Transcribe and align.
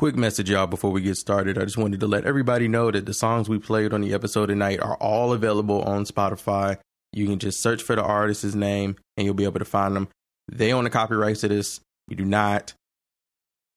Quick 0.00 0.16
message, 0.16 0.48
y'all, 0.48 0.66
before 0.66 0.90
we 0.90 1.02
get 1.02 1.18
started. 1.18 1.58
I 1.58 1.64
just 1.66 1.76
wanted 1.76 2.00
to 2.00 2.06
let 2.06 2.24
everybody 2.24 2.68
know 2.68 2.90
that 2.90 3.04
the 3.04 3.12
songs 3.12 3.50
we 3.50 3.58
played 3.58 3.92
on 3.92 4.00
the 4.00 4.14
episode 4.14 4.46
tonight 4.46 4.80
are 4.80 4.94
all 4.94 5.34
available 5.34 5.82
on 5.82 6.06
Spotify. 6.06 6.78
You 7.12 7.26
can 7.26 7.38
just 7.38 7.60
search 7.60 7.82
for 7.82 7.94
the 7.94 8.02
artist's 8.02 8.54
name 8.54 8.96
and 9.18 9.26
you'll 9.26 9.34
be 9.34 9.44
able 9.44 9.58
to 9.58 9.66
find 9.66 9.94
them. 9.94 10.08
They 10.50 10.72
own 10.72 10.84
the 10.84 10.90
copyrights 10.90 11.42
to 11.42 11.48
this. 11.48 11.82
You 12.08 12.16
do 12.16 12.24
not. 12.24 12.72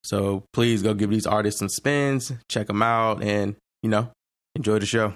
So 0.05 0.46
please 0.54 0.81
go 0.81 0.93
give 0.93 1.09
these 1.09 1.27
artists 1.27 1.59
some 1.59 1.67
spins, 1.67 2.31
check 2.47 2.67
them 2.67 2.81
out, 2.81 3.21
and, 3.21 3.57
you 3.81 3.89
know, 3.89 4.09
enjoy 4.55 4.79
the 4.79 4.85
show. 4.85 5.13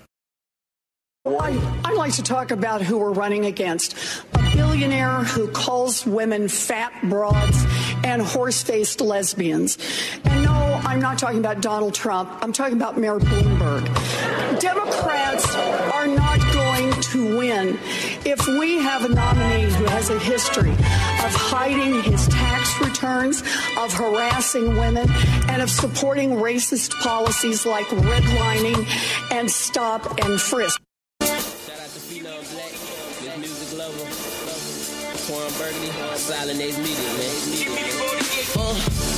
I'd 1.25 1.93
like 1.95 2.15
to 2.15 2.23
talk 2.23 2.51
about 2.51 2.81
who 2.81 2.97
we're 2.97 3.13
running 3.13 3.45
against. 3.45 3.95
A 4.33 4.39
billionaire 4.53 5.23
who 5.23 5.47
calls 5.47 6.05
women 6.05 6.49
fat 6.49 6.91
broads 7.03 7.65
and 8.03 8.21
horse 8.21 8.61
faced 8.61 8.99
lesbians. 8.99 9.77
And 10.25 10.43
no, 10.43 10.66
I'm 10.85 10.99
not 10.99 11.17
talking 11.17 11.39
about 11.39 11.61
Donald 11.61 11.93
Trump. 11.93 12.29
I'm 12.41 12.53
talking 12.53 12.75
about 12.75 12.97
Mayor 12.97 13.19
Bloomberg. 13.19 14.59
Democrats 14.59 15.55
are 15.55 16.07
not 16.07 16.39
going 16.53 16.91
to 17.01 17.37
win 17.37 17.79
if 18.25 18.45
we 18.47 18.77
have 18.77 19.05
a 19.05 19.09
nominee 19.09 19.71
who 19.73 19.85
has 19.85 20.09
a 20.09 20.19
history 20.19 20.71
of 20.71 21.33
hiding 21.33 22.01
his 22.03 22.27
tax 22.27 22.79
returns, 22.81 23.41
of 23.77 23.93
harassing 23.93 24.75
women, 24.77 25.09
and 25.49 25.61
of 25.61 25.69
supporting 25.69 26.31
racist 26.31 26.91
policies 27.01 27.65
like 27.65 27.87
redlining 27.87 28.87
and 29.31 29.49
stop 29.49 30.19
and 30.23 30.39
frisk. 30.39 30.81
Burgundy, 35.57 35.87
Silent 36.15 36.57
Media, 36.59 36.77
man. 36.77 37.56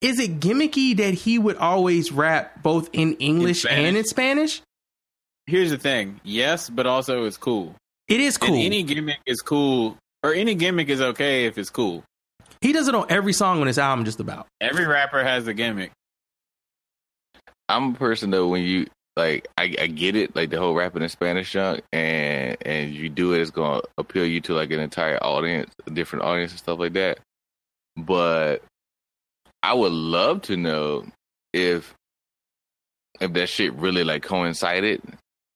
Is 0.00 0.20
it 0.20 0.38
gimmicky 0.38 0.94
that 0.98 1.14
he 1.14 1.38
would 1.38 1.56
always 1.56 2.12
rap 2.12 2.62
both 2.62 2.90
in 2.92 3.14
English 3.14 3.64
In 3.64 3.70
and 3.70 3.96
in 3.96 4.04
Spanish? 4.04 4.60
Here's 5.46 5.70
the 5.70 5.78
thing. 5.78 6.20
Yes, 6.24 6.68
but 6.68 6.86
also 6.86 7.24
it's 7.24 7.38
cool. 7.38 7.74
It 8.06 8.20
is 8.20 8.36
cool. 8.36 8.54
And 8.54 8.64
any 8.64 8.82
gimmick 8.82 9.20
is 9.24 9.40
cool, 9.40 9.96
or 10.22 10.34
any 10.34 10.54
gimmick 10.56 10.90
is 10.90 11.00
okay 11.00 11.46
if 11.46 11.56
it's 11.56 11.70
cool. 11.70 12.04
he 12.60 12.72
does 12.72 12.86
it 12.86 12.94
on 12.94 13.06
every 13.08 13.32
song 13.32 13.62
on 13.62 13.66
his 13.66 13.78
album, 13.78 14.04
just 14.04 14.20
about. 14.20 14.46
Every 14.60 14.86
rapper 14.86 15.24
has 15.24 15.46
a 15.46 15.54
gimmick. 15.54 15.90
I'm 17.70 17.94
a 17.94 17.98
person 17.98 18.28
though 18.30 18.48
when 18.48 18.62
you 18.62 18.86
like 19.16 19.46
I, 19.56 19.74
I 19.80 19.86
get 19.86 20.16
it 20.16 20.34
like 20.34 20.50
the 20.50 20.58
whole 20.58 20.74
rapping 20.74 21.02
in 21.02 21.08
Spanish 21.08 21.52
junk 21.52 21.82
and 21.92 22.56
and 22.62 22.92
you 22.92 23.08
do 23.08 23.32
it 23.32 23.40
it's 23.40 23.50
gonna 23.50 23.82
appeal 23.96 24.26
you 24.26 24.40
to 24.42 24.54
like 24.54 24.70
an 24.70 24.80
entire 24.80 25.22
audience 25.22 25.72
a 25.86 25.90
different 25.90 26.24
audience 26.24 26.52
and 26.52 26.58
stuff 26.58 26.78
like 26.78 26.94
that 26.94 27.18
but 27.96 28.62
I 29.62 29.74
would 29.74 29.92
love 29.92 30.42
to 30.42 30.56
know 30.56 31.06
if 31.52 31.94
if 33.20 33.32
that 33.32 33.48
shit 33.48 33.72
really 33.74 34.02
like 34.04 34.22
coincided 34.22 35.00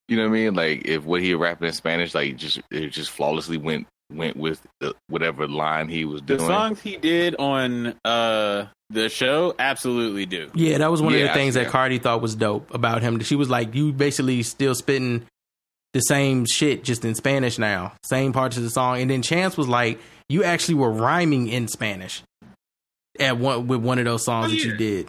you 0.06 0.16
know 0.16 0.22
what 0.22 0.30
I 0.30 0.32
mean 0.32 0.54
like 0.54 0.86
if 0.86 1.04
what 1.04 1.20
he 1.20 1.34
rapping 1.34 1.66
in 1.66 1.74
Spanish 1.74 2.14
like 2.14 2.36
just 2.36 2.60
it 2.70 2.88
just 2.91 3.10
flawlessly 3.10 3.58
went 3.58 3.86
went 4.10 4.36
with 4.36 4.62
the, 4.80 4.94
whatever 5.08 5.47
line 5.47 5.88
he 5.88 6.04
was 6.04 6.22
doing. 6.22 6.41
The 6.41 6.47
songs 6.47 6.80
he 6.80 6.97
did 6.97 7.36
on 7.36 7.94
uh 8.04 8.66
the 8.91 9.09
show 9.09 9.54
absolutely 9.59 10.25
do. 10.26 10.50
Yeah, 10.54 10.78
that 10.78 10.91
was 10.91 11.03
one 11.03 11.15
of 11.15 11.21
the 11.21 11.28
things 11.28 11.54
that 11.54 11.69
Cardi 11.69 11.99
thought 11.99 12.22
was 12.22 12.34
dope 12.34 12.72
about 12.75 13.03
him. 13.03 13.21
She 13.21 13.37
was 13.37 13.50
like, 13.50 13.75
"You 13.75 13.93
basically 13.93 14.43
still 14.43 14.75
spitting 14.75 15.26
the 15.93 16.00
same 16.00 16.47
shit 16.47 16.84
just 16.84 17.04
in 17.04 17.15
Spanish 17.15 17.59
now, 17.59 17.93
same 18.04 18.32
parts 18.32 18.56
of 18.56 18.62
the 18.62 18.71
song." 18.71 19.00
And 19.00 19.10
then 19.10 19.22
Chance 19.22 19.56
was 19.56 19.69
like, 19.69 20.00
"You 20.28 20.44
actually 20.44 20.75
were 20.77 20.91
rhyming 20.91 21.48
in 21.48 21.69
Spanish 21.69 22.22
at 23.21 23.37
one 23.38 23.66
with 23.66 23.81
one 23.81 23.98
of 23.98 24.04
those 24.04 24.25
songs 24.25 24.47
Oh, 24.47 24.48
that 24.50 24.65
you 24.65 24.77
did." 24.77 25.09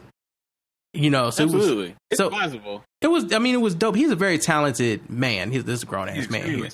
You 0.93 1.11
know, 1.11 1.29
so 1.29 1.43
it 1.43 1.45
was, 1.45 1.55
Absolutely. 1.55 1.95
it's 2.09 2.17
so- 2.17 2.29
possible. 2.31 2.83
it 3.01 3.07
was. 3.07 3.31
I 3.31 3.37
mean, 3.39 3.53
it 3.53 3.61
was 3.61 3.75
dope. 3.75 3.95
He's 3.95 4.09
a 4.11 4.15
very 4.15 4.39
talented 4.39 5.07
man. 5.09 5.51
He's 5.51 5.63
this 5.63 5.83
grown 5.83 6.09
ass 6.09 6.29
man. 6.29 6.41
talented. 6.45 6.73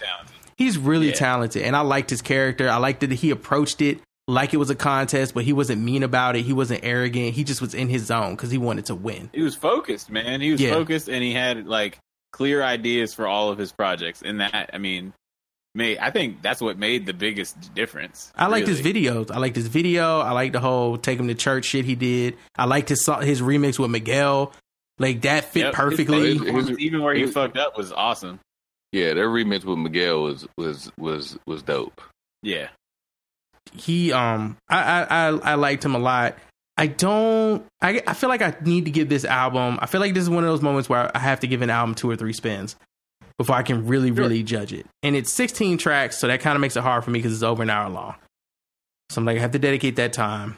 He's 0.58 0.78
really 0.78 1.08
Yeah. 1.10 1.14
talented, 1.16 1.64
and 1.64 1.76
I 1.76 1.82
liked 1.82 2.10
his 2.10 2.22
character. 2.22 2.70
I 2.70 2.78
liked 2.78 3.02
that 3.02 3.12
he 3.12 3.30
approached 3.30 3.82
it 3.82 4.00
like 4.28 4.54
it 4.54 4.58
was 4.58 4.70
a 4.70 4.76
contest, 4.76 5.34
but 5.34 5.44
he 5.44 5.54
wasn't 5.54 5.82
mean 5.82 6.04
about 6.04 6.36
it. 6.36 6.44
He 6.44 6.54
wasn't 6.54 6.84
arrogant. 6.84 7.34
He 7.36 7.44
just 7.44 7.62
was 7.62 7.74
in 7.76 7.90
his 7.90 8.06
zone 8.06 8.36
because 8.36 8.50
he 8.52 8.58
wanted 8.58 8.86
to 8.86 8.96
win. 8.96 9.30
He 9.34 9.42
was 9.42 9.56
focused, 9.56 10.10
man. 10.10 10.42
He 10.42 10.52
was 10.52 10.62
Yeah. 10.62 10.72
focused 10.72 11.08
and 11.10 11.24
he 11.24 11.34
had 11.34 11.68
like 11.68 12.00
clear 12.34 12.64
ideas 12.64 13.14
for 13.14 13.28
all 13.28 13.50
of 13.52 13.58
his 13.58 13.72
projects. 13.72 14.22
And 14.24 14.42
that, 14.42 14.72
I 14.74 14.78
mean, 14.80 15.14
made 15.76 15.98
I 16.00 16.10
think 16.10 16.42
that's 16.42 16.60
what 16.62 16.78
made 16.80 17.06
the 17.06 17.14
biggest 17.14 17.74
difference. 17.76 18.32
I 18.36 18.48
liked 18.48 18.68
his 18.68 18.82
really. 18.84 19.04
videos. 19.04 19.30
I 19.32 19.38
liked 19.38 19.56
his 19.56 19.68
video. 19.68 20.20
I 20.22 20.32
liked 20.32 20.54
the 20.54 20.60
whole 20.60 20.98
take 20.98 21.20
him 21.20 21.28
to 21.28 21.36
church 21.36 21.66
shit 21.66 21.86
he 21.86 21.96
did. 21.96 22.36
I 22.58 22.66
liked 22.66 22.90
his 22.90 23.06
his 23.22 23.42
remix 23.42 23.78
with 23.78 23.92
Miguel. 23.92 24.54
Like 24.98 25.22
that 25.24 25.46
fit 25.46 25.60
Yep, 25.66 25.68
his 25.68 25.76
perfectly. 25.76 26.30
stage 26.38 26.40
performance, 26.48 26.80
even 26.80 27.02
where 27.04 27.14
he 27.14 27.22
his- 27.22 27.34
fucked 27.34 27.58
up 27.58 27.78
was 27.78 27.92
awesome. 27.92 28.40
yeah 28.94 29.14
their 29.14 29.28
remix 29.30 29.66
with 29.66 29.78
Miguel 29.78 30.24
was 30.24 30.48
was 30.58 30.90
was 30.98 31.38
was 31.46 31.62
dope 31.64 32.02
Yeah. 32.42 32.70
He 33.74 34.12
um 34.12 34.58
I, 34.70 34.80
I 34.80 35.04
I 35.04 35.28
I 35.28 35.56
liked 35.56 35.84
him 35.84 35.96
a 35.96 36.00
lot. 36.00 36.38
I 36.78 36.88
don't 36.88 37.66
I 37.82 38.02
I 38.06 38.14
feel 38.14 38.30
like 38.30 38.42
I 38.42 38.56
need 38.62 38.86
to 38.86 38.92
give 38.92 39.10
this 39.10 39.26
album 39.26 39.80
I 39.82 39.86
feel 39.86 40.02
like 40.02 40.14
this 40.14 40.24
is 40.24 40.30
one 40.30 40.44
of 40.44 40.50
those 40.50 40.62
moments 40.62 40.90
where 40.90 41.16
I 41.16 41.20
have 41.20 41.40
to 41.42 41.48
give 41.48 41.62
an 41.62 41.70
album 41.70 41.96
two 41.96 42.10
or 42.10 42.16
three 42.16 42.34
spins 42.34 42.76
before 43.38 43.56
I 43.56 43.64
can 43.64 43.86
really, 43.88 44.12
really 44.12 44.44
judge 44.44 44.74
it. 44.74 44.86
And 45.04 45.16
it's 45.16 45.32
16 45.34 45.78
tracks, 45.78 46.18
so 46.18 46.28
that 46.28 46.40
kind 46.40 46.56
of 46.56 46.62
makes 46.62 46.78
it 46.78 46.84
hard 46.84 47.04
for 47.04 47.12
me 47.12 47.20
because 47.20 47.34
it's 47.34 47.44
over 47.44 47.64
an 47.64 47.70
hour 47.70 47.90
long. 47.90 48.16
So 49.10 49.20
I'm 49.20 49.26
like, 49.26 49.38
I 49.38 49.42
have 49.42 49.52
to 49.52 49.60
dedicate 49.60 49.98
that 49.98 50.14
time. 50.14 50.58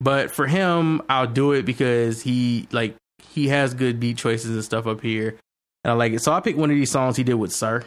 But 0.00 0.30
for 0.30 0.46
him, 0.46 1.02
I'll 1.08 1.26
do 1.26 1.52
it 1.52 1.64
because 1.64 2.22
he 2.22 2.66
like 2.72 2.96
he 3.30 3.48
has 3.48 3.72
good 3.72 4.00
beat 4.00 4.16
choices 4.16 4.50
and 4.50 4.64
stuff 4.64 4.86
up 4.86 5.00
here. 5.00 5.36
And 5.84 5.92
I 5.92 5.94
like 5.94 6.12
it. 6.12 6.20
So 6.20 6.32
I 6.32 6.40
picked 6.40 6.58
one 6.58 6.70
of 6.70 6.76
these 6.76 6.90
songs 6.90 7.16
he 7.16 7.22
did 7.22 7.34
with 7.34 7.52
Sir. 7.52 7.84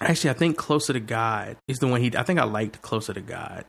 Actually, 0.00 0.30
I 0.30 0.34
think 0.34 0.56
Closer 0.56 0.94
to 0.94 1.00
God 1.00 1.56
is 1.68 1.78
the 1.78 1.86
one 1.86 2.00
he 2.00 2.16
I 2.16 2.22
think 2.22 2.38
I 2.38 2.44
liked 2.44 2.82
Closer 2.82 3.12
to 3.12 3.20
God. 3.20 3.64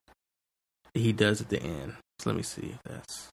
He 0.94 1.14
does 1.14 1.42
at 1.42 1.50
the 1.50 1.62
end. 1.62 1.94
So 2.19 2.30
let 2.30 2.38
me 2.38 2.44
see 2.44 2.74
if 2.74 2.84
that's 2.84 3.30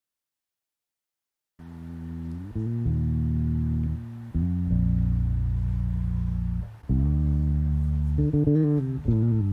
I 8.19 9.48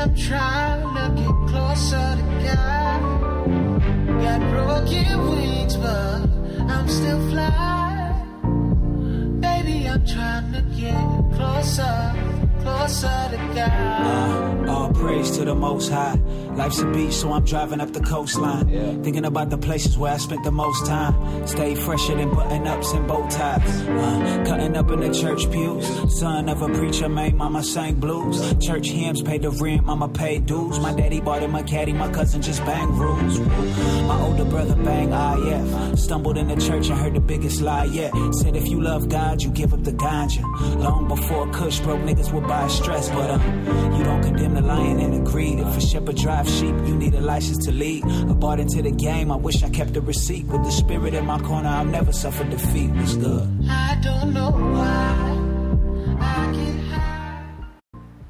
I'm 0.00 0.14
trying 0.14 0.94
to 0.94 1.22
get 1.22 1.34
closer 1.50 2.16
to 2.16 2.24
God. 2.42 3.00
Got 4.22 4.40
broken 4.50 5.30
wings, 5.30 5.76
but 5.76 6.20
I'm 6.72 6.88
still 6.88 7.20
flying. 7.28 8.16
Maybe 9.40 9.86
I'm 9.86 10.06
trying 10.06 10.52
to 10.54 10.62
get 10.74 11.04
closer, 11.36 12.14
closer 12.62 13.28
to 13.32 13.36
God. 13.54 14.59
Praise 15.10 15.36
to 15.36 15.44
the 15.44 15.54
most 15.54 15.90
high. 15.90 16.14
Life's 16.54 16.80
a 16.80 16.86
beach, 16.86 17.14
so 17.14 17.32
I'm 17.32 17.44
driving 17.44 17.80
up 17.80 17.92
the 17.92 18.00
coastline. 18.00 19.02
Thinking 19.02 19.24
about 19.24 19.50
the 19.50 19.58
places 19.58 19.98
where 19.98 20.12
I 20.12 20.18
spent 20.18 20.44
the 20.44 20.52
most 20.52 20.86
time. 20.86 21.14
Stay 21.46 21.74
fresher 21.74 22.14
than 22.14 22.30
button 22.34 22.66
ups 22.66 22.92
and 22.92 23.08
bow 23.08 23.26
ties. 23.28 23.82
Uh, 23.88 24.44
cutting 24.46 24.76
up 24.76 24.90
in 24.90 25.00
the 25.00 25.12
church 25.12 25.50
pews. 25.50 25.84
Son 26.20 26.48
of 26.48 26.62
a 26.62 26.68
preacher, 26.68 27.08
man, 27.08 27.36
mama 27.36 27.62
sang 27.62 27.94
blues. 27.96 28.36
Church 28.64 28.88
hymns 28.88 29.22
paid 29.22 29.42
the 29.42 29.50
rent, 29.50 29.84
mama 29.84 30.08
paid 30.08 30.46
dues. 30.46 30.78
My 30.78 30.92
daddy 30.94 31.20
bought 31.20 31.42
him 31.42 31.54
a 31.56 31.62
caddy, 31.64 31.92
my 31.92 32.10
cousin 32.12 32.40
just 32.40 32.64
bang 32.64 32.90
rules. 32.96 33.40
My 34.10 34.20
older 34.22 34.44
brother 34.44 34.76
bang 34.76 35.10
IF. 35.12 35.98
Stumbled 35.98 36.38
in 36.38 36.46
the 36.48 36.56
church 36.56 36.88
and 36.88 36.98
heard 36.98 37.14
the 37.14 37.20
biggest 37.20 37.60
lie 37.60 37.86
yet. 37.86 38.12
Said 38.32 38.54
if 38.54 38.68
you 38.68 38.80
love 38.80 39.08
God, 39.08 39.42
you 39.42 39.50
give 39.50 39.72
up 39.74 39.82
the 39.82 39.92
ganja. 39.92 40.42
Long 40.78 41.08
before 41.08 41.50
Kush 41.50 41.80
broke 41.80 42.00
niggas 42.00 42.32
would 42.32 42.46
buy 42.46 42.68
stress, 42.68 43.08
but 43.08 43.30
uh, 43.30 43.96
you 43.96 44.04
don't 44.04 44.22
condemn 44.22 44.54
the 44.54 44.62
lion 44.62 44.99
and 45.00 45.14
the 45.14 45.30
greed. 45.30 45.58
If 45.58 45.76
a 45.76 45.80
shepherd 45.80 46.16
drive 46.16 46.48
sheep, 46.48 46.74
you 46.86 46.96
need 46.96 47.14
a 47.14 47.20
license 47.20 47.64
to 47.66 47.72
lead. 47.72 48.04
I 48.04 48.32
bought 48.34 48.60
into 48.60 48.82
the 48.82 48.90
game, 48.90 49.30
I 49.30 49.36
wish 49.36 49.62
I 49.62 49.70
kept 49.70 49.94
the 49.94 50.00
receipt. 50.00 50.46
With 50.46 50.64
the 50.64 50.70
spirit 50.70 51.14
in 51.14 51.26
my 51.26 51.40
corner, 51.40 51.68
I'll 51.68 51.84
never 51.84 52.12
suffer 52.12 52.44
defeat. 52.44 52.90
What's 52.90 53.16
good? 53.16 53.48
I 53.68 53.98
don't 54.02 54.32
know 54.32 54.50
why 54.50 56.18
I 56.20 56.52
get 56.52 56.80
high. 56.86 57.64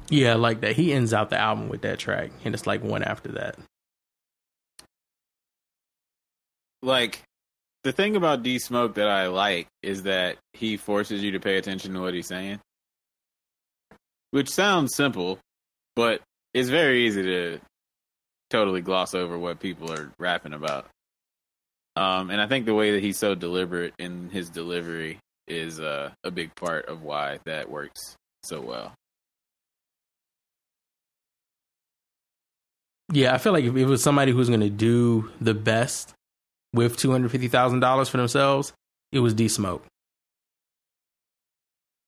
Yeah, 0.09 0.35
like 0.35 0.61
that. 0.61 0.75
He 0.75 0.93
ends 0.93 1.13
out 1.13 1.29
the 1.29 1.37
album 1.39 1.69
with 1.69 1.81
that 1.81 1.99
track, 1.99 2.31
and 2.43 2.53
it's 2.53 2.67
like 2.67 2.83
one 2.83 3.03
after 3.03 3.33
that. 3.33 3.57
like 6.81 7.21
the 7.83 7.91
thing 7.91 8.15
about 8.15 8.43
D 8.43 8.59
Smoke 8.59 8.95
that 8.95 9.07
I 9.07 9.27
like 9.27 9.67
is 9.81 10.03
that 10.03 10.37
he 10.53 10.77
forces 10.77 11.23
you 11.23 11.31
to 11.31 11.39
pay 11.39 11.57
attention 11.57 11.93
to 11.93 12.01
what 12.01 12.13
he's 12.13 12.27
saying. 12.27 12.59
Which 14.31 14.49
sounds 14.49 14.95
simple, 14.95 15.39
but 15.95 16.21
it's 16.53 16.69
very 16.69 17.05
easy 17.07 17.23
to 17.23 17.59
totally 18.49 18.81
gloss 18.81 19.13
over 19.15 19.37
what 19.37 19.59
people 19.59 19.91
are 19.91 20.11
rapping 20.19 20.53
about. 20.53 20.87
Um, 21.95 22.29
and 22.29 22.41
I 22.41 22.47
think 22.47 22.65
the 22.65 22.73
way 22.73 22.91
that 22.91 23.03
he's 23.03 23.17
so 23.17 23.35
deliberate 23.35 23.93
in 23.99 24.29
his 24.29 24.49
delivery 24.49 25.19
is 25.47 25.79
uh, 25.79 26.11
a 26.23 26.31
big 26.31 26.55
part 26.55 26.85
of 26.85 27.01
why 27.01 27.39
that 27.45 27.69
works 27.69 28.15
so 28.43 28.61
well. 28.61 28.93
Yeah, 33.11 33.33
I 33.33 33.39
feel 33.39 33.51
like 33.51 33.65
if 33.65 33.75
it 33.75 33.85
was 33.85 34.01
somebody 34.01 34.31
who's 34.31 34.47
going 34.47 34.61
to 34.61 34.69
do 34.69 35.29
the 35.41 35.53
best 35.53 36.13
with 36.73 36.95
two 36.95 37.11
hundred 37.11 37.31
fifty 37.31 37.49
thousand 37.49 37.81
dollars 37.81 38.07
for 38.07 38.17
themselves, 38.17 38.71
it 39.11 39.19
was 39.19 39.33
D 39.33 39.49
Smoke. 39.49 39.85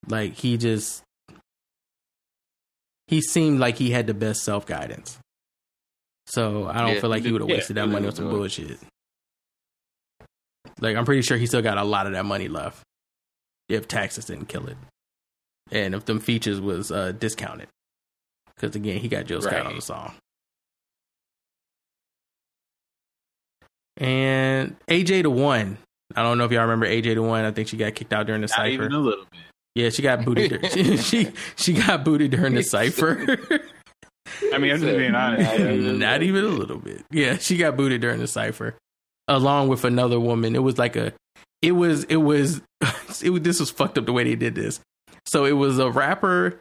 Like 0.07 0.35
he 0.35 0.57
just 0.57 1.03
he 3.07 3.21
seemed 3.21 3.59
like 3.59 3.77
he 3.77 3.91
had 3.91 4.07
the 4.07 4.13
best 4.13 4.43
self 4.43 4.65
guidance. 4.65 5.17
So 6.27 6.67
I 6.67 6.79
don't 6.81 6.95
Yeah, 6.95 7.01
feel 7.01 7.09
like 7.09 7.23
he 7.23 7.31
would 7.31 7.41
have 7.41 7.47
did- 7.49 7.57
wasted 7.57 7.77
that 7.77 7.87
money 7.87 8.07
on 8.07 8.15
some 8.15 8.29
bullshit. 8.29 8.79
Like 10.79 10.95
I'm 10.95 11.05
pretty 11.05 11.21
sure 11.21 11.37
he 11.37 11.45
still 11.45 11.61
got 11.61 11.77
a 11.77 11.83
lot 11.83 12.07
of 12.07 12.13
that 12.13 12.25
money 12.25 12.47
left 12.47 12.81
if 13.69 13.87
taxes 13.87 14.25
didn't 14.25 14.47
kill 14.47 14.67
it, 14.67 14.77
and 15.71 15.93
if 15.95 16.05
them 16.05 16.19
features 16.19 16.59
was 16.59 16.91
uh, 16.91 17.11
discounted. 17.13 17.67
Because 18.55 18.75
again, 18.75 18.99
he 18.99 19.07
got 19.07 19.25
Jill 19.25 19.41
Scott 19.41 19.65
on 19.65 19.75
the 19.75 19.81
song. 19.81 20.13
And 23.97 24.75
AJ 24.87 25.23
to 25.23 25.29
one. 25.29 25.77
I 26.15 26.23
don't 26.23 26.37
know 26.37 26.45
if 26.45 26.51
y'all 26.51 26.61
remember 26.63 26.85
AJ 26.87 27.15
to 27.15 27.21
one. 27.21 27.45
I 27.45 27.51
think 27.51 27.67
she 27.67 27.77
got 27.77 27.95
kicked 27.95 28.13
out 28.13 28.25
during 28.25 28.41
the 28.41 28.47
Not 28.47 28.55
cipher. 28.55 28.69
even 28.69 28.91
a 28.91 28.99
little 28.99 29.25
bit. 29.31 29.39
Yeah, 29.75 29.89
she 29.89 30.01
got 30.01 30.23
booted. 30.23 30.71
she, 30.71 30.97
she 30.97 31.31
she 31.55 31.73
got 31.73 32.03
booted 32.03 32.31
during 32.31 32.53
the 32.55 32.63
cipher. 32.63 33.39
I 34.53 34.57
mean, 34.57 34.71
I'm 34.71 34.79
just 34.79 34.97
being 34.97 35.15
honest. 35.15 35.99
Not 35.99 36.23
even 36.23 36.45
a 36.45 36.49
little 36.49 36.77
bit. 36.77 37.03
Yeah, 37.11 37.37
she 37.37 37.57
got 37.57 37.75
booted 37.75 38.01
during 38.01 38.19
the 38.19 38.27
cipher, 38.27 38.75
along 39.27 39.69
with 39.69 39.83
another 39.83 40.19
woman. 40.19 40.55
It 40.55 40.63
was 40.63 40.77
like 40.77 40.95
a, 40.95 41.13
it 41.61 41.71
was 41.71 42.03
it 42.05 42.17
was, 42.17 42.61
it 43.23 43.29
was 43.29 43.41
this 43.41 43.59
was 43.59 43.71
fucked 43.71 43.97
up 43.97 44.05
the 44.05 44.13
way 44.13 44.23
they 44.23 44.35
did 44.35 44.55
this. 44.55 44.79
So 45.25 45.45
it 45.45 45.53
was 45.53 45.79
a 45.79 45.89
rapper. 45.89 46.59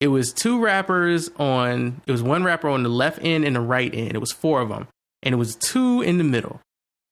It 0.00 0.08
was 0.08 0.32
two 0.32 0.60
rappers 0.60 1.30
on. 1.38 2.02
It 2.06 2.12
was 2.12 2.22
one 2.22 2.44
rapper 2.44 2.68
on 2.68 2.82
the 2.82 2.88
left 2.90 3.20
end 3.22 3.44
and 3.44 3.56
the 3.56 3.60
right 3.60 3.92
end. 3.94 4.12
It 4.14 4.20
was 4.20 4.32
four 4.32 4.60
of 4.60 4.68
them, 4.68 4.86
and 5.22 5.32
it 5.32 5.38
was 5.38 5.54
two 5.56 6.02
in 6.02 6.18
the 6.18 6.24
middle. 6.24 6.60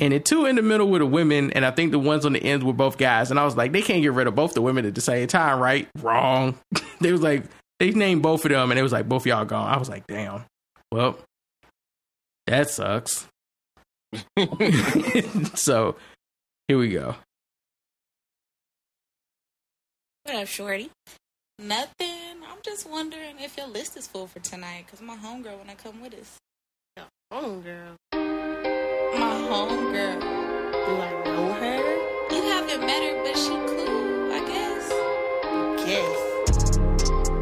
And 0.02 0.12
the 0.12 0.18
two 0.18 0.46
in 0.46 0.56
the 0.56 0.62
middle 0.62 0.90
were 0.90 0.98
the 0.98 1.06
women, 1.06 1.52
and 1.52 1.64
I 1.64 1.70
think 1.70 1.92
the 1.92 1.98
ones 2.00 2.26
on 2.26 2.32
the 2.32 2.42
ends 2.42 2.64
were 2.64 2.72
both 2.72 2.98
guys. 2.98 3.30
And 3.30 3.38
I 3.38 3.44
was 3.44 3.56
like, 3.56 3.70
they 3.70 3.82
can't 3.82 4.02
get 4.02 4.12
rid 4.12 4.26
of 4.26 4.34
both 4.34 4.52
the 4.52 4.60
women 4.60 4.84
at 4.84 4.96
the 4.96 5.00
same 5.00 5.28
time, 5.28 5.60
right? 5.60 5.88
Wrong. 5.98 6.58
they 7.00 7.12
was 7.12 7.20
like, 7.20 7.44
they 7.78 7.92
named 7.92 8.20
both 8.20 8.44
of 8.44 8.50
them, 8.50 8.72
and 8.72 8.80
it 8.80 8.82
was 8.82 8.90
like, 8.90 9.08
both 9.08 9.22
of 9.22 9.26
y'all 9.26 9.44
gone. 9.44 9.72
I 9.72 9.78
was 9.78 9.88
like, 9.88 10.04
damn. 10.08 10.44
Well, 10.90 11.20
that 12.48 12.68
sucks. 12.68 13.28
so 15.54 15.94
here 16.66 16.78
we 16.78 16.88
go. 16.88 17.14
What 20.24 20.34
up, 20.34 20.48
Shorty? 20.48 20.90
Nothing. 21.60 22.42
I'm 22.50 22.58
just 22.62 22.90
wondering 22.90 23.36
if 23.38 23.56
your 23.56 23.68
list 23.68 23.96
is 23.96 24.08
full 24.08 24.26
for 24.26 24.40
tonight, 24.40 24.86
because 24.86 25.00
my 25.00 25.14
homegirl 25.14 25.58
wanna 25.58 25.76
come 25.76 26.02
with 26.02 26.14
us. 26.14 26.38
Homegirl. 27.32 27.94
My 29.14 29.34
homegirl. 29.50 30.20
Do 30.86 30.92
I 31.00 31.10
know 31.24 31.52
her? 31.52 32.34
You 32.34 32.42
haven't 32.50 32.80
met 32.80 33.02
her, 33.02 33.22
but 33.22 33.36
she 33.36 33.54
cool, 33.68 34.32
I 34.32 34.40
guess. 34.50 34.86
Yes. 35.86 36.16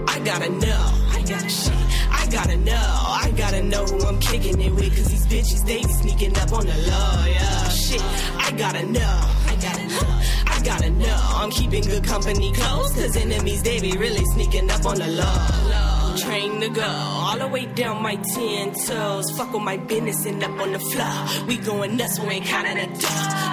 I 0.08 0.18
gotta 0.24 0.50
know. 0.50 0.82
I 1.12 1.22
gotta 1.22 1.48
shit. 1.48 1.72
I 2.10 2.26
gotta 2.30 2.56
know. 2.56 2.74
I 2.74 3.32
gotta 3.36 3.62
know 3.62 3.84
who 3.84 4.06
I'm 4.06 4.18
kicking 4.18 4.60
it 4.60 4.72
with. 4.72 4.96
Cause 4.96 5.08
these 5.08 5.26
bitches, 5.26 5.64
they 5.64 5.82
be 5.82 5.92
sneaking 5.92 6.36
up 6.38 6.52
on 6.52 6.66
the 6.66 6.74
low. 6.74 7.24
Yeah, 7.26 7.68
shit. 7.68 8.02
I 8.36 8.52
gotta 8.56 8.84
know. 8.86 9.20
I 9.46 9.56
gotta 9.60 9.86
know. 9.86 10.20
I 10.46 10.60
gotta 10.64 10.90
know. 10.90 11.18
I'm 11.36 11.50
keeping 11.50 11.84
good 11.84 12.04
company 12.04 12.52
close. 12.52 12.94
Cause 12.94 13.16
enemies, 13.16 13.62
they 13.62 13.80
be 13.80 13.92
really 13.96 14.24
sneaking 14.34 14.68
up 14.70 14.84
on 14.86 14.96
the 14.96 15.06
low. 15.06 15.99
Train 16.16 16.60
to 16.60 16.68
go 16.68 16.82
all 16.82 17.38
the 17.38 17.48
way 17.48 17.66
down 17.66 18.02
my 18.02 18.16
ten 18.16 18.74
toes. 18.74 19.30
Fuck 19.36 19.52
with 19.52 19.62
my 19.62 19.76
business 19.76 20.26
and 20.26 20.42
up 20.42 20.58
on 20.60 20.72
the 20.72 20.78
floor. 20.78 21.46
We 21.46 21.56
going 21.58 21.96
nuts, 21.96 22.18
we 22.20 22.26
ain't 22.26 22.46
counting 22.46 22.76
the 22.76 22.98
dough. 22.98 23.08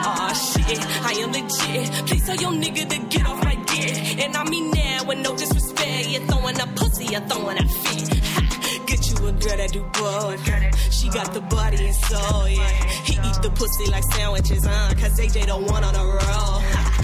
Aw 0.09 0.33
shit, 0.33 0.79
I 1.05 1.11
am 1.21 1.31
legit. 1.31 2.07
Please 2.07 2.25
tell 2.25 2.35
your 2.35 2.51
nigga 2.51 2.89
to 2.89 2.99
get 3.17 3.25
off 3.27 3.43
my 3.43 3.55
dick. 3.55 4.23
And 4.23 4.35
I 4.35 4.43
mean 4.49 4.71
now 4.71 5.05
with 5.05 5.19
no 5.19 5.35
disrespect. 5.35 6.09
You're 6.09 6.25
throwing 6.27 6.59
a 6.59 6.67
pussy, 6.75 7.05
you're 7.05 7.21
throwing 7.21 7.57
a 7.57 7.67
fit. 7.67 8.87
Get 8.87 9.09
you 9.09 9.27
a 9.27 9.31
girl 9.31 9.57
that 9.57 9.71
do 9.71 9.83
both. 9.93 10.93
She 10.93 11.09
got 11.09 11.33
the 11.33 11.41
body 11.41 11.85
and 11.85 11.95
soul, 11.95 12.47
yeah. 12.49 12.83
He 13.05 13.13
eat 13.13 13.41
the 13.41 13.51
pussy 13.53 13.91
like 13.91 14.03
sandwiches, 14.13 14.65
huh? 14.65 14.93
Cause 14.95 15.19
AJ 15.19 15.45
the 15.45 15.57
one 15.57 15.83
on 15.83 15.93
the 15.93 16.03
roll. 16.03 16.96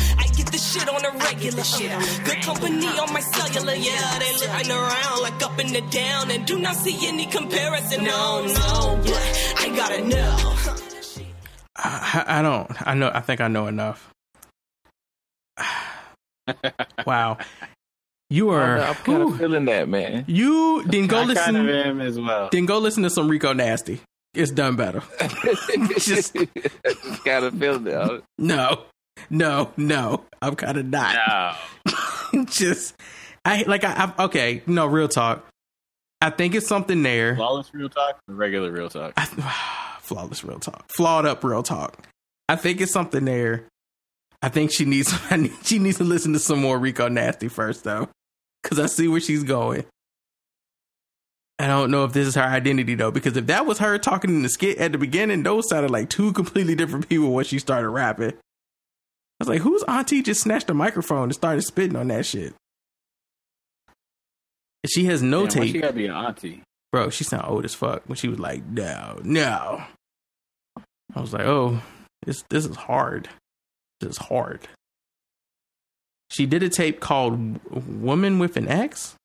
Ha, 0.44 0.50
I 0.50 0.52
get 0.52 0.52
the 0.52 0.58
shit 0.58 0.90
on 0.90 1.02
the 1.02 1.12
regular 1.26 1.64
shit. 1.64 2.26
Good 2.26 2.42
company 2.44 2.88
on 2.88 3.14
my 3.14 3.20
cellular, 3.20 3.76
yeah. 3.76 4.20
They 4.20 4.48
line 4.48 4.72
around 4.72 5.22
like 5.22 5.44
up 5.44 5.58
and 5.60 5.70
the 5.70 5.82
down 5.90 6.32
and 6.32 6.46
do 6.46 6.60
not 6.60 6.76
see 6.76 7.08
any 7.08 7.26
comparison. 7.26 8.04
No, 8.04 8.46
no, 8.46 9.02
but 9.04 9.56
I 9.60 9.74
gotta 9.76 10.08
know. 10.08 10.56
I, 11.76 12.24
I 12.28 12.42
don't. 12.42 12.88
I 12.88 12.94
know. 12.94 13.12
I 13.14 13.22
think 13.22 13.42
I 13.42 13.48
know 13.48 13.68
enough. 13.68 14.10
wow, 17.06 17.38
you 18.30 18.50
are. 18.50 18.80
I'm 18.80 18.96
kind 18.96 19.20
whew. 19.20 19.34
of 19.34 19.40
feeling 19.40 19.66
that, 19.66 19.88
man. 19.88 20.26
you 20.28 20.84
didn't 20.90 21.08
go 21.08 21.20
I 21.20 21.24
listen. 21.26 21.56
kind 21.56 21.70
of 21.70 21.76
am 21.76 22.02
as 22.02 22.20
well. 22.20 22.50
Then 22.52 22.66
go 22.66 22.80
listen 22.80 23.04
to 23.04 23.10
some 23.10 23.28
Rico 23.30 23.54
Nasty. 23.54 24.02
It's 24.34 24.52
done 24.52 24.76
better. 24.76 25.04
Just 26.00 26.36
gotta 27.24 27.52
feel 27.52 27.80
that. 27.80 28.24
no, 28.40 28.84
no, 29.30 29.72
no. 29.78 30.26
I'm 30.42 30.56
kind 30.56 30.78
of 30.78 30.86
not. 30.86 31.58
No. 32.36 32.44
Just 32.46 32.96
I 33.46 33.64
like 33.64 33.84
I, 33.84 34.12
I 34.18 34.24
okay. 34.26 34.62
No, 34.68 34.86
real 34.86 35.08
talk. 35.08 35.48
I 36.22 36.30
think 36.30 36.56
it's 36.56 36.68
something 36.68 37.04
there. 37.04 37.36
Flawless 37.36 37.74
real 37.74 37.90
talk 37.90 38.20
regular 38.28 38.72
real 38.72 38.90
talk? 38.90 39.14
I, 39.18 39.26
flawless 40.02 40.44
real 40.44 40.60
talk. 40.60 40.86
Flawed 40.96 41.26
up 41.26 41.44
real 41.44 41.64
talk. 41.64 42.08
I 42.48 42.56
think 42.56 42.82
it's 42.82 42.92
something 42.92 43.26
there. 43.26 43.66
I 44.42 44.50
think 44.50 44.72
she 44.72 44.86
needs. 44.86 45.14
I 45.30 45.38
need, 45.38 45.54
she 45.64 45.80
needs 45.80 45.98
to 45.98 46.04
listen 46.04 46.34
to 46.34 46.40
some 46.40 46.60
more 46.60 46.78
Rico 46.78 47.08
Nasty 47.08 47.48
first, 47.48 47.84
though, 47.84 48.10
because 48.62 48.80
I 48.80 48.88
see 48.88 49.08
where 49.08 49.22
she's 49.22 49.44
going. 49.44 49.86
I 51.60 51.68
don't 51.68 51.92
know 51.92 52.04
if 52.04 52.14
this 52.14 52.28
is 52.28 52.36
her 52.36 52.42
identity 52.42 52.96
though, 52.96 53.12
because 53.12 53.38
if 53.38 53.46
that 53.48 53.66
was 53.66 53.78
her 53.78 53.98
talking 53.98 54.32
in 54.32 54.42
the 54.42 54.50
skit 54.50 54.80
at 54.80 54.92
the 54.92 54.98
beginning, 54.98 55.44
those 55.44 55.70
sounded 55.70 55.92
like 55.92 56.10
two 56.10 56.34
completely 56.34 56.76
different 56.76 57.08
people 57.08 57.32
when 57.32 57.46
she 57.46 57.60
started 57.60 57.90
rapping. 57.90 58.34
I 59.40 59.44
was 59.44 59.48
like, 59.50 59.62
whose 59.62 59.84
auntie 59.84 60.22
just 60.22 60.42
snatched 60.42 60.70
a 60.70 60.74
microphone 60.74 61.24
and 61.24 61.34
started 61.34 61.62
spitting 61.64 61.96
on 61.96 62.08
that 62.10 62.26
shit? 62.26 62.54
She 64.86 65.06
has 65.06 65.22
no 65.22 65.42
Damn, 65.48 65.50
tape 65.64 65.72
She 65.72 65.80
gotta 65.82 65.94
be 65.94 66.06
an 66.08 66.14
auntie. 66.14 66.62
bro, 66.92 67.10
she 67.10 67.24
sound 67.24 67.46
old 67.48 67.66
as 67.66 67.74
fuck 67.74 68.04
when 68.08 68.16
she 68.16 68.28
was 68.28 68.40
like, 68.40 68.66
no, 68.66 69.20
no. 69.24 69.84
I 71.16 71.22
was 71.22 71.34
like, 71.34 71.46
oh, 71.46 71.82
this 72.26 72.44
this 72.50 72.66
is 72.66 72.76
hard. 72.76 73.30
This 74.02 74.12
is 74.12 74.18
hard. 74.18 74.68
She 76.32 76.46
did 76.46 76.64
a 76.64 76.70
tape 76.70 77.00
called 77.00 77.60
"Woman 77.72 78.40
with 78.40 78.58
an 78.58 78.68
X" 78.68 79.16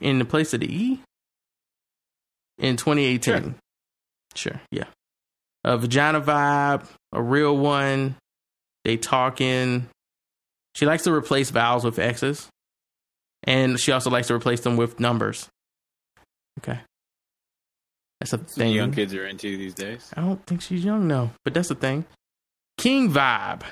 in 0.00 0.18
the 0.20 0.24
place 0.24 0.54
of 0.54 0.60
the 0.60 0.72
E. 0.72 1.00
in 2.58 2.76
2018. 2.76 3.56
Sure, 4.36 4.60
yeah. 4.70 4.84
A 5.64 5.76
vagina 5.76 6.20
vibe, 6.20 6.86
a 7.12 7.20
real 7.22 7.56
one. 7.56 8.16
They 8.84 8.96
talking. 8.96 9.88
She 10.74 10.86
likes 10.86 11.04
to 11.04 11.12
replace 11.12 11.50
vowels 11.50 11.84
with 11.84 11.98
X's. 11.98 12.48
And 13.44 13.78
she 13.78 13.92
also 13.92 14.10
likes 14.10 14.28
to 14.28 14.34
replace 14.34 14.60
them 14.60 14.76
with 14.76 14.98
numbers. 15.00 15.48
Okay. 16.60 16.80
That's 18.20 18.32
a 18.32 18.38
Some 18.38 18.46
thing. 18.46 18.72
young 18.72 18.92
kids 18.92 19.14
are 19.14 19.26
into 19.26 19.56
these 19.56 19.74
days. 19.74 20.10
I 20.16 20.22
don't 20.22 20.44
think 20.46 20.62
she's 20.62 20.84
young, 20.84 21.06
no. 21.06 21.30
But 21.44 21.52
that's 21.54 21.68
the 21.68 21.74
thing. 21.74 22.06
King 22.78 23.10
vibe. 23.12 23.62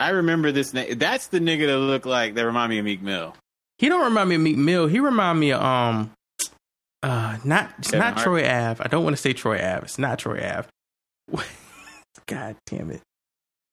I 0.00 0.10
remember 0.10 0.50
this 0.50 0.74
name. 0.74 0.98
That's 0.98 1.28
the 1.28 1.38
nigga 1.38 1.66
that 1.68 1.78
look 1.78 2.06
like 2.06 2.34
that 2.34 2.44
remind 2.44 2.70
me 2.70 2.78
of 2.80 2.84
Meek 2.84 3.02
Mill. 3.02 3.36
He 3.78 3.88
don't 3.88 4.04
remind 4.04 4.28
me 4.28 4.34
of 4.34 4.40
Meek 4.40 4.56
Mill. 4.56 4.88
He 4.88 4.98
remind 4.98 5.38
me 5.38 5.52
of 5.52 5.62
um 5.62 6.10
uh 7.04 7.38
not 7.44 7.72
it's 7.78 7.88
Kevin 7.90 8.00
not 8.00 8.14
Hart? 8.14 8.24
Troy 8.24 8.40
Ave. 8.48 8.82
I 8.84 8.88
don't 8.88 9.04
want 9.04 9.14
to 9.16 9.22
say 9.22 9.32
Troy 9.32 9.56
Ave. 9.56 9.82
It's 9.84 9.98
not 9.98 10.18
Troy 10.18 10.38
Ave. 10.44 10.68
God 12.26 12.56
damn 12.66 12.90
it. 12.90 13.00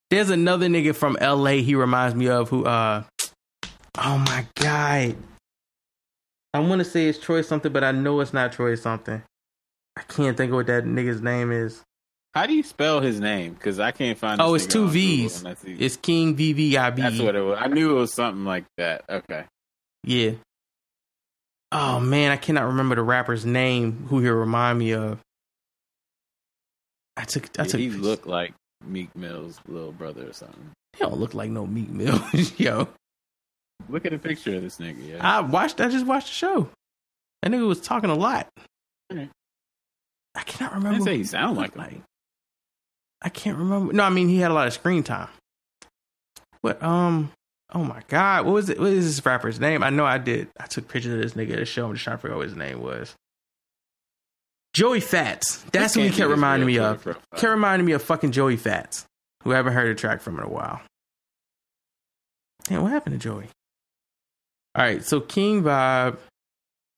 There's 0.10 0.30
another 0.30 0.68
nigga 0.68 0.96
from 0.96 1.18
LA 1.22 1.62
he 1.62 1.75
reminds 1.75 2.16
me 2.16 2.30
of 2.30 2.50
who 2.50 2.66
uh 2.66 3.04
oh 3.98 4.18
my 4.18 4.46
god. 4.56 5.16
I 6.54 6.60
want 6.60 6.80
to 6.80 6.86
say 6.86 7.08
it's 7.08 7.20
Troy 7.20 7.42
something, 7.42 7.72
but 7.72 7.84
I 7.84 7.92
know 7.92 8.20
it's 8.22 8.34
not 8.34 8.51
Troy 8.54 8.74
something. 8.75 9.22
I 9.96 10.01
can't 10.04 10.36
think 10.36 10.51
of 10.51 10.56
what 10.56 10.68
that 10.68 10.86
nigga's 10.86 11.22
name 11.22 11.51
is. 11.51 11.84
How 12.34 12.46
do 12.46 12.54
you 12.54 12.63
spell 12.63 13.01
his 13.01 13.20
name? 13.20 13.54
Because 13.54 13.80
I 13.80 13.92
can't 13.92 14.18
find. 14.18 14.42
Oh, 14.42 14.54
it's 14.54 14.66
two 14.66 14.88
V's. 14.88 15.44
It's 15.66 15.98
King 15.98 16.36
VVIB. 16.36 16.96
That's 16.96 17.20
what 17.20 17.36
it 17.36 17.42
was. 17.42 17.58
I 17.60 17.68
knew 17.68 17.92
it 17.92 18.00
was 18.00 18.13
something 18.13 18.46
like 18.46 18.66
that. 18.78 19.04
Okay. 19.10 19.46
Yeah. 20.04 20.32
Oh 21.72 22.00
man, 22.00 22.32
I 22.32 22.38
cannot 22.38 22.66
remember 22.68 22.96
the 22.96 23.04
rapper's 23.04 23.46
name 23.46 24.06
who 24.10 24.20
he 24.22 24.30
remind 24.30 24.80
me 24.80 24.94
of. 24.94 25.20
I 27.18 27.25
took 27.25 27.46
I 27.60 27.63
Yeah, 27.63 27.68
took 27.70 27.80
he 27.80 27.89
looked 27.89 28.25
like 28.25 28.54
Meek 28.86 29.15
Mill's 29.15 29.59
little 29.67 29.91
brother 29.91 30.27
or 30.29 30.33
something. 30.33 30.71
he 30.93 31.00
don't 31.03 31.17
look 31.19 31.33
like 31.33 31.50
no 31.50 31.65
Meek 31.67 31.89
Mill. 31.89 32.19
Yo. 32.57 32.88
Look 33.88 34.05
at 34.05 34.13
a 34.13 34.19
picture 34.19 34.55
of 34.55 34.62
this 34.63 34.77
nigga. 34.77 35.09
Yeah. 35.09 35.17
I 35.21 35.41
watched 35.41 35.79
I 35.81 35.89
just 35.89 36.05
watched 36.05 36.27
the 36.27 36.33
show. 36.33 36.69
That 37.41 37.51
nigga 37.51 37.67
was 37.67 37.79
talking 37.81 38.09
a 38.09 38.15
lot. 38.15 38.48
I 39.12 40.43
cannot 40.45 40.74
I 40.74 40.75
remember. 40.75 40.91
didn't 40.98 41.05
say 41.05 41.17
he 41.17 41.24
sound 41.24 41.57
like 41.57 41.75
him. 41.75 42.03
I 43.21 43.29
can't 43.29 43.57
remember. 43.57 43.93
No, 43.93 44.03
I 44.03 44.09
mean 44.09 44.29
he 44.29 44.38
had 44.38 44.51
a 44.51 44.53
lot 44.53 44.67
of 44.67 44.74
screen 44.74 45.03
time. 45.03 45.29
What 46.62 46.81
um 46.83 47.31
oh 47.74 47.83
my 47.83 48.01
god, 48.07 48.45
what 48.45 48.53
was 48.53 48.69
it 48.69 48.79
what 48.79 48.89
is 48.91 49.05
this 49.15 49.25
rapper's 49.25 49.59
name? 49.59 49.83
I 49.83 49.89
know 49.89 50.05
I 50.05 50.17
did. 50.17 50.50
I 50.59 50.65
took 50.67 50.88
pictures 50.88 51.13
of 51.13 51.21
this 51.21 51.33
nigga 51.33 51.53
at 51.53 51.59
the 51.59 51.65
show. 51.65 51.86
I'm 51.88 51.93
just 51.93 52.03
trying 52.03 52.17
to 52.17 52.21
figure 52.21 52.36
out 52.36 52.39
what 52.39 52.48
his 52.48 52.55
name 52.55 52.81
was. 52.81 53.15
Joey 54.79 55.01
Fatts. 55.01 55.57
That's 55.74 55.93
who 55.93 56.00
he 56.03 56.09
kept 56.09 56.29
reminding 56.29 56.65
me 56.65 56.79
of. 56.79 57.03
Profile. 57.03 57.21
Kept 57.36 57.51
reminding 57.51 57.86
me 57.86 57.91
of 57.91 58.01
fucking 58.01 58.31
Joey 58.31 58.55
Fatts, 58.55 59.05
who 59.43 59.51
I 59.51 59.57
haven't 59.57 59.74
heard 59.74 59.89
a 59.89 59.93
track 59.93 60.21
from 60.21 60.38
in 60.38 60.45
a 60.45 60.48
while. 60.48 60.79
Damn, 62.63 62.83
what 62.83 62.91
happened 62.93 63.19
to 63.19 63.27
Joey? 63.29 63.48
All 64.75 64.86
right, 64.86 65.03
so 65.03 65.19
King 65.19 65.63
Vibe. 65.63 66.17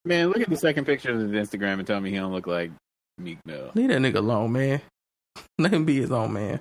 Man, 0.05 0.27
look 0.27 0.41
at 0.41 0.49
the 0.51 0.57
second 0.57 0.85
picture 0.85 1.11
of 1.11 1.21
his 1.21 1.31
Instagram 1.31 1.79
and 1.79 1.87
tell 1.87 1.99
me 1.99 2.11
he 2.11 2.17
don't 2.17 2.31
look 2.31 2.45
like 2.45 2.69
Meek 3.17 3.39
Mill. 3.47 3.71
Leave 3.73 3.89
that 3.89 3.99
nigga 3.99 4.17
alone, 4.17 4.51
man. 4.51 4.79
Let 5.57 5.73
him 5.73 5.83
be 5.83 5.99
his 5.99 6.11
own 6.11 6.33
man. 6.33 6.59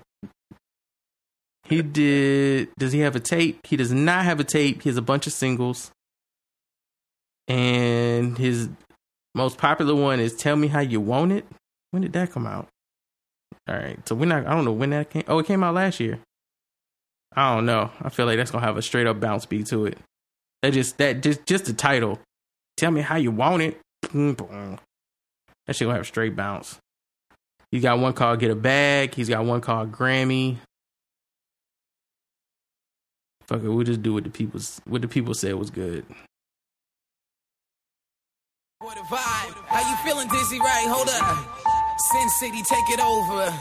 He 1.64 1.82
did. 1.82 2.70
Does 2.78 2.92
he 2.92 3.00
have 3.00 3.14
a 3.14 3.20
tape? 3.20 3.66
He 3.66 3.76
does 3.76 3.92
not 3.92 4.24
have 4.24 4.40
a 4.40 4.44
tape. 4.44 4.80
He 4.80 4.88
has 4.88 4.96
a 4.96 5.02
bunch 5.02 5.26
of 5.26 5.34
singles. 5.34 5.90
And 7.46 8.38
his 8.38 8.70
most 9.34 9.58
popular 9.58 9.94
one 9.94 10.20
is 10.20 10.34
Tell 10.34 10.56
Me 10.56 10.68
How 10.68 10.80
You 10.80 11.00
Want 11.00 11.32
It. 11.32 11.46
When 11.90 12.02
did 12.02 12.12
that 12.14 12.32
come 12.32 12.46
out? 12.46 12.68
All 13.68 13.76
right. 13.76 13.98
So 14.08 14.14
we're 14.14 14.26
not, 14.26 14.46
I 14.46 14.54
don't 14.54 14.64
know 14.64 14.72
when 14.72 14.90
that 14.90 15.10
came. 15.10 15.24
Oh, 15.28 15.38
it 15.38 15.46
came 15.46 15.62
out 15.62 15.74
last 15.74 16.00
year. 16.00 16.18
I 17.34 17.54
don't 17.54 17.66
know. 17.66 17.90
I 18.02 18.08
feel 18.08 18.26
like 18.26 18.36
that's 18.36 18.50
going 18.50 18.62
to 18.62 18.66
have 18.66 18.76
a 18.76 18.82
straight 18.82 19.06
up 19.06 19.20
bounce 19.20 19.46
beat 19.46 19.66
to 19.66 19.86
it. 19.86 19.98
That 20.62 20.72
just, 20.72 20.98
that 20.98 21.22
just, 21.22 21.46
just 21.46 21.66
the 21.66 21.72
title. 21.72 22.18
Tell 22.76 22.90
Me 22.90 23.00
How 23.00 23.16
You 23.16 23.30
Want 23.30 23.62
It. 23.62 23.80
That 24.02 24.78
shit 25.68 25.86
going 25.86 25.94
to 25.94 25.98
have 25.98 26.06
straight 26.06 26.34
bounce. 26.34 26.78
He's 27.70 27.82
got 27.82 28.00
one 28.00 28.14
called 28.14 28.40
Get 28.40 28.50
a 28.50 28.56
Bag. 28.56 29.14
He's 29.14 29.28
got 29.28 29.44
one 29.44 29.60
called 29.60 29.92
Grammy. 29.92 30.56
Fuck 33.46 33.62
it, 33.62 33.68
we'll 33.68 33.84
just 33.84 34.02
do 34.02 34.14
what 34.14 34.24
the 34.24 34.30
people 34.30 34.60
what 34.84 35.02
the 35.02 35.08
people 35.08 35.34
said 35.34 35.54
was 35.54 35.70
good. 35.70 36.04
What 38.80 38.96
a 38.96 39.02
vibe. 39.02 39.52
How 39.68 39.84
you 39.84 39.96
feeling, 40.08 40.26
Dizzy? 40.28 40.58
Right, 40.58 40.88
hold 40.88 41.04
up. 41.12 41.20
Sin 42.00 42.28
City, 42.40 42.62
take 42.64 42.88
it 42.88 42.98
over. 42.98 43.52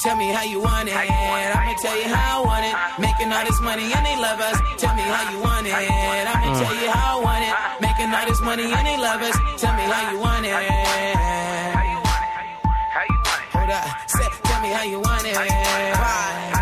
Tell 0.00 0.16
me 0.16 0.32
how 0.32 0.44
you 0.44 0.62
want 0.62 0.88
it. 0.88 0.96
I'ma 0.96 1.76
tell 1.76 1.92
you 1.92 2.08
how 2.08 2.40
I 2.40 2.46
want 2.46 2.64
it. 2.64 2.72
Making 2.98 3.30
all 3.30 3.44
this 3.44 3.60
money 3.60 3.92
and 3.92 4.00
they 4.00 4.16
love 4.16 4.40
us. 4.40 4.56
Tell 4.80 4.96
me 4.96 5.02
how 5.02 5.28
you 5.28 5.44
want 5.44 5.66
it. 5.66 5.76
I'ma 5.76 6.56
tell 6.56 6.72
you 6.72 6.88
how 6.88 7.20
I 7.20 7.22
want 7.22 7.44
it. 7.44 7.52
Making 7.84 8.14
all 8.16 8.24
this 8.24 8.40
money 8.40 8.64
and 8.64 8.86
they 8.86 8.96
love 8.96 9.20
us. 9.20 9.36
Tell 9.60 9.76
me 9.76 9.84
how 9.92 10.10
you 10.10 10.18
want 10.24 10.46
it. 10.48 10.56
Hold 13.52 13.68
up. 13.68 14.08
Say, 14.08 14.24
tell 14.48 14.62
me 14.62 14.68
how 14.72 14.84
you 14.84 15.00
want 15.00 15.26
it. 15.26 15.36
Right. 15.36 16.53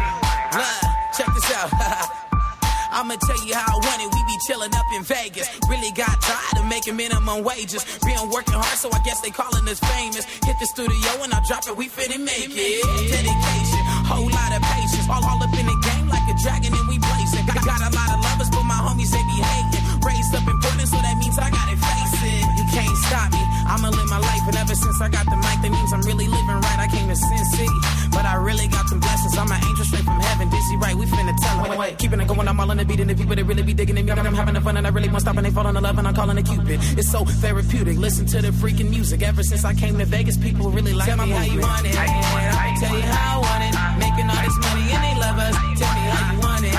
I'ma 2.93 3.17
tell 3.17 3.41
you 3.49 3.57
how 3.57 3.73
I 3.73 3.77
want 3.81 4.01
it. 4.05 4.09
We 4.13 4.21
be 4.29 4.37
chilling 4.45 4.73
up 4.77 4.85
in 4.93 5.03
Vegas. 5.03 5.49
Really 5.69 5.91
got 5.97 6.13
tired 6.21 6.61
of 6.61 6.69
making 6.69 6.97
minimum 6.97 7.43
wages. 7.43 7.81
Been 8.05 8.29
working 8.29 8.53
hard, 8.53 8.77
so 8.77 8.93
I 8.93 9.01
guess 9.01 9.25
they 9.25 9.33
calling 9.33 9.65
us 9.65 9.81
famous. 9.81 10.29
Hit 10.45 10.57
the 10.61 10.69
studio 10.69 11.11
and 11.25 11.33
I 11.33 11.41
drop 11.49 11.65
it, 11.65 11.75
we 11.77 11.89
finna 11.89 12.21
make 12.21 12.53
it. 12.53 12.85
Dedication, 13.09 13.83
whole 14.05 14.29
lot 14.29 14.53
of 14.53 14.61
patience. 14.61 15.09
All, 15.09 15.25
all 15.25 15.41
up 15.41 15.57
in 15.57 15.65
the 15.65 15.79
game 15.89 16.07
like 16.13 16.27
a 16.29 16.37
dragon 16.45 16.77
and 16.77 16.87
we 16.87 17.01
blazing. 17.01 17.49
Got, 17.49 17.65
got 17.65 17.81
a 17.81 17.91
lot 17.97 18.11
of 18.13 18.21
lovers, 18.21 18.51
but 18.53 18.65
my 18.69 18.77
homies 18.77 19.09
they 19.09 19.25
be 19.25 19.41
hating. 19.41 19.85
Raised 20.05 20.37
up 20.37 20.45
important, 20.45 20.89
so 20.93 21.01
that 21.01 21.17
means 21.17 21.41
I 21.41 21.49
gotta 21.49 21.77
face 21.81 22.15
it. 22.29 22.45
You 22.61 22.65
can't 22.77 22.99
stop 23.09 23.33
me. 23.33 23.43
I'ma 23.73 23.89
live 23.89 24.09
my 24.13 24.21
life, 24.21 24.45
and 24.53 24.57
ever 24.61 24.75
since 24.77 25.01
I 25.01 25.09
got 25.09 25.25
the 25.25 25.39
mic, 25.41 25.65
that 25.65 25.73
means 25.73 25.93
I'm 25.97 26.05
really 26.05 26.29
living 26.29 26.61
right. 26.61 26.79
I 26.79 26.89
came 26.93 27.09
to 27.09 27.17
Sin 27.17 27.45
City, 27.57 27.79
but 28.13 28.25
I 28.25 28.35
really 28.37 28.69
got 28.69 28.89
them 28.89 29.01
blessings. 29.01 29.37
I'm 29.37 29.51
an 29.51 29.61
angel 29.69 29.85
straight 29.85 30.05
from 30.05 30.21
heaven. 30.21 30.49
Dizzy 30.51 30.77
Wright, 30.77 30.97
we 30.97 31.07
finna 31.07 31.35
tell 31.41 31.65
'em. 31.65 31.71
Wait, 31.71 31.79
wait, 31.79 31.99
keeping 31.99 32.21
it 32.21 32.29
going, 32.29 32.47
I'm 32.47 32.61
all 32.61 32.71
on 32.71 32.77
the 32.77 32.85
beat, 32.85 33.01
and 33.01 33.11
the 33.11 33.15
people 33.15 33.35
that 33.35 33.45
really 33.45 33.63
be 33.63 33.75
digging 33.75 33.97
it, 33.99 34.09
I'm 34.11 34.35
having 34.35 34.55
the 34.55 34.61
fun, 34.61 34.77
and 34.77 34.87
I 34.87 34.91
really 34.91 35.09
won't 35.09 35.23
stop, 35.23 35.37
and 35.37 35.47
they 35.47 35.51
fall 35.51 35.67
in 35.67 35.75
love, 35.75 35.99
and 35.99 36.07
I'm 36.07 36.15
calling 36.15 36.39
it 36.39 36.47
Cupid. 36.47 36.79
It's 36.99 37.11
so 37.11 37.25
therapeutic. 37.25 37.97
Listen 37.99 38.27
to 38.27 38.43
the 38.43 38.51
freaking 38.51 38.91
music. 38.91 39.23
Ever 39.23 39.43
since 39.43 39.65
I 39.65 39.75
came 39.75 39.99
to 39.99 40.05
Vegas, 40.05 40.37
people 40.37 40.71
really 40.71 40.93
like 40.93 41.09
tell 41.09 41.19
me 41.19 41.31
how 41.31 41.43
you 41.45 41.61
want 41.61 41.87
it. 41.87 41.97
I'ma 41.99 42.81
tell 42.81 42.97
you 42.97 43.03
how 43.03 43.39
I 43.39 43.43
want 43.47 43.63
it. 43.65 43.73
Making 43.99 44.31
all 44.31 44.43
this 44.47 44.59
money, 44.67 44.93
and 44.93 45.03
they 45.05 45.21
love 45.21 45.39
us. 45.39 45.55
Tell 45.55 45.95
me 45.95 46.01
how 46.11 46.33
you 46.33 46.39
want 46.41 46.65
it. 46.65 46.73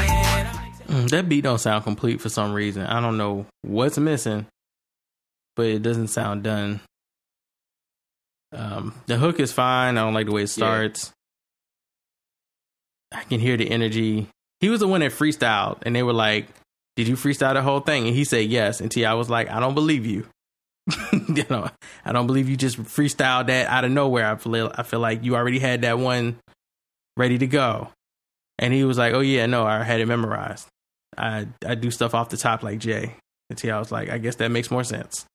Mm, 0.93 1.09
that 1.09 1.29
beat 1.29 1.41
don't 1.41 1.57
sound 1.59 1.83
complete 1.83 2.21
for 2.21 2.29
some 2.29 2.53
reason. 2.53 2.83
I 2.85 2.99
don't 3.01 3.17
know 3.17 3.45
what's 3.63 3.97
missing, 3.97 4.45
but 5.55 5.65
it 5.65 5.81
doesn't 5.81 6.09
sound 6.09 6.43
done. 6.43 6.81
Um, 8.55 8.93
the 9.07 9.17
hook 9.17 9.39
is 9.39 9.51
fine. 9.51 9.97
I 9.97 10.01
don't 10.01 10.13
like 10.13 10.27
the 10.27 10.31
way 10.33 10.43
it 10.43 10.47
starts. 10.49 11.11
I 13.13 13.23
can 13.23 13.39
hear 13.39 13.57
the 13.57 13.69
energy. 13.69 14.27
He 14.59 14.69
was 14.69 14.79
the 14.79 14.87
one 14.87 15.01
that 15.01 15.11
freestyled, 15.11 15.79
and 15.83 15.95
they 15.95 16.03
were 16.03 16.13
like, 16.13 16.47
"Did 16.95 17.07
you 17.07 17.15
freestyle 17.15 17.53
the 17.53 17.61
whole 17.61 17.79
thing?" 17.79 18.07
And 18.07 18.15
he 18.15 18.23
said 18.23 18.49
yes. 18.49 18.81
And 18.81 18.91
T.I. 18.91 19.13
was 19.13 19.29
like, 19.29 19.49
"I 19.49 19.59
don't 19.59 19.75
believe 19.75 20.05
you. 20.05 20.27
you 21.13 21.45
know, 21.49 21.69
I 22.03 22.11
don't 22.11 22.27
believe 22.27 22.49
you 22.49 22.57
just 22.57 22.81
freestyled 22.81 23.47
that 23.47 23.67
out 23.67 23.85
of 23.85 23.91
nowhere. 23.91 24.29
I 24.31 24.35
feel, 24.35 24.71
I 24.75 24.83
feel 24.83 24.99
like 24.99 25.23
you 25.23 25.35
already 25.35 25.59
had 25.59 25.81
that 25.81 25.99
one 25.99 26.37
ready 27.17 27.37
to 27.37 27.47
go." 27.47 27.89
And 28.59 28.73
he 28.73 28.83
was 28.83 28.97
like, 28.97 29.13
"Oh 29.13 29.21
yeah, 29.21 29.45
no, 29.45 29.65
I 29.65 29.83
had 29.83 29.99
it 29.99 30.07
memorized. 30.07 30.67
I 31.17 31.47
I 31.65 31.75
do 31.75 31.91
stuff 31.91 32.13
off 32.13 32.29
the 32.29 32.37
top 32.37 32.63
like 32.63 32.79
Jay." 32.79 33.15
And 33.49 33.57
T.I. 33.59 33.77
was 33.77 33.91
like, 33.91 34.09
"I 34.09 34.17
guess 34.17 34.35
that 34.35 34.49
makes 34.49 34.71
more 34.71 34.83
sense." 34.83 35.25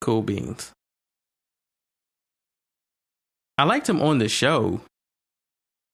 Cool 0.00 0.22
beans. 0.22 0.72
I 3.58 3.64
liked 3.64 3.88
him 3.88 4.00
on 4.00 4.16
the 4.18 4.28
show. 4.28 4.80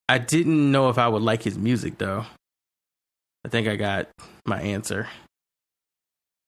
I 0.08 0.18
didn't 0.18 0.70
know 0.70 0.88
if 0.88 0.98
I 0.98 1.08
would 1.08 1.22
like 1.22 1.42
his 1.42 1.58
music 1.58 1.98
though. 1.98 2.26
I 3.44 3.48
think 3.48 3.68
I 3.68 3.76
got 3.76 4.08
my 4.46 4.60
answer. 4.60 5.08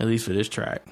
At 0.01 0.07
least 0.07 0.25
for 0.27 0.33
this 0.33 0.49
track. 0.49 0.83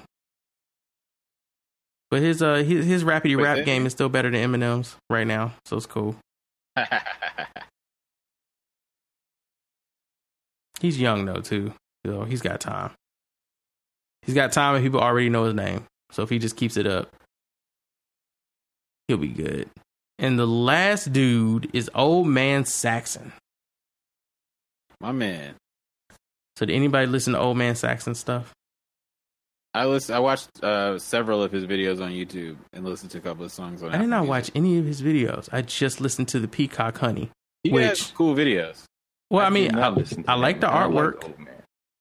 But 2.09 2.21
his 2.21 2.41
uh 2.41 2.55
his, 2.55 2.85
his 2.85 3.05
Wait, 3.05 3.35
rap 3.35 3.65
game 3.65 3.85
is 3.85 3.93
still 3.93 4.09
better 4.09 4.29
than 4.29 4.51
Eminem's 4.51 4.95
right 5.09 5.27
now, 5.27 5.53
so 5.65 5.77
it's 5.77 5.85
cool. 5.85 6.15
He's 10.79 10.99
young 10.99 11.25
though 11.25 11.41
too, 11.41 11.73
so 12.05 12.23
he's 12.23 12.41
got 12.41 12.61
time. 12.61 12.91
He's 14.21 14.35
got 14.35 14.51
time, 14.51 14.75
and 14.75 14.83
people 14.83 14.99
already 14.99 15.29
know 15.29 15.45
his 15.45 15.55
name. 15.55 15.85
So 16.11 16.21
if 16.21 16.29
he 16.29 16.37
just 16.37 16.55
keeps 16.55 16.77
it 16.77 16.85
up, 16.85 17.09
he'll 19.07 19.17
be 19.17 19.29
good. 19.29 19.69
And 20.19 20.37
the 20.39 20.47
last 20.47 21.13
dude 21.13 21.69
is 21.73 21.89
Old 21.93 22.27
Man 22.27 22.65
Saxon. 22.65 23.33
My 24.99 25.11
man. 25.11 25.55
So 26.55 26.65
did 26.65 26.73
anybody 26.75 27.05
listen 27.07 27.33
to 27.33 27.39
Old 27.39 27.57
Man 27.57 27.75
Saxon 27.75 28.15
stuff? 28.15 28.51
I 29.73 29.85
listen. 29.85 30.15
I 30.15 30.19
watched 30.19 30.63
uh, 30.63 30.97
several 30.97 31.43
of 31.43 31.51
his 31.51 31.65
videos 31.65 32.01
on 32.03 32.11
YouTube 32.11 32.57
and 32.73 32.83
listened 32.83 33.11
to 33.11 33.19
a 33.19 33.21
couple 33.21 33.45
of 33.45 33.51
songs 33.51 33.83
on. 33.83 33.89
I 33.89 33.91
did 33.91 33.95
Apple 33.97 34.07
not 34.07 34.17
Music. 34.21 34.29
watch 34.29 34.51
any 34.55 34.77
of 34.79 34.85
his 34.85 35.03
videos. 35.03 35.49
I 35.51 35.61
just 35.61 36.01
listened 36.01 36.29
to 36.29 36.39
the 36.39 36.47
Peacock 36.47 36.97
Honey. 36.97 37.29
He 37.63 37.69
which- 37.69 37.85
has 37.85 38.11
cool 38.15 38.33
videos. 38.33 38.83
Well, 39.29 39.43
I, 39.43 39.47
I 39.47 39.49
mean, 39.49 39.75
I, 39.75 39.79
not 39.81 39.97
listen 39.97 40.23
I 40.27 40.35
like 40.35 40.61
the 40.61 40.67
man. 40.67 40.75
I 40.75 40.85
like 40.85 40.93
artwork. 40.95 41.33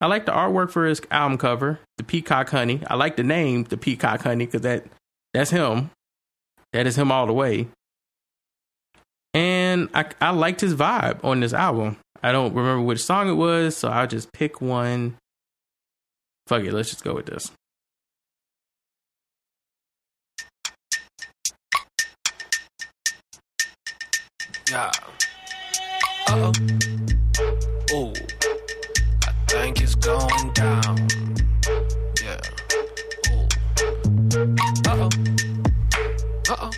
I 0.00 0.06
like 0.06 0.26
the 0.26 0.32
artwork 0.32 0.70
for 0.70 0.86
his 0.86 1.02
album 1.10 1.38
cover, 1.38 1.80
the 1.98 2.04
Peacock 2.04 2.48
Honey. 2.50 2.80
I 2.86 2.94
like 2.94 3.16
the 3.16 3.24
name, 3.24 3.64
the 3.64 3.76
Peacock 3.76 4.22
Honey, 4.22 4.46
because 4.46 4.60
that 4.62 4.84
that's 5.34 5.50
him. 5.50 5.90
That 6.72 6.86
is 6.86 6.96
him 6.96 7.10
all 7.10 7.26
the 7.26 7.32
way. 7.32 7.66
And 9.36 9.90
I 9.92 10.06
I 10.18 10.30
liked 10.30 10.62
his 10.62 10.74
vibe 10.74 11.22
on 11.22 11.40
this 11.40 11.52
album. 11.52 11.98
I 12.22 12.32
don't 12.32 12.54
remember 12.54 12.80
which 12.82 13.04
song 13.04 13.28
it 13.28 13.34
was, 13.34 13.76
so 13.76 13.88
I'll 13.88 14.06
just 14.06 14.32
pick 14.32 14.62
one. 14.62 15.18
Fuck 16.46 16.62
it, 16.62 16.72
let's 16.72 16.88
just 16.88 17.04
go 17.04 17.12
with 17.14 17.26
this. 17.26 17.52
Yeah. 24.70 24.90
Uh 26.28 26.32
oh. 26.32 26.52
Oh. 27.92 28.12
I 29.26 29.32
think 29.48 29.82
it's 29.82 29.96
going 29.96 30.52
down. 30.54 31.08
Yeah. 32.22 32.40
Uh 34.88 35.08
oh. 35.10 35.12
Uh 36.48 36.56
oh. 36.58 36.70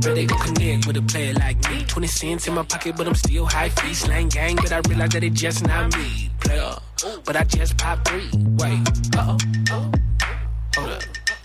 They 0.00 0.24
gon' 0.24 0.38
connect 0.38 0.86
with 0.86 0.96
a 0.96 1.02
player 1.02 1.34
like 1.34 1.58
me. 1.70 1.84
20 1.84 2.06
cents 2.06 2.48
in 2.48 2.54
my 2.54 2.62
pocket, 2.62 2.96
but 2.96 3.06
I'm 3.06 3.14
still 3.14 3.44
high 3.44 3.68
fee. 3.68 3.92
Slang 3.92 4.28
gang, 4.28 4.56
but 4.56 4.72
I 4.72 4.80
realize 4.88 5.10
that 5.10 5.22
it 5.22 5.34
just 5.34 5.66
not 5.66 5.96
me. 5.96 6.30
Player. 6.40 6.74
But 7.24 7.36
I 7.36 7.44
just 7.44 7.76
popped 7.76 8.08
three. 8.08 8.30
Wait. 8.32 8.88
Uh 9.16 9.36
oh. 9.36 9.92
Hold 10.76 10.90
up. 10.90 11.02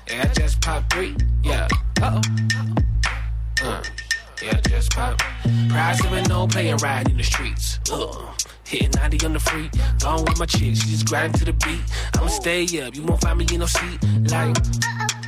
Yeah, 0.10 0.24
I 0.24 0.34
just 0.34 0.62
popped 0.62 0.94
three. 0.94 1.16
Yeah. 1.44 1.68
Uh 2.02 2.22
oh. 2.22 3.66
Uh, 3.66 3.84
yeah, 4.42 4.60
just 4.62 4.92
popped. 4.92 5.24
Prize 5.70 6.00
a 6.00 6.28
no 6.30 6.48
playing 6.48 6.78
ride 6.78 7.10
in 7.10 7.18
the 7.18 7.24
streets. 7.24 7.80
Ugh. 7.92 8.42
Hitting 8.66 8.92
90 8.96 9.26
on 9.26 9.34
the 9.34 9.40
free. 9.40 9.70
Gone 10.00 10.24
with 10.24 10.40
my 10.40 10.46
chick, 10.46 10.76
she 10.76 10.90
just 10.92 11.08
grinding 11.08 11.40
to 11.40 11.46
the 11.46 11.54
beat. 11.54 11.82
I'ma 12.16 12.28
stay 12.28 12.64
up, 12.82 12.96
you 12.96 13.04
won't 13.04 13.22
find 13.22 13.38
me 13.38 13.46
in 13.52 13.60
no 13.60 13.66
seat. 13.66 14.02
Like. 14.32 14.58
Uh 14.58 15.25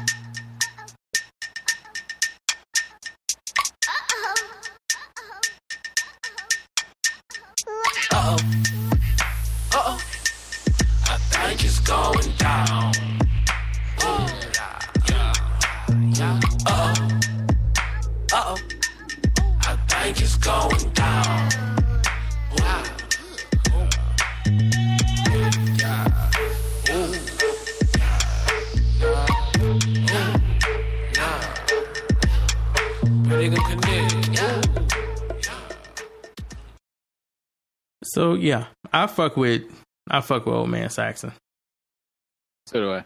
So 38.17 38.33
yeah, 38.33 38.65
I 38.91 39.05
fuck 39.05 39.37
with 39.37 39.61
I 40.09 40.21
fuck 40.21 40.47
with 40.47 40.55
old 40.55 40.69
man 40.69 40.89
Saxon. 40.89 41.33
So 42.65 42.79
do 42.79 42.91
I. 42.91 43.05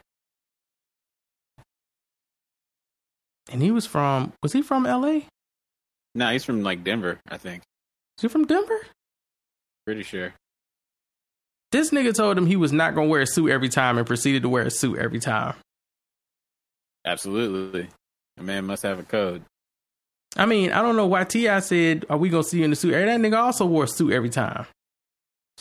And 3.51 3.61
he 3.61 3.71
was 3.71 3.85
from 3.85 4.31
was 4.41 4.53
he 4.53 4.61
from 4.61 4.85
LA? 4.85 5.23
No, 6.15 6.31
he's 6.31 6.45
from 6.45 6.63
like 6.63 6.85
Denver, 6.85 7.19
I 7.27 7.35
think. 7.35 7.63
Is 8.17 8.21
he 8.21 8.27
from 8.29 8.45
Denver? 8.45 8.79
Pretty 9.85 10.03
sure. 10.03 10.33
This 11.73 11.91
nigga 11.91 12.15
told 12.15 12.37
him 12.37 12.45
he 12.45 12.55
was 12.55 12.71
not 12.71 12.95
gonna 12.95 13.09
wear 13.09 13.19
a 13.19 13.27
suit 13.27 13.51
every 13.51 13.67
time 13.67 13.97
and 13.97 14.07
proceeded 14.07 14.43
to 14.43 14.49
wear 14.49 14.63
a 14.63 14.71
suit 14.71 14.97
every 14.97 15.19
time. 15.19 15.55
Absolutely. 17.03 17.89
A 18.37 18.43
man 18.43 18.63
must 18.63 18.83
have 18.83 18.97
a 18.97 19.03
code. 19.03 19.43
I 20.37 20.45
mean, 20.45 20.71
I 20.71 20.81
don't 20.81 20.95
know 20.95 21.07
why 21.07 21.25
T.I. 21.25 21.59
said, 21.59 22.05
"Are 22.09 22.17
we 22.17 22.29
gonna 22.29 22.45
see 22.45 22.59
you 22.59 22.63
in 22.63 22.69
the 22.69 22.77
suit?" 22.77 22.91
That 22.91 23.19
nigga 23.19 23.37
also 23.37 23.65
wore 23.65 23.83
a 23.83 23.87
suit 23.89 24.13
every 24.13 24.29
time. 24.29 24.67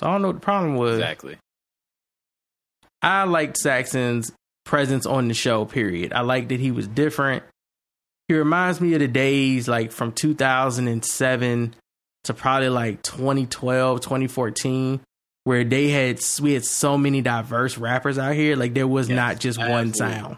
So 0.01 0.07
I 0.07 0.13
don't 0.13 0.23
know 0.23 0.29
what 0.29 0.37
the 0.37 0.41
problem 0.41 0.77
was. 0.77 0.95
Exactly. 0.95 1.37
I 3.03 3.25
liked 3.25 3.59
Saxon's 3.59 4.33
presence 4.65 5.05
on 5.05 5.29
the 5.29 5.35
show. 5.35 5.67
Period. 5.67 6.15
I 6.15 6.23
liked 6.23 6.49
that 6.49 6.59
he 6.59 6.71
was 6.71 6.89
different. 6.89 7.43
He 8.27 8.35
reminds 8.35 8.81
me 8.81 8.95
of 8.95 9.01
the 9.01 9.09
days 9.09 9.69
like 9.69 9.93
from 9.93 10.13
2007 10.13 11.75
to 12.25 12.35
probably 12.35 12.71
like 12.71 13.03
2012, 13.03 14.01
2014, 14.01 15.01
where 15.45 15.65
they 15.65 15.89
had 15.91 16.19
we 16.41 16.55
had 16.55 16.65
so 16.65 16.97
many 16.97 17.21
diverse 17.21 17.77
rappers 17.77 18.17
out 18.19 18.35
here. 18.35 18.57
Like 18.57 18.73
there 18.73 18.89
was 18.89 19.07
Yes, 19.11 19.17
not 19.17 19.39
just 19.39 19.59
one 19.59 19.89
absolutely. 19.89 20.19
sound. 20.19 20.37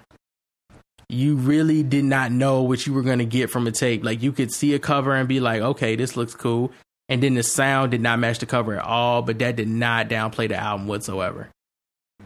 You 1.08 1.36
really 1.36 1.84
did 1.84 2.04
not 2.04 2.32
know 2.32 2.62
what 2.62 2.84
you 2.84 2.94
were 2.94 3.02
going 3.02 3.18
to 3.20 3.24
get 3.26 3.48
from 3.50 3.68
a 3.68 3.70
tape. 3.70 4.02
Like 4.04 4.22
you 4.22 4.32
could 4.32 4.52
see 4.52 4.74
a 4.74 4.80
cover 4.80 5.14
and 5.14 5.28
be 5.28 5.38
like, 5.38 5.60
"Okay, 5.62 5.94
this 5.94 6.16
looks 6.16 6.34
cool," 6.34 6.72
and 7.08 7.22
then 7.22 7.34
the 7.34 7.42
sound 7.42 7.90
did 7.90 8.00
not 8.00 8.18
match 8.18 8.38
the 8.38 8.46
cover 8.46 8.78
at 8.78 8.84
all. 8.84 9.22
But 9.22 9.38
that 9.40 9.56
did 9.56 9.68
not 9.68 10.08
downplay 10.08 10.48
the 10.48 10.56
album 10.56 10.86
whatsoever 10.86 11.48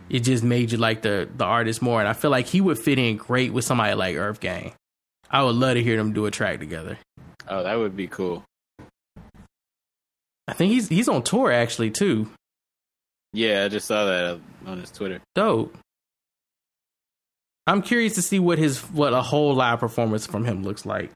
it 0.08 0.20
just 0.20 0.44
made 0.44 0.72
you 0.72 0.78
like 0.78 1.02
the 1.02 1.28
the 1.36 1.44
artist 1.44 1.82
more. 1.82 2.00
And 2.00 2.08
I 2.08 2.12
feel 2.12 2.30
like 2.30 2.46
he 2.46 2.60
would 2.60 2.78
fit 2.78 2.98
in 2.98 3.16
great 3.16 3.52
with 3.52 3.64
somebody 3.64 3.94
like 3.94 4.16
Earth 4.16 4.40
Gang. 4.40 4.72
I 5.30 5.42
would 5.42 5.56
love 5.56 5.74
to 5.74 5.82
hear 5.82 5.96
them 5.96 6.12
do 6.12 6.26
a 6.26 6.30
track 6.30 6.60
together. 6.60 6.98
Oh, 7.48 7.62
that 7.62 7.74
would 7.74 7.96
be 7.96 8.06
cool. 8.06 8.44
I 10.48 10.52
think 10.52 10.72
he's 10.72 10.88
he's 10.88 11.08
on 11.08 11.22
tour 11.22 11.50
actually 11.50 11.90
too. 11.90 12.30
Yeah, 13.32 13.64
I 13.64 13.68
just 13.68 13.86
saw 13.86 14.04
that 14.06 14.40
on 14.66 14.80
his 14.80 14.90
Twitter. 14.90 15.20
Dope. 15.34 15.76
I'm 17.66 17.82
curious 17.82 18.14
to 18.14 18.22
see 18.22 18.38
what 18.38 18.58
his 18.58 18.78
what 18.80 19.12
a 19.12 19.22
whole 19.22 19.54
live 19.54 19.80
performance 19.80 20.26
from 20.26 20.44
him 20.44 20.62
looks 20.62 20.86
like. 20.86 21.10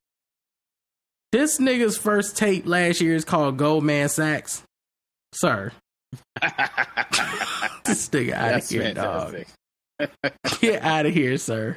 This 1.32 1.58
nigga's 1.58 1.96
first 1.96 2.36
tape 2.36 2.66
last 2.66 3.00
year 3.00 3.14
is 3.14 3.24
called 3.24 3.56
Goldman 3.56 4.08
Sachs. 4.08 4.64
Sir, 5.32 5.70
this 7.84 8.08
nigga 8.08 8.32
out 8.32 8.54
of 8.54 8.68
here, 8.68 8.94
dog. 8.94 9.36
Get 10.60 10.82
out 10.82 11.06
of 11.06 11.14
here, 11.14 11.36
sir. 11.36 11.76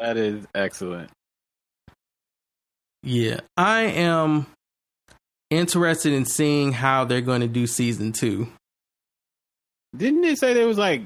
That 0.00 0.16
is 0.16 0.44
excellent. 0.54 1.10
Yeah, 3.04 3.40
I 3.56 3.82
am 3.82 4.46
interested 5.50 6.12
in 6.12 6.24
seeing 6.24 6.72
how 6.72 7.04
they're 7.04 7.20
going 7.20 7.42
to 7.42 7.48
do 7.48 7.66
season 7.68 8.12
two. 8.12 8.48
Didn't 9.96 10.22
they 10.22 10.34
say 10.34 10.54
there 10.54 10.66
was 10.66 10.78
like, 10.78 11.02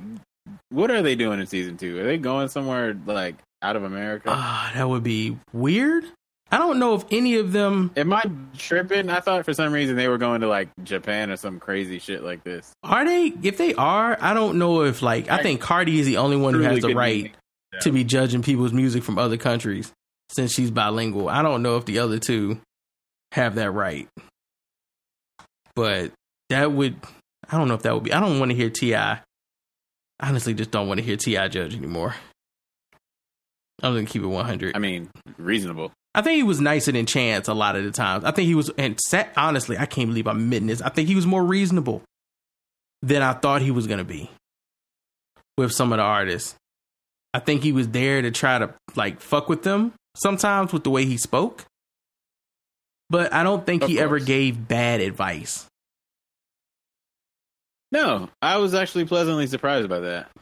what 0.70 0.90
are 0.90 1.02
they 1.02 1.16
doing 1.16 1.40
in 1.40 1.46
season 1.46 1.76
two? 1.76 1.98
Are 1.98 2.04
they 2.04 2.16
going 2.16 2.48
somewhere 2.48 2.96
like 3.04 3.36
out 3.60 3.76
of 3.76 3.84
America? 3.84 4.30
Ah, 4.32 4.70
that 4.74 4.88
would 4.88 5.02
be 5.02 5.36
weird. 5.52 6.04
I 6.50 6.56
don't 6.58 6.78
know 6.78 6.94
if 6.94 7.04
any 7.10 7.36
of 7.36 7.52
them 7.52 7.90
Am 7.96 8.12
I 8.12 8.22
tripping? 8.56 9.10
I 9.10 9.20
thought 9.20 9.44
for 9.44 9.52
some 9.52 9.72
reason 9.72 9.96
they 9.96 10.08
were 10.08 10.18
going 10.18 10.40
to 10.40 10.48
like 10.48 10.70
Japan 10.82 11.30
or 11.30 11.36
some 11.36 11.60
crazy 11.60 11.98
shit 11.98 12.22
like 12.22 12.42
this. 12.42 12.72
are 12.82 13.04
they. 13.04 13.32
If 13.42 13.58
they 13.58 13.74
are, 13.74 14.16
I 14.20 14.32
don't 14.34 14.58
know 14.58 14.82
if 14.82 15.02
like 15.02 15.30
I 15.30 15.42
think 15.42 15.60
Cardi 15.60 16.00
is 16.00 16.06
the 16.06 16.16
only 16.18 16.36
one 16.36 16.54
who 16.54 16.60
has 16.60 16.80
the 16.80 16.88
be- 16.88 16.94
right 16.94 17.34
to 17.82 17.92
be 17.92 18.02
judging 18.04 18.42
people's 18.42 18.72
music 18.72 19.02
from 19.02 19.18
other 19.18 19.36
countries 19.36 19.92
since 20.30 20.52
she's 20.52 20.70
bilingual. 20.70 21.28
I 21.28 21.42
don't 21.42 21.62
know 21.62 21.76
if 21.76 21.84
the 21.84 21.98
other 21.98 22.18
two 22.18 22.60
have 23.32 23.56
that 23.56 23.70
right, 23.70 24.08
but 25.74 26.12
that 26.48 26.72
would. 26.72 26.96
I 27.50 27.56
don't 27.58 27.68
know 27.68 27.74
if 27.74 27.82
that 27.82 27.94
would 27.94 28.04
be. 28.04 28.12
I 28.12 28.20
don't 28.20 28.38
want 28.38 28.50
to 28.50 28.56
hear 28.56 28.70
Ti. 28.70 29.20
Honestly, 30.20 30.54
just 30.54 30.70
don't 30.70 30.88
want 30.88 30.98
to 30.98 31.04
hear 31.04 31.16
T.I. 31.16 31.48
judge 31.48 31.76
anymore. 31.76 32.14
I'm 33.82 33.94
gonna 33.94 34.06
keep 34.06 34.22
it 34.22 34.26
100. 34.26 34.74
I 34.74 34.78
mean, 34.80 35.08
reasonable. 35.36 35.92
I 36.18 36.20
think 36.20 36.34
he 36.34 36.42
was 36.42 36.60
nicer 36.60 36.90
than 36.90 37.06
Chance 37.06 37.46
a 37.46 37.54
lot 37.54 37.76
of 37.76 37.84
the 37.84 37.92
times. 37.92 38.24
I 38.24 38.32
think 38.32 38.48
he 38.48 38.56
was, 38.56 38.72
and 38.76 38.98
sa- 39.00 39.26
honestly, 39.36 39.78
I 39.78 39.86
can't 39.86 40.08
believe 40.08 40.26
I'm 40.26 40.38
admitting 40.38 40.66
this. 40.66 40.82
I 40.82 40.88
think 40.88 41.06
he 41.06 41.14
was 41.14 41.28
more 41.28 41.44
reasonable 41.44 42.02
than 43.02 43.22
I 43.22 43.34
thought 43.34 43.62
he 43.62 43.70
was 43.70 43.86
going 43.86 43.98
to 43.98 44.04
be 44.04 44.28
with 45.56 45.70
some 45.70 45.92
of 45.92 45.98
the 45.98 46.02
artists. 46.02 46.56
I 47.32 47.38
think 47.38 47.62
he 47.62 47.70
was 47.70 47.90
there 47.90 48.20
to 48.20 48.32
try 48.32 48.58
to 48.58 48.74
like 48.96 49.20
fuck 49.20 49.48
with 49.48 49.62
them 49.62 49.92
sometimes 50.16 50.72
with 50.72 50.82
the 50.82 50.90
way 50.90 51.04
he 51.04 51.18
spoke, 51.18 51.66
but 53.08 53.32
I 53.32 53.44
don't 53.44 53.64
think 53.64 53.84
Of 53.84 53.88
he 53.88 54.00
ever 54.00 54.18
gave 54.18 54.66
bad 54.66 55.00
advice. 55.00 55.66
No, 57.92 58.28
I 58.42 58.56
was 58.56 58.74
actually 58.74 59.04
pleasantly 59.04 59.46
surprised 59.46 59.88
by 59.88 60.00
that. 60.00 60.32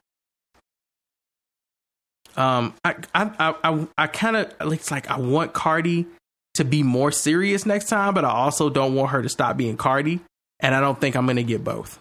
Um, 2.36 2.74
I 2.84 2.94
I 3.14 3.30
I 3.38 3.54
I, 3.64 3.86
I 3.98 4.06
kind 4.06 4.36
of 4.36 4.54
it's 4.72 4.90
like 4.90 5.10
I 5.10 5.18
want 5.18 5.52
Cardi 5.52 6.06
to 6.54 6.64
be 6.64 6.82
more 6.82 7.12
serious 7.12 7.66
next 7.66 7.88
time, 7.88 8.14
but 8.14 8.24
I 8.24 8.30
also 8.30 8.70
don't 8.70 8.94
want 8.94 9.10
her 9.10 9.22
to 9.22 9.28
stop 9.28 9.56
being 9.56 9.76
Cardi. 9.76 10.20
and 10.60 10.74
I 10.74 10.80
don't 10.80 11.00
think 11.00 11.16
I'm 11.16 11.26
gonna 11.26 11.42
get 11.42 11.64
both. 11.64 11.98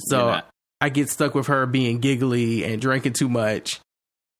So. 0.00 0.40
I 0.80 0.90
get 0.90 1.08
stuck 1.08 1.34
with 1.34 1.46
her 1.46 1.64
being 1.64 2.00
giggly 2.00 2.62
and 2.62 2.78
drinking 2.78 3.14
too 3.14 3.30
much 3.30 3.80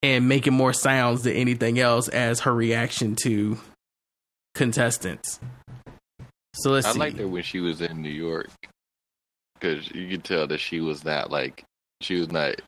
and 0.03 0.29
making 0.29 0.53
more 0.53 0.73
sounds 0.73 1.23
than 1.23 1.33
anything 1.33 1.79
else 1.79 2.07
as 2.07 2.41
her 2.41 2.53
reaction 2.53 3.15
to 3.23 3.57
contestants. 4.53 5.39
So 6.53 6.69
let's 6.69 6.85
I 6.85 6.91
see. 6.91 6.99
liked 6.99 7.17
her 7.17 7.27
when 7.27 7.41
she 7.41 7.61
was 7.61 7.81
in 7.81 8.03
New 8.03 8.11
York 8.11 8.49
because 9.55 9.89
you 9.89 10.07
could 10.07 10.23
tell 10.23 10.45
that 10.45 10.59
she 10.59 10.81
was 10.81 11.03
not 11.03 11.31
like 11.31 11.63
she 12.01 12.19
was 12.19 12.31
not 12.31 12.61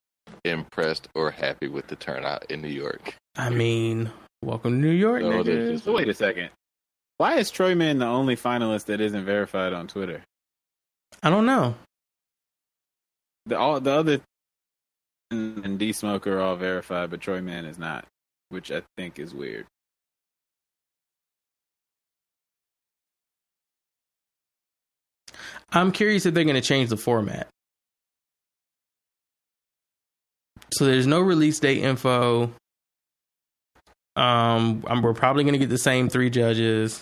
impressed 0.43 1.07
or 1.15 1.31
happy 1.31 1.67
with 1.67 1.87
the 1.87 1.95
turnout 1.95 2.49
in 2.51 2.61
New 2.61 2.67
York. 2.67 3.15
I 3.35 3.49
mean, 3.49 4.11
welcome 4.41 4.81
to 4.81 4.87
New 4.87 4.93
York. 4.93 5.21
No, 5.21 5.43
nigga. 5.43 5.71
just- 5.73 5.85
wait 5.85 6.07
a 6.09 6.13
second. 6.13 6.49
Why 7.17 7.35
is 7.37 7.49
Troy 7.49 7.73
Man 7.75 7.97
the 7.97 8.05
only 8.05 8.35
finalist 8.35 8.85
that 8.85 9.01
isn't 9.01 9.25
verified 9.25 9.73
on 9.73 9.87
Twitter? 9.87 10.21
I 11.23 11.29
don't 11.29 11.45
know. 11.45 11.75
The 13.47 13.57
all 13.57 13.79
the 13.79 13.91
other 13.91 14.21
and 15.31 15.79
D 15.79 15.93
Smoke 15.93 16.27
are 16.27 16.39
all 16.39 16.55
verified, 16.55 17.09
but 17.09 17.21
Troy 17.21 17.41
Man 17.41 17.65
is 17.65 17.79
not, 17.79 18.05
which 18.49 18.71
I 18.71 18.83
think 18.97 19.19
is 19.19 19.33
weird. 19.33 19.65
I'm 25.71 25.91
curious 25.91 26.25
if 26.25 26.33
they're 26.33 26.43
going 26.43 26.55
to 26.55 26.61
change 26.61 26.89
the 26.89 26.97
format. 26.97 27.47
So 30.71 30.85
there's 30.85 31.07
no 31.07 31.19
release 31.19 31.59
date 31.59 31.83
info. 31.83 32.51
Um, 34.15 34.83
um, 34.87 35.01
we're 35.01 35.13
probably 35.13 35.43
going 35.43 35.53
to 35.53 35.59
get 35.59 35.69
the 35.69 35.77
same 35.77 36.09
three 36.09 36.29
judges. 36.29 37.01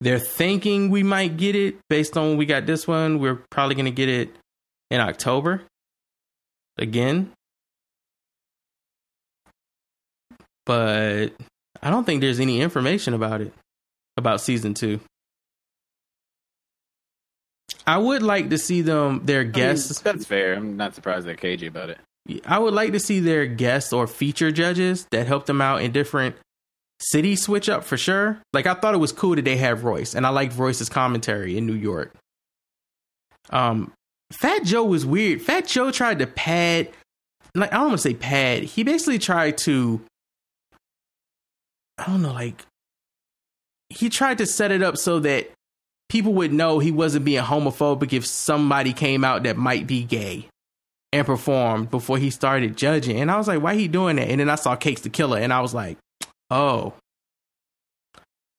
They're 0.00 0.18
thinking 0.18 0.90
we 0.90 1.02
might 1.02 1.36
get 1.36 1.54
it 1.54 1.76
based 1.88 2.16
on 2.16 2.30
when 2.30 2.36
we 2.36 2.46
got 2.46 2.66
this 2.66 2.86
one. 2.86 3.18
We're 3.18 3.40
probably 3.50 3.74
going 3.74 3.86
to 3.86 3.90
get 3.90 4.08
it 4.08 4.30
in 4.90 5.00
October 5.00 5.62
again. 6.76 7.32
But 10.66 11.28
I 11.82 11.90
don't 11.90 12.04
think 12.04 12.20
there's 12.20 12.40
any 12.40 12.60
information 12.60 13.14
about 13.14 13.40
it, 13.40 13.52
about 14.16 14.40
season 14.40 14.74
two. 14.74 15.00
I 17.86 17.96
would 17.96 18.22
like 18.22 18.50
to 18.50 18.58
see 18.58 18.82
them, 18.82 19.24
their 19.24 19.44
guests. 19.44 20.00
that's 20.00 20.26
fair. 20.26 20.54
I'm 20.54 20.76
not 20.76 20.94
surprised 20.94 21.26
they're 21.26 21.36
cagey 21.36 21.66
about 21.66 21.90
it. 21.90 21.98
I 22.44 22.58
would 22.58 22.74
like 22.74 22.92
to 22.92 23.00
see 23.00 23.20
their 23.20 23.46
guests 23.46 23.92
or 23.92 24.06
feature 24.06 24.50
judges 24.50 25.06
that 25.10 25.26
help 25.26 25.46
them 25.46 25.60
out 25.60 25.82
in 25.82 25.92
different 25.92 26.36
cities 27.00 27.42
switch 27.42 27.68
up 27.68 27.84
for 27.84 27.96
sure. 27.96 28.40
Like 28.52 28.66
I 28.66 28.74
thought 28.74 28.94
it 28.94 28.98
was 28.98 29.12
cool 29.12 29.36
that 29.36 29.44
they 29.44 29.56
have 29.56 29.84
Royce, 29.84 30.14
and 30.14 30.26
I 30.26 30.30
liked 30.30 30.56
Royce's 30.56 30.88
commentary 30.88 31.56
in 31.56 31.66
New 31.66 31.74
York. 31.74 32.14
Um, 33.50 33.92
Fat 34.32 34.64
Joe 34.64 34.84
was 34.84 35.06
weird. 35.06 35.40
Fat 35.40 35.66
Joe 35.66 35.90
tried 35.90 36.18
to 36.18 36.26
pad, 36.26 36.90
like 37.54 37.72
I 37.72 37.76
don't 37.76 37.88
want 37.88 37.98
to 37.98 38.08
say 38.08 38.14
pad. 38.14 38.64
He 38.64 38.82
basically 38.82 39.18
tried 39.18 39.56
to, 39.58 40.02
I 41.96 42.06
don't 42.06 42.22
know, 42.22 42.32
like 42.32 42.66
he 43.88 44.10
tried 44.10 44.38
to 44.38 44.46
set 44.46 44.70
it 44.70 44.82
up 44.82 44.98
so 44.98 45.18
that 45.20 45.50
people 46.10 46.34
would 46.34 46.52
know 46.52 46.78
he 46.78 46.90
wasn't 46.90 47.24
being 47.24 47.42
homophobic 47.42 48.12
if 48.12 48.26
somebody 48.26 48.92
came 48.92 49.24
out 49.24 49.44
that 49.44 49.56
might 49.56 49.86
be 49.86 50.04
gay 50.04 50.46
and 51.12 51.26
performed 51.26 51.90
before 51.90 52.18
he 52.18 52.30
started 52.30 52.76
judging. 52.76 53.18
And 53.20 53.30
I 53.30 53.36
was 53.38 53.48
like, 53.48 53.62
why 53.62 53.74
he 53.76 53.88
doing 53.88 54.16
that? 54.16 54.28
And 54.28 54.40
then 54.40 54.50
I 54.50 54.56
saw 54.56 54.76
Cakes 54.76 55.00
the 55.02 55.08
Killer 55.10 55.38
and 55.38 55.52
I 55.52 55.60
was 55.60 55.72
like, 55.74 55.96
oh, 56.50 56.92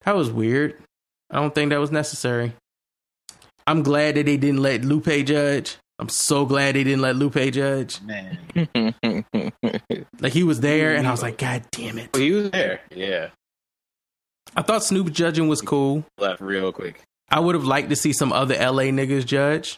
that 0.05 0.15
was 0.15 0.31
weird. 0.31 0.75
I 1.29 1.35
don't 1.39 1.53
think 1.53 1.69
that 1.69 1.79
was 1.79 1.91
necessary. 1.91 2.53
I'm 3.67 3.83
glad 3.83 4.15
that 4.15 4.25
they 4.25 4.37
didn't 4.37 4.61
let 4.61 4.83
Lupe 4.83 5.25
judge. 5.25 5.77
I'm 5.99 6.09
so 6.09 6.45
glad 6.45 6.75
they 6.75 6.83
didn't 6.83 7.01
let 7.01 7.17
Lupe 7.17 7.35
judge. 7.51 7.99
Man, 8.01 8.39
Like 10.21 10.33
he 10.33 10.43
was 10.43 10.61
there 10.61 10.95
and 10.95 11.07
I 11.07 11.11
was 11.11 11.21
like, 11.21 11.37
God 11.37 11.63
damn 11.71 11.97
it. 11.99 12.15
he 12.15 12.31
was 12.31 12.49
there. 12.51 12.81
Yeah, 12.89 13.29
I 14.55 14.61
thought 14.63 14.83
Snoop 14.83 15.11
judging 15.11 15.47
was 15.49 15.61
cool. 15.61 16.03
left 16.17 16.41
real 16.41 16.71
quick. 16.71 17.01
I 17.29 17.39
would 17.39 17.53
have 17.53 17.65
liked 17.65 17.89
to 17.89 17.95
see 17.95 18.13
some 18.13 18.31
other 18.33 18.55
LA 18.55 18.85
niggas 18.85 19.25
judge. 19.25 19.77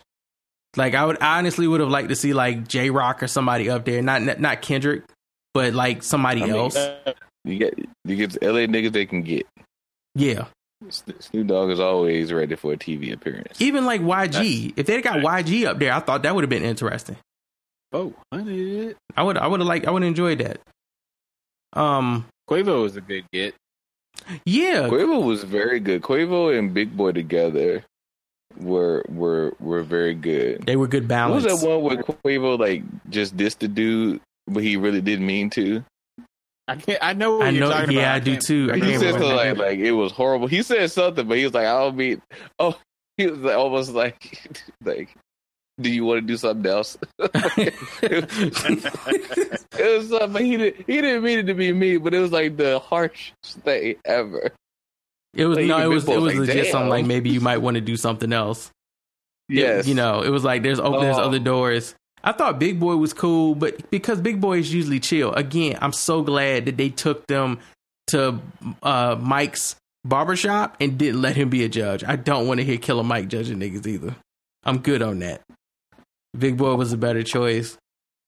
Like 0.77 0.95
I 0.95 1.05
would 1.05 1.21
I 1.21 1.38
honestly 1.38 1.67
would 1.67 1.81
have 1.81 1.89
liked 1.89 2.10
to 2.10 2.15
see 2.15 2.34
like 2.34 2.67
Jay 2.67 2.89
Rock 2.89 3.21
or 3.21 3.27
somebody 3.27 3.69
up 3.69 3.86
there, 3.86 4.01
not 4.01 4.39
not 4.39 4.62
Kendrick, 4.62 5.03
but 5.53 5.73
like 5.73 6.01
somebody 6.03 6.43
I 6.43 6.47
mean, 6.47 6.55
else. 6.55 6.77
You 7.43 7.57
get 7.57 7.77
you 8.05 8.15
get 8.15 8.31
the 8.31 8.47
LA 8.47 8.62
niggas 8.62 8.93
they 8.93 9.05
can 9.05 9.21
get. 9.21 9.45
Yeah. 10.15 10.45
Snoop 10.89 11.47
Dogg 11.47 11.69
is 11.69 11.79
always 11.79 12.34
ready 12.34 12.55
for 12.55 12.73
a 12.73 12.77
TV 12.77 13.13
appearance. 13.13 13.62
Even 13.62 13.86
like 13.86 14.01
YG. 14.01 14.73
if 14.77 14.88
they 14.88 15.01
got 15.01 15.19
YG 15.19 15.65
up 15.67 15.77
there, 15.77 15.93
I 15.93 15.99
thought 15.99 16.23
that 16.23 16.34
would 16.34 16.43
have 16.43 16.49
been 16.49 16.63
interesting. 16.63 17.17
Oh, 17.93 18.13
honey. 18.34 18.95
I 19.15 19.23
would 19.23 19.38
I 19.38 19.47
would 19.47 19.60
have 19.60 19.67
liked 19.67 19.88
I 19.88 19.91
would 19.91 20.01
have 20.03 20.07
enjoyed 20.07 20.39
that. 20.39 20.60
Um 21.73 22.25
Quavo 22.49 22.81
was 22.84 22.95
a 22.95 23.01
good 23.01 23.25
get. 23.31 23.55
Yeah. 24.45 24.88
Quavo 24.88 25.23
was 25.25 25.43
very 25.43 25.79
good. 25.79 26.01
Quavo 26.01 26.57
and 26.57 26.73
Big 26.73 26.95
Boy 26.95 27.12
together 27.12 27.84
were 28.58 29.04
were 29.10 29.54
were 29.60 29.84
very 29.84 30.14
good. 30.14 30.66
They 30.66 30.76
were 30.76 30.88
good 30.88 31.04
What 31.04 31.10
balance. 31.10 31.46
was 31.46 31.62
that 31.62 31.68
one 31.68 31.82
where 31.84 31.98
Quavo 31.98 32.58
like 32.60 32.84
just 33.10 33.36
dissed 33.38 33.60
the 33.60 33.68
dude, 33.68 34.22
but 34.48 34.64
he 34.64 34.78
really 34.78 35.02
didn't 35.02 35.26
mean 35.26 35.50
to? 35.52 35.84
I 36.68 36.76
can't. 36.76 37.00
I 37.02 37.14
know 37.14 37.38
what 37.38 37.48
I 37.48 37.50
you're 37.50 37.62
know 37.68 37.72
talking 37.72 37.92
yeah, 37.96 38.16
about. 38.16 38.16
I 38.16 38.20
do 38.20 38.38
too. 38.38 38.70
I 38.72 38.78
He 38.78 38.98
said 38.98 39.12
something 39.12 39.36
like 39.36 39.58
like 39.58 39.80
it 39.80 39.92
was 39.92 40.12
horrible. 40.12 40.48
He 40.48 40.64
said 40.64 40.90
something, 40.92 41.28
but 41.28 41.38
he 41.38 41.44
was 41.44 41.54
like, 41.54 41.66
I 41.66 41.80
don't 41.80 41.96
mean. 41.96 42.22
Oh, 42.60 42.78
he 43.18 43.28
was 43.28 43.40
like, 43.40 43.58
almost 43.58 43.92
like 43.92 44.64
like. 44.84 45.10
Do 45.80 45.90
you 45.90 46.06
want 46.06 46.18
to 46.18 46.28
do 46.28 46.38
something 46.38 46.72
else? 46.72 46.98
it 47.18 47.74
was 49.80 50.10
something 50.10 50.46
he 50.46 50.58
didn't. 50.58 50.86
He 50.86 51.02
didn't 51.02 51.24
mean 51.24 51.40
it 51.40 51.44
to 51.48 51.54
be 51.56 51.74
me, 51.74 51.98
but 51.98 52.14
it 52.14 52.20
was 52.20 52.32
like 52.32 52.58
the 52.58 52.78
harshest 52.80 53.34
thing 53.64 53.96
ever. 54.06 54.52
It 55.34 55.46
was 55.46 55.58
Like, 55.58 55.67
no, 55.67 55.80
it 55.80 55.88
was 55.88 56.08
it 56.08 56.20
was 56.20 56.34
like, 56.36 56.48
legit 56.48 56.67
something 56.72 56.89
like 56.89 57.06
maybe 57.06 57.30
you 57.30 57.39
might 57.41 57.58
want 57.60 57.76
to 57.76 57.82
do 57.82 57.96
something 57.98 58.34
else. 58.34 58.72
Yes, 59.50 59.88
You 59.88 59.96
know, 59.96 60.22
it 60.22 60.30
was 60.30 60.44
like 60.44 60.63
there's 60.63 60.80
open 60.80 61.02
there's 61.02 61.17
Oh. 61.17 61.24
other 61.24 61.39
doors. 61.39 61.96
I 62.24 62.32
thought 62.34 62.60
Big 62.60 62.80
Boy 62.80 62.96
was 62.98 63.13
cool, 63.13 63.56
but 63.56 63.89
because 63.89 64.22
Big 64.22 64.39
Boy 64.39 64.60
is 64.60 64.74
usually 64.74 65.00
chill. 65.00 65.34
Again, 65.34 65.78
I'm 65.82 65.91
so 65.94 66.22
glad 66.22 66.65
that 66.65 66.78
they 66.78 66.89
took 66.89 67.26
them 67.28 67.60
to 68.08 68.39
uh, 68.84 69.17
Mike's 69.20 69.76
barbershop 70.06 70.78
and 70.80 70.98
didn't 70.98 71.22
let 71.22 71.36
him 71.36 71.50
be 71.50 71.63
a 71.63 71.70
judge. 71.70 72.04
I 72.04 72.15
don't 72.15 72.48
want 72.48 72.60
to 72.60 72.63
hear 72.63 72.78
Killer 72.78 73.04
Mike 73.04 73.28
judging 73.28 73.58
niggas 73.60 73.88
either. 73.88 74.15
I'm 74.63 74.78
good 74.80 75.02
on 75.02 75.20
that. 75.20 75.41
Big 76.38 76.58
Boy 76.58 76.76
was 76.76 76.94
a 76.94 76.98
better 76.98 77.24
choice. 77.24 77.78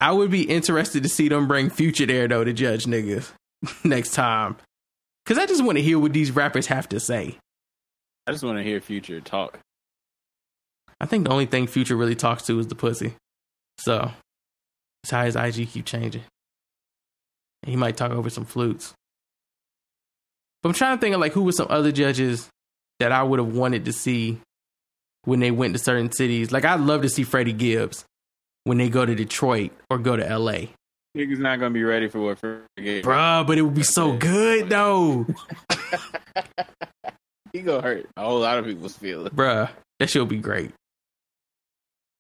I 0.02 0.12
would 0.12 0.32
be 0.32 0.44
interested 0.44 1.04
to 1.04 1.10
see 1.10 1.30
them 1.30 1.48
bring 1.48 1.70
Future 1.70 2.06
there 2.08 2.28
though 2.28 2.44
to 2.44 2.52
judge 2.52 2.86
niggas 2.86 3.32
next 3.84 4.13
time. 4.13 4.58
Cause 5.26 5.38
I 5.38 5.46
just 5.46 5.64
want 5.64 5.78
to 5.78 5.82
hear 5.82 5.98
what 5.98 6.12
these 6.12 6.32
rappers 6.32 6.68
have 6.68 6.90
to 6.90 7.00
say. 7.00 7.38
I 8.28 8.32
just 8.32 8.44
want 8.44 8.58
to 8.58 8.64
hear 8.64 8.82
Future 8.82 9.22
talk. 9.22 9.60
I 11.00 11.06
think 11.06 11.26
the 11.26 11.32
only 11.32 11.46
thing 11.46 11.68
Future 11.68 11.96
really 11.96 12.16
talks 12.16 12.44
to 12.44 12.60
is 12.60 12.68
the 12.68 12.76
pussy. 12.76 13.14
So 13.78 14.12
that's 15.04 15.12
how 15.12 15.26
his 15.26 15.36
IG 15.36 15.70
keep 15.70 15.86
changing. 15.86 16.24
He 17.66 17.76
might 17.76 17.98
talk 17.98 18.12
over 18.12 18.30
some 18.30 18.46
flutes. 18.46 18.94
But 20.62 20.70
I'm 20.70 20.76
trying 20.76 20.98
to 20.98 21.02
think 21.02 21.16
of 21.16 21.22
like 21.22 21.34
who 21.34 21.44
were 21.44 21.52
some 21.52 21.68
other 21.70 21.92
judges 21.92 22.50
that 23.00 23.12
I 23.12 23.24
would 23.24 23.40
have 23.40 23.54
wanted 23.54 23.86
to 23.86 23.94
see 23.94 24.40
when 25.26 25.40
they 25.40 25.52
went 25.52 25.74
to 25.74 25.80
certain 25.80 26.12
cities. 26.12 26.52
Like 26.52 26.66
I'd 26.66 26.80
love 26.80 27.02
to 27.02 27.10
see 27.10 27.24
Freddie 27.24 27.54
Gibbs 27.54 28.06
when 28.64 28.78
they 28.78 28.90
go 28.90 29.06
to 29.06 29.16
Detroit 29.16 29.72
or 29.90 29.98
go 29.98 30.16
to 30.16 30.38
LA. 30.38 30.68
Niggas 31.15 31.38
not 31.38 31.60
gonna 31.60 31.69
be 31.71 31.84
ready 31.84 32.08
for 32.08 32.19
what 32.19 32.41
Fergie. 32.41 33.04
Bruh, 33.04 33.45
but 33.45 33.58
it 33.58 33.62
would 33.62 33.76
be 33.76 33.84
so 33.84 34.13
good 34.17 34.69
though. 34.69 35.26
He 37.52 37.62
gonna 37.62 37.84
hurt 37.84 38.10
a 38.17 38.23
whole 38.26 38.39
lot 38.39 38.58
of 38.58 38.65
people's 38.65 38.97
feelings. 38.97 39.30
Bruh, 39.30 39.69
that 39.99 40.10
shit 40.10 40.19
would 40.23 40.28
be 40.30 40.38
great. 40.39 40.71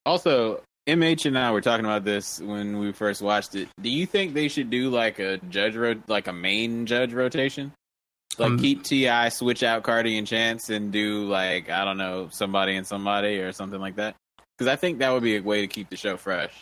Also, 0.05 0.61
MH 0.87 1.25
and 1.25 1.39
I 1.39 1.51
were 1.51 1.59
talking 1.61 1.85
about 1.85 2.03
this 2.03 2.39
when 2.39 2.77
we 2.77 2.91
first 2.91 3.19
watched 3.19 3.55
it. 3.55 3.67
Do 3.81 3.89
you 3.89 4.05
think 4.05 4.35
they 4.35 4.47
should 4.47 4.69
do 4.69 4.91
like 4.91 5.17
a 5.17 5.37
judge 5.49 5.75
ro- 5.75 5.95
like 6.07 6.27
a 6.27 6.33
main 6.33 6.85
judge 6.85 7.13
rotation? 7.13 7.71
Like 8.37 8.51
Um, 8.51 8.59
keep 8.59 8.83
T.I., 8.83 9.29
switch 9.29 9.63
out 9.63 9.81
Cardi 9.81 10.19
and 10.19 10.27
Chance, 10.27 10.69
and 10.69 10.91
do 10.91 11.23
like 11.25 11.67
I 11.67 11.83
don't 11.83 11.97
know 11.97 12.27
somebody 12.31 12.75
and 12.75 12.85
somebody 12.85 13.39
or 13.39 13.51
something 13.53 13.79
like 13.81 13.95
that. 13.95 14.15
Because 14.55 14.71
I 14.71 14.75
think 14.75 14.99
that 14.99 15.09
would 15.13 15.23
be 15.23 15.37
a 15.37 15.41
way 15.41 15.61
to 15.61 15.67
keep 15.67 15.89
the 15.89 15.97
show 15.97 16.15
fresh. 16.15 16.53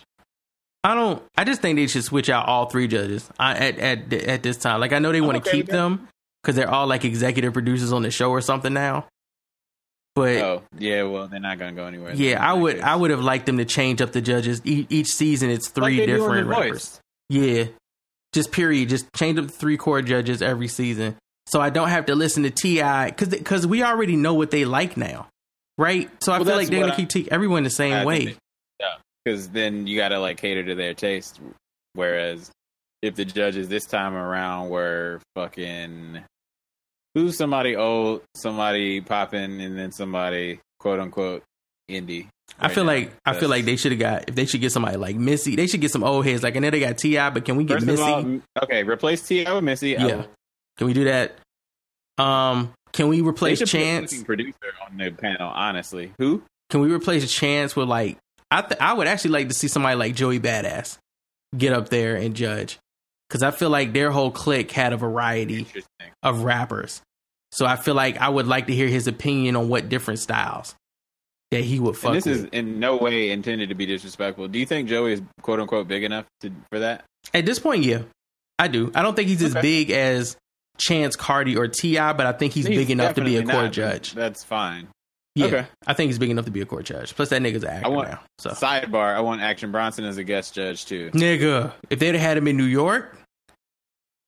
I 0.84 0.96
don't. 0.96 1.22
I 1.38 1.44
just 1.44 1.62
think 1.62 1.76
they 1.78 1.88
should 1.88 2.04
switch 2.04 2.30
out 2.30 2.48
all 2.48 2.66
three 2.68 2.88
judges 2.88 3.30
I, 3.40 3.54
at 3.56 3.78
at 3.80 4.14
at 4.14 4.44
this 4.44 4.58
time. 4.58 4.80
Like 4.80 4.94
I 4.94 5.00
know 5.00 5.12
they 5.12 5.22
want 5.22 5.36
to 5.44 5.50
okay 5.50 5.58
keep 5.58 5.68
with 5.68 5.76
them 5.76 6.08
because 6.42 6.56
they're 6.56 6.70
all 6.70 6.88
like 6.88 7.06
executive 7.06 7.54
producers 7.54 7.94
on 7.94 8.02
the 8.02 8.10
show 8.12 8.32
or 8.32 8.42
something 8.42 8.74
now. 8.74 9.06
But 10.16 10.38
Oh 10.38 10.64
yeah, 10.78 11.04
well 11.04 11.28
they're 11.28 11.40
not 11.40 11.58
gonna 11.60 11.72
go 11.74 11.86
anywhere. 11.86 12.14
yeah, 12.16 12.44
I 12.46 12.54
would 12.54 12.80
I 12.82 12.96
would 12.96 13.12
have 13.12 13.22
liked 13.22 13.46
them 13.46 13.58
to 13.60 13.66
change 13.66 14.02
up 14.02 14.12
the 14.12 14.22
judges 14.22 14.62
e- 14.66 14.88
each 14.90 15.08
season. 15.08 15.50
It's 15.50 15.70
three 15.70 15.98
they 15.98 16.06
do 16.08 16.14
on 16.16 16.20
different 16.20 16.48
The 16.48 16.52
rappers. 16.52 16.72
Voice. 16.72 17.00
Yeah, 17.30 17.64
just 18.34 18.52
period. 18.52 18.90
Just 18.90 19.06
change 19.16 19.38
up 19.40 19.46
the 19.48 19.52
three 19.54 19.78
core 19.78 20.02
judges 20.02 20.42
every 20.42 20.68
season, 20.68 21.16
so 21.48 21.62
I 21.62 21.70
don't 21.70 21.90
have 21.90 22.08
to 22.08 22.16
listen 22.16 22.44
to 22.44 22.50
T.I. 22.50 23.06
because 23.12 23.30
because 23.30 23.66
we 23.68 23.84
already 23.84 24.16
know 24.18 24.34
what 24.34 24.52
they 24.52 24.66
like 24.66 24.98
now. 24.98 25.28
right? 25.78 26.10
So 26.24 26.34
I 26.34 26.40
Well, 26.40 26.46
feel 26.46 26.56
like 26.58 26.68
they're 26.68 26.82
gonna 26.82 26.92
I- 26.94 26.96
keep 26.98 27.08
take 27.10 27.28
everyone 27.30 27.64
the 27.64 27.70
same 27.70 27.94
I 27.94 28.04
way. 28.06 28.18
think 28.26 28.30
they- 28.32 28.32
Yeah, 28.34 28.38
because 29.24 29.50
then 29.50 29.88
you 29.88 29.98
got 29.98 30.10
to 30.10 30.20
like 30.20 30.38
cater 30.38 30.64
to 30.64 30.76
their 30.76 30.94
taste. 30.94 31.40
Whereas 31.94 32.52
if 33.02 33.16
the 33.16 33.26
judges 33.26 33.68
this 33.68 33.86
time 33.86 34.16
around 34.16 34.70
were 34.70 35.22
fucking 35.36 36.24
who's 37.14 37.38
somebody 37.38 37.76
old, 37.76 38.22
somebody 38.36 39.02
popping, 39.02 39.62
and 39.62 39.78
then 39.78 39.92
somebody 39.92 40.60
quote 40.80 41.00
unquote 41.00 41.44
indie. 41.90 42.28
I 42.60 42.70
feel 42.70 42.84
now, 42.84 42.92
like 42.92 43.14
I 43.26 43.34
feel 43.34 43.50
like 43.50 43.66
they 43.66 43.76
should 43.76 43.92
have 43.94 44.00
got 44.00 44.30
if 44.30 44.36
they 44.36 44.46
should 44.46 44.62
get 44.62 44.72
somebody 44.72 44.98
like 44.98 45.16
Missy, 45.16 45.56
they 45.56 45.68
should 45.68 45.82
get 45.82 45.92
some 45.92 46.04
old 46.04 46.26
heads. 46.26 46.44
Like 46.44 46.56
I 46.56 46.60
know 46.60 46.70
they 46.70 46.80
got 46.80 46.98
T.I., 46.98 47.30
but 47.30 47.46
can 47.46 47.56
we 47.56 47.64
get 47.64 47.82
Missy? 47.82 48.02
all, 48.02 48.40
okay, 48.64 48.84
replace 48.84 49.22
T.I. 49.22 49.52
with 49.54 49.64
Missy. 49.64 49.92
yeah, 49.92 50.26
can 50.78 50.88
we 50.88 50.94
do 50.94 51.06
that? 51.06 51.38
Um, 52.18 52.74
can 52.92 53.08
we 53.08 53.22
replace 53.22 53.60
should 53.60 53.70
put 53.70 53.80
a 53.80 53.84
Chance? 53.84 54.24
producer 54.24 54.58
on 54.90 54.98
the 54.98 55.12
panel. 55.12 55.50
Honestly, 55.50 56.12
who? 56.18 56.44
Can 56.70 56.82
we 56.82 56.92
replace 56.92 57.32
Chance 57.32 57.76
with 57.76 57.88
like 57.88 58.18
I 58.52 58.62
th- 58.62 58.80
I 58.82 58.94
would 58.94 59.08
actually 59.08 59.32
like 59.32 59.48
to 59.48 59.54
see 59.54 59.68
somebody 59.68 59.96
like 59.96 60.14
Joey 60.14 60.40
Badass 60.40 60.98
get 61.58 61.74
up 61.74 61.90
there 61.90 62.16
and 62.16 62.36
judge 62.36 62.80
because 63.28 63.44
I 63.44 63.52
feel 63.52 63.70
like 63.70 63.94
their 63.94 64.12
whole 64.12 64.30
clique 64.32 64.72
had 64.72 64.94
a 64.94 64.98
variety 64.98 65.66
of 66.22 66.44
rappers. 66.44 67.02
So 67.54 67.66
I 67.66 67.78
feel 67.78 67.96
like 67.96 68.18
I 68.18 68.30
would 68.30 68.48
like 68.48 68.68
to 68.68 68.74
hear 68.76 68.88
his 68.88 69.08
opinion 69.08 69.56
on 69.56 69.70
what 69.70 69.90
different 69.90 70.20
styles 70.20 70.76
that 71.52 71.64
he 71.64 71.80
would 71.80 71.98
fuck 71.98 72.10
And 72.10 72.18
this 72.18 72.26
with. 72.26 72.36
is 72.36 72.44
in 72.52 72.80
no 72.80 72.98
way 72.98 73.30
intended 73.32 73.70
to 73.70 73.76
be 73.76 73.86
disrespectful. 73.86 74.48
Do 74.48 74.60
you 74.60 74.66
think 74.66 74.88
Joey 74.90 75.14
is 75.14 75.22
quote 75.42 75.60
unquote 75.60 75.88
big 75.88 76.04
enough 76.04 76.26
to, 76.42 76.52
for 76.72 76.80
that? 76.80 77.04
At 77.34 77.46
this 77.46 77.60
point, 77.60 77.84
yeah, 77.84 78.04
I 78.60 78.68
do. 78.68 78.92
I 78.96 79.02
don't 79.02 79.16
think 79.16 79.28
he's 79.30 79.44
as 79.44 79.54
big 79.56 79.92
as 79.92 80.38
Chance 80.78 81.16
Cardi 81.16 81.58
or 81.58 81.68
T.I., 81.68 82.14
but 82.14 82.26
I 82.26 82.32
think 82.32 82.54
he's, 82.54 82.68
big 82.68 82.90
enough 82.90 83.16
to 83.16 83.24
be 83.24 83.38
a 83.38 83.44
court 83.44 83.54
not, 83.54 83.72
judge. 83.72 84.14
That's 84.14 84.44
fine. 84.44 84.88
Yeah, 85.36 85.46
Okay. 85.46 85.68
I 85.88 85.94
think 85.94 86.10
he's 86.10 86.20
big 86.20 86.30
enough 86.30 86.46
to 86.46 86.52
be 86.52 86.60
a 86.62 86.66
court 86.66 86.84
judge. 86.86 87.16
Plus, 87.16 87.30
that 87.30 87.42
nigga's 87.42 87.64
an 87.64 87.70
actor 87.70 87.86
I 87.86 87.90
want 87.90 88.10
now. 88.10 88.20
So, 88.38 88.50
sidebar. 88.50 89.16
I 89.16 89.22
want 89.22 89.42
Action 89.42 89.72
Bronson 89.72 90.04
as 90.04 90.18
a 90.18 90.24
guest 90.26 90.54
judge 90.54 90.86
too. 90.86 91.10
nigga, 91.14 91.72
if 91.90 92.00
they'd 92.00 92.16
have 92.16 92.22
had 92.22 92.38
him 92.38 92.48
in 92.48 92.58
New 92.58 92.66
York, 92.66 93.18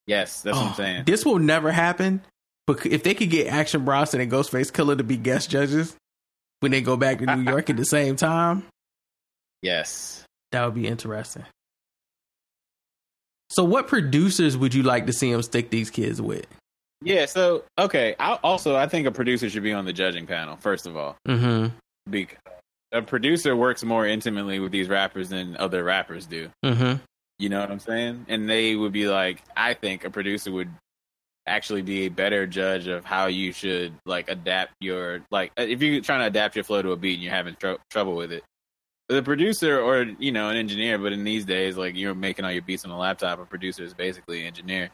Yes, 0.06 0.42
that's 0.42 0.58
what 0.58 0.66
I'm 0.66 0.72
oh, 0.72 0.76
saying. 0.76 1.04
This 1.06 1.26
will 1.26 1.40
never 1.40 1.72
happen. 1.72 2.22
But 2.68 2.86
if 2.86 3.04
they 3.04 3.14
could 3.14 3.30
get 3.30 3.48
Action 3.48 3.86
Bronson 3.86 4.20
and 4.22 4.30
Ghostface 4.32 4.70
Killah 4.72 4.98
to 4.98 5.04
be 5.04 5.16
guest 5.18 5.50
judges 5.50 5.96
when 6.62 6.72
they 6.72 6.82
go 6.82 6.96
back 6.98 7.20
to 7.20 7.36
New 7.36 7.44
York 7.52 7.70
at 7.70 7.78
the 7.78 7.86
same 7.86 8.16
time, 8.18 8.66
Yes. 9.62 10.24
that 10.52 10.64
would 10.66 10.74
be 10.76 10.88
interesting. 10.88 11.44
So, 13.50 13.64
what 13.64 13.88
producers 13.88 14.58
would 14.58 14.74
you 14.74 14.84
like 14.84 15.06
to 15.08 15.14
see 15.14 15.30
him 15.32 15.42
stick 15.42 15.70
these 15.70 15.90
kids 15.90 16.22
with? 16.22 16.46
Yeah. 17.04 17.26
So 17.26 17.64
okay. 17.78 18.16
I, 18.20 18.34
also, 18.44 18.76
I 18.76 18.88
think 18.88 19.08
a 19.08 19.12
producer 19.12 19.50
should 19.50 19.64
be 19.64 19.74
on 19.74 19.86
the 19.86 19.94
judging 19.94 20.26
panel. 20.28 20.56
First 20.58 20.88
of 20.88 20.96
all, 20.98 21.18
Mm-hmm. 21.28 21.76
because 22.10 22.38
a 22.92 23.02
producer 23.02 23.56
works 23.56 23.84
more 23.84 24.06
intimately 24.06 24.60
with 24.60 24.72
these 24.72 24.88
rappers 24.88 25.30
than 25.30 25.58
other 25.58 25.84
rappers 25.84 26.26
do. 26.28 26.50
Mm-hmm. 26.64 27.02
You 27.40 27.50
know 27.50 27.60
what 27.60 27.72
I'm 27.72 27.80
saying? 27.80 28.26
And 28.30 28.48
they 28.48 28.76
would 28.76 28.92
be 28.94 29.08
like, 29.08 29.42
I 29.58 29.74
think 29.74 30.06
a 30.06 30.10
producer 30.12 30.52
would 30.52 30.70
actually 31.46 31.82
be 31.82 32.06
a 32.06 32.10
better 32.10 32.48
judge 32.48 32.88
of 32.88 33.04
how 33.04 33.26
you 33.26 33.52
should 33.52 33.94
like 34.06 34.30
adapt 34.30 34.72
your 34.80 35.22
like 35.30 35.52
if 35.58 35.82
you're 35.82 36.00
trying 36.02 36.22
to 36.22 36.28
adapt 36.28 36.56
your 36.56 36.64
flow 36.64 36.82
to 36.82 36.92
a 36.92 36.96
beat 36.96 37.16
and 37.16 37.24
you're 37.24 37.34
having 37.34 37.56
tr- 37.56 37.74
trouble 37.90 38.16
with 38.16 38.32
it. 38.32 38.44
The 39.10 39.22
producer 39.22 39.78
or 39.82 40.04
you 40.20 40.32
know 40.32 40.50
an 40.50 40.56
engineer, 40.56 40.98
but 40.98 41.12
in 41.12 41.26
these 41.26 41.44
days, 41.44 41.76
like 41.76 41.96
you're 41.98 42.16
making 42.16 42.46
all 42.46 42.52
your 42.52 42.62
beats 42.62 42.86
on 42.86 42.92
a 42.92 42.98
laptop, 42.98 43.40
a 43.42 43.46
producer 43.46 43.84
is 43.84 43.94
basically 43.94 44.42
an 44.42 44.48
engineer. 44.48 44.90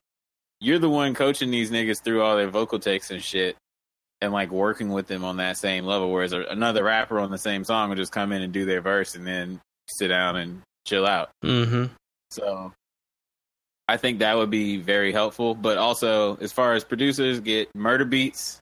You're 0.61 0.79
the 0.79 0.89
one 0.89 1.13
coaching 1.13 1.51
these 1.51 1.71
niggas 1.71 2.03
through 2.03 2.21
all 2.21 2.35
their 2.35 2.49
vocal 2.49 2.79
takes 2.79 3.11
and 3.11 3.23
shit, 3.23 3.55
and 4.21 4.33
like 4.33 4.51
working 4.51 4.89
with 4.89 5.07
them 5.07 5.23
on 5.23 5.37
that 5.37 5.57
same 5.57 5.85
level. 5.85 6.11
Whereas 6.11 6.33
another 6.33 6.83
rapper 6.83 7.19
on 7.19 7.31
the 7.31 7.37
same 7.37 7.63
song 7.63 7.89
would 7.89 7.97
just 7.97 8.11
come 8.11 8.31
in 8.31 8.41
and 8.41 8.51
do 8.51 8.65
their 8.65 8.81
verse 8.81 9.15
and 9.15 9.25
then 9.25 9.61
sit 9.87 10.09
down 10.09 10.35
and 10.35 10.61
chill 10.85 11.05
out. 11.05 11.29
Mm-hmm. 11.43 11.85
So 12.31 12.73
I 13.87 13.97
think 13.97 14.19
that 14.19 14.37
would 14.37 14.49
be 14.49 14.77
very 14.77 15.11
helpful. 15.11 15.55
But 15.55 15.77
also, 15.77 16.37
as 16.37 16.51
far 16.51 16.73
as 16.73 16.83
producers, 16.83 17.39
get 17.39 17.73
Murder 17.73 18.05
Beats, 18.05 18.59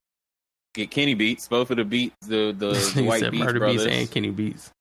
get 0.73 0.91
Kenny 0.91 1.15
Beats, 1.15 1.47
both 1.47 1.71
of 1.71 1.77
the 1.77 1.86
beats, 1.86 2.15
the 2.27 2.53
the, 2.57 2.67
the 2.95 3.01
he 3.01 3.07
White 3.07 3.31
Beats 3.31 3.43
Murder 3.43 3.60
brothers. 3.60 3.86
Beats 3.86 3.97
and 3.97 4.12
Kenny 4.12 4.29
Beats. 4.29 4.71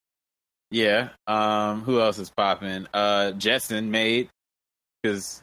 Yeah. 0.71 1.11
Um. 1.27 1.83
Who 1.83 2.01
else 2.01 2.19
is 2.19 2.31
popping? 2.31 2.87
Uh, 2.93 3.33
Jetsonmade 3.37 4.29
because 5.03 5.43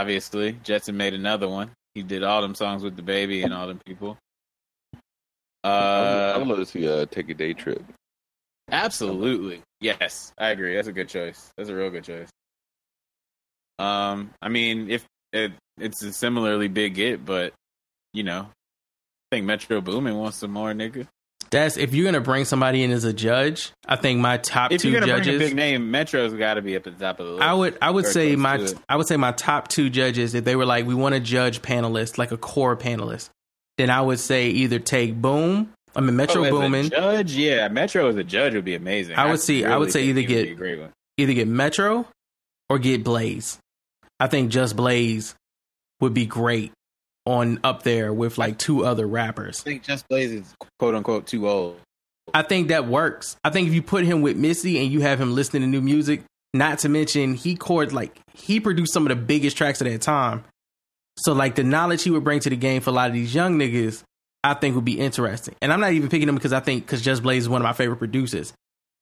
obviously 0.00 0.54
Jetsonmade 0.64 1.14
another 1.14 1.48
one. 1.48 1.70
He 1.94 2.02
did 2.02 2.22
all 2.22 2.42
them 2.42 2.54
songs 2.54 2.82
with 2.82 2.96
DaBaby 2.96 3.44
and 3.44 3.54
all 3.54 3.66
them 3.68 3.80
people. 3.86 4.18
Uh, 5.62 5.66
I 5.66 6.36
would 6.38 6.42
Uh, 6.42 6.46
love 6.50 6.58
to 6.58 6.66
see 6.66 6.88
uh, 6.88 7.06
take 7.06 7.30
a 7.30 7.34
day 7.34 7.54
trip. 7.54 7.82
Absolutely. 8.70 9.62
Yes, 9.80 10.32
I 10.38 10.48
agree. 10.48 10.74
That's 10.74 10.88
a 10.88 10.92
good 10.92 11.08
choice. 11.08 11.50
That's 11.56 11.68
a 11.68 11.74
real 11.74 11.90
good 11.90 12.04
choice. 12.04 12.28
Um, 13.78 14.30
I 14.42 14.48
mean, 14.48 14.90
if 14.90 15.04
it, 15.32 15.52
it's 15.78 16.02
a 16.02 16.12
similarly 16.12 16.68
big 16.68 16.96
hit, 16.96 17.24
but 17.24 17.52
you 18.12 18.22
know, 18.22 18.48
I 18.50 19.36
think 19.36 19.46
Metro 19.46 19.80
Boomin 19.80 20.16
wants 20.16 20.38
some 20.38 20.52
more, 20.52 20.72
nigga. 20.72 21.06
That's 21.54 21.76
if 21.76 21.94
you're 21.94 22.04
gonna 22.04 22.20
bring 22.20 22.44
somebody 22.44 22.82
in 22.82 22.90
as 22.90 23.04
a 23.04 23.12
judge. 23.12 23.70
I 23.86 23.94
think 23.96 24.18
my 24.20 24.38
top 24.38 24.72
If 24.72 24.82
2 24.82 24.90
you're 24.90 25.00
gonna 25.00 25.12
bring 25.12 25.22
a 25.22 25.24
judges. 25.24 25.40
big 25.40 25.54
name, 25.56 25.90
Metro's 25.90 26.34
got 26.34 26.54
to 26.54 26.62
be 26.62 26.74
up 26.76 26.86
at 26.86 26.98
the 26.98 27.04
top 27.04 27.20
of 27.20 27.26
the 27.26 27.32
list. 27.34 27.42
I 27.44 27.54
would 27.54 27.78
I 27.80 27.90
would 27.90 28.06
say 28.06 28.34
my. 28.34 28.66
I 28.88 28.96
would 28.96 29.06
say 29.06 29.16
my 29.16 29.30
top 29.32 29.68
two 29.68 29.88
judges 29.88 30.34
if 30.34 30.44
they 30.44 30.56
were 30.56 30.66
like 30.66 30.84
we 30.86 30.94
want 30.94 31.14
to 31.14 31.20
judge 31.20 31.62
panelists 31.62 32.18
like 32.18 32.32
a 32.32 32.36
core 32.36 32.76
panelist, 32.76 33.30
then 33.78 33.88
I 33.88 34.00
would 34.00 34.18
say 34.18 34.48
either 34.48 34.78
take 34.80 35.14
Boom. 35.14 35.70
I 35.96 36.00
mean 36.00 36.16
Metro 36.16 36.44
Oh, 36.44 36.50
Boomin. 36.50 36.90
judge. 36.90 37.32
Yeah, 37.34 37.68
Metro 37.68 38.08
as 38.08 38.16
a 38.16 38.24
judge 38.24 38.54
would 38.54 38.64
be 38.64 38.74
amazing. 38.74 39.14
I 39.16 39.30
would 39.30 39.38
see- 39.38 39.64
I 39.64 39.76
would 39.76 39.92
say 39.92 40.02
either 40.06 40.22
he 40.22 40.26
would 40.26 40.58
get- 40.58 40.80
one. 40.80 40.92
Either 41.18 41.32
get 41.34 41.46
Metro 41.46 42.08
or 42.68 42.80
get 42.80 43.04
Blaze. 43.04 43.58
I 44.18 44.26
think 44.26 44.50
just 44.50 44.74
Blaze 44.74 45.36
would 46.00 46.12
be 46.14 46.26
great 46.26 46.72
on 47.26 47.58
up 47.64 47.82
there 47.82 48.12
with 48.12 48.38
like 48.38 48.58
two 48.58 48.84
other 48.84 49.06
rappers. 49.06 49.60
I 49.60 49.64
think 49.64 49.82
Just 49.82 50.08
Blaze 50.08 50.32
is 50.32 50.54
quote 50.78 50.94
unquote 50.94 51.26
too 51.26 51.48
old. 51.48 51.80
I 52.32 52.42
think 52.42 52.68
that 52.68 52.86
works. 52.86 53.36
I 53.44 53.50
think 53.50 53.68
if 53.68 53.74
you 53.74 53.82
put 53.82 54.04
him 54.04 54.22
with 54.22 54.36
Missy 54.36 54.78
and 54.78 54.90
you 54.90 55.00
have 55.00 55.20
him 55.20 55.34
listening 55.34 55.62
to 55.62 55.68
new 55.68 55.80
music, 55.80 56.22
not 56.52 56.78
to 56.80 56.88
mention 56.88 57.34
he 57.34 57.56
chords 57.56 57.92
like 57.92 58.18
he 58.32 58.60
produced 58.60 58.92
some 58.92 59.04
of 59.04 59.10
the 59.10 59.22
biggest 59.22 59.56
tracks 59.56 59.80
of 59.80 59.88
that 59.90 60.00
time. 60.00 60.44
So 61.18 61.32
like 61.32 61.54
the 61.54 61.64
knowledge 61.64 62.02
he 62.02 62.10
would 62.10 62.24
bring 62.24 62.40
to 62.40 62.50
the 62.50 62.56
game 62.56 62.80
for 62.80 62.90
a 62.90 62.92
lot 62.92 63.08
of 63.08 63.14
these 63.14 63.34
young 63.34 63.58
niggas, 63.58 64.02
I 64.42 64.54
think 64.54 64.74
would 64.74 64.84
be 64.84 64.98
interesting. 64.98 65.54
And 65.62 65.72
I'm 65.72 65.80
not 65.80 65.92
even 65.92 66.08
picking 66.08 66.28
him 66.28 66.34
because 66.34 66.52
I 66.52 66.60
think 66.60 66.84
because 66.86 67.02
Just 67.02 67.22
Blaze 67.22 67.44
is 67.44 67.48
one 67.48 67.60
of 67.60 67.64
my 67.64 67.72
favorite 67.72 67.98
producers. 67.98 68.52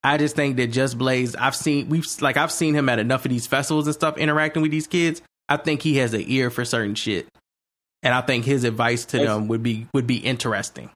I 0.04 0.18
just 0.18 0.34
think 0.34 0.56
that 0.56 0.68
Just 0.68 0.98
Blaze, 0.98 1.36
I've 1.36 1.54
seen 1.54 1.88
we've 1.88 2.06
like 2.20 2.36
I've 2.36 2.52
seen 2.52 2.74
him 2.74 2.88
at 2.88 2.98
enough 2.98 3.24
of 3.24 3.30
these 3.30 3.46
festivals 3.46 3.86
and 3.86 3.94
stuff 3.94 4.18
interacting 4.18 4.62
with 4.62 4.72
these 4.72 4.86
kids. 4.86 5.22
I 5.48 5.56
think 5.56 5.82
he 5.82 5.98
has 5.98 6.14
an 6.14 6.24
ear 6.26 6.50
for 6.50 6.64
certain 6.64 6.94
shit. 6.94 7.28
And 8.02 8.12
I 8.14 8.20
think 8.20 8.44
his 8.44 8.64
advice 8.64 9.04
to 9.06 9.18
them 9.18 9.48
would 9.48 9.62
be 9.62 9.86
would 9.94 10.06
be 10.06 10.16
interesting. 10.16 10.90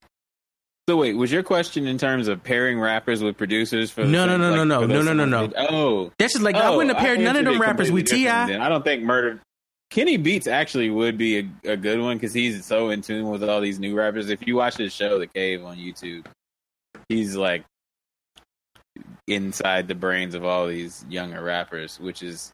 So 0.89 0.97
wait, 0.97 1.15
was 1.15 1.33
your 1.33 1.43
question 1.43 1.87
in 1.87 1.99
terms 1.99 2.29
of 2.29 2.45
pairing 2.45 2.79
rappers 2.79 3.23
with 3.23 3.37
producers 3.37 3.91
for 3.91 4.05
No, 4.05 4.25
no, 4.25 4.37
no, 4.37 4.51
like, 4.51 4.57
no, 4.57 4.65
no, 4.65 4.81
for 4.83 4.87
no, 4.87 5.03
no, 5.03 5.25
no, 5.25 5.47
no. 5.47 5.53
Oh, 5.57 6.13
That's 6.19 6.35
just 6.35 6.45
like 6.45 6.55
I 6.55 6.69
Oh, 6.69 6.77
wouldn't 6.77 6.97
have 6.97 7.05
paired 7.05 7.19
none 7.19 7.37
of 7.37 7.45
them 7.45 7.61
rappers 7.61 7.91
with 7.91 8.07
Ti. 8.07 8.29
I 8.29 8.69
don't 8.69 8.85
think 8.85 9.03
Murder 9.03 9.41
Kenny 9.91 10.17
Beats 10.17 10.47
actually 10.47 10.91
would 10.91 11.17
be 11.17 11.39
a, 11.39 11.73
a 11.73 11.77
good 11.77 12.01
one 12.01 12.17
because 12.17 12.33
he's 12.35 12.65
so 12.65 12.91
in 12.91 13.03
tune 13.03 13.29
with 13.31 13.43
all 13.43 13.61
these 13.61 13.79
new 13.79 13.97
rappers. 13.97 14.31
If 14.31 14.47
you 14.47 14.57
watch 14.57 14.77
his 14.77 14.93
show, 14.93 15.19
The 15.19 15.27
Cave, 15.27 15.65
on 15.65 15.77
YouTube, 15.77 16.27
he's 17.09 17.37
like 17.37 17.65
inside 19.29 19.89
the 19.89 19.95
brains 19.95 20.35
of 20.35 20.45
all 20.45 20.67
these 20.67 21.05
younger 21.09 21.43
rappers, 21.43 22.01
which 22.01 22.23
is 22.23 22.53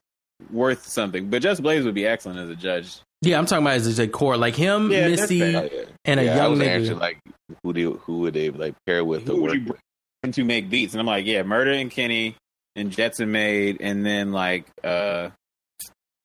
worth 0.51 0.85
something. 0.87 1.29
But 1.29 1.41
Just 1.41 1.61
Blaze 1.61 1.85
would 1.85 1.95
be 1.95 2.05
excellent 2.05 2.39
as 2.39 2.49
a 2.49 2.55
judge. 2.55 2.97
Yeah, 3.23 3.37
I'm 3.39 3.45
talking 3.45 3.65
about 3.65 3.75
as 3.77 3.99
a 3.99 4.07
core, 4.07 4.37
like 4.37 4.55
him, 4.55 4.91
Yeah, 4.91 5.07
that's 5.07 5.21
Missy, 5.21 5.39
fair. 5.39 5.69
and 6.05 6.19
a 6.19 6.25
yeah, 6.25 6.33
I 6.33 6.35
young 6.35 6.51
was 6.51 6.59
nigga. 6.59 6.67
answering 6.67 6.99
like 6.99 7.17
who 7.63 7.73
they 7.73 7.81
who 7.83 8.19
would 8.19 8.33
they 8.33 8.49
like 8.51 8.75
pair 8.85 9.03
with 9.05 9.27
Who 9.27 9.33
or 9.33 9.41
would 9.41 9.43
work 9.51 9.53
you 9.55 9.63
with? 9.71 9.79
bring 10.21 10.31
to 10.33 10.43
make 10.43 10.69
beats? 10.69 10.93
And 10.93 10.99
I'm 11.01 11.07
like, 11.07 11.25
yeah, 11.25 11.43
Murder 11.43 11.71
and 11.71 11.89
Kenny 11.89 12.35
and 12.75 12.91
Jetsonmade, 12.91 13.77
and 13.79 14.05
then 14.05 14.31
like 14.31 14.65
uh 14.83 15.29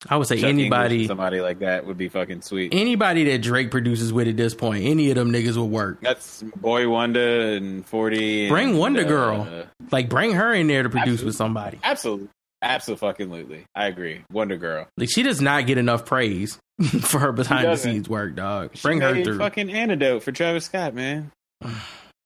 I 0.08 0.16
would 0.16 0.28
say 0.28 0.36
Chuck 0.36 0.50
English 0.50 0.62
anybody, 0.66 1.06
somebody 1.08 1.40
like 1.40 1.58
that 1.58 1.84
would 1.84 1.98
be 1.98 2.08
fucking 2.08 2.42
sweet. 2.42 2.72
anybody 2.72 3.24
that 3.24 3.42
Drake 3.42 3.72
produces 3.72 4.12
with 4.12 4.28
at 4.28 4.36
this 4.36 4.54
point, 4.54 4.84
any 4.84 5.10
of 5.10 5.16
them 5.16 5.32
niggas 5.32 5.56
will 5.56 5.68
work. 5.68 6.00
That's 6.00 6.42
Boi-1da 6.56 7.56
and 7.56 7.84
Forty. 7.84 8.42
and, 8.44 8.50
Bring 8.50 8.76
Wonder 8.76 9.00
uh, 9.00 9.08
Girl. 9.08 9.64
Like, 9.90 10.08
bring 10.08 10.34
her 10.34 10.52
in 10.54 10.68
there 10.68 10.84
to 10.84 10.88
produce 10.88 11.22
with 11.22 11.34
somebody. 11.34 11.80
Absolutely, 11.82 12.28
absolutely. 12.62 13.64
I 13.74 13.86
agree. 13.86 14.24
WondaGurl. 14.32 14.86
Like, 14.96 15.10
she 15.10 15.22
does 15.22 15.40
not 15.40 15.66
get 15.66 15.78
enough 15.78 16.04
praise 16.04 16.58
for 17.00 17.18
her 17.18 17.32
behind 17.32 17.66
the 17.66 17.76
scenes 17.76 18.08
work, 18.08 18.34
dog. 18.34 18.70
She 18.74 18.82
Bring 18.82 19.00
her 19.00 19.22
through. 19.22 19.38
Fucking 19.38 19.70
antidote 19.70 20.22
for 20.22 20.32
Travis 20.32 20.64
Scott, 20.66 20.94
man. 20.94 21.32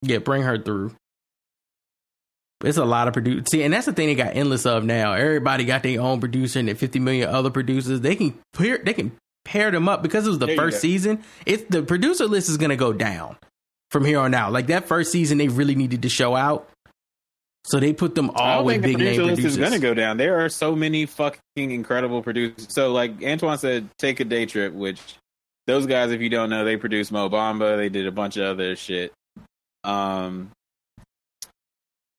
Yeah, 0.04 0.18
bring 0.18 0.42
her 0.42 0.58
through. 0.58 0.96
It's 2.64 2.76
a 2.76 2.84
lot 2.84 3.06
of 3.06 3.14
produce. 3.14 3.44
See, 3.50 3.62
and 3.62 3.72
that's 3.72 3.86
the 3.86 3.92
thing 3.92 4.08
they 4.08 4.14
got 4.14 4.34
endless 4.36 4.66
of 4.66 4.84
now. 4.84 5.12
Everybody 5.12 5.64
got 5.64 5.82
their 5.82 6.00
own 6.00 6.20
producer 6.20 6.58
and 6.58 6.76
50 6.76 6.98
million 6.98 7.28
other 7.28 7.50
producers. 7.50 8.00
They 8.00 8.16
can 8.16 8.38
pair, 8.52 8.78
they 8.78 8.94
can 8.94 9.12
pair 9.44 9.70
them 9.70 9.88
up 9.88 10.02
because 10.02 10.26
it 10.26 10.30
was 10.30 10.38
the 10.38 10.46
There 10.46 10.56
first 10.56 10.80
season. 10.80 11.22
It's 11.46 11.64
the 11.64 11.82
producer 11.82 12.26
list 12.26 12.48
is 12.48 12.56
going 12.56 12.70
to 12.70 12.76
go 12.76 12.92
down 12.92 13.36
from 13.90 14.04
here 14.04 14.20
on 14.20 14.34
out. 14.34 14.52
Like 14.52 14.68
that 14.68 14.86
first 14.86 15.12
season, 15.12 15.38
they 15.38 15.48
really 15.48 15.74
needed 15.74 16.02
to 16.02 16.08
show 16.08 16.36
out. 16.36 16.68
So 17.64 17.78
they 17.78 17.92
put 17.92 18.14
them 18.14 18.30
all 18.34 18.64
with 18.64 18.82
big 18.82 18.98
name 18.98 19.06
list 19.06 19.18
producers. 19.18 19.52
is 19.52 19.56
going 19.56 19.72
to 19.72 19.78
go 19.78 19.94
down. 19.94 20.16
There 20.16 20.44
are 20.44 20.48
so 20.48 20.74
many 20.74 21.06
fucking 21.06 21.40
incredible 21.56 22.22
producers. 22.22 22.66
So, 22.70 22.92
like 22.92 23.22
Antoine 23.22 23.58
said, 23.58 23.88
take 23.98 24.20
a 24.20 24.24
day 24.24 24.46
trip. 24.46 24.72
Which 24.72 25.00
those 25.66 25.86
guys, 25.86 26.10
if 26.10 26.20
you 26.20 26.28
don't 26.28 26.50
know, 26.50 26.64
they 26.64 26.76
produced 26.76 27.12
Mo 27.12 27.28
Bamba. 27.28 27.76
They 27.76 27.88
did 27.88 28.06
a 28.06 28.12
bunch 28.12 28.36
of 28.36 28.44
other 28.44 28.74
shit. 28.74 29.12
Um, 29.84 30.50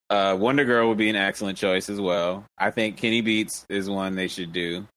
uh, 0.09 0.35
WondaGurl 0.35 0.87
would 0.89 0.97
be 0.97 1.09
an 1.09 1.15
excellent 1.15 1.57
choice 1.57 1.89
as 1.89 1.99
well. 1.99 2.45
I 2.57 2.71
think 2.71 2.97
Kenny 2.97 3.21
Beats 3.21 3.65
is 3.67 3.89
one 3.89 4.15
they 4.15 4.27
should 4.27 4.53
do. 4.53 4.87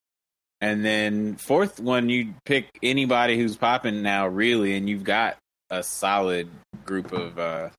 And 0.61 0.85
then 0.85 1.37
fourth 1.37 1.81
one, 1.81 2.09
you 2.09 2.35
pick 2.45 2.69
anybody 2.83 3.37
who's 3.37 3.57
popping 3.57 4.03
now, 4.03 4.27
really, 4.27 4.77
and 4.77 4.89
you've 4.89 5.05
got 5.05 5.37
a 5.71 5.83
solid 5.83 6.49
group 6.85 7.13
of 7.13 7.39
uh, 7.39 7.71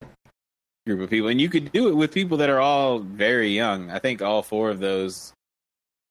group 0.88 1.02
of 1.02 1.10
people, 1.12 1.28
and 1.30 1.39
you 1.39 1.50
could 1.50 1.71
do 1.71 1.89
it 1.89 1.95
with 1.95 2.12
people 2.12 2.38
that 2.38 2.50
are 2.50 2.60
all 2.60 3.00
very 3.00 3.50
young. 3.50 3.91
I 3.91 4.00
think 4.00 4.21
all 4.23 4.41
four 4.41 4.71
of 4.71 4.80
those, 4.80 5.34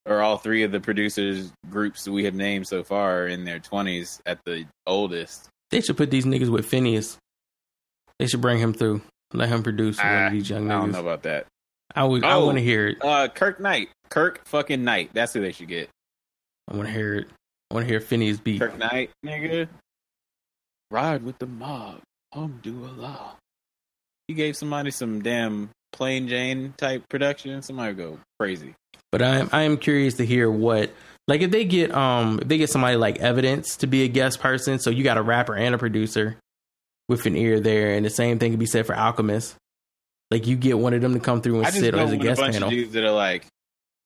or 0.04 0.22
all 0.22 0.38
three 0.38 0.62
of 0.62 0.70
the 0.70 0.78
producers 0.80 1.50
groups 1.68 2.08
we 2.08 2.24
have 2.24 2.34
named 2.34 2.68
so 2.68 2.84
far, 2.84 3.22
are 3.22 3.26
in 3.26 3.44
their 3.44 3.58
twenties 3.58 4.20
at 4.24 4.38
the 4.44 4.64
oldest. 4.86 5.48
They 5.70 5.80
should 5.80 5.96
put 5.96 6.10
these 6.12 6.24
niggas 6.24 6.48
with 6.48 6.70
Finneas. 6.70 7.16
They 8.20 8.28
should 8.28 8.40
bring 8.40 8.58
him 8.58 8.72
through. 8.72 9.02
Let 9.32 9.48
him 9.48 9.64
produce 9.64 9.98
one 9.98 10.24
of 10.26 10.32
these 10.32 10.48
young 10.48 10.66
niggas. 10.66 10.70
I 10.76 10.80
don't 10.80 10.92
know 10.92 11.00
about 11.00 11.24
that. 11.24 11.46
I 11.94 12.04
would. 12.04 12.24
I 12.24 12.34
Oh. 12.34 12.46
want 12.46 12.58
to 12.58 12.64
hear 12.64 12.86
it. 12.88 12.98
Uh, 13.02 13.26
Kirk 13.28 13.58
Knight, 13.58 13.88
Kirk 14.10 14.46
fucking 14.46 14.84
Knight. 14.84 15.10
That's 15.12 15.32
who 15.32 15.40
they 15.40 15.50
should 15.52 15.68
get. 15.68 15.88
I 16.68 16.76
want 16.76 16.86
to 16.88 16.94
hear 16.94 17.14
it. 17.14 17.28
I 17.70 17.74
want 17.74 17.86
to 17.86 17.90
hear 17.90 18.00
Finneas 18.00 18.42
beat. 18.42 18.60
Kirk 18.60 18.78
Knight, 18.78 19.10
nigga. 19.24 19.68
Ride 20.90 21.24
with 21.24 21.38
the 21.38 21.46
mob. 21.46 22.00
Hum 22.32 22.60
do 22.62 22.84
a 22.84 22.92
law. 23.00 23.36
You 24.28 24.34
gave 24.34 24.56
somebody 24.56 24.90
some 24.90 25.22
damn 25.22 25.70
plain 25.92 26.28
Jane 26.28 26.74
type 26.76 27.08
production. 27.08 27.62
Somebody 27.62 27.94
would 27.94 27.98
go 27.98 28.18
crazy. 28.40 28.74
But 29.12 29.22
I 29.22 29.38
am 29.38 29.50
I 29.52 29.62
am 29.62 29.76
curious 29.76 30.14
to 30.14 30.26
hear 30.26 30.50
what 30.50 30.90
like 31.28 31.40
if 31.40 31.50
they 31.50 31.64
get 31.64 31.94
um 31.94 32.40
if 32.40 32.48
they 32.48 32.58
get 32.58 32.70
somebody 32.70 32.96
like 32.96 33.20
evidence 33.20 33.76
to 33.78 33.86
be 33.86 34.02
a 34.02 34.08
guest 34.08 34.40
person, 34.40 34.78
so 34.78 34.90
you 34.90 35.04
got 35.04 35.16
a 35.16 35.22
rapper 35.22 35.54
and 35.54 35.74
a 35.74 35.78
producer 35.78 36.36
with 37.08 37.24
an 37.26 37.36
ear 37.36 37.60
there, 37.60 37.94
and 37.94 38.04
the 38.04 38.10
same 38.10 38.38
thing 38.38 38.52
can 38.52 38.58
be 38.58 38.66
said 38.66 38.84
for 38.84 38.96
Alchemist. 38.96 39.54
Like 40.30 40.46
you 40.46 40.56
get 40.56 40.78
one 40.78 40.92
of 40.92 41.00
them 41.00 41.14
to 41.14 41.20
come 41.20 41.40
through 41.40 41.60
and 41.60 41.72
sit 41.72 41.94
as 41.94 42.12
a 42.12 42.16
guest 42.16 42.40
a 42.40 42.42
bunch 42.42 42.54
panel. 42.54 42.68
of 42.68 42.74
dudes 42.74 42.92
that 42.94 43.04
are 43.04 43.12
like 43.12 43.46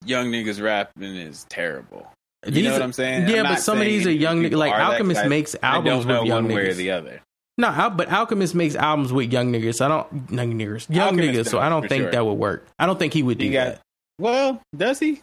young 0.05 0.31
niggas 0.31 0.63
rapping 0.63 1.17
is 1.17 1.47
terrible. 1.49 2.07
You 2.45 2.53
These 2.53 2.65
know 2.65 2.73
what 2.73 2.83
I'm 2.83 2.93
saying? 2.93 3.29
Yeah, 3.29 3.39
I'm 3.39 3.55
but 3.55 3.61
some 3.61 3.79
of 3.79 3.85
these 3.85 4.07
are 4.07 4.13
young 4.13 4.43
niggas. 4.43 4.57
Like 4.57 4.73
Alchemist 4.73 5.27
makes 5.27 5.57
albums 5.63 6.05
with 6.05 6.25
young 6.27 6.45
one 6.45 6.55
way 6.55 6.69
or 6.69 6.75
the 6.75 6.91
other. 6.91 7.23
No, 7.61 7.91
but 7.97 8.11
Alchemist 8.11 8.55
makes 8.55 8.75
albums 8.75 9.13
with 9.13 9.33
young 9.33 9.53
niggas. 9.53 9.75
So 9.77 9.85
I 9.85 9.89
don't 9.89 10.31
young 10.33 10.55
niggas, 10.55 10.89
young 10.89 11.09
Alchemist 11.19 11.39
niggas. 11.39 11.51
So 11.51 11.59
I 11.59 11.69
don't 11.69 11.89
think 11.89 12.03
sure. 12.05 12.11
that 12.13 12.25
would 12.25 12.35
work. 12.35 12.67
I 12.79 12.87
don't 12.87 12.99
think 12.99 13.13
he 13.13 13.23
would 13.23 13.39
do 13.39 13.45
He 13.45 13.51
got- 13.53 13.67
that. 13.75 13.81
Well, 14.19 14.61
does 14.77 14.99
he? 14.99 15.21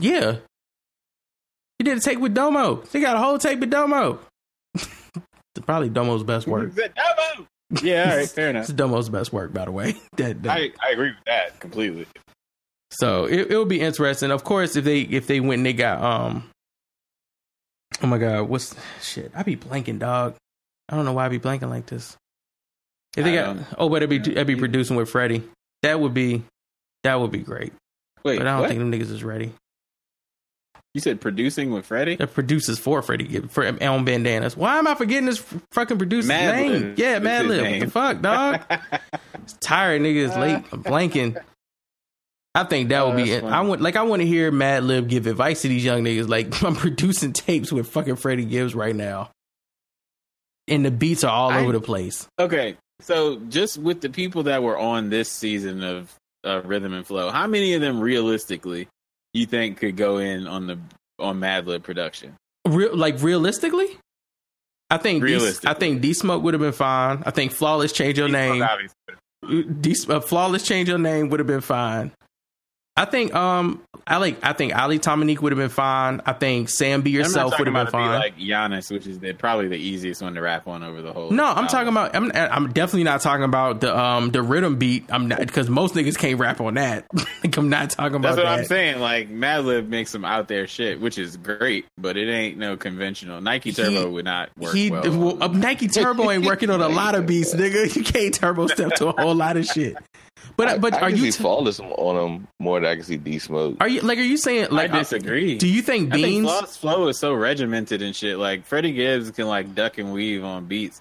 Yeah, 0.00 0.36
he 1.78 1.84
did 1.84 1.96
a 1.98 2.00
take 2.00 2.18
with 2.18 2.34
Domo. 2.34 2.76
They 2.92 3.00
got 3.00 3.16
a 3.16 3.18
whole 3.20 3.38
take 3.38 3.58
with 3.60 3.70
Domo. 3.70 4.18
It's 4.74 4.88
Probably 5.66 5.88
Domo's 5.90 6.22
best 6.24 6.46
work. 6.46 6.72
Yeah, 7.82 8.10
all 8.10 8.16
right, 8.16 8.28
fair 8.28 8.48
enough. 8.48 8.64
It's 8.64 8.72
Domo's 8.72 9.10
best 9.10 9.30
work, 9.30 9.52
by 9.52 9.66
the 9.66 9.70
way. 9.72 9.94
That, 10.16 10.42
that- 10.44 10.56
I, 10.56 10.70
I 10.82 10.92
agree 10.92 11.08
with 11.10 11.24
that 11.26 11.60
completely. 11.60 12.06
so 12.90 13.26
it 13.26 13.50
it 13.50 13.56
will 13.56 13.66
be 13.66 13.80
interesting. 13.80 14.30
Of 14.30 14.42
course, 14.42 14.74
if 14.76 14.84
they 14.84 15.00
if 15.00 15.26
they 15.26 15.40
went 15.40 15.58
and 15.58 15.66
they 15.66 15.74
got 15.74 16.02
um, 16.02 16.44
oh 18.02 18.06
my 18.06 18.16
god, 18.18 18.48
what's 18.48 18.74
shit? 19.02 19.32
I 19.34 19.42
be 19.42 19.54
blanking, 19.56 19.98
dog. 19.98 20.34
I 20.88 20.96
don't 20.96 21.04
know 21.04 21.12
why 21.12 21.26
I 21.26 21.28
be 21.28 21.38
blanking 21.38 21.70
like 21.70 21.86
this. 21.86 22.16
If 23.16 23.24
they 23.24 23.34
got 23.34 23.56
oh, 23.78 23.88
but 23.88 24.02
it'd 24.02 24.10
be 24.22 24.30
it'd 24.32 24.46
be 24.46 24.56
producing 24.56 24.96
with 24.96 25.08
Freddie. 25.10 25.42
That 25.82 25.98
would 26.00 26.14
be 26.14 26.42
that 27.04 27.18
would 27.20 27.30
be 27.30 27.38
great. 27.40 27.72
Wait, 28.24 28.38
but 28.38 28.46
I 28.46 28.52
don't 28.52 28.60
what? 28.62 28.68
think 28.68 28.80
them 28.80 28.92
niggas 28.92 29.10
is 29.12 29.24
ready. 29.24 29.52
You 30.94 31.00
said 31.00 31.20
producing 31.20 31.70
with 31.72 31.86
Freddie? 31.86 32.16
The 32.16 32.26
producers 32.26 32.78
for 32.78 33.02
Freddie 33.02 33.24
Gibbs 33.24 33.52
for 33.52 33.62
Elm 33.64 34.04
Bandanas. 34.04 34.56
Why 34.56 34.78
am 34.78 34.86
I 34.86 34.94
forgetting 34.94 35.26
this 35.26 35.44
fucking 35.72 35.98
producer's 35.98 36.28
Mad 36.28 36.56
name? 36.56 36.72
Lib 36.72 36.98
Yeah, 36.98 37.16
is 37.18 37.22
Mad 37.22 37.44
his 37.44 37.48
Lib. 37.56 37.70
What 37.70 37.80
the 37.80 37.90
fuck, 37.90 38.20
dog? 38.22 38.60
It's 39.42 39.52
tired, 39.60 40.02
nigga. 40.02 40.26
It's 40.26 40.36
late. 40.36 40.62
I'm 40.72 40.82
blanking. 40.82 41.40
I 42.54 42.64
think 42.64 42.88
that 42.90 43.00
Oh, 43.00 43.08
would 43.08 43.16
be 43.24 43.30
it. 43.32 43.40
funny. 43.40 43.52
I 43.54 43.60
want 43.62 43.80
like 43.80 43.96
I 43.96 44.02
want 44.02 44.20
to 44.20 44.26
hear 44.26 44.50
Madlib 44.52 45.08
give 45.08 45.26
advice 45.26 45.62
to 45.62 45.68
these 45.68 45.84
young 45.84 46.02
niggas. 46.04 46.28
Like 46.28 46.62
I'm 46.62 46.74
producing 46.74 47.32
tapes 47.32 47.72
with 47.72 47.88
fucking 47.88 48.16
Freddie 48.16 48.44
Gibbs 48.44 48.74
right 48.74 48.94
now, 48.94 49.30
and 50.68 50.84
the 50.84 50.90
beats 50.90 51.24
are 51.24 51.30
all 51.32 51.50
I- 51.50 51.60
over 51.60 51.72
the 51.72 51.80
place. 51.80 52.26
Okay, 52.38 52.76
so 53.00 53.36
just 53.48 53.78
with 53.78 54.00
the 54.00 54.10
people 54.10 54.44
that 54.44 54.62
were 54.62 54.78
on 54.78 55.10
this 55.10 55.30
season 55.30 55.82
of 55.82 56.14
uh, 56.44 56.62
Rhythm 56.62 56.92
and 56.92 57.06
Flow, 57.06 57.30
how 57.30 57.46
many 57.46 57.74
of 57.74 57.80
them 57.80 58.00
realistically 58.00 58.88
you 59.34 59.46
think 59.46 59.78
could 59.78 59.96
go 59.96 60.18
in 60.18 60.46
on 60.46 60.66
the 60.66 60.78
on 61.18 61.40
Madlib 61.40 61.82
production? 61.82 62.34
Real, 62.66 62.94
like 62.96 63.20
realistically, 63.22 63.88
I 64.90 64.98
think 64.98 65.20
D, 65.20 65.24
Realistically. 65.32 65.70
I 65.70 65.74
think 65.74 66.00
D 66.00 66.12
Smoke 66.14 66.42
would 66.42 66.54
have 66.54 66.60
been 66.60 66.72
fine. 66.72 67.22
I 67.26 67.30
think 67.30 67.52
Flawless 67.52 67.92
Change 67.92 68.18
Your 68.18 68.28
Name. 68.28 68.64
D, 69.80 69.94
uh, 70.08 70.20
Flawless 70.20 70.62
Change 70.66 70.88
Your 70.88 70.98
Name 70.98 71.28
would 71.28 71.40
have 71.40 71.46
been 71.46 71.60
fine. 71.60 72.12
I 72.98 73.04
think 73.04 73.32
um 73.34 73.80
I 74.06 74.16
like 74.16 74.38
I 74.42 74.54
think 74.54 74.74
Ali 74.76 74.98
Dominique 74.98 75.40
would 75.42 75.52
have 75.52 75.58
been 75.58 75.68
fine. 75.68 76.20
I 76.26 76.32
think 76.32 76.68
Sam 76.68 77.02
Be 77.02 77.10
Yourself 77.10 77.58
would 77.58 77.68
have 77.68 77.74
been 77.74 77.86
fine. 77.92 78.10
be 78.10 78.24
like 78.24 78.38
Giannis, 78.38 78.90
which 78.90 79.06
is 79.06 79.18
the, 79.18 79.34
probably 79.34 79.68
the 79.68 79.76
easiest 79.76 80.22
one 80.22 80.34
to 80.34 80.40
rap 80.40 80.66
on 80.66 80.82
over 80.82 81.02
the 81.02 81.12
whole. 81.12 81.30
no, 81.30 81.44
I'm 81.44 81.50
album. 81.50 81.66
talking 81.68 81.88
about. 81.88 82.16
I'm. 82.16 82.32
I'm 82.34 82.72
definitely 82.72 83.04
not 83.04 83.20
talking 83.20 83.44
about 83.44 83.80
the 83.80 83.96
um 83.96 84.30
the 84.30 84.42
rhythm 84.42 84.76
beat. 84.76 85.04
I'm 85.10 85.28
not 85.28 85.38
because 85.40 85.68
most 85.68 85.94
niggas 85.94 86.16
can't 86.18 86.40
rap 86.40 86.60
on 86.60 86.74
that. 86.74 87.06
like 87.44 87.56
I'm 87.56 87.68
not 87.68 87.90
talking 87.90 88.16
about 88.16 88.36
That's 88.36 88.44
what 88.44 88.44
that. 88.50 88.58
I'm 88.60 88.64
saying. 88.64 88.98
Like 89.00 89.28
Madlib 89.30 89.88
makes 89.88 90.10
some 90.10 90.24
out 90.24 90.48
there 90.48 90.66
shit, 90.66 91.00
which 91.00 91.18
is 91.18 91.36
great, 91.36 91.84
but 91.98 92.16
it 92.16 92.28
ain't 92.28 92.56
no 92.58 92.76
conventional. 92.76 93.40
Nike 93.40 93.72
Turbo 93.72 94.10
would 94.10 94.24
not 94.24 94.48
work 94.58 94.74
He 94.74 94.90
well. 94.90 95.02
well, 95.36 95.42
uh, 95.42 95.48
Nike 95.48 95.86
Turbo 95.86 96.30
ain't 96.30 96.46
working 96.46 96.70
on 96.70 96.80
a 96.80 96.88
lot 96.88 97.14
of 97.14 97.26
beats, 97.28 97.54
nigga. 97.54 97.94
You 97.98 98.04
can't 98.04 98.32
turbo 98.34 98.66
step 98.68 98.92
to 98.96 99.08
a 99.08 99.20
whole 99.22 99.34
lot 99.34 99.56
of 99.56 99.64
shit. 99.66 99.96
But 100.56 100.80
but 100.80 100.94
I 100.94 100.98
are 101.00 101.08
can 101.10 101.18
you 101.18 101.30
see 101.30 101.38
t- 101.38 101.42
flawless 101.42 101.78
on 101.80 102.16
them 102.16 102.48
more 102.60 102.80
than 102.80 102.90
I 102.90 102.94
can 102.96 103.04
see 103.04 103.16
D 103.16 103.38
Smoke. 103.38 103.76
are 103.80 103.88
you 103.88 104.00
like 104.00 104.18
are 104.18 104.22
you 104.22 104.36
saying 104.36 104.68
like 104.70 104.90
I 104.90 104.98
disagree. 105.00 105.56
Do 105.58 105.68
you 105.68 105.82
think 105.82 106.12
I 106.12 106.16
think 106.16 106.26
Beans? 106.26 106.46
Flawless 106.48 106.76
Flow 106.76 107.08
is 107.08 107.18
so 107.18 107.32
regimented 107.34 108.02
and 108.02 108.14
shit. 108.14 108.38
Like 108.38 108.64
Freddie 108.64 108.92
Gibbs 108.92 109.30
can 109.30 109.46
like 109.46 109.74
duck 109.74 109.98
and 109.98 110.12
weave 110.12 110.44
on 110.44 110.66
beats. 110.66 111.00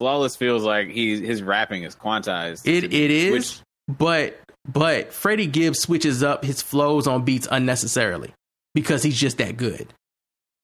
Flawless 0.00 0.36
feels 0.36 0.62
like 0.64 0.88
he 0.88 1.20
his 1.24 1.42
rapping 1.42 1.82
is 1.84 1.94
quantized. 1.94 2.66
It 2.66 2.84
it 2.84 3.10
is, 3.10 3.32
Which- 3.32 3.60
but 3.98 4.40
but 4.70 5.12
Freddie 5.12 5.46
Gibbs 5.46 5.80
switches 5.80 6.22
up 6.22 6.44
his 6.44 6.62
flows 6.62 7.06
on 7.06 7.24
beats 7.24 7.46
unnecessarily 7.50 8.32
because 8.74 9.02
he's 9.02 9.18
just 9.18 9.38
that 9.38 9.56
good. 9.56 9.92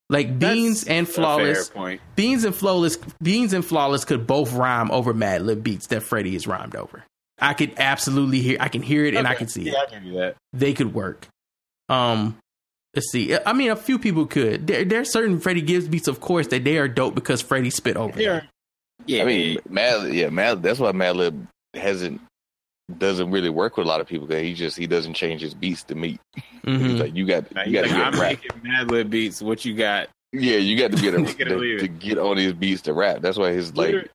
Like 0.08 0.40
Beans 0.40 0.82
and 0.84 1.06
a 1.06 1.10
Flawless, 1.10 1.68
point. 1.70 2.00
Beans 2.16 2.42
and 2.44 2.52
Flawless, 2.52 2.98
Beans 3.22 3.52
and 3.52 3.64
Flawless 3.64 4.04
could 4.04 4.26
both 4.26 4.52
rhyme 4.52 4.90
over 4.90 5.14
Madlib 5.14 5.62
beats 5.62 5.86
that 5.88 6.02
Freddie 6.02 6.34
is 6.34 6.48
rhymed 6.48 6.74
over. 6.74 7.04
I 7.40 7.54
could 7.54 7.74
absolutely 7.78 8.40
hear, 8.40 8.56
I 8.60 8.68
can 8.68 8.82
hear 8.82 9.04
it 9.04 9.14
and 9.14 9.26
I 9.26 9.34
can 9.34 9.48
see 9.48 9.62
Yeah, 9.62 9.72
it. 9.82 9.88
I 9.88 9.94
give 9.94 10.04
you 10.04 10.14
that. 10.18 10.36
They 10.52 10.72
could 10.74 10.92
work. 10.94 11.26
Um, 11.88 12.36
let's 12.94 13.10
see. 13.10 13.36
I 13.46 13.52
mean, 13.52 13.70
a 13.70 13.76
few 13.76 13.98
people 13.98 14.26
could. 14.26 14.66
There, 14.66 14.84
there 14.84 15.00
are 15.00 15.04
certain 15.04 15.40
Freddie 15.40 15.62
Gibbs 15.62 15.88
beats, 15.88 16.08
of 16.08 16.20
course, 16.20 16.46
that 16.48 16.64
they 16.64 16.78
are 16.78 16.88
dope 16.88 17.14
because 17.14 17.40
Freddie 17.42 17.70
spit 17.70 17.96
over 17.96 18.16
them. 18.16 18.42
Yeah, 19.06 19.22
I 19.22 19.24
mean, 19.24 19.58
Mad, 19.68 20.12
yeah, 20.12 20.28
Mad. 20.28 20.62
That's 20.62 20.78
why 20.78 20.92
Madlib 20.92 21.46
hasn't 21.74 22.20
doesn't 22.98 23.30
really 23.30 23.48
work 23.50 23.76
with 23.76 23.86
a 23.86 23.88
lot 23.88 24.00
of 24.00 24.06
people 24.08 24.26
because 24.26 24.42
he 24.42 24.52
just 24.52 24.76
he 24.76 24.86
doesn't 24.86 25.14
change 25.14 25.40
his 25.40 25.54
beats 25.54 25.82
to 25.84 25.94
meet. 25.94 26.20
Mhm. 26.66 27.00
Like 27.00 27.14
you 27.14 27.24
got 27.24 27.44
you 27.66 27.72
got 27.72 27.82
to 27.84 27.88
like, 27.88 27.88
get 27.88 27.94
I'm 27.94 28.20
rap. 28.20 28.32
making 28.42 28.50
Madlib 28.70 29.08
beats. 29.08 29.40
What 29.40 29.64
you 29.64 29.74
got? 29.74 30.08
Yeah, 30.32 30.58
you 30.58 30.76
got 30.76 30.90
to 30.92 30.98
get 31.00 31.14
a, 31.18 31.24
Take 31.24 31.40
it 31.40 31.50
or 31.50 31.58
leave 31.58 31.78
to, 31.80 31.86
to 31.86 31.88
get 31.88 32.18
on 32.18 32.36
these 32.36 32.52
beats 32.52 32.82
to 32.82 32.92
rap. 32.92 33.22
That's 33.22 33.38
why 33.38 33.52
his 33.52 33.74
like 33.74 33.86
Literally- 33.86 34.08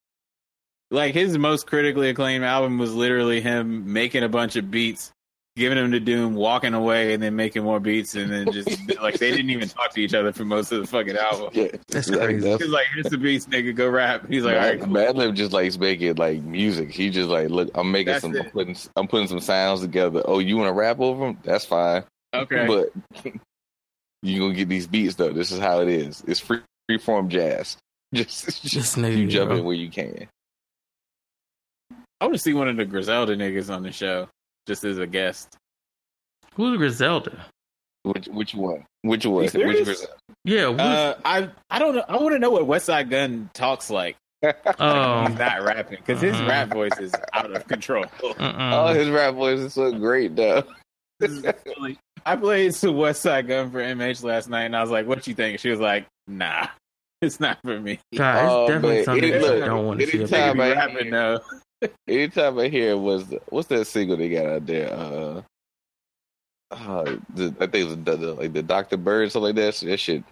like 0.92 1.14
his 1.14 1.38
most 1.38 1.68
critically 1.68 2.10
acclaimed 2.10 2.44
album 2.44 2.78
was 2.78 2.94
literally 2.94 3.42
him 3.42 3.92
making 3.92 4.24
a 4.24 4.30
bunch 4.30 4.56
of 4.56 4.70
beats, 4.72 5.12
giving 5.56 5.78
them 5.78 5.92
to 5.92 6.00
Doom, 6.00 6.36
walking 6.36 6.74
away, 6.74 7.14
and 7.14 7.22
then 7.24 7.36
making 7.36 7.64
more 7.64 7.80
beats, 7.80 8.16
and 8.16 8.32
then 8.32 8.52
just 8.52 8.70
like 9.02 9.18
they 9.18 9.32
didn't 9.32 9.50
even 9.50 9.68
talk 9.68 9.92
to 9.94 10.02
each 10.02 10.14
other 10.14 10.32
for 10.32 10.46
most 10.46 10.72
of 10.72 10.82
the 10.82 10.88
fucking 10.88 11.18
album. 11.18 11.50
yeah, 11.54 11.68
That's 11.88 12.10
crazy. 12.10 12.40
that's- 12.42 12.62
He's 12.62 12.70
like, 12.72 12.86
"Here's 12.94 13.08
the 13.08 13.18
beats, 13.18 13.46
nigga. 13.48 13.76
Go 13.76 13.90
rap." 13.90 14.28
He's 14.30 14.44
like, 14.44 14.56
"All 14.56 14.62
right, 14.62 14.80
cool." 14.80 14.90
Madlib 14.94 15.34
just 15.34 15.52
likes 15.54 15.78
making 15.78 16.16
like 16.16 16.42
music. 16.44 16.92
He 16.92 17.10
just 17.10 17.30
like 17.30 17.50
look. 17.50 17.70
I'm 17.76 17.92
making 17.92 18.08
That's 18.14 18.22
some. 18.22 18.32
I'm 18.32 18.46
it. 18.46 18.54
putting. 18.54 18.78
I'm 18.96 19.08
putting 19.08 19.28
some 19.28 19.40
sounds 19.40 19.82
together. 19.82 20.22
Oh, 20.26 20.40
you 20.40 20.58
want 20.58 20.70
to 20.70 20.74
rap 20.74 21.00
over 21.00 21.26
them? 21.26 21.40
That's 21.44 21.66
fine. 21.66 22.04
okay." 22.34 22.68
But 22.68 22.90
you 24.22 24.40
gonna 24.40 24.54
get 24.54 24.70
these 24.70 24.88
beats 24.88 25.16
though. 25.16 25.32
This 25.34 25.52
is 25.52 25.60
how 25.60 25.82
it 25.82 25.88
is. 25.88 26.24
It's 26.28 26.40
free 26.40 26.60
free 26.88 26.98
form 27.00 27.30
jazz. 27.30 27.78
Just, 28.14 28.46
This 28.46 28.60
just 28.62 28.96
nigga, 28.98 29.18
you 29.18 29.28
jump 29.28 29.52
yo. 29.52 29.58
in 29.58 29.66
where 29.66 29.76
you 29.76 29.90
can. 29.90 30.28
I 32.26 32.28
want 32.28 32.38
to 32.38 32.42
see 32.42 32.54
one 32.56 32.68
of 32.68 32.76
the 32.76 32.86
Griselda 32.86 33.36
niggas 33.38 33.72
on 33.72 33.84
the 33.84 33.92
show, 33.92 34.28
just 34.66 34.84
as 34.84 34.98
a 34.98 35.06
guest. 35.06 35.56
Who's 36.56 36.76
Griselda? 36.78 37.46
Which 38.02 38.26
which 38.30 38.56
one? 38.56 38.84
Which 39.04 39.28
one? 39.28 39.44
Which 39.44 39.54
Griselda? 39.54 40.08
Yeah, 40.44 40.72
who's- 40.72 40.80
Uh, 40.82 41.20
I 41.24 41.50
I 41.70 41.78
don't 41.78 41.94
know. 41.96 42.04
I 42.10 42.18
want 42.18 42.34
to 42.34 42.40
know 42.40 42.50
what 42.50 42.64
Westside 42.64 43.12
Gunn 43.12 43.52
talks 43.54 43.92
like. 43.92 44.16
Oh. 44.80 45.28
he's 45.28 45.38
not 45.38 45.62
rapping 45.64 45.98
because 46.00 46.20
his 46.22 46.36
Mhm. 46.36 46.48
rap 46.48 46.70
voice 46.70 46.98
is 47.00 47.14
out 47.34 47.52
of 47.56 47.68
control. 47.68 48.06
Mm-mm. 48.20 48.74
Oh, 48.74 48.94
his 48.94 49.10
rap 49.10 49.36
voice 49.36 49.60
is 49.60 49.74
so 49.74 49.92
great 49.92 50.36
though. 50.36 50.64
I 52.26 52.36
played 52.36 52.74
some 52.74 52.96
Westside 52.96 53.48
Gunn 53.48 53.70
for 53.72 53.80
MH 53.80 54.24
last 54.24 54.50
night, 54.50 54.64
and 54.66 54.76
I 54.76 54.82
was 54.82 54.90
like, 54.92 55.06
"What 55.08 55.28
you 55.28 55.36
think?" 55.36 55.60
She 55.60 55.70
was 55.70 55.80
like, 55.80 56.06
"Nah, 56.28 56.68
it's 57.22 57.40
not 57.40 57.60
for 57.64 57.80
me." 57.80 58.00
God, 58.16 58.44
it's 58.46 58.52
Oh, 58.54 58.68
definitely 58.68 58.96
man. 58.98 59.06
something 59.06 59.34
It- 59.34 59.42
that 59.42 59.64
I 59.64 59.66
don't 59.68 59.86
want 59.86 60.00
to 60.00 60.08
see. 60.08 60.20
anytime 60.20 60.60
About. 60.60 60.78
I- 60.78 60.86
rapping 60.88 61.10
though. 61.12 61.40
Anytime 62.08 62.60
I 62.60 62.68
hear 62.68 62.98
was 62.98 63.26
what's 63.50 63.68
that 63.70 63.86
single 63.86 64.18
they 64.18 64.30
got 64.30 64.46
out 64.46 64.66
there? 64.66 64.94
Uh, 64.94 65.42
uh 66.72 67.16
the, 67.34 67.56
I 67.60 67.68
think 67.68 67.76
it 67.76 67.84
was 67.86 67.98
the, 67.98 68.16
the, 68.18 68.34
like 68.34 68.54
the 68.54 68.64
Dr. 68.64 68.98
Bird 68.98 69.32
something 69.32 69.48
like 69.48 69.56
that. 69.56 69.76
So 69.76 69.86
that 69.88 70.00
shit. 70.00 70.24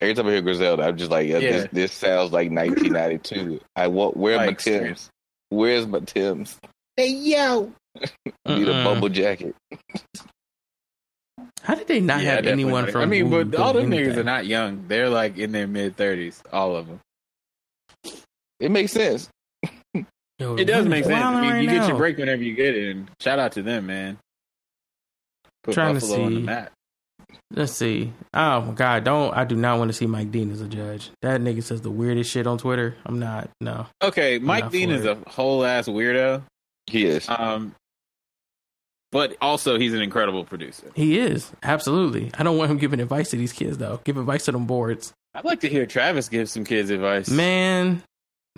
Every 0.00 0.14
time 0.14 0.26
I 0.26 0.32
hear 0.32 0.42
Griselda, 0.42 0.82
I'm 0.82 0.96
just 0.98 1.10
like, 1.10 1.26
yeah, 1.28 1.38
Yeah. 1.38 1.50
this 1.52 1.68
this 1.72 1.92
sounds 1.92 2.32
like 2.32 2.50
1992. 2.50 3.60
I 3.76 3.86
want 3.88 4.16
where 4.16 4.38
are 4.38 4.46
my 4.46 4.52
Tims? 4.52 5.10
Where's 5.48 5.86
my 5.86 6.00
Tims? 6.00 6.58
Hey 6.96 7.08
yo, 7.12 7.72
need 8.46 8.68
a 8.68 8.84
bubble 8.84 9.08
jacket. 9.08 9.54
How 11.62 11.74
did 11.74 11.88
they 11.88 12.00
not 12.00 12.22
Yeah, 12.22 12.36
have 12.36 12.46
anyone 12.46 12.84
not. 12.84 12.92
from? 12.92 13.02
I 13.02 13.06
mean, 13.06 13.30
but 13.30 13.54
all 13.58 13.72
doing 13.72 13.90
them 13.90 13.98
niggas 13.98 14.04
anything? 14.04 14.18
are 14.20 14.24
not 14.24 14.46
young. 14.46 14.84
They're 14.88 15.08
like 15.10 15.36
in 15.38 15.52
their 15.52 15.66
mid 15.66 15.96
thirties, 15.96 16.42
all 16.52 16.76
of 16.76 16.86
them. 16.86 17.00
It 18.60 18.70
makes 18.70 18.92
sense. 18.92 19.28
Yo, 20.38 20.56
It 20.56 20.64
does 20.66 20.84
Wu 20.84 20.90
make 20.90 21.04
sense. 21.04 21.14
I 21.24 21.40
mean, 21.40 21.50
right 21.50 21.62
you 21.62 21.70
get 21.70 21.88
your 21.88 21.96
break 21.96 22.18
whenever 22.18 22.42
you 22.42 22.54
get 22.54 22.76
it, 22.76 22.90
and 22.96 23.10
shout 23.20 23.38
out 23.38 23.52
to 23.52 23.62
them, 23.62 23.86
man. 23.86 24.18
Put 25.64 25.74
Trying 25.74 25.94
to 25.94 26.00
Buffalo 26.00 26.24
on 26.24 26.34
the 26.34 26.40
see. 26.40 26.44
map. 26.46 26.72
Let's 27.52 27.72
see. 27.72 28.12
Oh 28.34 28.60
my 28.60 28.72
god, 28.72 29.04
don't 29.04 29.32
I 29.34 29.44
do 29.44 29.56
not 29.56 29.78
want 29.78 29.88
to 29.88 29.92
see 29.92 30.06
Mike 30.06 30.30
Dean 30.30 30.50
as 30.50 30.60
a 30.60 30.68
judge. 30.68 31.10
That 31.22 31.40
nigga 31.40 31.62
says 31.62 31.80
the 31.80 31.90
weirdest 31.90 32.30
shit 32.30 32.46
on 32.46 32.58
Twitter. 32.58 32.96
I'm 33.06 33.18
not. 33.18 33.50
No. 33.60 33.86
Okay, 34.02 34.38
Mike 34.38 34.70
Dean 34.70 34.90
is 34.90 35.04
it. 35.04 35.16
a 35.26 35.30
whole 35.30 35.64
ass 35.64 35.86
weirdo. 35.88 36.42
He 36.86 37.04
is. 37.06 37.28
Um, 37.28 37.74
but 39.12 39.36
also 39.40 39.78
he's 39.78 39.94
an 39.94 40.02
incredible 40.02 40.44
producer. 40.44 40.90
He 40.94 41.18
is 41.18 41.50
absolutely. 41.62 42.30
I 42.36 42.42
don't 42.42 42.58
want 42.58 42.70
him 42.70 42.78
giving 42.78 43.00
advice 43.00 43.30
to 43.30 43.36
these 43.36 43.52
kids 43.52 43.78
though. 43.78 44.00
Give 44.04 44.16
advice 44.18 44.44
to 44.46 44.52
them 44.52 44.66
boards, 44.66 45.12
I'd 45.34 45.44
like 45.44 45.60
to 45.60 45.68
hear 45.68 45.86
Travis 45.86 46.28
give 46.28 46.48
some 46.50 46.64
kids 46.64 46.90
advice. 46.90 47.28
man. 47.30 48.02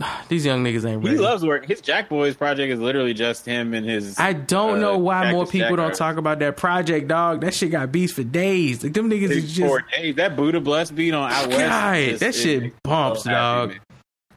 These 0.28 0.44
young 0.46 0.62
niggas 0.64 0.84
ain't 0.88 1.06
he 1.06 1.16
loves 1.16 1.44
work. 1.44 1.66
His 1.66 1.80
Jack 1.80 2.08
Boys 2.08 2.36
project 2.36 2.72
is 2.72 2.80
literally 2.80 3.14
just 3.14 3.44
him 3.46 3.74
and 3.74 3.84
his. 3.86 4.18
I 4.18 4.32
don't 4.32 4.78
uh, 4.78 4.80
know 4.80 4.98
why 4.98 5.30
more 5.32 5.44
people 5.44 5.60
Jack 5.60 5.68
don't 5.70 5.80
artist. 5.80 5.98
talk 5.98 6.16
about 6.16 6.38
that 6.40 6.56
project, 6.56 7.08
dog. 7.08 7.40
That 7.40 7.54
shit 7.54 7.70
got 7.70 7.90
beats 7.90 8.12
for 8.12 8.22
days. 8.24 8.82
Like 8.82 8.92
them 8.92 9.10
niggas 9.10 9.30
is 9.30 9.54
just 9.54 9.66
four 9.68 9.84
days. 9.96 10.14
That 10.16 10.36
Buddah 10.36 10.62
Bless 10.62 10.90
beat 10.90 11.14
on 11.14 11.30
Out 11.30 11.48
West. 11.48 11.58
God, 11.58 11.94
just- 11.96 12.20
that 12.20 12.34
shit 12.34 12.62
makes 12.62 12.76
bumps, 12.84 13.24
so 13.24 13.30
dog. 13.30 13.68
man. 13.70 13.80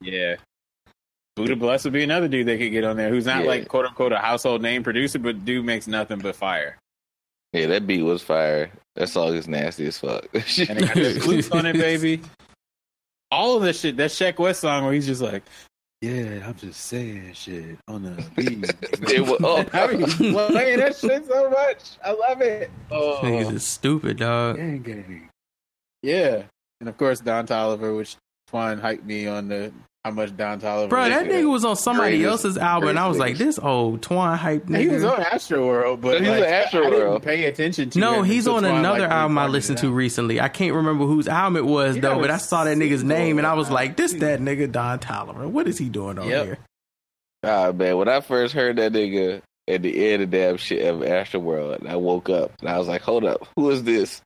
Yeah. 0.01 0.35
Buddah 1.37 1.57
Bless 1.59 1.83
would 1.83 1.93
be 1.93 2.03
another 2.03 2.27
dude 2.27 2.47
they 2.47 2.57
could 2.57 2.71
get 2.71 2.83
on 2.83 2.97
there 2.97 3.09
who's 3.09 3.25
not 3.25 3.43
Yeah. 3.43 3.49
like 3.49 3.67
quote 3.67 3.85
unquote 3.85 4.11
a 4.11 4.17
household 4.17 4.61
name 4.61 4.83
producer, 4.83 5.19
but 5.19 5.45
dude 5.45 5.65
makes 5.65 5.87
nothing 5.87 6.19
but 6.19 6.35
fire. 6.35 6.77
Yeah, 7.53 7.67
that 7.67 7.85
beat 7.85 8.01
was 8.03 8.21
fire. 8.21 8.71
That 8.95 9.09
song 9.09 9.35
is 9.35 9.47
nasty 9.47 9.85
as 9.87 9.97
fuck. 9.99 10.25
And 10.33 10.43
it 10.43 10.85
got 10.87 10.95
the 10.95 11.19
flutes 11.23 11.51
on 11.51 11.65
it, 11.65 11.73
baby. 11.73 12.21
All 13.31 13.55
of 13.57 13.63
that 13.63 13.75
shit, 13.75 13.97
that 13.97 14.11
Sheck 14.11 14.39
Wes 14.39 14.59
song 14.59 14.83
where 14.83 14.93
he's 14.93 15.05
just 15.07 15.21
like, 15.21 15.43
Yeah, 16.01 16.45
I'm 16.47 16.55
just 16.55 16.81
saying 16.81 17.31
shit 17.33 17.77
on 17.87 18.03
the 18.03 18.23
beat. 18.35 18.73
It 19.11 19.21
was- 19.21 19.39
oh. 19.43 19.65
I 19.73 19.87
mean, 19.87 20.07
playing 20.33 20.79
that 20.79 20.95
shit 20.97 21.25
so 21.27 21.49
much. 21.49 21.83
I 22.03 22.11
love 22.11 22.41
it. 22.41 22.69
niggas 22.89 23.45
Oh, 23.45 23.51
is 23.51 23.65
stupid, 23.67 24.17
dog. 24.17 24.57
gang, 24.57 24.81
gang. 24.81 25.29
Yeah. 26.03 26.43
And 26.79 26.89
of 26.89 26.97
course 26.97 27.19
Don 27.19 27.45
Toliver, 27.47 27.95
which 27.95 28.17
Twan 28.51 28.81
hyped 28.81 29.05
me 29.05 29.27
on 29.27 29.47
the 29.47 29.71
how 30.03 30.11
much 30.11 30.35
Don 30.35 30.59
Toliver 30.59 30.89
Bro, 30.89 31.09
that 31.09 31.27
nigga 31.27 31.49
was 31.51 31.63
on 31.63 31.75
somebody 31.75 32.17
Greatest- 32.17 32.45
else's 32.45 32.57
album, 32.57 32.89
and 32.89 32.99
I 32.99 33.07
was 33.07 33.19
like, 33.19 33.37
this 33.37 33.59
old 33.59 34.01
Twine 34.01 34.35
hype 34.37 34.65
nigga. 34.65 34.79
He 34.79 34.87
was 34.87 35.03
on 35.03 35.17
Astroworld, 35.21 36.01
but 36.01 36.21
He 36.21 36.29
was 36.29 36.39
like, 36.39 36.49
on 36.49 36.53
Astroworld. 36.83 37.21
pay 37.21 37.45
attention 37.45 37.91
to 37.91 37.99
no, 37.99 38.23
he's 38.23 38.47
on 38.47 38.63
Twan, 38.63 38.79
another 38.79 39.01
like, 39.01 39.11
album 39.11 39.37
I 39.37 39.45
listened 39.47 39.77
to 39.79 39.91
recently. 39.91 40.41
I 40.41 40.49
can't 40.49 40.73
remember 40.73 41.05
whose 41.05 41.27
album 41.27 41.57
it 41.57 41.65
was 41.65 41.95
Yeah, 41.97 42.01
though, 42.01 42.17
it 42.17 42.21
but 42.21 42.31
I 42.31 42.37
saw 42.37 42.63
that 42.63 42.77
nigga's 42.77 43.03
name 43.03 43.37
and 43.37 43.45
I 43.45 43.53
was 43.53 43.69
like, 43.69 43.95
this 43.95 44.13
that 44.13 44.39
nigga 44.39 44.71
Don 44.71 44.97
Toliver. 44.99 45.45
What 45.45 45.67
is 45.67 45.77
he 45.77 45.87
doing 45.89 46.17
over 46.17 46.27
Yep. 46.29 46.45
here? 46.45 46.57
Ah 47.43 47.71
man, 47.71 47.97
when 47.97 48.07
I 48.09 48.21
first 48.21 48.53
heard 48.55 48.77
that 48.77 48.93
nigga 48.93 49.41
at 49.67 49.81
the 49.83 50.11
end 50.13 50.23
of 50.23 50.31
damn 50.31 50.57
shit 50.57 50.83
of 50.85 51.01
Astroworld, 51.01 51.85
I 51.87 51.95
woke 51.95 52.29
up 52.29 52.51
and 52.59 52.69
I 52.69 52.77
was 52.79 52.87
like, 52.87 53.01
"Hold 53.01 53.23
up, 53.25 53.47
who 53.55 53.69
is 53.69 53.83
this?" 53.83 54.21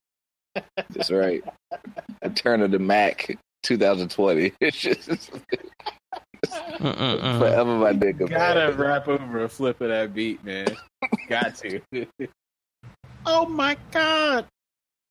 That's 0.90 1.12
right, 1.12 1.44
a 2.22 2.30
turn 2.30 2.62
of 2.62 2.72
the 2.72 2.80
Mac, 2.80 3.38
2020. 3.66 4.54
It's 4.62 4.78
just 4.80 5.10
Mm-mm-mm. 6.46 7.40
forever 7.40 7.78
my 7.78 7.92
nigga. 7.92 8.30
Gotta 8.30 8.70
man. 8.70 8.78
rap 8.78 9.08
over 9.08 9.44
a 9.44 9.50
flip 9.50 9.82
of 9.82 9.90
that 9.90 10.14
beat, 10.14 10.44
man. 10.44 10.68
Got 11.28 11.56
to. 11.58 11.82
oh 13.26 13.46
my 13.48 13.76
god. 13.92 14.46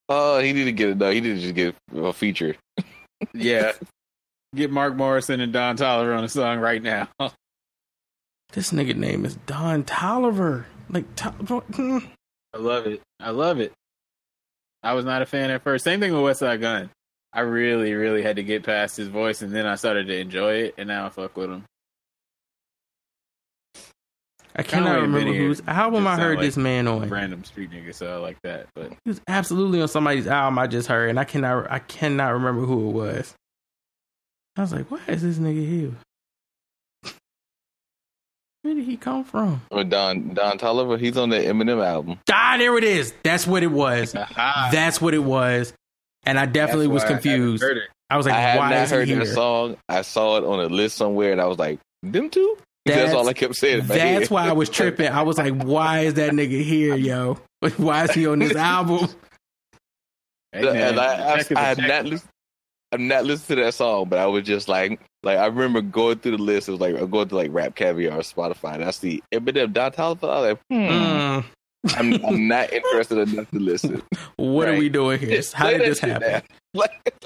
Oh, 0.09 0.38
he 0.38 0.52
need 0.52 0.64
to 0.64 0.72
get 0.72 0.90
it. 0.90 0.96
No, 0.98 1.11
he 1.11 1.20
need 1.20 1.34
to 1.34 1.40
just 1.40 1.55
get 1.55 1.74
a 1.94 2.12
feature. 2.12 2.55
Yeah. 3.32 3.72
Get 4.55 4.70
Mark 4.70 4.94
Morrison 4.94 5.40
and 5.40 5.52
Don 5.52 5.76
Toliver 5.76 6.16
on 6.16 6.22
a 6.22 6.28
song 6.28 6.61
right 6.61 6.80
now. 6.80 7.09
This 8.52 8.70
nigga 8.70 8.94
name 8.94 9.24
is 9.24 9.34
Don 9.34 9.82
Toliver. 9.82 10.66
Like, 10.88 11.12
to- 11.16 11.30
hmm. 11.30 11.98
I 12.55 12.59
love 12.59 12.86
it. 12.86 13.02
I 13.18 13.30
love 13.30 13.59
it. 13.59 13.72
I 14.80 14.92
was 14.92 15.05
not 15.05 15.22
a 15.22 15.26
fan 15.26 15.50
at 15.50 15.62
first. 15.62 15.82
Same 15.82 15.98
thing 15.98 16.12
with 16.12 16.20
Westside 16.38 16.61
Gunn. 16.61 16.90
I 17.37 17.41
really, 17.41 17.93
really 17.95 18.22
had 18.22 18.37
to 18.37 18.45
get 18.45 18.62
past 18.62 18.97
his 18.97 19.09
voice, 19.09 19.43
and 19.43 19.53
then 19.53 19.66
I 19.66 19.74
started 19.74 20.07
to 20.07 20.16
enjoy 20.16 20.55
it, 20.55 20.74
and 20.78 20.87
now 20.87 21.07
I 21.07 21.09
fuck 21.09 21.37
with 21.37 21.51
him. 21.51 21.64
I 24.57 24.62
cannot 24.62 24.95
remember 25.01 25.18
Benny 25.18 25.37
whose 25.37 25.61
album 25.66 26.07
I 26.07 26.14
heard 26.16 26.37
like 26.37 26.47
this 26.47 26.57
man 26.57 26.87
on. 26.87 27.09
Random 27.09 27.43
street 27.43 27.72
nigga, 27.72 27.93
so 27.93 28.07
I 28.14 28.18
like 28.18 28.41
that. 28.43 28.68
But 28.76 28.91
He 28.91 29.11
was 29.11 29.20
absolutely 29.26 29.82
on 29.82 29.89
somebody's 29.89 30.28
album 30.28 30.61
I 30.61 30.68
just 30.68 30.87
heard, 30.87 31.11
and 31.11 31.18
I 31.18 31.24
cannot, 31.24 31.68
I 31.72 31.80
cannot 31.80 32.35
remember 32.35 32.64
who 32.64 32.89
it 32.89 32.93
was. 32.93 33.35
I 34.57 34.61
was 34.61 34.72
like, 34.72 34.89
why 34.93 35.01
is 35.09 35.22
this 35.22 35.39
nigga 35.39 35.68
here? 35.68 35.93
Where 38.62 38.74
did 38.74 38.85
he 38.85 38.97
come 38.97 39.24
from? 39.24 39.61
Or 39.72 39.82
Don 39.82 40.35
Don 40.35 40.57
Toliver, 40.57 41.01
he's 41.01 41.16
on 41.16 41.30
the 41.30 41.39
Eminem 41.39 41.85
album. 41.85 42.20
Ah, 42.30 42.55
there 42.57 42.78
it 42.78 42.85
is. 42.85 43.12
That's 43.24 43.49
what 43.49 43.64
it 43.64 43.72
was. 43.72 44.12
That's 44.37 45.01
what 45.01 45.14
it 45.14 45.24
was. 45.24 45.72
And 46.27 46.39
I 46.39 46.47
definitely 46.47 46.89
was 46.89 47.03
why 47.03 47.09
I 47.09 47.12
confused. 47.12 47.64
I 48.11 48.16
was 48.16 48.27
like, 48.27 48.35
I 48.35 48.41
had 48.41 48.59
why 48.59 48.70
not 48.70 48.83
is 48.85 48.91
he 48.91 48.97
heard 48.97 49.09
here? 49.09 49.18
that 49.20 49.27
song. 49.27 49.77
I 49.89 50.03
saw 50.03 50.37
it 50.39 50.45
on 50.45 50.61
a 50.61 50.66
list 50.66 50.97
somewhere, 50.97 51.33
and 51.33 51.41
I 51.41 51.47
was 51.47 51.59
like, 51.59 51.81
"Them 52.03 52.31
two? 52.31 52.57
That's, 52.85 52.97
That's- 52.99 53.14
all 53.14 53.29
I 53.29 53.33
kept 53.33 53.57
saying. 53.57 53.87
That's 53.87 54.31
why 54.31 54.47
I 54.49 54.53
was 54.53 54.68
tripping. 54.68 55.09
I 55.09 55.22
was 55.22 55.39
like, 55.39 55.55
why 55.62 56.01
is 56.01 56.14
that 56.14 56.33
nigga 56.33 56.62
here, 56.62 56.97
yo? 56.97 57.39
Why 57.79 58.05
is 58.05 58.11
he 58.11 58.27
on 58.27 58.41
this 58.41 58.55
album? 58.55 59.09
Hey, 60.53 60.89
and 60.89 61.01
I, 61.01 61.33
I, 61.33 61.37
check 61.39 61.51
is 61.51 61.57
a 61.57 61.59
I 61.59 61.62
had 61.62 61.79
check. 61.79 61.89
not 61.89 62.05
listened. 62.05 62.31
I've 62.93 63.01
not 63.01 63.25
listened 63.25 63.57
to 63.59 63.64
that 63.64 63.72
song, 63.75 64.09
but 64.09 64.18
I 64.18 64.27
was 64.27 64.45
just 64.45 64.68
like, 64.68 65.01
like 65.22 65.39
I 65.39 65.47
remember 65.47 65.81
going 65.81 66.18
through 66.18 66.37
the 66.37 66.43
list. 66.43 66.68
It 66.68 66.72
was 66.72 66.81
like 66.83 66.95
I'm 66.95 67.11
going 67.11 67.29
to 67.29 67.35
like 67.35 67.51
RapCaviar 67.51 68.12
or 68.12 68.18
Spotify, 68.18 68.75
and 68.75 68.85
I 68.85 68.91
see 68.91 69.22
Eminem, 69.33 69.72
Don 69.72 69.91
Toliver. 69.93 70.25
I 70.31 70.41
was 70.41 70.51
like, 70.51 70.61
hmm, 70.70 70.77
Mm, 70.77 71.45
I'm, 71.97 72.24
I'm 72.24 72.49
not 72.49 72.72
interested 72.72 73.18
enough 73.18 73.51
to 73.51 73.59
listen. 73.59 74.03
what 74.37 74.68
are 74.68 74.76
we 74.76 74.89
doing 74.89 75.20
here? 75.20 75.41
How 75.53 75.70
did 75.70 75.82
this 75.82 75.99
happen? 75.99 76.43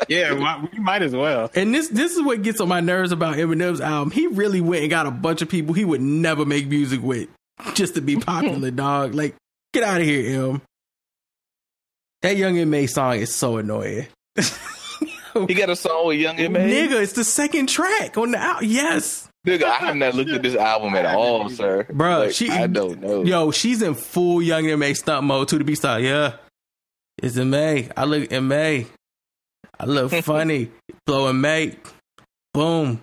Yeah, 0.09 0.33
well, 0.33 0.69
we 0.71 0.79
might 0.79 1.03
as 1.03 1.15
well. 1.15 1.51
And 1.55 1.75
this 1.75 1.89
this 1.89 2.15
is 2.15 2.23
what 2.23 2.43
gets 2.43 2.61
on 2.61 2.69
my 2.69 2.81
nerves 2.81 3.13
about 3.13 3.37
Eminem's 3.37 3.81
album. 3.81 4.11
He 4.11 4.27
really 4.27 4.61
went 4.61 4.83
and 4.83 4.91
got 4.91 5.07
a 5.07 5.11
bunch 5.11 5.41
of 5.41 5.49
people 5.49 5.73
he 5.73 5.87
would 5.87 6.03
never 6.03 6.45
make 6.45 6.67
music 6.67 7.03
with 7.03 7.29
just 7.75 7.95
to 7.95 8.03
be 8.03 8.17
popular, 8.21 8.71
dog. 8.71 9.15
Like, 9.15 9.37
get 9.73 9.83
out 9.83 10.01
of 10.01 10.07
here, 10.07 10.43
Em. 10.51 10.63
That 12.23 12.37
Young 12.37 12.59
M.A. 12.59 12.87
song 12.87 13.17
is 13.17 13.35
so 13.35 13.57
annoying. 13.57 14.07
he 15.47 15.55
got 15.55 15.71
a 15.71 15.77
song 15.77 16.09
with 16.09 16.19
Young 16.19 16.39
M.A. 16.39 16.59
Nigga, 16.59 17.03
it's 17.03 17.13
the 17.13 17.25
second 17.25 17.69
track 17.69 18.19
on 18.19 18.33
the 18.33 18.39
album. 18.39 18.69
Yes. 18.69 19.29
Nigga, 19.49 19.65
I 19.65 19.75
have 19.87 19.97
not 19.97 20.15
looked 20.15 20.31
at 20.31 20.43
this 20.43 20.55
album 20.55 20.95
at 20.95 21.07
all, 21.07 21.49
sir. 21.49 21.85
Bro, 21.91 22.19
Like, 22.19 22.33
she 22.35 22.51
I 22.51 22.67
don't 22.67 23.01
know. 23.01 23.25
Yo, 23.25 23.51
she's 23.51 23.83
in 23.83 23.95
full 23.95 24.43
Young 24.43 24.67
M.A. 24.69 24.95
stunt 24.95 25.25
mode 25.27 25.49
to 25.49 25.59
the 25.59 25.65
beat 25.65 25.77
style. 25.77 26.01
Yeah. 26.01 26.35
It's 27.23 27.37
in 27.37 27.51
May. 27.51 27.89
I 27.97 28.05
look 28.05 28.31
in 28.31 28.47
May. 28.49 28.87
I 29.81 29.87
look 29.87 30.13
funny. 30.25 30.71
Blowing 31.07 31.41
mate. 31.41 31.79
Boom. 32.53 33.01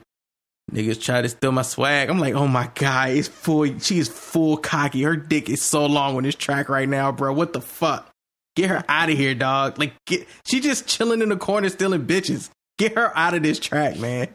Niggas 0.72 1.02
try 1.02 1.22
to 1.22 1.30
steal 1.30 1.52
my 1.52 1.62
swag. 1.62 2.10
I'm 2.10 2.20
like, 2.20 2.34
oh 2.34 2.48
my 2.48 2.70
god, 2.76 3.10
it's 3.12 3.28
full. 3.28 3.80
She's 3.80 4.08
full 4.08 4.58
cocky. 4.58 5.04
Her 5.04 5.16
dick 5.16 5.50
is 5.50 5.62
so 5.62 5.86
long 5.86 6.16
on 6.18 6.24
this 6.24 6.36
track 6.36 6.70
right 6.70 6.90
now, 6.90 7.12
bro. 7.12 7.34
What 7.34 7.54
the 7.54 7.62
fuck? 7.62 8.10
Get 8.56 8.70
her 8.70 8.84
out 8.90 9.10
of 9.10 9.18
here, 9.18 9.36
dog. 9.36 9.78
Like, 9.78 9.94
get. 10.08 10.28
She 10.46 10.60
just 10.62 10.88
chilling 10.88 11.22
in 11.22 11.30
the 11.30 11.38
corner 11.38 11.70
stealing 11.70 12.06
bitches. 12.08 12.50
Get 12.78 12.96
her 12.96 13.16
out 13.18 13.34
of 13.36 13.44
this 13.44 13.60
track, 13.60 14.00
man. 14.00 14.30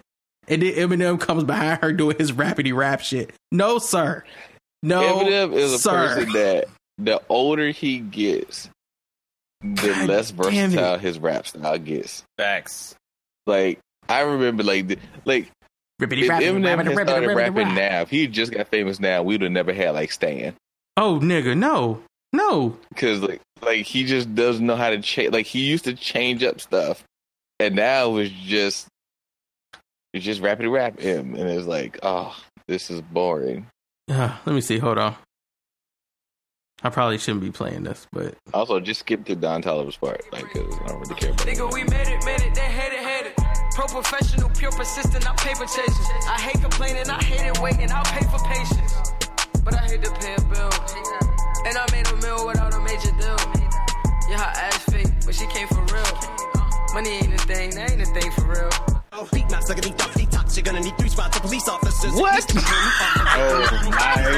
And 0.49 0.62
then 0.62 0.72
Eminem 0.74 1.20
comes 1.20 1.45
behind 1.45 1.82
her 1.82 1.93
doing 1.93 2.16
his 2.18 2.32
rapidy 2.32 2.74
rap 2.74 3.01
shit. 3.01 3.32
No, 3.53 3.78
sir. 3.78 4.24
No, 4.82 5.03
Eminem 5.03 5.53
is 5.53 5.72
a 5.72 5.78
sir. 5.78 6.14
person 6.14 6.32
that 6.32 6.68
the 6.99 7.20
older 7.28 7.70
he 7.70 7.99
gets, 7.99 8.68
the 9.61 9.93
God 9.93 10.09
less 10.09 10.30
versatile 10.30 10.99
his 10.99 11.18
rap 11.18 11.47
style 11.47 11.78
gets. 11.78 12.24
Facts. 12.36 12.95
Like 13.47 13.78
I 14.09 14.20
remember 14.22 14.62
like 14.62 14.88
the, 14.88 14.99
like 15.24 15.51
if 16.01 16.09
Eminem 16.09 16.84
had 16.84 17.09
started 17.09 17.34
rapping 17.34 17.74
now, 17.74 18.01
if 18.01 18.11
he 18.11 18.26
just 18.26 18.53
got 18.53 18.68
famous 18.68 18.99
now, 18.99 19.22
we 19.22 19.34
would 19.34 19.43
have 19.43 19.53
never 19.53 19.72
had 19.72 19.91
like 19.91 20.12
Stan. 20.12 20.55
Oh, 20.97 21.20
nigga, 21.22 21.57
no, 21.57 22.03
no. 22.32 22.76
Because 22.88 23.20
like 23.20 23.41
like 23.62 23.86
he 23.86 24.05
just 24.05 24.34
doesn't 24.34 24.64
know 24.64 24.76
how 24.76 24.91
to 24.91 25.01
change. 25.01 25.32
Like 25.32 25.47
he 25.47 25.61
used 25.61 25.84
to 25.84 25.95
change 25.95 26.43
up 26.43 26.61
stuff, 26.61 27.05
and 27.59 27.76
now 27.76 28.16
it's 28.16 28.32
just 28.32 28.86
it's 30.13 30.25
just 30.25 30.41
rapid 30.41 30.67
rap 30.69 30.99
him, 30.99 31.35
and 31.35 31.49
it's 31.49 31.67
like, 31.67 31.99
oh, 32.03 32.37
this 32.69 32.91
is 32.91 33.01
boring. 33.01 33.67
Uh, 34.11 34.37
let 34.45 34.55
me 34.55 34.61
see. 34.61 34.79
Hold 34.79 34.99
on. 34.99 35.15
I 36.83 36.89
probably 36.89 37.19
shouldn't 37.19 37.43
be 37.43 37.51
playing 37.51 37.83
this, 37.83 38.07
but 38.11 38.35
Also, 38.55 38.81
just 38.81 39.01
skip 39.01 39.27
to 39.27 39.37
Don 39.37 39.63
Toliver's 39.63 39.97
part, 39.99 40.23
like, 40.33 40.51
'cause 40.51 40.75
I 40.83 40.87
don't 40.89 41.01
really 41.01 41.15
care 41.15 41.31
about 41.31 41.47
it. 41.47 41.57
Nigga, 41.59 41.73
we 41.75 41.85
made 41.85 42.09
it, 42.09 42.25
made 42.25 42.41
it, 42.41 42.55
they 42.55 42.63
hate 42.63 42.93
it, 42.95 43.01
hate 43.05 43.27
it. 43.27 43.35
Pro 43.75 43.85
professional, 43.87 44.49
pure 44.59 44.73
persistent, 44.73 45.29
I 45.31 45.35
paper 45.37 45.67
chasing. 45.67 46.21
I 46.27 46.41
hate 46.41 46.61
complaining, 46.63 47.09
I 47.11 47.23
hate 47.23 47.47
it 47.47 47.59
waiting, 47.61 47.93
I'll 47.93 48.03
pay 48.05 48.25
for 48.27 48.39
patience. 48.49 48.95
But 49.63 49.75
I 49.75 49.83
hate 49.87 50.03
to 50.05 50.11
pay 50.21 50.35
a 50.35 50.41
bill. 50.41 50.71
And 51.67 51.77
I 51.77 51.85
made 51.93 52.09
a 52.09 52.17
meal 52.25 52.47
without 52.47 52.73
a 52.73 52.81
major 52.81 53.13
deal. 53.13 53.37
Yeah, 54.31 54.39
her 54.41 54.53
ass 54.65 54.83
fake, 54.91 55.13
but 55.27 55.35
she 55.35 55.47
came 55.49 55.69
for 55.69 55.83
real. 55.93 56.95
Money 56.95 57.11
ain't 57.11 57.35
a 57.35 57.39
thing, 57.45 57.71
that 57.75 57.91
ain't 57.93 58.01
a 58.01 58.07
thing 58.07 58.31
for 58.33 58.47
real. 58.47 58.99
Beat 59.11 59.51
not 59.51 59.65
sucking, 59.65 59.83
detox, 59.83 60.13
detox. 60.13 60.57
You're 60.57 60.63
gonna 60.63 60.81
need 60.81 60.97
three 60.97 61.09
spots 61.09 61.37
of 61.37 61.43
police 61.43 61.69
officers. 61.69 62.13
What? 62.13 62.45
oh 62.57 63.67
my 63.91 64.31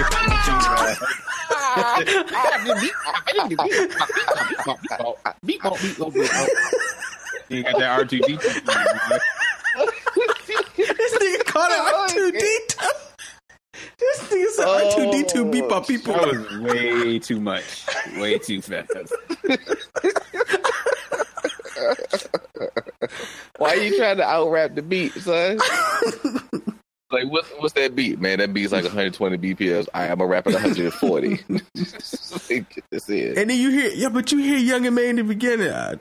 You 7.49 7.63
got 7.63 7.79
that 7.79 7.99
R 7.99 8.05
two 8.07 8.19
D. 8.21 8.37
this 8.37 8.55
nigga 11.15 11.45
called 11.45 11.73
it 11.73 11.79
R 11.79 12.09
two 12.09 12.33
D 12.33 12.59
two. 12.69 12.89
This 13.99 14.21
nigga 14.21 14.49
said 14.51 14.67
R 14.67 14.81
two 14.97 15.11
D 15.13 15.25
two 15.29 15.47
oh, 15.47 15.51
beep 15.51 15.71
up 15.71 15.87
people. 15.87 16.15
That 16.15 16.29
was 16.29 16.59
way 16.61 17.19
too 17.19 17.41
much. 17.41 17.85
Way 18.17 18.39
too 18.39 18.63
fast. 18.63 18.91
Why 23.59 23.71
are 23.71 23.77
you 23.77 23.97
trying 23.97 24.17
to 24.19 24.25
out 24.25 24.51
rap 24.51 24.75
the 24.75 24.83
beat, 24.83 25.13
son? 25.15 25.59
like, 27.11 27.31
what's 27.31 27.49
what's 27.59 27.75
that 27.75 27.95
beat, 27.95 28.21
man? 28.21 28.39
That 28.39 28.55
beat's 28.55 28.73
like 28.73 28.85
120 28.85 29.39
BPMs. 29.39 29.89
I 29.95 30.07
am 30.07 30.21
a 30.21 30.27
rap 30.27 30.47
at 30.47 30.55
140. 30.55 31.29
Like, 31.49 31.63
That's 31.75 33.09
it. 33.09 33.39
And 33.39 33.51
then 33.51 33.59
you 33.59 33.71
hear, 33.71 33.91
yeah, 33.91 34.09
but 34.09 34.33
you 34.33 34.39
hear 34.39 34.59
Young 34.59 34.87
M.A. 34.87 35.03
in 35.03 35.17
the 35.17 35.25
beginning. 35.25 35.73
I 35.73 35.95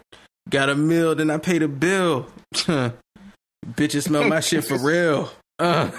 got 0.50 0.70
a 0.70 0.76
meal, 0.76 1.16
then 1.16 1.30
I 1.30 1.38
paid 1.38 1.64
a 1.64 1.68
bill. 1.68 2.28
Bitches 3.66 4.04
smell 4.04 4.28
my 4.28 4.40
shit 4.40 4.64
for 4.64 4.78
real. 4.78 5.32
Uh, 5.60 5.92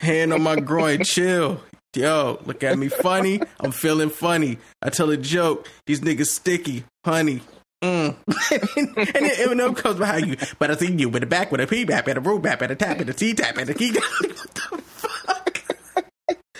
hand 0.00 0.32
on 0.32 0.42
my 0.42 0.56
groin, 0.56 1.04
chill. 1.04 1.60
Yo, 1.94 2.40
look 2.44 2.64
at 2.64 2.76
me 2.76 2.88
funny. 2.88 3.40
I'm 3.60 3.70
feeling 3.70 4.10
funny. 4.10 4.58
I 4.82 4.90
tell 4.90 5.10
a 5.10 5.16
joke. 5.16 5.68
These 5.86 6.00
niggas 6.00 6.26
sticky, 6.26 6.84
honey. 7.04 7.40
Mm. 7.84 8.16
and 8.76 8.94
then 8.96 9.30
Eminem 9.48 9.76
comes 9.76 9.98
behind 9.98 10.26
you. 10.28 10.36
But 10.58 10.70
I 10.70 10.76
see 10.76 10.92
you 10.92 11.08
with 11.08 11.20
the 11.20 11.26
back 11.26 11.52
with 11.52 11.60
a 11.60 11.66
P 11.66 11.84
bap 11.84 12.06
and 12.08 12.18
a 12.18 12.20
root 12.20 12.42
bap 12.42 12.62
and 12.62 12.72
a 12.72 12.76
tap 12.76 13.00
and 13.00 13.10
a 13.10 13.12
T 13.12 13.34
tap 13.34 13.56
and 13.58 13.68
a 13.68 13.74
key. 13.74 13.92
what 14.20 14.54
the 14.54 14.82
fuck? 14.82 15.62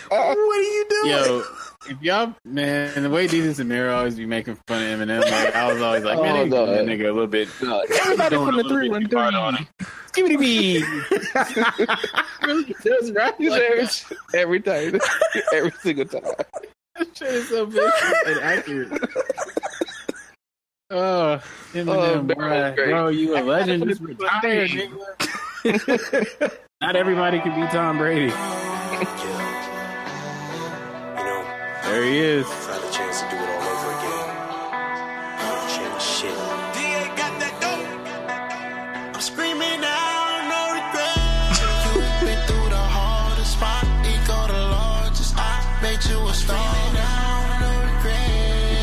what 0.08 0.58
are 0.58 0.62
you 0.62 0.86
doing? 0.90 1.10
Yo, 1.12 1.42
if 1.88 2.02
y'all 2.02 2.34
man, 2.44 3.02
the 3.02 3.10
way 3.10 3.26
Desus 3.26 3.58
and 3.58 3.68
Mero 3.68 3.96
always 3.96 4.16
be 4.16 4.26
making 4.26 4.56
fun 4.66 4.82
of 4.82 5.00
Eminem, 5.00 5.22
like 5.22 5.54
I 5.54 5.72
was 5.72 5.82
always 5.82 6.04
like, 6.04 6.20
man, 6.20 6.36
Oh, 6.36 6.42
they 6.44 6.48
no. 6.48 6.66
giving 6.66 6.86
that 6.86 6.98
nigga 6.98 7.08
a 7.08 7.12
little 7.12 7.26
bit. 7.26 7.48
Everybody 7.62 8.36
going 8.36 8.46
from 8.46 8.58
a 8.58 8.62
the 8.62 8.68
little 8.68 9.00
bit 9.00 9.08
313. 9.08 9.10
too 9.10 9.18
hard 9.18 9.34
on 9.34 9.56
him. 9.56 9.66
Give 10.14 10.40
me 10.40 10.78
the 10.78 12.74
Just 12.84 13.12
rap 13.14 13.34
He's 13.38 13.50
like 13.50 13.62
every, 13.62 13.84
that. 13.84 14.04
every 14.34 14.60
time, 14.60 15.00
every 15.52 15.72
single 15.80 16.04
time. 16.04 16.22
That 16.96 17.16
shit 17.16 17.28
is 17.28 17.48
so 17.48 17.66
vicious 17.66 18.14
and 18.26 18.38
accurate. 18.40 19.02
Oh, 20.96 21.40
Eminem, 21.72 21.88
Oh, 21.88 22.22
bro, 22.22 22.74
bro, 22.76 23.08
you 23.08 23.36
a 23.36 23.42
legend. 23.42 23.84
Just 23.88 24.00
retire, 24.00 24.68
nigga. 24.68 26.52
Not 26.80 26.94
everybody 26.94 27.40
can 27.40 27.60
be 27.60 27.66
Tom 27.68 27.98
Brady. 27.98 28.32
There 31.84 32.02
he 32.02 32.18
is. 32.18 32.46
Find 32.46 32.82
a 32.82 32.90
chance 32.90 33.20
to 33.20 33.28
do 33.30 33.36
it 33.36 33.40
all 33.42 33.62
over 33.72 33.90
again. 33.98 34.28
Change 35.68 36.02
shit. 36.02 36.38
I'm 39.14 39.20
screaming 39.20 39.80
out, 39.84 40.40
no 40.50 40.60
regret. 40.74 41.16
You've 41.94 42.20
been 42.26 42.40
through 42.48 42.68
the 42.70 42.84
hardest 42.96 43.52
spot. 43.52 43.84
Ego 44.02 44.46
the 44.48 44.60
largest. 44.74 45.34
I 45.36 45.78
made 45.82 46.02
you 46.10 46.18
a 46.26 46.32
star. 46.34 47.03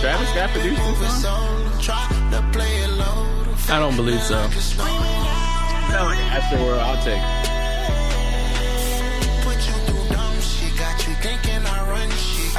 Now, 0.02 0.18
no 0.18 0.18
regret. 0.18 0.26
Travis 0.26 0.30
Scott 0.30 0.50
produced 0.50 1.00
this 1.00 1.22
song? 1.22 1.42
solo, 1.48 1.80
try 1.80 2.08
to 2.32 2.42
play 2.52 2.74
it 2.84 2.90
low. 2.90 3.28
I 3.70 3.80
don't 3.80 3.96
believe 3.96 4.22
so. 4.22 4.50
Sound 4.50 4.90
like 6.06 6.18
an 6.18 6.30
Astroworld 6.42 6.82
outtake. 6.82 7.24
Put 9.44 9.58
you 9.68 9.74
through 9.86 10.08
dumb 10.16 10.40
shit. 10.42 10.78
Got 10.78 11.08
you 11.08 11.14
thinking 11.16 11.66
I 11.66 11.90
run 11.90 12.10
shit. 12.10 12.52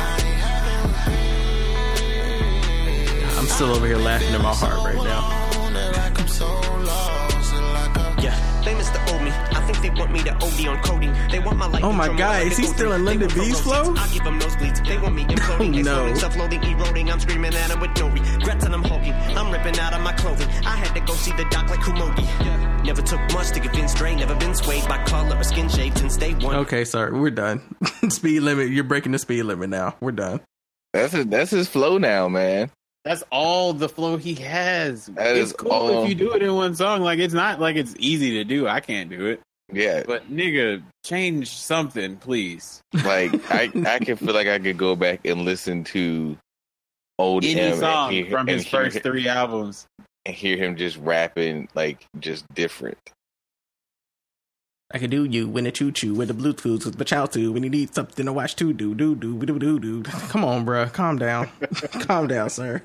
It. 2.79 3.39
I'm 3.39 3.47
still 3.47 3.73
over 3.73 3.87
here 3.87 3.97
laughing 3.97 4.35
in 4.35 4.43
my 4.43 4.55
heart 4.55 4.79
right 4.85 5.05
now. 5.05 5.43
I 9.63 9.73
think 9.73 9.95
they 9.95 10.01
want 10.01 10.13
me 10.13 10.23
to 10.25 10.35
OD 10.35 10.67
on 10.67 10.83
coding. 10.83 11.15
They 11.31 11.39
want 11.39 11.57
my 11.59 11.67
life. 11.67 11.85
Oh 11.85 11.93
my 11.93 12.09
God, 12.09 12.43
more 12.43 12.47
is 12.53 12.57
he 12.57 12.65
still 12.65 12.93
in 12.93 13.05
They 13.05 13.17
Linda 13.17 13.27
want 13.27 13.35
B's 13.49 13.61
flow? 13.61 13.95
I 13.97 14.09
give 14.13 14.25
them 14.25 14.39
nosebleeds. 14.41 14.87
They 14.87 14.99
want 14.99 15.15
me 15.15 15.23
imploding, 15.25 15.75
Oh, 15.75 15.79
exploding, 15.79 15.85
no. 15.85 16.15
self-loathing, 16.15 16.63
eroding. 16.65 17.11
I'm 17.11 17.21
screaming 17.21 17.55
at 17.55 17.69
them 17.69 17.81
with 17.81 17.97
no 17.99 18.09
regrets 18.09 18.65
and 18.65 18.75
I'm 18.75 18.83
hulking. 18.83 19.13
I'm 19.13 19.53
ripping 19.53 19.79
out 19.79 19.93
of 19.95 20.01
my 20.03 20.13
clothing. 20.15 20.49
I 20.67 20.77
had 20.77 20.95
to 20.95 21.01
go 21.01 21.15
see 21.15 21.33
the 21.33 21.45
doc 21.51 21.69
like 21.71 21.81
Kumogi. 21.81 22.85
Never 22.85 23.03
took 23.03 23.21
much 23.33 23.51
to 23.53 23.61
convince 23.61 23.95
Dre. 23.95 24.17
Never 24.17 24.35
been 24.35 24.55
swayed 24.57 24.89
by 24.89 25.03
color 25.05 25.37
or 25.37 25.45
skin 25.45 25.69
shade 25.69 25.97
since 25.97 26.17
day 26.17 26.35
one. 26.35 26.57
Okay, 26.57 26.85
sorry, 26.85 27.13
we're 27.19 27.31
done. 27.31 27.61
speed 28.09 28.41
limit, 28.41 28.71
you're 28.71 28.83
breaking 28.85 29.13
the 29.13 29.19
speed 29.21 29.45
limit 29.45 29.71
now. 29.71 29.95
We're 30.01 30.11
done. 30.13 30.41
That's 30.93 31.13
his, 31.13 31.27
that's 31.27 31.51
his 31.53 31.69
flow 31.69 31.99
now, 31.99 32.29
man. 32.29 32.71
That's 33.05 33.23
all 33.33 33.73
the 33.73 33.89
flow 33.89 34.17
he 34.17 34.35
has. 34.37 35.07
That 35.07 35.37
it's 35.37 35.51
is 35.51 35.57
cool 35.57 35.71
all- 35.73 36.03
if 36.05 36.09
you 36.09 36.15
do 36.15 36.33
it 36.35 36.43
in 36.43 36.55
one 36.55 36.75
song. 36.75 37.01
Like 37.03 37.19
it's 37.19 37.35
not 37.35 37.61
like 37.61 37.77
it's 37.77 37.95
easy 37.99 38.33
to 38.35 38.45
do. 38.45 38.67
I 38.69 38.81
can't 38.81 39.09
do 39.11 39.27
it. 39.27 39.41
Yeah, 39.73 40.03
But 40.07 40.31
nigga, 40.31 40.83
change 41.05 41.49
something, 41.51 42.17
please. 42.17 42.81
like 43.05 43.33
I, 43.51 43.71
I 43.87 43.99
can 43.99 44.17
feel 44.17 44.35
like 44.35 44.49
I 44.49 44.59
could 44.59 44.77
go 44.79 44.95
back 44.97 45.21
and 45.25 45.45
listen 45.45 45.85
to 45.85 46.37
old 47.19 47.45
Any 47.45 47.61
M 47.61 47.79
song 47.79 48.11
hear, 48.13 48.27
from 48.31 48.41
and 48.49 48.51
his 48.51 48.65
hear- 48.67 48.85
first 48.85 49.03
three 49.03 49.29
albums. 49.29 49.87
and 50.27 50.35
hear 50.35 50.57
him 50.57 50.77
just 50.77 50.97
rapping 50.99 51.69
like 51.75 52.05
just 52.21 52.45
different. 52.55 52.99
I 54.95 54.99
can 54.99 55.09
do 55.09 55.25
you 55.25 55.49
when 55.49 55.65
the 55.65 55.73
choo 55.73 55.91
choo 55.91 56.13
with 56.15 56.29
the 56.29 56.35
Bluetooth 56.35 56.85
with 56.85 56.99
the 56.99 57.05
chow 57.05 57.25
too 57.25 57.51
when 57.53 57.63
you 57.63 57.71
need 57.71 57.95
something 57.95 58.27
to 58.27 58.33
watch 58.33 58.57
too 58.57 58.75
do 58.75 58.95
do 58.95 59.15
do 59.15 59.39
do 59.45 59.59
do 59.59 59.79
do. 59.81 60.03
Come 60.03 60.45
on, 60.45 60.67
bruh. 60.67 60.93
Calm 60.93 61.17
down. 61.17 61.49
Calm 62.07 62.27
down, 62.27 62.51
sir. 62.51 62.83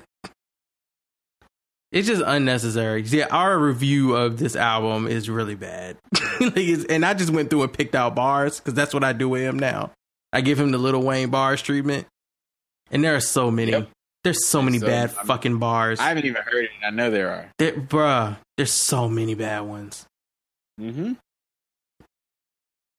It's 1.90 2.06
just 2.06 2.22
unnecessary. 2.24 3.02
Yeah, 3.02 3.26
our 3.30 3.58
review 3.58 4.14
of 4.14 4.38
this 4.38 4.56
album 4.56 5.06
is 5.06 5.30
really 5.30 5.54
bad. 5.54 5.96
like 6.40 6.52
it's, 6.56 6.84
and 6.84 7.04
I 7.04 7.14
just 7.14 7.30
went 7.30 7.48
through 7.50 7.62
and 7.62 7.72
picked 7.72 7.94
out 7.94 8.14
bars 8.14 8.58
because 8.60 8.74
that's 8.74 8.92
what 8.92 9.04
I 9.04 9.12
do 9.14 9.28
with 9.28 9.42
him 9.42 9.58
now. 9.58 9.92
I 10.32 10.42
give 10.42 10.60
him 10.60 10.70
the 10.70 10.76
Lil 10.78 11.00
Wayne 11.02 11.30
bars 11.30 11.62
treatment, 11.62 12.06
and 12.90 13.02
there 13.02 13.14
are 13.14 13.20
so 13.20 13.50
many. 13.50 13.70
Yep. 13.72 13.88
There's 14.24 14.44
so 14.46 14.60
many 14.60 14.78
So, 14.78 14.86
bad 14.86 15.14
I'm- 15.16 15.26
fucking 15.26 15.58
bars. 15.58 15.98
I 16.00 16.08
haven't 16.08 16.26
even 16.26 16.42
heard 16.42 16.64
it. 16.64 16.70
I 16.84 16.90
know 16.90 17.10
there 17.10 17.30
are. 17.30 17.50
There, 17.58 17.72
bruh, 17.72 18.36
there's 18.58 18.72
so 18.72 19.08
many 19.08 19.34
bad 19.34 19.60
ones. 19.60 20.04
Mm-hmm. 20.78 21.12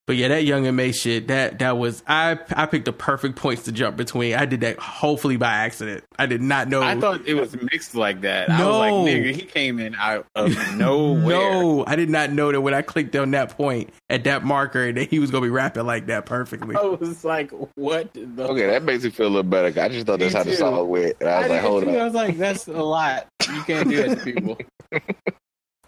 But 0.10 0.16
yeah, 0.16 0.30
that 0.30 0.44
Young 0.44 0.66
M.A. 0.66 0.92
shit, 0.92 1.28
that 1.28 1.60
that 1.60 1.78
was 1.78 2.02
I 2.08 2.40
I 2.56 2.66
picked 2.66 2.86
the 2.86 2.92
perfect 2.92 3.36
points 3.36 3.66
to 3.66 3.72
jump 3.72 3.96
between. 3.96 4.34
I 4.34 4.46
did 4.48 4.62
that 4.62 4.80
hopefully 4.80 5.38
by 5.38 5.52
accident. 5.52 6.04
I 6.18 6.26
did 6.26 6.42
not 6.42 6.68
know. 6.68 6.82
I 6.82 7.00
thought 7.00 7.28
it 7.28 7.36
was 7.36 7.56
mixed 7.62 7.94
like 7.94 8.22
that. 8.22 8.50
I 8.50 8.66
was 8.66 8.76
like, 8.76 8.90
No. 8.92 9.04
nigga, 9.06 9.36
he 9.36 9.44
came 9.44 9.78
in 9.78 9.94
out 9.94 10.26
of 10.34 10.50
nowhere. 10.76 11.20
No, 11.28 11.84
I 11.86 11.96
did 11.96 12.10
not 12.10 12.32
know 12.32 12.52
that 12.52 12.60
when 12.60 12.74
I 12.74 12.82
clicked 12.82 13.16
on 13.18 13.30
that 13.32 13.56
point 13.56 13.92
at 14.10 14.24
that 14.24 14.44
marker 14.44 14.92
that 14.92 15.10
he 15.12 15.20
was 15.20 15.30
gonna 15.30 15.44
be 15.46 15.52
rapping 15.52 15.86
like 15.86 16.08
that 16.08 16.26
perfectly. 16.26 16.76
I 16.76 16.82
was 16.82 17.24
like, 17.24 17.52
what 17.76 18.12
the 18.16 18.48
Okay, 18.50 18.66
that 18.66 18.82
makes 18.82 19.04
me 19.04 19.12
feel 19.12 19.28
a 19.28 19.30
little 19.30 19.44
better. 19.44 19.80
I 19.80 19.90
just 19.90 20.08
thought 20.08 20.18
that's 20.18 20.34
Me 20.34 20.38
how 20.40 20.44
the 20.44 20.50
too. 20.50 20.56
song 20.58 20.90
went, 20.90 21.18
and 21.20 21.30
I 21.30 21.42
was 21.44 21.52
I 21.52 21.54
like, 21.54 21.62
hold 21.62 21.84
too. 21.84 21.90
I 21.92 22.04
was 22.06 22.14
like, 22.16 22.36
that's 22.40 22.68
a 22.68 22.72
lot. 22.82 23.28
You 23.48 23.62
can't 23.62 23.88
do 23.88 23.98
that 24.08 24.18
to 24.18 24.24
people. 24.24 24.58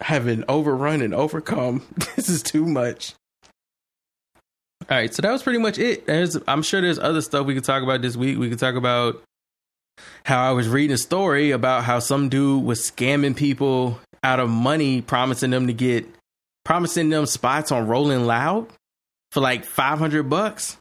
have 0.01 0.25
been 0.25 0.45
overrun 0.47 1.01
and 1.01 1.15
overcome. 1.15 1.81
this 2.15 2.29
is 2.29 2.43
too 2.43 2.67
much. 2.67 3.15
All 4.91 4.97
right, 4.97 5.13
so 5.13 5.21
that 5.21 5.31
was 5.31 5.41
pretty 5.41 5.59
much 5.59 5.79
it. 5.79 6.05
There's, 6.05 6.37
I'm 6.49 6.61
sure 6.61 6.81
there's 6.81 6.99
other 6.99 7.21
stuff 7.21 7.45
we 7.45 7.53
could 7.53 7.63
talk 7.63 7.81
about 7.81 8.01
this 8.01 8.17
week. 8.17 8.37
We 8.37 8.49
could 8.49 8.59
talk 8.59 8.75
about 8.75 9.23
how 10.25 10.49
I 10.49 10.51
was 10.51 10.67
reading 10.67 10.93
a 10.93 10.97
story 10.97 11.51
about 11.51 11.85
how 11.85 11.99
some 11.99 12.27
dude 12.27 12.65
was 12.65 12.81
scamming 12.81 13.33
people 13.33 14.01
out 14.21 14.41
of 14.41 14.49
money, 14.49 15.01
promising 15.01 15.49
them 15.49 15.67
to 15.67 15.73
get 15.73 16.05
promising 16.65 17.09
them 17.09 17.25
spots 17.25 17.71
on 17.71 17.87
Rolling 17.87 18.25
Loud 18.25 18.67
for 19.31 19.39
like 19.39 19.63
five 19.63 19.97
hundred 19.97 20.29
bucks 20.29 20.75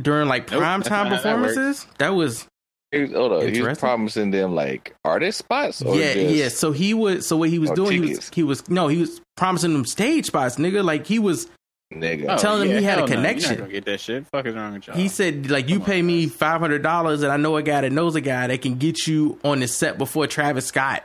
during 0.00 0.28
like 0.28 0.46
prime 0.46 0.82
time 0.82 1.10
that 1.10 1.22
performances. 1.22 1.86
That 1.98 2.14
was, 2.14 2.46
hold 2.92 3.32
on, 3.32 3.52
he 3.54 3.62
was 3.62 3.78
promising 3.78 4.30
them 4.30 4.54
like 4.54 4.94
artist 5.04 5.38
spots. 5.38 5.82
Or 5.82 5.96
yeah, 5.96 6.14
just, 6.14 6.34
yeah. 6.34 6.48
So 6.48 6.72
he 6.72 6.94
was. 6.94 7.26
So 7.26 7.36
what 7.36 7.48
he 7.48 7.58
was 7.58 7.70
Or 7.70 7.74
doing, 7.76 8.02
he 8.02 8.14
was, 8.16 8.30
he 8.30 8.42
was 8.42 8.68
no, 8.68 8.88
he 8.88 8.98
was 8.98 9.20
promising 9.36 9.72
them 9.72 9.84
stage 9.84 10.26
spots, 10.26 10.56
nigga. 10.56 10.84
Like 10.84 11.06
he 11.06 11.18
was 11.18 11.48
nigga. 11.92 12.26
Oh, 12.28 12.38
telling 12.38 12.70
him 12.70 12.78
he 12.78 12.84
had 12.84 12.98
a 12.98 13.02
Oh, 13.02 13.06
hell 13.06 13.16
no. 13.16 13.22
Connection. 13.22 13.56
gonna 13.58 13.70
get 13.70 13.84
that 13.86 14.00
shit. 14.00 14.26
Fuck 14.28 14.46
is 14.46 14.54
wrong 14.54 14.74
with 14.74 14.86
y'all? 14.86 14.96
He 14.96 15.08
said, 15.08 15.50
like, 15.50 15.68
you 15.68 15.80
pay 15.80 16.00
me 16.02 16.26
five 16.26 16.60
hundred 16.60 16.82
dollars, 16.82 17.22
and 17.22 17.32
I 17.32 17.36
know 17.36 17.56
a 17.56 17.62
guy 17.62 17.80
that 17.82 17.92
knows 17.92 18.14
a 18.14 18.20
guy 18.20 18.46
that 18.46 18.62
can 18.62 18.76
get 18.76 19.06
you 19.06 19.38
on 19.44 19.60
the 19.60 19.68
set 19.68 19.98
before 19.98 20.26
Travis 20.26 20.66
Scott, 20.66 21.02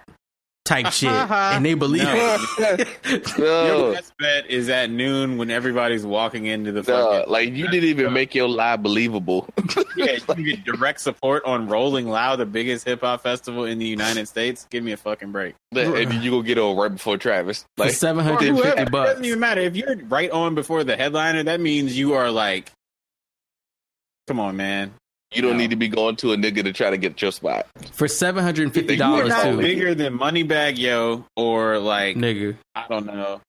type 0.68 0.91
shit, 0.91 1.09
and 1.09 1.32
uh-huh. 1.32 1.59
they 1.61 1.74
believe 1.74 2.03
No. 2.03 2.38
it. 2.59 3.38
Your 3.38 3.93
best 3.93 4.13
bet 4.18 4.49
is 4.49 4.70
at 4.70 4.89
noon 4.89 5.38
when 5.38 5.49
everybody's 5.49 6.05
walking 6.05 6.45
into 6.45 6.72
the 6.72 6.82
Duh, 6.84 7.20
fucking. 7.20 7.32
like 7.32 7.49
you 7.53 7.68
didn't 7.70 7.89
even 7.89 8.13
make 8.13 8.36
your 8.36 8.47
lie 8.49 8.76
believable. 8.76 9.47
yeah, 9.97 10.18
you 10.38 10.55
get 10.55 10.65
direct 10.65 11.01
support 11.01 11.43
on 11.45 11.68
Rolling 11.68 12.07
Loud, 12.07 12.38
the 12.38 12.45
biggest 12.45 12.86
hip 12.86 13.01
hop 13.01 13.22
festival 13.24 13.65
in 13.65 13.80
the 13.80 13.86
United 13.86 14.28
States. 14.28 14.68
Give 14.70 14.84
me 14.84 14.91
a 14.91 14.97
fucking 14.97 15.32
break. 15.32 15.55
and 15.74 16.13
you 16.24 16.32
go 16.32 16.41
get 16.41 16.57
on 16.57 16.76
right 16.78 16.91
before 16.91 17.18
Travis. 17.18 17.65
Like 17.78 17.91
seven 17.91 18.24
hundred 18.24 18.39
fifty 18.39 18.47
seven 18.47 18.47
Or 18.47 18.47
hundred 18.47 18.47
and 18.49 18.57
whoever. 18.57 18.76
fifty 18.78 18.82
It 18.84 18.91
bucks. 18.91 19.09
doesn't 19.11 19.26
even 19.26 19.39
matter 19.39 19.61
if 19.61 19.76
you're 19.76 19.95
right 20.07 20.32
on 20.32 20.55
before 20.55 20.84
the 20.84 20.95
headliner. 20.97 21.43
That 21.43 21.59
means 21.61 21.97
you 21.97 22.13
are 22.13 22.30
like, 22.32 22.72
come 24.28 24.39
on, 24.39 24.57
man. 24.57 24.93
You 25.34 25.41
don't 25.41 25.57
need 25.57 25.71
to 25.71 25.75
be 25.75 25.89
going 25.89 26.15
to 26.17 26.32
a 26.32 26.38
nigga 26.38 26.63
to 26.63 26.71
try 26.71 26.89
to 26.89 26.97
get 26.97 27.21
your 27.21 27.32
spot. 27.32 27.67
For 27.91 28.07
seven 28.07 28.43
hundred 28.43 28.63
and 28.63 28.73
fifty 28.73 28.95
dollars 28.95 29.30
not 29.30 29.43
too, 29.43 29.57
bigger 29.57 29.93
than 29.93 30.17
Moneybagg 30.17 30.78
Yo 30.78 31.25
or 31.36 31.80
like 31.80 32.15
nigga. 32.15 32.55
I 32.75 32.86
don't 32.88 33.05
know 33.05 33.41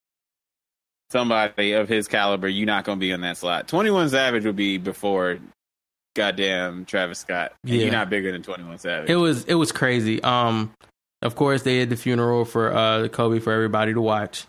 somebody 1.11 1.73
of 1.73 1.89
his 1.89 2.09
caliber. 2.09 2.49
You're 2.49 2.67
not 2.67 2.85
going 2.85 2.99
to 2.99 3.01
be 3.01 3.11
in 3.13 3.21
that 3.23 3.37
slot. 3.37 3.69
Twenty 3.69 3.91
One 3.91 4.09
Savage 4.09 4.45
would 4.45 4.57
be 4.57 4.79
before 4.79 5.39
goddamn 6.17 6.85
Travis 6.85 7.21
Scott. 7.21 7.53
And 7.63 7.73
Yeah. 7.75 7.83
You're 7.85 7.93
not 7.93 8.11
bigger 8.11 8.33
than 8.33 8.43
Twenty 8.43 8.65
One 8.65 8.79
Savage. 8.79 9.09
It 9.09 9.17
was 9.17 9.45
it 9.45 9.55
was 9.55 9.71
crazy. 9.73 10.23
Um, 10.23 10.73
of 11.23 11.37
course 11.37 11.63
they 11.63 11.79
had 11.79 11.91
the 11.91 11.97
funeral 11.97 12.45
for 12.45 12.75
uh 12.75 13.09
Kobe 13.09 13.39
for 13.39 13.53
everybody 13.53 13.95
to 13.95 14.01
watch. 14.01 14.47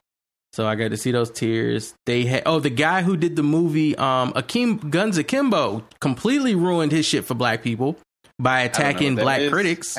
So 0.53 0.65
I 0.65 0.75
got 0.75 0.89
to 0.91 0.97
see 0.97 1.11
those 1.11 1.29
tears. 1.29 1.93
They 2.05 2.25
had 2.25 2.43
oh 2.45 2.59
the 2.59 2.69
guy 2.71 3.01
who 3.03 3.15
did 3.17 3.35
the 3.35 3.43
movie 3.43 3.95
um 3.97 4.33
Akeem 4.33 4.89
Guns 4.89 5.17
Akimbo 5.17 5.83
completely 5.99 6.55
ruined 6.55 6.91
his 6.91 7.05
shit 7.05 7.25
for 7.25 7.35
black 7.35 7.61
people 7.63 7.97
by 8.39 8.61
I 8.61 8.67
don't 8.67 8.79
know 8.81 8.87
attacking 8.87 9.15
black 9.15 9.41
is 9.41 9.51
critics. 9.51 9.97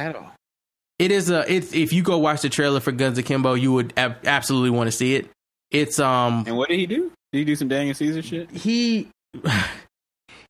It 0.99 1.13
is 1.13 1.31
a 1.31 1.51
it's 1.51 1.73
if 1.73 1.93
you 1.93 2.03
go 2.03 2.19
watch 2.19 2.43
the 2.43 2.49
trailer 2.49 2.81
for 2.81 2.93
Guns 2.93 3.17
Akimbo, 3.17 3.55
you 3.55 3.73
would 3.73 3.95
ab- 3.97 4.27
absolutely 4.27 4.71
want 4.71 4.89
to 4.89 4.93
see 4.93 5.15
it. 5.15 5.31
It's 5.71 5.99
um 5.99 6.45
And 6.47 6.57
what 6.57 6.69
did 6.69 6.79
he 6.79 6.87
do? 6.87 7.13
Did 7.33 7.39
he 7.39 7.45
do 7.45 7.55
some 7.57 7.69
Daniel 7.69 7.95
Caesar 7.95 8.21
shit? 8.23 8.51
he 8.51 9.09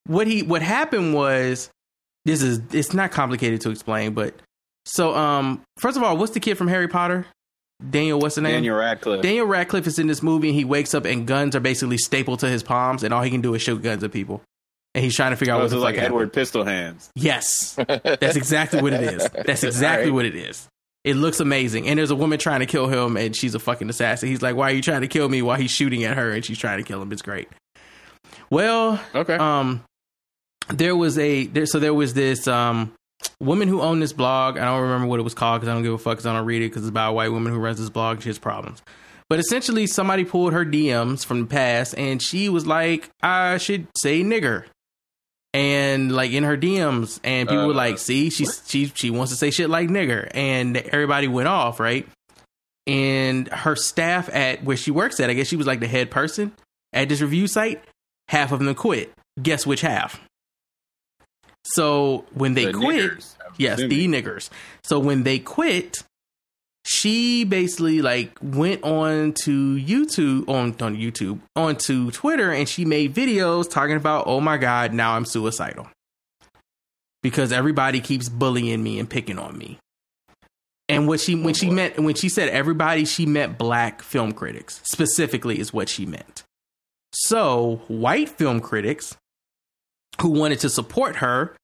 what 0.06 0.26
he 0.26 0.42
what 0.42 0.62
happened 0.62 1.14
was 1.14 1.70
this 2.24 2.42
is 2.42 2.60
it's 2.72 2.92
not 2.94 3.10
complicated 3.10 3.60
to 3.62 3.70
explain, 3.70 4.14
but 4.14 4.34
so 4.86 5.14
um 5.14 5.62
first 5.78 5.96
of 5.96 6.02
all, 6.02 6.16
what's 6.16 6.32
the 6.32 6.40
kid 6.40 6.56
from 6.56 6.68
Harry 6.68 6.88
Potter? 6.88 7.26
Daniel, 7.88 8.18
what's 8.18 8.34
the 8.34 8.40
name? 8.42 8.54
Daniel 8.54 8.76
Radcliffe. 8.76 9.22
Daniel 9.22 9.46
Radcliffe 9.46 9.86
is 9.86 9.98
in 9.98 10.06
this 10.06 10.22
movie 10.22 10.48
and 10.48 10.56
he 10.56 10.64
wakes 10.64 10.94
up 10.94 11.04
and 11.06 11.26
guns 11.26 11.56
are 11.56 11.60
basically 11.60 11.96
stapled 11.98 12.40
to 12.40 12.48
his 12.48 12.62
palms 12.62 13.02
and 13.02 13.14
all 13.14 13.22
he 13.22 13.30
can 13.30 13.40
do 13.40 13.54
is 13.54 13.62
shoot 13.62 13.82
guns 13.82 14.04
at 14.04 14.12
people. 14.12 14.42
And 14.94 15.04
he's 15.04 15.14
trying 15.14 15.30
to 15.30 15.36
figure 15.36 15.54
out 15.54 15.60
Oh, 15.60 15.62
what 15.64 15.70
the 15.70 15.76
like 15.78 15.94
fuck 15.94 16.02
happened. 16.02 16.14
Edward 16.14 16.32
Pistol 16.32 16.64
Hands. 16.64 17.10
Yes. 17.14 17.74
That's 17.76 18.36
exactly 18.36 18.82
what 18.82 18.92
it 18.92 19.02
is. 19.02 19.28
That's 19.46 19.62
exactly 19.64 20.06
right. 20.10 20.14
what 20.14 20.24
it 20.26 20.34
is. 20.34 20.68
It 21.04 21.14
looks 21.14 21.40
amazing. 21.40 21.86
And 21.88 21.98
there's 21.98 22.10
a 22.10 22.16
woman 22.16 22.38
trying 22.38 22.60
to 22.60 22.66
kill 22.66 22.88
him 22.88 23.16
and 23.16 23.34
she's 23.34 23.54
a 23.54 23.58
fucking 23.58 23.88
assassin. 23.88 24.28
He's 24.28 24.42
like, 24.42 24.56
Why 24.56 24.70
are 24.70 24.74
you 24.74 24.82
trying 24.82 25.00
to 25.02 25.08
kill 25.08 25.28
me 25.28 25.40
while 25.42 25.56
he's 25.56 25.70
shooting 25.70 26.04
at 26.04 26.16
her 26.16 26.32
and 26.32 26.44
she's 26.44 26.58
trying 26.58 26.78
to 26.78 26.84
kill 26.84 27.00
him? 27.00 27.12
It's 27.12 27.22
great. 27.22 27.48
Well, 28.50 29.00
okay. 29.14 29.36
Um 29.36 29.84
there 30.68 30.94
was 30.94 31.18
a 31.18 31.46
there 31.46 31.66
so 31.66 31.78
there 31.78 31.94
was 31.94 32.14
this 32.14 32.46
um 32.46 32.92
woman 33.40 33.68
who 33.68 33.80
owned 33.80 34.02
this 34.02 34.12
blog. 34.12 34.58
I 34.58 34.64
don't 34.64 34.82
remember 34.82 35.06
what 35.06 35.20
it 35.20 35.22
was 35.24 35.34
called 35.34 35.60
because 35.60 35.70
I 35.70 35.74
don't 35.74 35.82
give 35.82 35.92
a 35.92 35.98
fuck 35.98 36.12
because 36.14 36.26
I 36.26 36.34
don't 36.34 36.46
read 36.46 36.62
it 36.62 36.68
because 36.68 36.82
it's 36.82 36.90
about 36.90 37.10
a 37.10 37.12
white 37.12 37.32
woman 37.32 37.52
who 37.52 37.58
runs 37.58 37.78
this 37.78 37.90
blog 37.90 38.16
and 38.16 38.22
she 38.22 38.28
has 38.28 38.38
problems. 38.38 38.82
But 39.28 39.38
essentially 39.38 39.86
somebody 39.86 40.24
pulled 40.24 40.52
her 40.52 40.64
DMs 40.64 41.24
from 41.24 41.40
the 41.42 41.46
past 41.46 41.94
and 41.96 42.20
she 42.20 42.48
was 42.48 42.66
like, 42.66 43.10
I 43.22 43.58
should 43.58 43.86
say 43.96 44.22
nigger 44.22 44.64
and 45.54 46.12
like 46.12 46.30
in 46.32 46.44
her 46.44 46.56
DMs, 46.56 47.18
and 47.24 47.48
people 47.48 47.66
were 47.66 47.72
Uh, 47.72 47.76
like, 47.76 47.98
"See, 47.98 48.30
she 48.30 48.46
she 48.66 48.92
she 48.94 49.10
wants 49.10 49.32
to 49.32 49.36
say 49.36 49.50
shit 49.50 49.68
like 49.68 49.88
nigger," 49.88 50.28
and 50.32 50.76
everybody 50.76 51.26
went 51.26 51.48
off, 51.48 51.80
right? 51.80 52.06
And 52.86 53.48
her 53.48 53.74
staff 53.76 54.28
at 54.32 54.62
where 54.64 54.76
she 54.76 54.90
works 54.92 55.18
at, 55.20 55.28
I 55.28 55.34
guess 55.34 55.48
she 55.48 55.56
was 55.56 55.66
like 55.66 55.80
the 55.80 55.88
head 55.88 56.10
person 56.10 56.52
at 56.92 57.08
this 57.08 57.20
review 57.20 57.46
site. 57.48 57.82
Half 58.28 58.52
of 58.52 58.60
them 58.60 58.74
quit. 58.76 59.12
Guess 59.42 59.66
which 59.66 59.80
half? 59.80 60.20
So 61.64 62.24
when 62.32 62.54
they 62.54 62.66
The 62.66 62.72
quit, 62.72 63.12
niggers, 63.12 63.36
yes, 63.56 63.78
the 63.78 64.08
niggers. 64.08 64.50
So 64.82 64.98
when 64.98 65.22
they 65.24 65.38
quit, 65.38 66.02
she 66.84 67.44
basically 67.44 68.00
like 68.02 68.36
went 68.42 68.82
on 68.82 69.32
to 69.44 69.76
YouTube 69.76 70.48
on 70.48 70.74
on 70.80 70.96
YouTube 70.96 71.40
onto 71.54 72.10
Twitter 72.10 72.50
and 72.52 72.68
she 72.68 72.84
made 72.84 73.14
videos 73.14 73.68
talking 73.68 73.96
about 73.96 74.24
oh 74.26 74.40
my 74.40 74.56
god 74.56 74.94
now 74.94 75.12
I'm 75.14 75.26
suicidal 75.26 75.88
because 77.22 77.52
everybody 77.52 78.00
keeps 78.00 78.28
bullying 78.28 78.82
me 78.82 78.98
and 78.98 79.08
picking 79.08 79.38
on 79.38 79.58
me. 79.58 79.78
And 80.88 81.06
what 81.06 81.20
she 81.20 81.34
when 81.34 81.50
oh, 81.50 81.52
she 81.52 81.70
meant 81.70 81.98
when 81.98 82.14
she 82.14 82.28
said 82.28 82.48
everybody 82.48 83.04
she 83.04 83.26
meant 83.26 83.58
black 83.58 84.02
film 84.02 84.32
critics 84.32 84.80
specifically 84.84 85.60
is 85.60 85.72
what 85.72 85.88
she 85.88 86.06
meant. 86.06 86.44
So 87.12 87.82
white 87.88 88.28
film 88.28 88.60
critics 88.60 89.16
who 90.20 90.30
wanted 90.30 90.60
to 90.60 90.70
support 90.70 91.16
her 91.16 91.54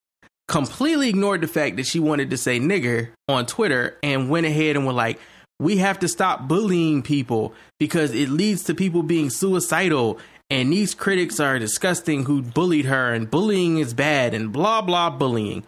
completely 0.47 1.09
ignored 1.09 1.41
the 1.41 1.47
fact 1.47 1.75
that 1.75 1.85
she 1.85 1.99
wanted 1.99 2.29
to 2.29 2.37
say 2.37 2.59
nigger 2.59 3.09
on 3.27 3.45
Twitter 3.45 3.97
and 4.01 4.29
went 4.29 4.45
ahead 4.45 4.75
and 4.75 4.85
were 4.85 4.93
like, 4.93 5.19
we 5.59 5.77
have 5.77 5.99
to 5.99 6.07
stop 6.07 6.47
bullying 6.47 7.01
people 7.01 7.53
because 7.79 8.13
it 8.13 8.29
leads 8.29 8.63
to 8.63 8.75
people 8.75 9.03
being 9.03 9.29
suicidal. 9.29 10.19
And 10.49 10.71
these 10.71 10.93
critics 10.93 11.39
are 11.39 11.59
disgusting 11.59 12.23
who 12.23 12.41
bullied 12.41 12.85
her, 12.85 13.13
and 13.13 13.29
bullying 13.29 13.79
is 13.79 13.93
bad, 13.93 14.33
and 14.33 14.53
blah, 14.53 14.81
blah, 14.81 15.09
bullying. 15.09 15.65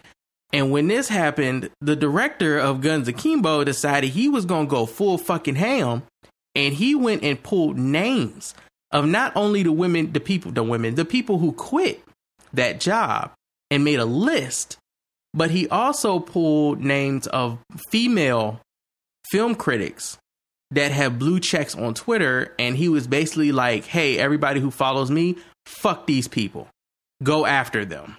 And 0.54 0.70
when 0.70 0.88
this 0.88 1.08
happened, 1.08 1.68
the 1.82 1.96
director 1.96 2.58
of 2.58 2.80
Guns 2.80 3.06
Akimbo 3.06 3.62
decided 3.64 4.10
he 4.10 4.28
was 4.28 4.46
going 4.46 4.66
to 4.66 4.70
go 4.70 4.86
full 4.86 5.18
fucking 5.18 5.56
ham. 5.56 6.04
And 6.54 6.72
he 6.74 6.94
went 6.94 7.22
and 7.22 7.42
pulled 7.42 7.78
names 7.78 8.54
of 8.90 9.06
not 9.06 9.32
only 9.36 9.62
the 9.62 9.70
women, 9.70 10.12
the 10.12 10.18
people, 10.18 10.50
the 10.50 10.62
women, 10.62 10.94
the 10.94 11.04
people 11.04 11.38
who 11.38 11.52
quit 11.52 12.02
that 12.52 12.80
job 12.80 13.32
and 13.70 13.84
made 13.84 14.00
a 14.00 14.04
list, 14.04 14.78
but 15.32 15.50
he 15.50 15.68
also 15.68 16.18
pulled 16.18 16.80
names 16.80 17.26
of 17.28 17.58
female 17.90 18.60
film 19.30 19.54
critics 19.54 20.18
that 20.70 20.92
have 20.92 21.18
blue 21.18 21.40
checks 21.40 21.74
on 21.74 21.94
Twitter. 21.94 22.54
And 22.58 22.76
he 22.76 22.88
was 22.88 23.06
basically 23.06 23.52
like, 23.52 23.84
hey, 23.84 24.18
everybody 24.18 24.60
who 24.60 24.70
follows 24.70 25.10
me, 25.10 25.36
fuck 25.66 26.06
these 26.06 26.28
people. 26.28 26.68
Go 27.22 27.46
after 27.46 27.84
them. 27.84 28.16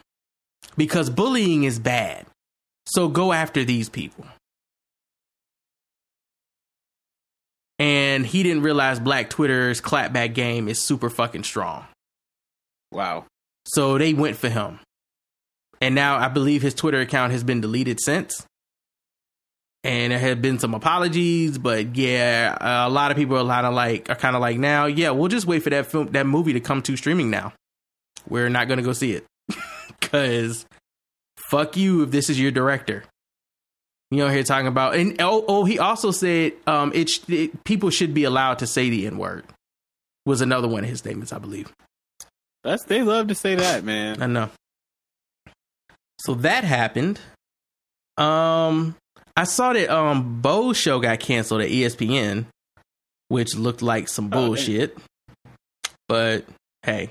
Because 0.77 1.09
bullying 1.09 1.63
is 1.63 1.79
bad. 1.79 2.25
So 2.85 3.07
go 3.07 3.33
after 3.33 3.63
these 3.63 3.89
people. 3.89 4.25
And 7.79 8.25
he 8.25 8.43
didn't 8.43 8.61
realize 8.61 8.99
Black 8.99 9.29
Twitter's 9.29 9.81
clapback 9.81 10.35
game 10.35 10.67
is 10.67 10.79
super 10.79 11.09
fucking 11.09 11.43
strong. 11.43 11.85
Wow. 12.91 13.25
So 13.65 13.97
they 13.97 14.13
went 14.13 14.37
for 14.37 14.49
him. 14.49 14.79
And 15.81 15.95
now 15.95 16.17
I 16.17 16.27
believe 16.27 16.61
his 16.61 16.75
Twitter 16.75 16.99
account 16.99 17.31
has 17.31 17.43
been 17.43 17.61
deleted 17.61 17.99
since. 17.99 18.45
And 19.83 20.11
there 20.11 20.19
have 20.19 20.43
been 20.43 20.59
some 20.59 20.75
apologies, 20.75 21.57
but 21.57 21.95
yeah, 21.95 22.55
a 22.59 22.89
lot 22.89 23.09
of 23.09 23.17
people 23.17 23.35
are 23.35 23.47
kind 23.47 23.65
of 23.65 23.73
like 23.73 24.11
are 24.11 24.15
kind 24.15 24.35
of 24.35 24.41
like 24.41 24.59
now, 24.59 24.85
yeah, 24.85 25.09
we'll 25.09 25.27
just 25.27 25.47
wait 25.47 25.63
for 25.63 25.71
that 25.71 25.87
film 25.87 26.09
that 26.11 26.27
movie 26.27 26.53
to 26.53 26.59
come 26.59 26.83
to 26.83 26.95
streaming 26.95 27.31
now. 27.31 27.53
We're 28.29 28.49
not 28.49 28.67
going 28.67 28.77
to 28.77 28.83
go 28.83 28.93
see 28.93 29.13
it. 29.13 29.25
Cuz 30.01 30.67
fuck 31.49 31.75
you 31.75 32.03
if 32.03 32.11
this 32.11 32.29
is 32.29 32.39
your 32.39 32.51
director. 32.51 33.03
You 34.11 34.19
know, 34.19 34.29
here 34.29 34.43
talking 34.43 34.67
about 34.67 34.95
and 34.95 35.19
oh, 35.19 35.43
oh 35.47 35.65
he 35.65 35.79
also 35.79 36.11
said 36.11 36.53
um 36.67 36.91
it, 36.93 37.09
it 37.27 37.63
people 37.63 37.89
should 37.89 38.13
be 38.13 38.23
allowed 38.23 38.59
to 38.59 38.67
say 38.67 38.91
the 38.91 39.07
n-word. 39.07 39.45
Was 40.27 40.41
another 40.41 40.67
one 40.67 40.83
of 40.83 40.89
his 40.91 40.99
statements, 40.99 41.33
I 41.33 41.39
believe. 41.39 41.73
That's 42.63 42.83
they 42.85 43.01
love 43.01 43.27
to 43.29 43.35
say 43.35 43.55
that, 43.55 43.83
man. 43.83 44.21
I 44.21 44.27
know. 44.27 44.49
So 46.19 46.35
that 46.35 46.63
happened. 46.63 47.19
Um, 48.17 48.95
I 49.35 49.45
saw 49.45 49.73
that 49.73 49.89
um 49.89 50.41
Bo's 50.41 50.77
show 50.77 50.99
got 50.99 51.19
canceled 51.19 51.61
at 51.61 51.69
ESPN, 51.69 52.45
which 53.29 53.55
looked 53.55 53.81
like 53.81 54.07
some 54.07 54.29
bullshit. 54.29 54.97
but 56.07 56.45
hey, 56.83 57.09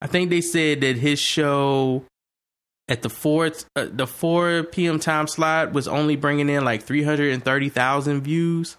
I 0.00 0.06
think 0.06 0.30
they 0.30 0.40
said 0.40 0.82
that 0.82 0.96
his 0.96 1.18
show 1.18 2.04
at 2.86 3.02
the 3.02 3.08
four 3.10 3.50
uh, 3.74 3.86
the 3.90 4.06
four 4.06 4.62
p.m. 4.62 5.00
time 5.00 5.26
slot 5.26 5.72
was 5.72 5.88
only 5.88 6.14
bringing 6.14 6.48
in 6.48 6.64
like 6.64 6.82
three 6.84 7.02
hundred 7.02 7.32
and 7.32 7.44
thirty 7.44 7.70
thousand 7.70 8.20
views. 8.22 8.76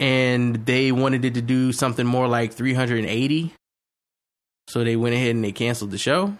And 0.00 0.66
they 0.66 0.92
wanted 0.92 1.24
it 1.24 1.34
to 1.34 1.42
do 1.42 1.72
something 1.72 2.06
more 2.06 2.28
like 2.28 2.52
380. 2.52 3.54
So 4.68 4.82
they 4.82 4.96
went 4.96 5.14
ahead 5.14 5.34
and 5.34 5.44
they 5.44 5.52
canceled 5.52 5.90
the 5.90 5.98
show. 5.98 6.34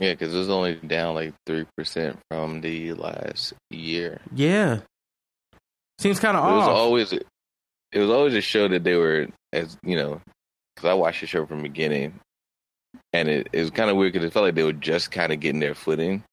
Yeah, 0.00 0.12
because 0.12 0.34
it 0.34 0.38
was 0.38 0.50
only 0.50 0.74
down 0.74 1.14
like 1.14 1.34
three 1.46 1.66
percent 1.76 2.18
from 2.28 2.60
the 2.60 2.94
last 2.94 3.54
year. 3.70 4.20
Yeah, 4.34 4.80
seems 5.98 6.18
kind 6.18 6.36
of. 6.36 6.44
It 6.44 6.48
of 6.48 6.56
was 6.56 6.68
always 6.68 7.12
it 7.12 7.98
was 7.98 8.10
always 8.10 8.34
a 8.34 8.40
show 8.40 8.66
that 8.68 8.82
they 8.82 8.96
were 8.96 9.28
as 9.52 9.78
you 9.84 9.96
know 9.96 10.20
because 10.74 10.90
I 10.90 10.94
watched 10.94 11.20
the 11.20 11.28
show 11.28 11.46
from 11.46 11.58
the 11.58 11.68
beginning, 11.68 12.18
and 13.12 13.28
it, 13.28 13.48
it 13.52 13.60
was 13.60 13.70
kind 13.70 13.88
of 13.88 13.96
weird 13.96 14.12
because 14.12 14.26
it 14.26 14.32
felt 14.32 14.44
like 14.44 14.56
they 14.56 14.64
were 14.64 14.72
just 14.72 15.12
kind 15.12 15.32
of 15.32 15.38
getting 15.40 15.60
their 15.60 15.76
footing. 15.76 16.24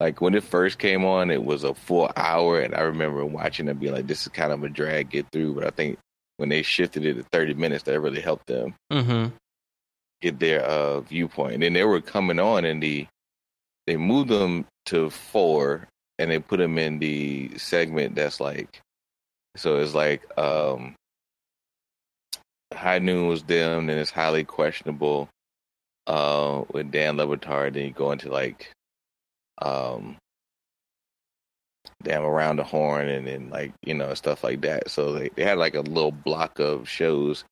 Like 0.00 0.20
when 0.20 0.34
it 0.34 0.44
first 0.44 0.78
came 0.78 1.04
on, 1.04 1.30
it 1.30 1.42
was 1.42 1.64
a 1.64 1.74
full 1.74 2.10
hour, 2.16 2.60
and 2.60 2.74
I 2.74 2.82
remember 2.82 3.24
watching 3.24 3.68
it 3.68 3.80
being 3.80 3.92
like, 3.92 4.06
"This 4.06 4.22
is 4.22 4.28
kind 4.28 4.52
of 4.52 4.62
a 4.62 4.68
drag 4.68 5.10
get 5.10 5.26
through." 5.32 5.54
But 5.54 5.66
I 5.66 5.70
think 5.70 5.98
when 6.36 6.48
they 6.48 6.62
shifted 6.62 7.04
it 7.04 7.14
to 7.14 7.24
thirty 7.24 7.54
minutes, 7.54 7.82
that 7.84 8.00
really 8.00 8.20
helped 8.20 8.46
them 8.46 8.74
mm-hmm. 8.92 9.34
get 10.20 10.38
their 10.38 10.62
uh, 10.62 11.00
viewpoint. 11.00 11.54
And 11.54 11.62
then 11.64 11.72
they 11.72 11.84
were 11.84 12.00
coming 12.00 12.38
on, 12.38 12.64
and 12.64 12.80
the 12.80 13.08
they 13.88 13.96
moved 13.96 14.28
them 14.28 14.66
to 14.86 15.10
four, 15.10 15.88
and 16.18 16.30
they 16.30 16.38
put 16.38 16.58
them 16.58 16.78
in 16.78 17.00
the 17.00 17.58
segment 17.58 18.14
that's 18.14 18.38
like, 18.38 18.80
so 19.56 19.78
it's 19.78 19.94
like 19.94 20.22
um, 20.38 20.94
High 22.72 23.00
Noon 23.00 23.26
was 23.26 23.42
them, 23.42 23.88
and 23.88 23.98
it's 23.98 24.12
highly 24.12 24.44
questionable 24.44 25.28
uh, 26.06 26.62
with 26.70 26.92
Dan 26.92 27.16
Le 27.16 27.26
Batard. 27.26 27.74
Then 27.74 27.86
you 27.86 27.90
go 27.90 28.12
into 28.12 28.30
like, 28.30 28.70
um, 29.62 30.16
damn 32.02 32.24
around 32.24 32.56
the 32.56 32.64
horn, 32.64 33.08
and 33.08 33.26
then 33.26 33.50
like 33.50 33.72
you 33.84 33.94
know 33.94 34.14
stuff 34.14 34.44
like 34.44 34.60
that. 34.62 34.90
So 34.90 35.12
they 35.12 35.28
they 35.34 35.44
had 35.44 35.58
like 35.58 35.74
a 35.74 35.80
little 35.80 36.12
block 36.12 36.58
of 36.58 36.88
shows 36.88 37.44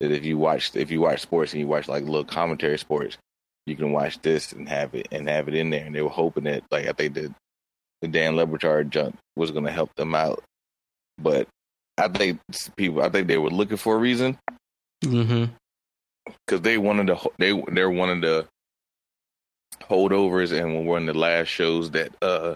that 0.00 0.12
if 0.12 0.24
you 0.24 0.38
watch 0.38 0.74
if 0.74 0.90
you 0.90 1.00
watch 1.00 1.20
sports 1.20 1.52
and 1.52 1.60
you 1.60 1.66
watch 1.66 1.88
like 1.88 2.04
little 2.04 2.24
commentary 2.24 2.78
sports, 2.78 3.18
you 3.66 3.76
can 3.76 3.92
watch 3.92 4.20
this 4.22 4.52
and 4.52 4.68
have 4.68 4.94
it 4.94 5.08
and 5.10 5.28
have 5.28 5.48
it 5.48 5.54
in 5.54 5.70
there. 5.70 5.84
And 5.84 5.94
they 5.94 6.02
were 6.02 6.08
hoping 6.08 6.44
that 6.44 6.62
like 6.70 6.86
I 6.86 6.92
think 6.92 7.14
the 7.14 7.34
the 8.02 8.08
Dan 8.08 8.36
Le 8.36 8.46
Batard 8.46 8.90
jump 8.90 9.18
was 9.36 9.50
going 9.50 9.64
to 9.64 9.72
help 9.72 9.92
them 9.96 10.14
out, 10.14 10.42
but 11.18 11.48
I 11.96 12.06
think 12.06 12.38
people 12.76 13.02
I 13.02 13.08
think 13.08 13.26
they 13.26 13.38
were 13.38 13.50
looking 13.50 13.76
for 13.76 13.94
a 13.94 13.98
reason 13.98 14.38
Mm-hmm. 15.04 15.52
because 16.46 16.60
they 16.62 16.76
wanted 16.76 17.06
to 17.08 17.20
they 17.38 17.60
they're 17.72 17.90
one 17.90 18.10
of 18.10 18.20
the 18.20 18.46
holdovers 19.88 20.52
and 20.52 20.74
when 20.74 20.86
one 20.86 21.08
of 21.08 21.14
the 21.14 21.20
last 21.20 21.48
shows 21.48 21.90
that 21.92 22.12
uh 22.22 22.54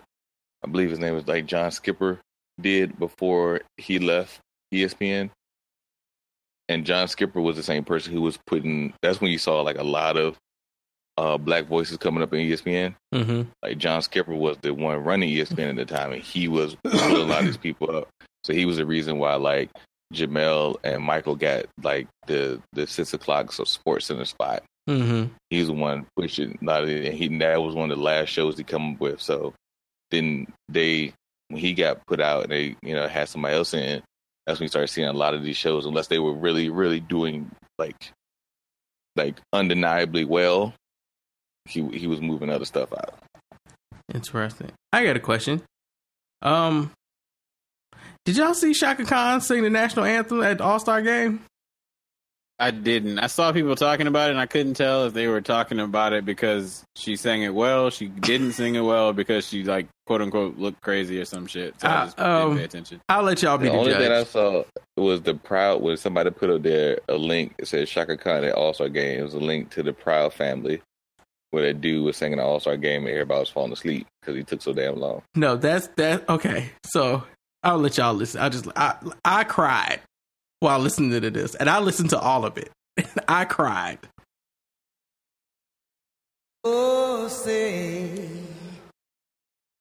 I 0.64 0.68
believe 0.68 0.91
his 0.91 0.99
name 0.99 1.14
was 1.14 1.26
like 1.26 1.47
John 1.47 1.70
Skipper 1.70 2.20
did 2.61 2.99
before 2.99 3.62
he 3.76 3.99
left 3.99 4.39
ESPN. 4.72 5.30
And 6.68 6.87
John 6.87 7.09
Skipper 7.09 7.41
was 7.41 7.57
the 7.57 7.62
same 7.62 7.85
person 7.85 8.12
who 8.12 8.20
was 8.20 8.39
putting 8.47 8.95
that's 9.03 9.20
when 9.20 9.30
you 9.30 9.39
saw 9.39 9.61
like 9.62 9.78
a 9.78 9.85
lot 9.85 10.16
of 10.16 10.37
uh 11.18 11.37
black 11.37 11.66
voices 11.66 11.99
coming 11.99 12.22
up 12.22 12.33
in 12.33 12.41
ESPN. 12.49 12.95
Mm-hmm. 13.14 13.43
Like 13.62 13.78
John 13.78 14.03
Skipper 14.03 14.35
was 14.35 14.57
the 14.62 14.72
one 14.72 14.99
running 14.99 15.30
ESPN 15.30 15.70
at 15.70 15.76
the 15.76 15.85
time 15.85 16.12
and 16.12 16.22
he 16.22 16.49
was 16.49 16.76
pulling 16.85 17.16
a 17.16 17.24
lot 17.24 17.41
of 17.41 17.47
these 17.47 17.57
people 17.57 17.95
up. 17.95 18.09
So 18.45 18.53
he 18.53 18.64
was 18.64 18.76
the 18.76 18.87
reason 18.87 19.18
why 19.18 19.35
like 19.35 19.70
Jemele 20.12 20.76
and 20.85 21.03
Michael 21.03 21.37
got 21.37 21.66
like 21.83 22.07
the 22.26 22.62
the 22.72 22.87
six 22.87 23.12
o'clock 23.14 23.53
so 23.53 23.64
SportsCenter 23.64 24.26
spot 24.26 24.62
Mm-hmm. 24.89 25.33
he's 25.49 25.68
the 25.68 25.72
one 25.72 26.07
pushing 26.16 26.59
a 26.61 26.64
lot 26.64 26.83
of 26.83 26.89
it. 26.89 27.05
And 27.05 27.14
he 27.14 27.28
that 27.39 27.62
was 27.62 27.74
one 27.74 27.91
of 27.91 27.99
the 27.99 28.03
last 28.03 28.28
shows 28.28 28.59
he 28.59 28.64
come 28.64 28.95
up 28.95 29.01
with. 29.01 29.20
So 29.20 29.55
then 30.11 30.47
they 30.68 31.12
when 31.49 31.61
he 31.61 31.72
got 31.72 32.05
put 32.07 32.20
out 32.20 32.45
and 32.45 32.53
they 32.53 32.76
you 32.83 32.95
know 32.95 33.07
had 33.07 33.28
somebody 33.28 33.55
else 33.55 33.74
in, 33.74 34.03
that's 34.47 34.59
when 34.59 34.64
you 34.64 34.68
started 34.68 34.89
seeing 34.89 35.09
a 35.09 35.12
lot 35.12 35.35
of 35.35 35.43
these 35.43 35.57
shows. 35.57 35.87
Unless 35.87 36.09
they 36.09 36.18
were 36.18 36.35
really 36.35 36.68
really 36.68 37.01
doing 37.01 37.51
like 37.78 38.12
like 39.14 39.37
undeniably 39.53 40.24
well, 40.24 40.74
he 41.66 41.87
he 41.91 42.07
was 42.07 42.20
moving 42.20 42.51
other 42.51 42.64
stuff 42.64 42.93
out. 42.93 43.14
Interesting. 44.12 44.72
I 44.93 45.05
got 45.05 45.16
a 45.16 45.20
question. 45.20 45.62
Um, 46.43 46.91
did 48.24 48.37
y'all 48.37 48.55
see 48.55 48.74
Chaka 48.74 49.05
Khan 49.05 49.41
sing 49.41 49.62
the 49.62 49.70
national 49.70 50.05
anthem 50.05 50.43
at 50.43 50.59
the 50.59 50.64
All 50.64 50.80
Star 50.80 51.03
game? 51.03 51.45
I 52.62 52.70
didn't. 52.70 53.18
I 53.18 53.26
saw 53.26 53.50
people 53.52 53.74
talking 53.76 54.06
about 54.06 54.28
it, 54.28 54.32
and 54.32 54.40
I 54.40 54.46
couldn't 54.46 54.74
tell 54.74 55.04
if 55.06 55.14
they 55.14 55.26
were 55.26 55.40
talking 55.40 55.80
about 55.80 56.12
it 56.12 56.24
because 56.24 56.84
she 56.96 57.16
sang 57.16 57.42
it 57.42 57.54
well, 57.54 57.90
she 57.90 58.06
didn't 58.08 58.52
sing 58.52 58.74
it 58.76 58.80
well 58.82 59.12
because 59.12 59.46
she 59.48 59.64
like 59.64 59.88
quote 60.06 60.22
unquote 60.22 60.56
looked 60.58 60.80
crazy 60.80 61.20
or 61.20 61.24
some 61.24 61.46
shit. 61.46 61.74
So 61.80 61.88
I 61.88 61.90
Uh, 61.92 62.04
just 62.04 62.20
um, 62.20 62.42
didn't 62.48 62.58
pay 62.58 62.64
attention. 62.64 63.00
I'll 63.08 63.22
let 63.24 63.42
y'all 63.42 63.58
be 63.58 63.66
The 63.66 63.72
the, 63.72 63.78
only 63.78 63.92
judge. 63.92 64.02
thing 64.02 64.12
I 64.12 64.24
saw 64.24 64.64
was 64.96 65.22
the 65.22 65.34
proud 65.34 65.82
was 65.82 66.00
somebody 66.00 66.30
put 66.30 66.50
up 66.50 66.62
there 66.62 66.98
a 67.08 67.14
link. 67.16 67.54
It 67.58 67.66
said 67.68 67.88
Chaka 67.88 68.16
Khan 68.16 68.44
at 68.44 68.54
All 68.54 68.72
Star 68.74 68.88
game. 68.88 69.18
It 69.18 69.22
was 69.22 69.34
a 69.34 69.40
link 69.40 69.70
to 69.70 69.82
the 69.82 69.92
Proud 69.92 70.32
family 70.32 70.80
where 71.50 71.64
that 71.64 71.80
dude 71.80 72.04
was 72.04 72.16
singing 72.16 72.38
the 72.38 72.44
All 72.44 72.60
Star 72.60 72.76
game 72.76 73.02
and 73.06 73.10
everybody 73.10 73.40
was 73.40 73.48
falling 73.48 73.72
asleep 73.72 74.06
because 74.20 74.36
he 74.36 74.44
took 74.44 74.62
so 74.62 74.72
damn 74.72 74.96
long. 75.00 75.22
No, 75.34 75.56
that's 75.56 75.88
that. 75.96 76.28
Okay, 76.28 76.70
so 76.84 77.24
I'll 77.62 77.78
let 77.78 77.96
y'all 77.98 78.14
listen. 78.14 78.40
I 78.40 78.48
just 78.48 78.68
I 78.76 78.94
I 79.24 79.44
cried 79.44 80.00
while 80.62 80.78
listening 80.78 81.10
to 81.20 81.30
this, 81.30 81.56
and 81.56 81.68
I 81.68 81.80
listened 81.80 82.10
to 82.10 82.18
all 82.18 82.44
of 82.44 82.56
it. 82.56 82.70
I 83.28 83.44
cried. 83.44 83.98
Oh, 86.62 87.26
say, 87.26 88.28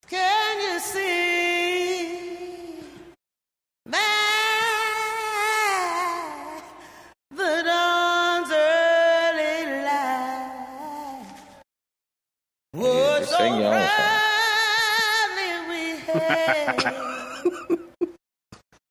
can 0.08 0.60
you 0.60 0.80
see 0.80 2.08
my 3.86 3.98
the 7.30 7.62
dawn's 7.64 8.50
early 8.50 9.66
light? 9.84 11.26
Was 12.74 13.28
so 13.28 13.36
sing 13.36 13.60
your 13.60 13.72
own 13.72 13.88
proudly 15.36 15.52
we 15.68 15.80
hailed 16.00 17.78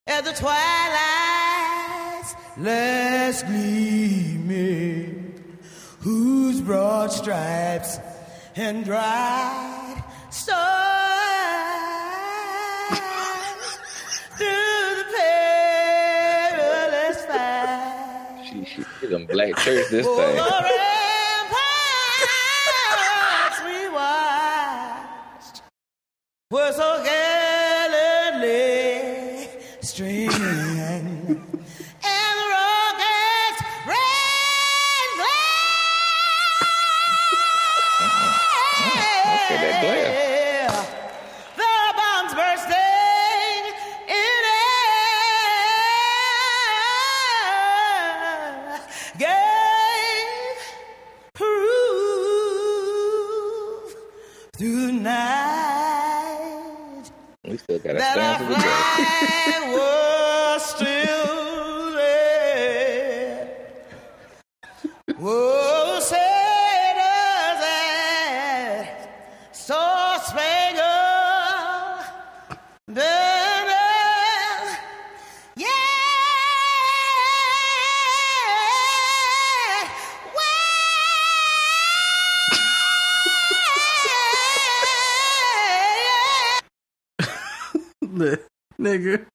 at 0.07 0.23
the 0.23 0.31
twilight's 0.31 1.50
last 2.57 3.45
gleaming 3.47 5.33
whose 5.99 6.61
broad 6.61 7.11
stripes 7.11 7.99
and 8.55 8.83
dried 8.83 10.03
stars 10.29 10.61
through 14.37 14.95
the 14.97 15.05
perilous 16.49 17.25
fight. 17.25 18.45
She 18.49 18.65
she 18.65 18.83
did 18.99 19.09
them 19.11 19.25
black 19.25 19.55
church 19.57 19.89
this 19.89 20.05
thing. 20.05 20.37
we 23.65 23.89
watched 23.89 25.61
were 26.49 26.71
so 26.73 27.03
gallantly 27.03 27.30
still 57.63 57.79
got 57.79 57.93
to 57.93 57.97
that 57.99 58.13
stand 58.13 58.43
our 58.43 58.49
for 58.49 58.53
the 58.53 58.59
day. 58.59 59.73
was 59.73 60.65
still 60.65 61.93
there. 61.95 63.49
Look, 88.21 88.41
Nigga, 88.79 89.25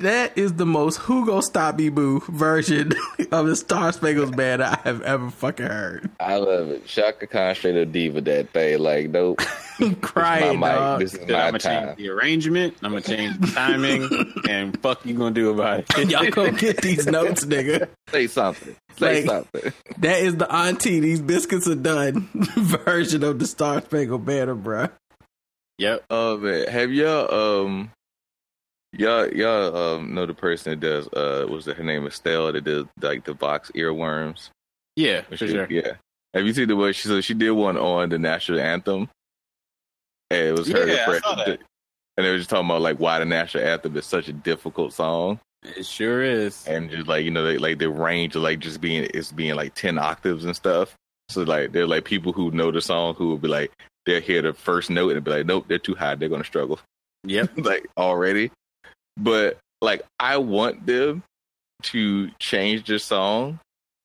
that 0.00 0.36
is 0.36 0.52
the 0.54 0.66
most 0.66 1.00
Hugo 1.06 1.40
Stopby 1.40 1.88
Boo 1.94 2.20
version 2.28 2.92
of 3.32 3.46
the 3.46 3.56
Star 3.56 3.90
Spangled 3.92 4.36
Banner 4.36 4.64
I 4.64 4.78
have 4.84 5.00
ever 5.02 5.30
fucking 5.30 5.66
heard. 5.66 6.10
I 6.20 6.36
love 6.36 6.68
it. 6.68 6.86
Chaka 6.86 7.26
Khan 7.26 7.54
straight 7.54 7.80
up 7.80 7.90
diva 7.90 8.20
that 8.20 8.50
thing. 8.50 8.78
Like, 8.80 9.08
nope, 9.08 9.38
crying, 10.02 10.60
mic. 10.60 10.72
dog. 10.72 11.00
This 11.00 11.14
is 11.14 11.20
I'm 11.22 11.26
my 11.28 11.34
gonna 11.46 11.58
time. 11.58 11.86
change 11.86 11.96
the 11.98 12.08
arrangement. 12.10 12.74
I'm 12.82 12.90
gonna 12.92 13.00
change 13.00 13.38
the 13.40 13.46
timing, 13.46 14.34
and 14.48 14.78
fuck 14.82 15.06
you 15.06 15.14
gonna 15.14 15.30
do 15.34 15.50
about 15.50 15.80
it? 15.80 15.88
Can 15.88 16.10
y'all 16.10 16.28
go 16.30 16.50
get 16.52 16.82
these 16.82 17.06
notes, 17.06 17.44
nigga. 17.46 17.88
Say 18.10 18.26
something. 18.26 18.76
Say 18.98 19.24
Like- 19.24 19.30
something. 19.54 19.72
That 20.00 20.20
is 20.20 20.36
the 20.36 20.52
auntie. 20.54 21.00
These 21.00 21.22
biscuits 21.22 21.66
are 21.66 21.74
done 21.74 22.28
version 22.34 23.24
of 23.24 23.38
the 23.38 23.46
Star 23.46 23.80
Spangled 23.80 24.26
Banner, 24.26 24.54
bruh. 24.54 24.90
Yep. 25.82 26.04
Oh 26.10 26.38
man, 26.38 26.68
have 26.68 26.92
y'all 26.92 27.66
um 27.66 27.90
y'all 28.92 29.28
y'all 29.32 29.76
um 29.76 30.14
know 30.14 30.26
the 30.26 30.34
person 30.34 30.70
that 30.70 30.80
does 30.80 31.08
uh 31.08 31.44
what's 31.48 31.66
her 31.66 31.82
name 31.82 32.06
Estelle 32.06 32.52
that 32.52 32.62
does 32.62 32.84
like 33.00 33.24
the 33.24 33.34
Vox 33.34 33.72
earworms? 33.74 34.50
Yeah, 34.94 35.22
for 35.22 35.36
She- 35.36 35.48
sure. 35.48 35.66
Yeah. 35.68 35.94
Have 36.34 36.46
you 36.46 36.54
seen 36.54 36.68
the 36.68 36.76
way 36.76 36.92
she 36.92 37.08
so 37.08 37.20
she 37.20 37.34
did 37.34 37.50
one 37.50 37.76
on 37.76 38.10
the 38.10 38.18
national 38.20 38.60
anthem? 38.60 39.08
And 40.30 40.46
it 40.48 40.52
was 40.56 40.68
her 40.68 40.86
Yeah, 40.86 41.04
I 41.08 41.18
saw 41.18 41.34
that. 41.34 41.48
And 42.16 42.24
they 42.26 42.30
were 42.30 42.38
just 42.38 42.48
talking 42.48 42.66
about 42.66 42.80
like 42.80 42.98
why 42.98 43.18
the 43.18 43.24
national 43.24 43.64
anthem 43.64 43.96
is 43.96 44.06
such 44.06 44.28
a 44.28 44.32
difficult 44.32 44.92
song. 44.92 45.40
It 45.64 45.84
sure 45.84 46.22
is. 46.22 46.64
And 46.68 46.90
just 46.90 47.08
like, 47.08 47.24
you 47.24 47.32
know, 47.32 47.44
they, 47.44 47.58
like 47.58 47.78
the 47.80 47.90
range 47.90 48.36
of 48.36 48.42
like 48.42 48.60
just 48.60 48.80
being 48.80 49.08
it's 49.12 49.32
being 49.32 49.56
like 49.56 49.74
ten 49.74 49.98
octaves 49.98 50.44
and 50.44 50.54
stuff. 50.54 50.94
So 51.28 51.42
like 51.42 51.72
they're 51.72 51.88
like 51.88 52.04
people 52.04 52.32
who 52.32 52.52
know 52.52 52.70
the 52.70 52.80
song 52.80 53.14
who 53.14 53.26
will 53.28 53.38
be 53.38 53.48
like 53.48 53.72
they'll 54.06 54.20
hear 54.20 54.42
the 54.42 54.52
first 54.52 54.90
note 54.90 55.12
and 55.12 55.24
be 55.24 55.30
like, 55.30 55.46
Nope, 55.46 55.66
they're 55.68 55.78
too 55.78 55.94
high, 55.94 56.14
they're 56.14 56.28
gonna 56.28 56.44
struggle. 56.44 56.78
Yep. 57.24 57.50
like 57.58 57.86
already. 57.96 58.50
But 59.16 59.58
like 59.80 60.02
I 60.18 60.38
want 60.38 60.86
them 60.86 61.22
to 61.84 62.30
change 62.38 62.86
their 62.86 62.98
song 62.98 63.58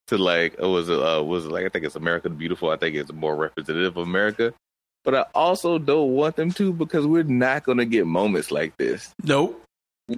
to 0.07 0.17
like 0.17 0.55
oh 0.59 0.71
was 0.71 0.89
it 0.89 0.99
uh 0.99 1.21
was 1.21 1.45
it 1.45 1.51
like 1.51 1.65
I 1.65 1.69
think 1.69 1.85
it's 1.85 1.95
America 1.95 2.29
the 2.29 2.35
Beautiful. 2.35 2.69
I 2.69 2.77
think 2.77 2.95
it's 2.95 3.11
more 3.11 3.35
representative 3.35 3.97
of 3.97 4.07
America. 4.07 4.53
But 5.03 5.15
I 5.15 5.25
also 5.33 5.77
don't 5.77 6.13
want 6.13 6.35
them 6.35 6.51
to 6.51 6.73
because 6.73 7.07
we're 7.07 7.23
not 7.23 7.63
gonna 7.63 7.85
get 7.85 8.05
moments 8.05 8.51
like 8.51 8.75
this. 8.77 9.13
Nope. 9.23 9.63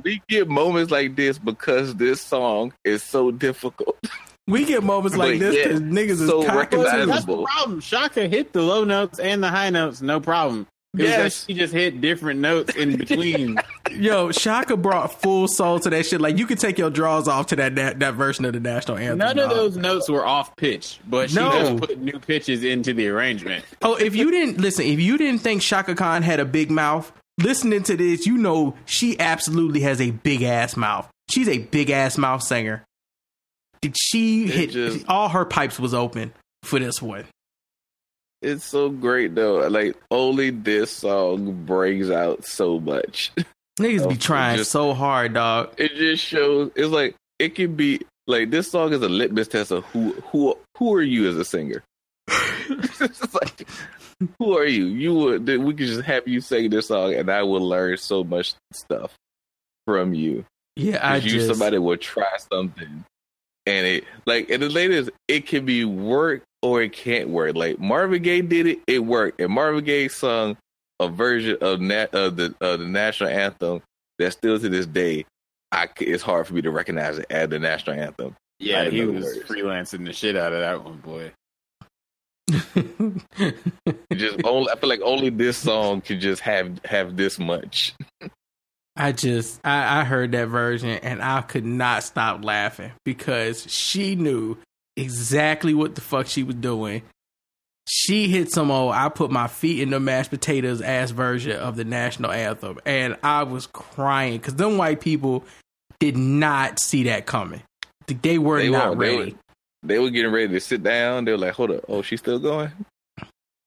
We 0.03 0.21
get 0.27 0.47
moments 0.47 0.91
like 0.91 1.15
this 1.15 1.39
because 1.39 1.95
this 1.95 2.21
song 2.21 2.73
is 2.83 3.03
so 3.03 3.31
difficult. 3.31 3.97
We 4.49 4.65
get 4.65 4.83
moments 4.83 5.15
like 5.17 5.33
But 5.33 5.39
this 5.39 5.55
yet, 5.55 5.63
because 5.67 5.81
niggas 5.81 6.27
so 6.27 6.41
is 6.41 6.47
cocky 6.47 6.75
too. 6.75 6.83
That's 6.83 6.91
the 6.91 6.97
recognizable. 6.97 7.45
problem. 7.45 7.81
Chaka 7.81 8.27
hit 8.27 8.53
the 8.53 8.61
low 8.61 8.83
notes 8.83 9.19
and 9.19 9.43
the 9.43 9.49
high 9.49 9.69
notes, 9.69 10.01
no 10.01 10.19
problem. 10.19 10.67
It 10.97 11.01
was 11.03 11.09
Yes. 11.11 11.45
she 11.47 11.53
just 11.53 11.71
hit 11.71 12.01
different 12.01 12.39
notes 12.39 12.75
in 12.75 12.95
between. 12.97 13.59
Yo, 13.91 14.31
Chaka 14.31 14.75
brought 14.75 15.21
full 15.21 15.47
soul 15.47 15.79
to 15.81 15.89
that 15.91 16.03
shit. 16.07 16.19
Like 16.19 16.39
you 16.39 16.47
could 16.47 16.57
take 16.57 16.79
your 16.79 16.89
draws 16.89 17.27
off 17.27 17.45
to 17.47 17.55
that 17.57 17.75
that, 17.75 17.99
that 17.99 18.15
version 18.15 18.43
of 18.45 18.53
the 18.53 18.59
national 18.59 18.97
anthem. 18.97 19.19
None 19.19 19.37
of 19.37 19.49
dog. 19.49 19.57
those 19.57 19.77
notes 19.77 20.09
were 20.09 20.25
off 20.25 20.55
pitch, 20.55 20.99
but 21.07 21.29
she 21.29 21.35
No. 21.35 21.51
just 21.51 21.77
put 21.77 21.99
new 21.99 22.19
pitches 22.19 22.63
into 22.63 22.93
the 22.95 23.07
arrangement. 23.07 23.65
Oh, 23.83 23.95
if 23.95 24.15
you 24.15 24.31
didn't 24.31 24.59
listen, 24.59 24.85
if 24.85 24.99
you 24.99 25.17
didn't 25.19 25.41
think 25.41 25.61
Chaka 25.61 25.93
Khan 25.93 26.23
had 26.23 26.39
a 26.39 26.45
big 26.45 26.71
mouth, 26.71 27.11
listening 27.37 27.83
to 27.83 27.95
this, 27.95 28.25
you 28.25 28.37
know 28.37 28.75
she 28.85 29.19
absolutely 29.19 29.81
has 29.81 30.01
a 30.01 30.09
big 30.09 30.41
ass 30.41 30.75
mouth. 30.75 31.07
She's 31.29 31.47
a 31.47 31.59
big 31.59 31.91
ass 31.91 32.17
mouth 32.17 32.41
singer. 32.41 32.83
Did 33.81 33.95
she 33.97 34.45
It 34.45 34.49
hit 34.49 34.69
just- 34.71 35.05
all 35.07 35.29
her 35.29 35.45
pipes 35.45 35.79
was 35.79 35.93
open 35.93 36.33
for 36.63 36.79
this 36.79 37.01
one? 37.01 37.25
It's 38.41 38.63
so 38.63 38.89
great 38.89 39.35
though. 39.35 39.67
Like 39.67 39.97
only 40.11 40.49
this 40.49 40.91
song 40.91 41.65
brings 41.65 42.09
out 42.09 42.45
so 42.45 42.79
much. 42.79 43.31
Niggas 43.79 44.09
be 44.09 44.15
trying 44.17 44.57
just- 44.57 44.71
so 44.71 44.93
hard, 44.93 45.33
dog. 45.33 45.73
it 45.77 45.95
just 45.95 46.23
shows 46.23 46.71
it's 46.75 46.89
like 46.89 47.15
it 47.37 47.55
can 47.55 47.75
be 47.75 48.01
like 48.27 48.49
this 48.51 48.69
song 48.71 48.93
is 48.93 49.01
a 49.01 49.09
litmus 49.09 49.47
test 49.47 49.71
of 49.71 49.83
who 49.85 50.11
who 50.31 50.57
who 50.77 50.93
are 50.93 51.01
you 51.01 51.27
as 51.29 51.35
a 51.37 51.45
singer. 51.45 51.83
it's 52.27 53.33
like 53.33 53.67
who 54.37 54.57
are 54.57 54.65
you? 54.65 54.85
You 54.85 55.13
would 55.15 55.47
we 55.47 55.73
could 55.73 55.87
just 55.87 56.01
have 56.01 56.27
you 56.27 56.39
sing 56.41 56.69
this 56.69 56.87
song 56.87 57.13
and 57.13 57.29
I 57.29 57.43
will 57.43 57.67
learn 57.67 57.97
so 57.97 58.23
much 58.23 58.53
stuff 58.73 59.13
from 59.85 60.13
you. 60.13 60.45
Yeah, 60.75 60.97
I 61.05 61.17
you 61.17 61.29
just 61.29 61.47
somebody 61.47 61.77
will 61.77 61.97
try 61.97 62.37
something 62.51 63.03
and 63.69 63.85
it 63.85 64.03
like 64.25 64.49
and 64.49 64.63
the 64.63 64.69
latest 64.69 65.11
it 65.27 65.45
can 65.45 65.63
be 65.65 65.85
work 65.85 66.43
or 66.61 66.81
it 66.81 66.91
can't 66.91 67.29
work. 67.29 67.55
Like 67.55 67.79
Marvin 67.79 68.21
Gaye 68.21 68.41
did 68.41 68.65
it, 68.65 68.79
it 68.87 68.99
worked. 68.99 69.39
And 69.39 69.53
Marvin 69.53 69.83
Gaye 69.83 70.07
sung 70.07 70.57
a 70.99 71.07
version 71.07 71.57
of 71.61 71.79
nat 71.79 72.13
of 72.15 72.35
the 72.35 72.55
of 72.59 72.79
the 72.79 72.87
national 72.87 73.29
anthem 73.29 73.81
that 74.17 74.33
still 74.33 74.59
to 74.59 74.67
this 74.67 74.87
day 74.87 75.25
I 75.71 75.87
it's 75.99 76.23
hard 76.23 76.47
for 76.47 76.55
me 76.55 76.63
to 76.63 76.71
recognize 76.71 77.19
it 77.19 77.27
as 77.29 77.49
the 77.49 77.59
national 77.59 77.97
anthem. 77.97 78.35
Yeah, 78.57 78.89
he 78.89 79.05
was 79.05 79.23
words. 79.23 79.43
freelancing 79.47 80.03
the 80.05 80.13
shit 80.13 80.35
out 80.35 80.51
of 80.51 80.59
that 80.59 80.83
one, 80.83 80.97
boy. 80.97 81.31
Just 84.13 84.43
only 84.43 84.71
I 84.71 84.75
feel 84.75 84.89
like 84.89 85.01
only 85.03 85.29
this 85.29 85.57
song 85.57 86.01
could 86.01 86.19
just 86.19 86.41
have 86.41 86.83
have 86.85 87.15
this 87.15 87.37
much. 87.37 87.93
I 88.99 89.11
just 89.13 89.59
I, 89.63 90.01
I 90.01 90.03
heard 90.03 90.33
that 90.33 90.47
version 90.49 90.89
and 90.89 91.21
I 91.21 91.41
could 91.41 91.65
not 91.65 92.03
stop 92.03 92.43
laughing 92.43 92.91
because 93.05 93.65
she 93.71 94.15
knew 94.15 94.57
exactly 94.97 95.73
what 95.73 95.95
the 95.95 96.01
fuck 96.01 96.27
she 96.27 96.43
was 96.43 96.55
doing. 96.55 97.01
She 97.87 98.27
hit 98.27 98.51
some 98.51 98.69
old 98.69 98.93
I 98.93 99.09
put 99.09 99.31
my 99.31 99.47
feet 99.47 99.81
in 99.81 99.89
the 99.89 99.99
mashed 99.99 100.29
potatoes 100.29 100.81
ass 100.81 101.11
version 101.11 101.53
of 101.57 101.75
the 101.75 101.85
national 101.85 102.31
anthem 102.31 102.77
and 102.85 103.17
I 103.23 103.43
was 103.43 103.67
crying 103.67 104.37
because 104.37 104.55
them 104.55 104.77
white 104.77 104.99
people 105.01 105.43
did 105.99 106.15
not 106.17 106.79
see 106.79 107.03
that 107.03 107.25
coming. 107.25 107.61
They 108.21 108.37
were 108.37 108.59
They 108.59 108.69
not 108.69 108.97
weren't. 108.97 108.99
They 108.99 109.17
ready. 109.17 109.31
were- 109.31 109.37
They 109.83 109.99
were 109.99 110.09
getting 110.09 110.31
ready 110.31 110.49
to 110.49 110.59
sit 110.59 110.83
down. 110.83 111.23
They 111.25 111.31
were 111.31 111.37
like, 111.37 111.53
"Hold 111.53 111.71
up, 111.71 111.85
oh, 111.87 112.01
she's 112.01 112.19
still 112.19 112.39
going." 112.39 112.71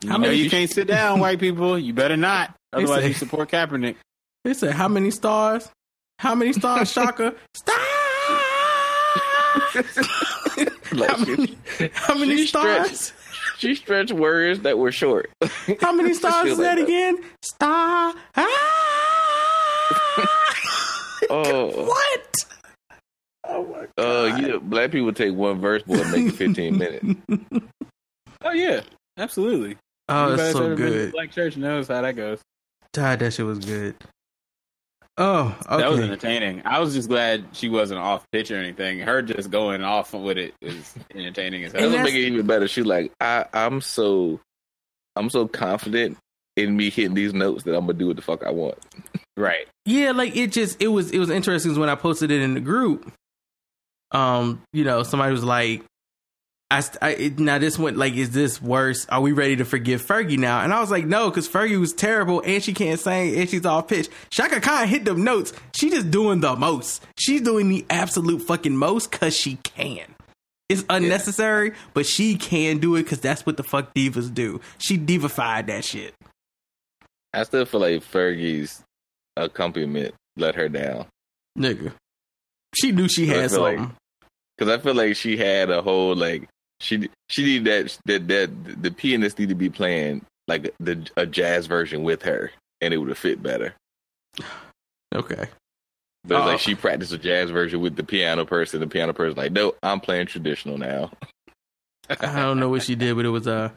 You 0.02 0.10
How 0.10 0.16
know 0.18 0.26
many- 0.28 0.36
you 0.36 0.50
can't 0.50 0.68
sit 0.70 0.86
down, 0.88 1.20
white 1.20 1.38
people. 1.40 1.78
You 1.78 1.92
better 1.94 2.16
not. 2.16 2.54
Otherwise, 2.72 3.02
say- 3.02 3.08
you 3.08 3.14
support 3.14 3.50
Kaepernick. 3.50 3.96
They 4.44 4.54
said, 4.54 4.72
"How 4.72 4.88
many 4.88 5.10
stars? 5.10 5.68
How 6.18 6.34
many 6.34 6.52
stars, 6.52 6.92
Chaka? 6.94 7.34
Stop! 7.54 7.78
Like, 10.92 11.10
how 11.10 11.16
many, 11.24 11.56
how 11.94 12.14
many 12.14 12.36
she 12.36 12.46
stars? 12.46 13.00
stretched- 13.00 13.12
She 13.58 13.74
stretched 13.74 14.12
words 14.12 14.60
that 14.60 14.76
were 14.78 14.92
short. 14.92 15.30
How 15.80 15.92
many 15.92 16.12
stars 16.20 16.50
is 16.52 16.58
like 16.58 16.66
that 16.66 16.74
that. 16.76 16.84
again? 16.84 17.18
Star. 17.42 18.14
Ah! 18.36 18.68
Oh, 21.30 21.86
what? 21.86 22.34
Oh 23.48 23.64
my 23.64 23.86
god! 23.96 23.98
uh, 23.98 24.36
yeah. 24.46 24.56
Black 24.58 24.90
people 24.90 25.12
take 25.14 25.34
one 25.34 25.60
verse, 25.60 25.82
boy, 25.84 26.00
and 26.02 26.10
make 26.12 26.26
it 26.26 26.32
fifteen 26.36 26.76
minutes. 26.76 27.06
Oh 28.42 28.50
yeah, 28.50 28.80
absolutely. 29.16 29.78
Oh, 30.10 30.24
Anybody 30.26 30.32
it's 30.34 30.42
that's 30.42 30.52
so 30.58 30.64
ever 30.66 30.74
been 30.76 30.84
to 30.86 30.90
good. 30.92 31.12
Black 31.12 31.30
church 31.30 31.56
knows 31.56 31.88
how 31.88 32.02
that 32.02 32.16
goes. 32.16 32.40
God, 32.92 33.20
that 33.20 33.32
shit 33.32 33.46
was 33.46 33.60
good. 33.60 33.94
Oh, 35.18 35.54
okay. 35.66 35.76
That 35.76 35.90
was 35.90 36.00
entertaining. 36.00 36.62
I 36.64 36.78
was 36.78 36.94
just 36.94 37.08
glad 37.08 37.44
she 37.52 37.68
wasn't 37.68 38.00
off 38.00 38.24
pitch 38.32 38.50
or 38.50 38.56
anything. 38.56 38.98
Her 39.00 39.20
just 39.20 39.50
going 39.50 39.84
off 39.84 40.14
with 40.14 40.38
it 40.38 40.54
is 40.62 40.94
entertaining 41.14 41.64
as 41.64 41.72
That's 41.72 41.84
hell. 41.84 41.92
what 41.92 42.04
make 42.04 42.14
it 42.14 42.26
even 42.26 42.46
better. 42.46 42.66
She 42.66 42.82
like, 42.82 43.12
I, 43.20 43.44
I'm 43.52 43.82
so, 43.82 44.40
I'm 45.14 45.28
so 45.28 45.46
confident 45.46 46.16
in 46.56 46.76
me 46.76 46.90
hitting 46.90 47.14
these 47.14 47.34
notes 47.34 47.64
that 47.64 47.74
I'm 47.74 47.86
gonna 47.86 47.98
do 47.98 48.06
what 48.06 48.16
the 48.16 48.22
fuck 48.22 48.42
I 48.44 48.50
want. 48.50 48.78
Right. 49.36 49.66
Yeah, 49.84 50.12
like 50.12 50.36
it 50.36 50.52
just 50.52 50.80
it 50.80 50.88
was 50.88 51.10
it 51.10 51.18
was 51.18 51.30
interesting 51.30 51.78
when 51.78 51.88
I 51.88 51.94
posted 51.94 52.30
it 52.30 52.40
in 52.40 52.54
the 52.54 52.60
group. 52.60 53.12
Um, 54.12 54.62
you 54.72 54.84
know, 54.84 55.02
somebody 55.02 55.32
was 55.32 55.44
like, 55.44 55.82
"I, 56.78 56.82
I 57.02 57.34
now 57.36 57.58
this 57.58 57.78
went 57.78 57.96
like, 57.96 58.14
is 58.14 58.30
this 58.30 58.60
worse? 58.62 59.06
Are 59.08 59.20
we 59.20 59.32
ready 59.32 59.56
to 59.56 59.64
forgive 59.64 60.04
Fergie 60.04 60.38
now?" 60.38 60.60
And 60.60 60.72
I 60.72 60.80
was 60.80 60.90
like, 60.90 61.04
"No, 61.06 61.28
because 61.30 61.48
Fergie 61.48 61.78
was 61.78 61.92
terrible 61.92 62.42
and 62.44 62.62
she 62.62 62.72
can't 62.72 62.98
sing 62.98 63.36
and 63.36 63.48
she's 63.48 63.66
off 63.66 63.88
pitch. 63.88 64.08
Chaka 64.30 64.60
Khan 64.60 64.88
hit 64.88 65.04
them 65.04 65.22
notes. 65.24 65.52
She 65.74 65.90
just 65.90 66.10
doing 66.10 66.40
the 66.40 66.56
most. 66.56 67.04
She's 67.18 67.40
doing 67.40 67.68
the 67.68 67.84
absolute 67.90 68.42
fucking 68.42 68.76
most 68.76 69.10
because 69.10 69.36
she 69.36 69.56
can." 69.56 70.06
It's 70.68 70.84
unnecessary, 70.88 71.72
but 71.92 72.06
she 72.06 72.36
can 72.36 72.78
do 72.78 72.96
it 72.96 73.02
because 73.02 73.20
that's 73.20 73.44
what 73.44 73.58
the 73.58 73.62
fuck 73.62 73.92
divas 73.92 74.32
do. 74.32 74.60
She 74.78 74.96
divified 74.96 75.66
that 75.66 75.84
shit. 75.84 76.14
I 77.34 77.42
still 77.44 77.66
feel 77.66 77.80
like 77.80 78.02
Fergie's 78.02 78.82
accompaniment 79.36 80.14
let 80.36 80.54
her 80.54 80.68
down. 80.70 81.06
Nigga. 81.58 81.92
She 82.80 82.92
knew 82.92 83.08
she 83.08 83.26
had 83.26 83.50
feel 83.50 83.60
like- 83.60 83.80
Because 84.56 84.72
I 84.72 84.78
feel 84.82 84.94
like 84.94 85.16
she 85.16 85.36
had 85.36 85.68
a 85.70 85.82
whole 85.82 86.14
like 86.16 86.48
she 86.82 87.08
she 87.28 87.44
need 87.44 87.64
that 87.64 87.96
that 88.06 88.28
that 88.28 88.82
the 88.82 88.90
pianist 88.90 89.38
need 89.38 89.48
to 89.48 89.54
be 89.54 89.70
playing 89.70 90.24
like 90.48 90.74
the 90.80 91.08
a 91.16 91.24
jazz 91.26 91.66
version 91.66 92.02
with 92.02 92.22
her, 92.22 92.50
and 92.80 92.92
it 92.92 92.98
would 92.98 93.08
have 93.08 93.18
fit 93.18 93.42
better. 93.42 93.74
Okay. 95.14 95.46
But 96.24 96.42
Oh. 96.42 96.46
like 96.46 96.60
she 96.60 96.74
practiced 96.74 97.12
a 97.12 97.18
jazz 97.18 97.50
version 97.50 97.80
with 97.80 97.96
the 97.96 98.04
piano 98.04 98.44
person. 98.44 98.80
The 98.80 98.86
piano 98.86 99.12
person 99.12 99.36
like, 99.36 99.52
no, 99.52 99.74
I'm 99.82 100.00
playing 100.00 100.26
traditional 100.26 100.78
now. 100.78 101.10
I 102.08 102.42
don't 102.42 102.58
know 102.60 102.68
what 102.68 102.82
she 102.82 102.94
did, 102.94 103.16
but 103.16 103.24
it 103.24 103.30
was 103.30 103.46
uh 103.46 103.70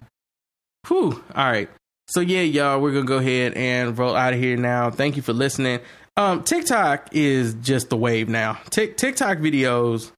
whew. 0.88 1.24
All 1.36 1.46
right. 1.52 1.70
So 2.08 2.20
yeah, 2.20 2.42
y'all, 2.42 2.80
we're 2.82 2.94
gonna 2.94 3.06
go 3.06 3.18
ahead 3.18 3.54
and 3.54 3.98
roll 3.98 4.16
out 4.16 4.34
of 4.34 4.40
here 4.40 4.58
now. 4.58 4.92
Thank 4.92 5.16
you 5.16 5.22
for 5.22 5.34
listening. 5.34 5.80
Um 6.18 6.44
TikTok 6.44 7.10
is 7.14 7.56
just 7.56 7.90
the 7.90 7.98
wave 7.98 8.30
now. 8.30 8.60
Tik 8.70 8.98
TikTok 8.98 9.40
videos 9.40 10.12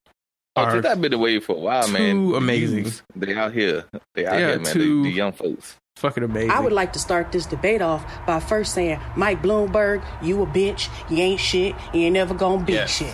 Oh, 0.58 0.64
are 0.64 0.74
TikTok 0.74 1.00
been 1.02 1.14
away 1.14 1.40
for 1.40 1.56
a 1.56 1.60
while, 1.60 1.88
man. 1.90 2.16
too 2.16 2.36
amazing. 2.36 2.92
They 3.16 3.36
out 3.36 3.54
here. 3.54 3.86
They 4.14 4.26
out 4.26 4.34
They 4.34 4.40
here, 4.40 4.60
man. 4.60 4.74
too- 4.74 5.04
the, 5.04 5.10
the 5.10 5.16
young 5.16 5.32
folks. 5.34 5.78
Fucking 5.98 6.24
amazing. 6.24 6.52
I 6.52 6.60
would 6.60 6.74
like 6.74 6.94
to 6.94 7.00
start 7.00 7.32
this 7.32 7.48
debate 7.48 7.82
off 7.82 8.06
by 8.28 8.40
first 8.40 8.76
saying, 8.76 9.00
Mike 9.16 9.42
Bloomberg, 9.42 10.04
you 10.22 10.44
a 10.44 10.46
bitch, 10.46 10.90
you 11.10 11.18
ain't 11.18 11.40
shit, 11.40 11.74
you 11.92 12.02
ain't 12.02 12.14
never 12.14 12.36
gonna 12.36 12.64
be 12.64 12.74
Yes. 12.74 12.92
shit. 12.92 13.14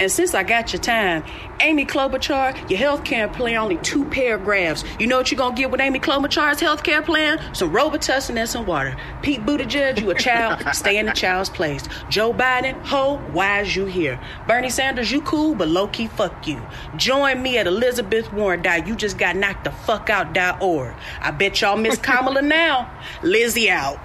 And 0.00 0.10
since 0.10 0.34
I 0.34 0.42
got 0.42 0.72
your 0.72 0.82
time, 0.82 1.24
Amy 1.60 1.86
Klobuchar, 1.86 2.68
your 2.68 2.78
health 2.78 3.04
care 3.04 3.28
plan 3.28 3.56
only 3.56 3.76
two 3.78 4.04
paragraphs. 4.06 4.84
You 4.98 5.06
know 5.06 5.18
what 5.18 5.30
you're 5.30 5.38
gonna 5.38 5.54
get 5.54 5.70
with 5.70 5.80
Amy 5.80 6.00
Klobuchar's 6.00 6.60
health 6.60 6.82
care 6.82 7.02
plan? 7.02 7.40
Some 7.54 7.72
Robitussin 7.72 8.36
and 8.36 8.48
some 8.48 8.66
water. 8.66 8.96
Pete 9.22 9.40
Buttigieg, 9.46 10.00
you 10.00 10.10
a 10.10 10.14
child, 10.14 10.62
stay 10.74 10.98
in 10.98 11.06
the 11.06 11.12
child's 11.12 11.48
place. 11.50 11.84
Joe 12.08 12.32
Biden, 12.32 12.74
ho, 12.84 13.18
why 13.32 13.60
is 13.60 13.76
you 13.76 13.84
here? 13.86 14.18
Bernie 14.48 14.70
Sanders, 14.70 15.12
you 15.12 15.20
cool, 15.22 15.54
but 15.54 15.68
low 15.68 15.86
key, 15.88 16.08
fuck 16.08 16.46
you. 16.46 16.60
Join 16.96 17.42
me 17.42 17.58
at 17.58 17.66
Elizabeth 17.66 18.32
Warren. 18.32 18.62
die. 18.62 18.84
You 18.84 18.96
just 18.96 19.16
got 19.18 19.36
knocked 19.36 19.64
the 19.64 19.70
fuck 19.70 20.10
out. 20.10 20.32
dot 20.34 20.60
org. 20.60 20.94
I 21.20 21.30
bet 21.30 21.60
y'all 21.60 21.76
miss 21.76 21.98
Kamala 22.02 22.42
now. 22.42 22.90
Lizzie 23.22 23.70
out. 23.70 23.98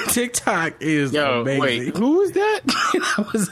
TikTok 0.08 0.74
is 0.80 1.12
Yo, 1.12 1.42
amazing. 1.42 1.60
wait, 1.60 1.96
who 1.96 2.20
is 2.22 2.32
that? 2.32 2.60
that 2.66 3.32
was, 3.32 3.50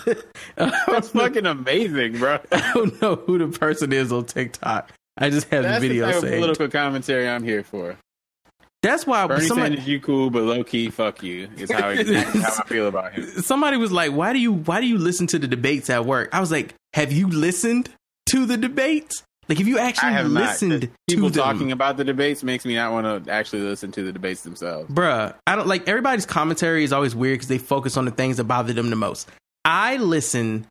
That's 0.86 1.09
fucking 1.11 1.47
amazing, 1.47 2.18
bro. 2.18 2.38
I 2.53 2.72
don't 2.74 3.01
know 3.01 3.16
who 3.16 3.38
the 3.38 3.59
person 3.59 3.93
is 3.93 4.12
on 4.12 4.26
TikTok. 4.26 4.90
I 5.18 5.30
just 5.30 5.49
have 5.51 5.62
That's 5.64 5.80
the 5.80 5.88
the 5.88 5.95
video 5.95 6.07
type 6.07 6.14
of 6.16 6.20
saved. 6.22 6.34
political 6.34 6.68
commentary 6.68 7.28
I'm 7.28 7.45
here 7.45 7.62
for. 7.62 7.97
That's 8.82 9.07
why 9.07 9.26
Bernie 9.28 9.47
somebody, 9.47 9.76
Sanders, 9.76 9.88
you 9.88 10.01
cool, 10.01 10.30
but 10.30 10.43
low 10.43 10.64
key, 10.64 10.90
fuck 10.90 11.22
you. 11.22 11.49
Is 11.57 11.70
how, 11.70 11.90
exactly 11.90 12.40
how 12.40 12.49
I 12.59 12.66
feel 12.66 12.88
about 12.88 13.12
him. 13.12 13.24
somebody 13.43 13.76
was 13.76 13.93
like, 13.93 14.11
"Why 14.11 14.32
do 14.32 14.40
you 14.40 14.53
why 14.53 14.80
do 14.80 14.86
you 14.86 14.99
listen 14.99 15.28
to 15.28 15.38
the 15.38 15.47
debates 15.47 15.88
at 15.88 16.05
work?" 16.05 16.30
I 16.32 16.40
was 16.40 16.51
like, 16.51 16.74
"Have 16.95 17.12
you 17.12 17.28
listened 17.28 17.90
to 18.30 18.45
the 18.45 18.57
debates? 18.57 19.22
Like, 19.53 19.61
if 19.61 19.66
you 19.66 19.78
actually 19.78 20.14
listened 20.30 20.80
People 20.80 21.28
to 21.28 21.30
people 21.30 21.30
talking 21.30 21.72
about 21.72 21.98
the 21.98 22.05
debates 22.05 22.42
makes 22.42 22.64
me 22.64 22.74
not 22.74 22.90
want 22.90 23.26
to 23.26 23.30
actually 23.30 23.61
listen 23.61 23.92
to 23.92 24.03
the 24.03 24.11
debates 24.11 24.40
themselves. 24.44 24.90
Bruh, 24.90 25.34
I 25.46 25.57
don't 25.57 25.68
like 25.68 25.86
everybody's 25.86 26.24
commentary 26.24 26.84
is 26.84 26.92
always 26.94 27.14
weird 27.14 27.34
because 27.34 27.48
they 27.48 27.59
focus 27.59 27.98
on 27.98 28.07
the 28.07 28.12
things 28.12 28.38
that 28.38 28.44
bother 28.44 28.72
them 28.72 28.88
the 28.88 28.96
most. 28.96 29.28
I 29.62 29.98
listen 29.98 30.66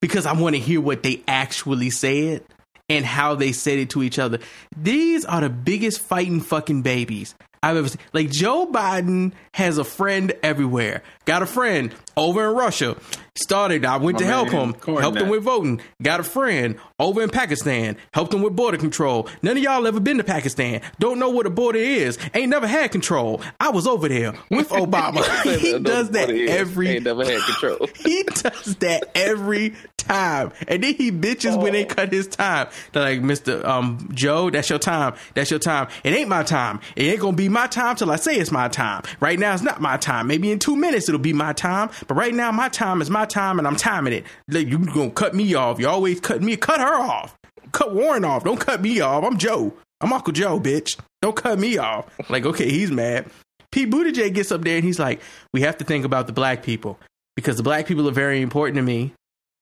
because 0.00 0.24
I 0.24 0.34
want 0.34 0.54
to 0.54 0.60
hear 0.60 0.80
what 0.80 1.02
they 1.02 1.24
actually 1.26 1.90
said 1.90 2.44
and 2.88 3.04
how 3.04 3.34
they 3.34 3.50
said 3.50 3.80
it 3.80 3.90
to 3.90 4.04
each 4.04 4.20
other. 4.20 4.38
These 4.76 5.24
are 5.24 5.40
the 5.40 5.50
biggest 5.50 6.00
fighting 6.00 6.40
fucking 6.40 6.82
babies 6.82 7.34
I've 7.60 7.76
ever 7.76 7.88
seen. 7.88 8.00
Like 8.12 8.30
Joe 8.30 8.68
Biden 8.70 9.32
has 9.54 9.78
a 9.78 9.84
friend 9.84 10.32
everywhere. 10.44 11.02
Got 11.24 11.42
a 11.42 11.46
friend 11.46 11.94
over 12.16 12.48
in 12.48 12.56
Russia. 12.56 12.96
Started, 13.34 13.86
I 13.86 13.96
went 13.96 14.16
My 14.16 14.18
to 14.20 14.26
help 14.26 14.50
him, 14.50 14.74
helped 14.84 15.18
him 15.18 15.30
with 15.30 15.42
voting. 15.42 15.80
Got 16.02 16.20
a 16.20 16.22
friend 16.22 16.76
over 16.98 17.22
in 17.22 17.30
Pakistan, 17.30 17.96
helped 18.12 18.34
him 18.34 18.42
with 18.42 18.54
border 18.54 18.76
control. 18.76 19.26
None 19.40 19.56
of 19.56 19.62
y'all 19.62 19.86
ever 19.86 20.00
been 20.00 20.18
to 20.18 20.24
Pakistan. 20.24 20.82
Don't 20.98 21.18
know 21.18 21.30
what 21.30 21.46
a 21.46 21.50
border 21.50 21.78
is. 21.78 22.18
Ain't 22.34 22.50
never 22.50 22.66
had 22.66 22.92
control. 22.92 23.40
I 23.58 23.70
was 23.70 23.86
over 23.86 24.06
there 24.06 24.34
with 24.50 24.68
Obama. 24.70 25.24
he 25.58 25.78
does 25.78 26.10
that 26.10 26.28
every 26.28 26.88
Ain't 26.90 27.04
never 27.04 27.24
had 27.24 27.40
control. 27.42 27.88
he 27.96 28.22
does 28.24 28.76
that 28.76 29.10
every 29.14 29.74
time. 29.96 30.52
And 30.68 30.82
then 30.82 30.94
he 30.94 31.10
bitches 31.10 31.58
when 31.60 31.72
they 31.72 31.86
cut 31.86 32.12
his 32.12 32.26
time. 32.26 32.68
They're 32.92 33.02
like, 33.02 33.20
Mr. 33.20 33.64
Um, 33.64 34.10
Joe, 34.12 34.50
that's 34.50 34.68
your 34.68 34.78
time. 34.78 35.14
That's 35.34 35.50
your 35.50 35.60
time. 35.60 35.88
It 36.04 36.12
ain't 36.12 36.28
my 36.28 36.42
time. 36.42 36.80
It 36.96 37.04
ain't 37.04 37.20
gonna 37.20 37.36
be 37.36 37.48
my 37.48 37.66
time 37.66 37.96
till 37.96 38.10
I 38.10 38.16
say 38.16 38.34
it's 38.36 38.50
my 38.50 38.68
time. 38.68 39.04
Right 39.20 39.38
now 39.38 39.54
it's 39.54 39.62
not 39.62 39.80
my 39.80 39.96
time. 39.96 40.26
Maybe 40.26 40.50
in 40.52 40.58
two 40.58 40.76
minutes 40.76 41.08
it'll 41.14 41.22
be 41.22 41.32
my 41.32 41.52
time. 41.52 41.90
But 42.08 42.14
right 42.14 42.34
now 42.34 42.50
my 42.52 42.68
time 42.68 43.00
is 43.02 43.10
my 43.10 43.24
time 43.24 43.58
and 43.58 43.66
I'm 43.66 43.76
timing 43.76 44.12
it. 44.12 44.24
Like, 44.48 44.66
you 44.66 44.78
gonna 44.78 45.10
cut 45.10 45.34
me 45.34 45.54
off. 45.54 45.78
You 45.78 45.88
always 45.88 46.20
cut 46.20 46.42
me 46.42 46.56
cut 46.56 46.80
her 46.80 46.94
off. 46.94 47.36
Cut 47.72 47.94
Warren 47.94 48.24
off. 48.24 48.44
Don't 48.44 48.60
cut 48.60 48.80
me 48.82 49.00
off. 49.00 49.24
I'm 49.24 49.38
Joe. 49.38 49.72
I'm 50.00 50.12
Uncle 50.12 50.32
Joe, 50.32 50.58
bitch. 50.58 50.98
Don't 51.20 51.36
cut 51.36 51.58
me 51.58 51.78
off. 51.78 52.06
Like, 52.28 52.44
okay, 52.44 52.68
he's 52.70 52.90
mad. 52.90 53.30
Pete 53.70 53.90
Buttigieg 53.90 54.34
gets 54.34 54.52
up 54.52 54.62
there 54.62 54.76
and 54.76 54.84
he's 54.84 54.98
like, 54.98 55.20
we 55.54 55.62
have 55.62 55.78
to 55.78 55.84
think 55.84 56.04
about 56.04 56.26
the 56.26 56.32
black 56.32 56.62
people 56.62 56.98
because 57.36 57.56
the 57.56 57.62
black 57.62 57.86
people 57.86 58.06
are 58.08 58.12
very 58.12 58.42
important 58.42 58.76
to 58.76 58.82
me. 58.82 59.14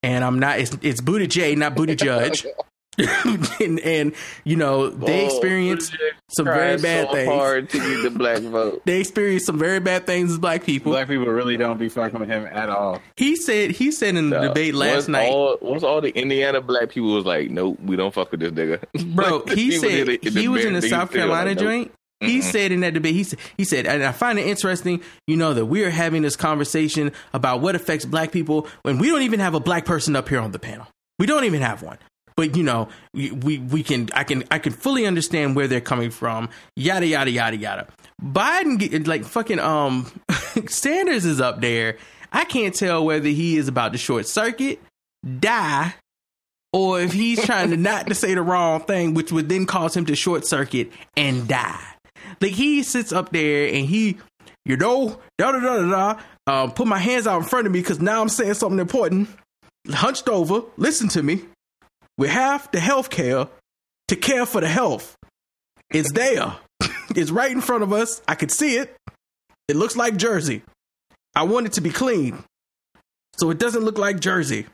And 0.03 0.25
I'm 0.25 0.39
not, 0.39 0.59
it's, 0.59 0.77
it's 0.81 1.01
Buttigieg, 1.01 1.57
not 1.59 1.77
Booty 1.77 1.95
Judge. 1.95 2.47
and, 3.61 3.79
and, 3.81 4.13
you 4.45 4.57
know, 4.57 4.89
they 4.91 5.23
Oh, 5.23 5.27
experience 5.27 5.93
some 6.33 6.47
very 6.47 6.77
bad 6.79 7.09
so 7.09 7.13
things. 7.15 7.33
hard 7.33 7.71
to 7.71 7.79
get 7.79 8.03
the 8.03 8.11
black 8.11 8.43
vote. 8.43 8.83
They 8.91 9.01
experience 9.01 9.45
some 9.45 9.59
very 9.59 9.81
bad 9.81 10.07
things 10.07 10.33
as 10.33 10.39
black 10.39 10.65
people. 10.65 10.93
Black 10.93 11.09
people 11.09 11.27
really 11.27 11.57
don't 11.57 11.79
be 11.79 11.89
fucking 11.89 12.19
with 12.19 12.29
him 12.29 12.47
at 12.51 12.69
all. 12.69 13.01
He 13.17 13.37
said, 13.37 13.73
he 13.73 13.91
said 13.93 14.17
in 14.17 14.31
the 14.31 14.41
debate 14.41 14.75
last 14.75 14.95
once 14.95 15.09
night, 15.09 15.31
All, 15.31 15.59
once 15.61 15.83
all 15.83 16.01
the 16.01 16.11
Indiana 16.11 16.61
black 16.61 16.91
people 16.91 17.15
was 17.15 17.25
like, 17.25 17.51
nope, 17.51 17.79
we 17.83 17.97
don't 17.97 18.13
fuck 18.15 18.31
with 18.31 18.41
this 18.41 18.53
nigga. 18.53 19.15
Bro, 19.15 19.47
he 19.55 19.73
said 19.73 20.07
did 20.07 20.09
it 20.09 20.33
he 20.33 20.49
was 20.49 20.65
in 20.65 20.75
the 20.75 20.83
South 20.83 21.13
Carolina 21.13 21.51
like, 21.51 21.59
nope. 21.59 21.65
joint. 21.65 21.93
He 22.21 22.43
said 22.43 22.71
in 22.71 22.81
that 22.81 22.93
debate, 22.93 23.15
he 23.15 23.25
said, 23.25 23.39
he 23.57 23.65
said, 23.65 23.87
and 23.87 24.05
I 24.05 24.13
find 24.13 24.39
it 24.39 24.47
interesting, 24.47 25.03
you 25.27 25.39
know, 25.39 25.55
that 25.55 25.65
we 25.65 25.85
are 25.85 25.91
having 25.91 26.21
this 26.21 26.37
conversation 26.37 27.13
about 27.33 27.63
what 27.63 27.75
affects 27.75 28.05
black 28.05 28.31
people 28.31 28.69
when 28.83 28.99
we 28.99 29.09
don't 29.09 29.23
even 29.23 29.41
have 29.41 29.55
a 29.55 29.61
black 29.61 29.87
person 29.87 30.15
up 30.15 30.29
here 30.29 30.39
on 30.39 30.53
the 30.53 30.59
panel. 30.59 30.87
We 31.19 31.25
don't 31.27 31.45
even 31.45 31.63
have 31.63 31.83
one. 31.83 31.97
But 32.41 32.57
you 32.57 32.63
know, 32.63 32.89
we 33.13 33.59
we 33.59 33.83
can 33.83 34.09
I 34.15 34.25
can 34.25 34.45
I 34.51 34.59
can 34.59 34.73
fully 34.73 35.05
understand 35.05 35.57
where 35.57 35.69
they're 35.69 35.83
coming 35.83 36.11
from. 36.11 36.49
Yada 36.75 37.07
yada 37.07 37.31
yada 37.31 37.55
yada. 37.55 37.87
Biden 38.23 39.07
like 39.07 39.25
fucking 39.25 39.59
um 39.59 40.11
Sanders 40.67 41.27
is 41.27 41.39
up 41.39 41.61
there. 41.61 41.99
I 42.33 42.47
can't 42.47 42.75
tell 42.75 43.05
whether 43.05 43.29
he 43.29 43.59
is 43.59 43.69
about 43.69 43.93
to 43.93 43.99
short 43.99 44.27
circuit, 44.27 44.81
die, 45.39 45.95
or 46.73 47.03
if 47.03 47.13
he's 47.13 47.45
trying 47.45 47.73
to 47.73 47.77
not 47.91 48.07
to 48.07 48.15
say 48.15 48.33
the 48.33 48.41
wrong 48.41 48.81
thing, 48.85 49.13
which 49.13 49.33
would 49.33 49.51
then 49.51 49.67
cause 49.67 49.95
him 49.95 50.07
to 50.07 50.17
short 50.17 50.47
circuit 50.47 50.91
and 51.19 51.47
die. 51.47 51.85
Like 52.41 52.53
he 52.53 52.83
sits 52.85 53.13
up 53.13 53.33
there 53.33 53.67
and 53.67 53.85
he, 53.85 54.17
you 54.65 54.79
know, 54.79 55.21
da 55.37 55.53
da 55.53 55.61
da 55.61 55.77
da 55.77 55.91
da. 55.91 56.21
Um, 56.47 56.73
put 56.73 56.87
my 56.87 56.99
hands 56.99 57.27
out 57.27 57.37
in 57.37 57.45
front 57.47 57.67
of 57.67 57.73
me 57.75 57.83
because 57.83 58.01
now 58.01 58.23
I'm 58.23 58.31
saying 58.31 58.55
something 58.55 58.79
important. 58.79 59.29
Hunched 59.91 60.31
over, 60.31 60.63
listen 60.79 61.09
to 61.09 61.23
me. 61.23 61.43
We 62.21 62.29
have 62.29 62.71
the 62.71 62.81
health 62.81 63.09
care 63.09 63.49
to 64.09 64.15
care 64.15 64.45
for 64.45 64.61
the 64.61 64.69
health. 64.69 65.17
It's 65.91 66.13
there. 66.13 66.55
it's 67.17 67.31
right 67.31 67.51
in 67.51 67.63
front 67.63 67.83
of 67.83 67.95
us. 67.95 68.21
I 68.29 68.35
could 68.35 68.51
see 68.51 68.77
it. 68.77 68.95
It 69.69 69.77
looks 69.77 69.97
like 69.97 70.19
Jersey. 70.19 70.61
I 71.35 71.45
want 71.45 71.65
it 71.65 71.73
to 71.73 71.81
be 71.81 71.89
clean. 71.89 72.45
So 73.39 73.49
it 73.49 73.59
doesn't 73.59 73.85
look 73.85 73.97
like 73.97 74.21
Jersey. 74.21 74.67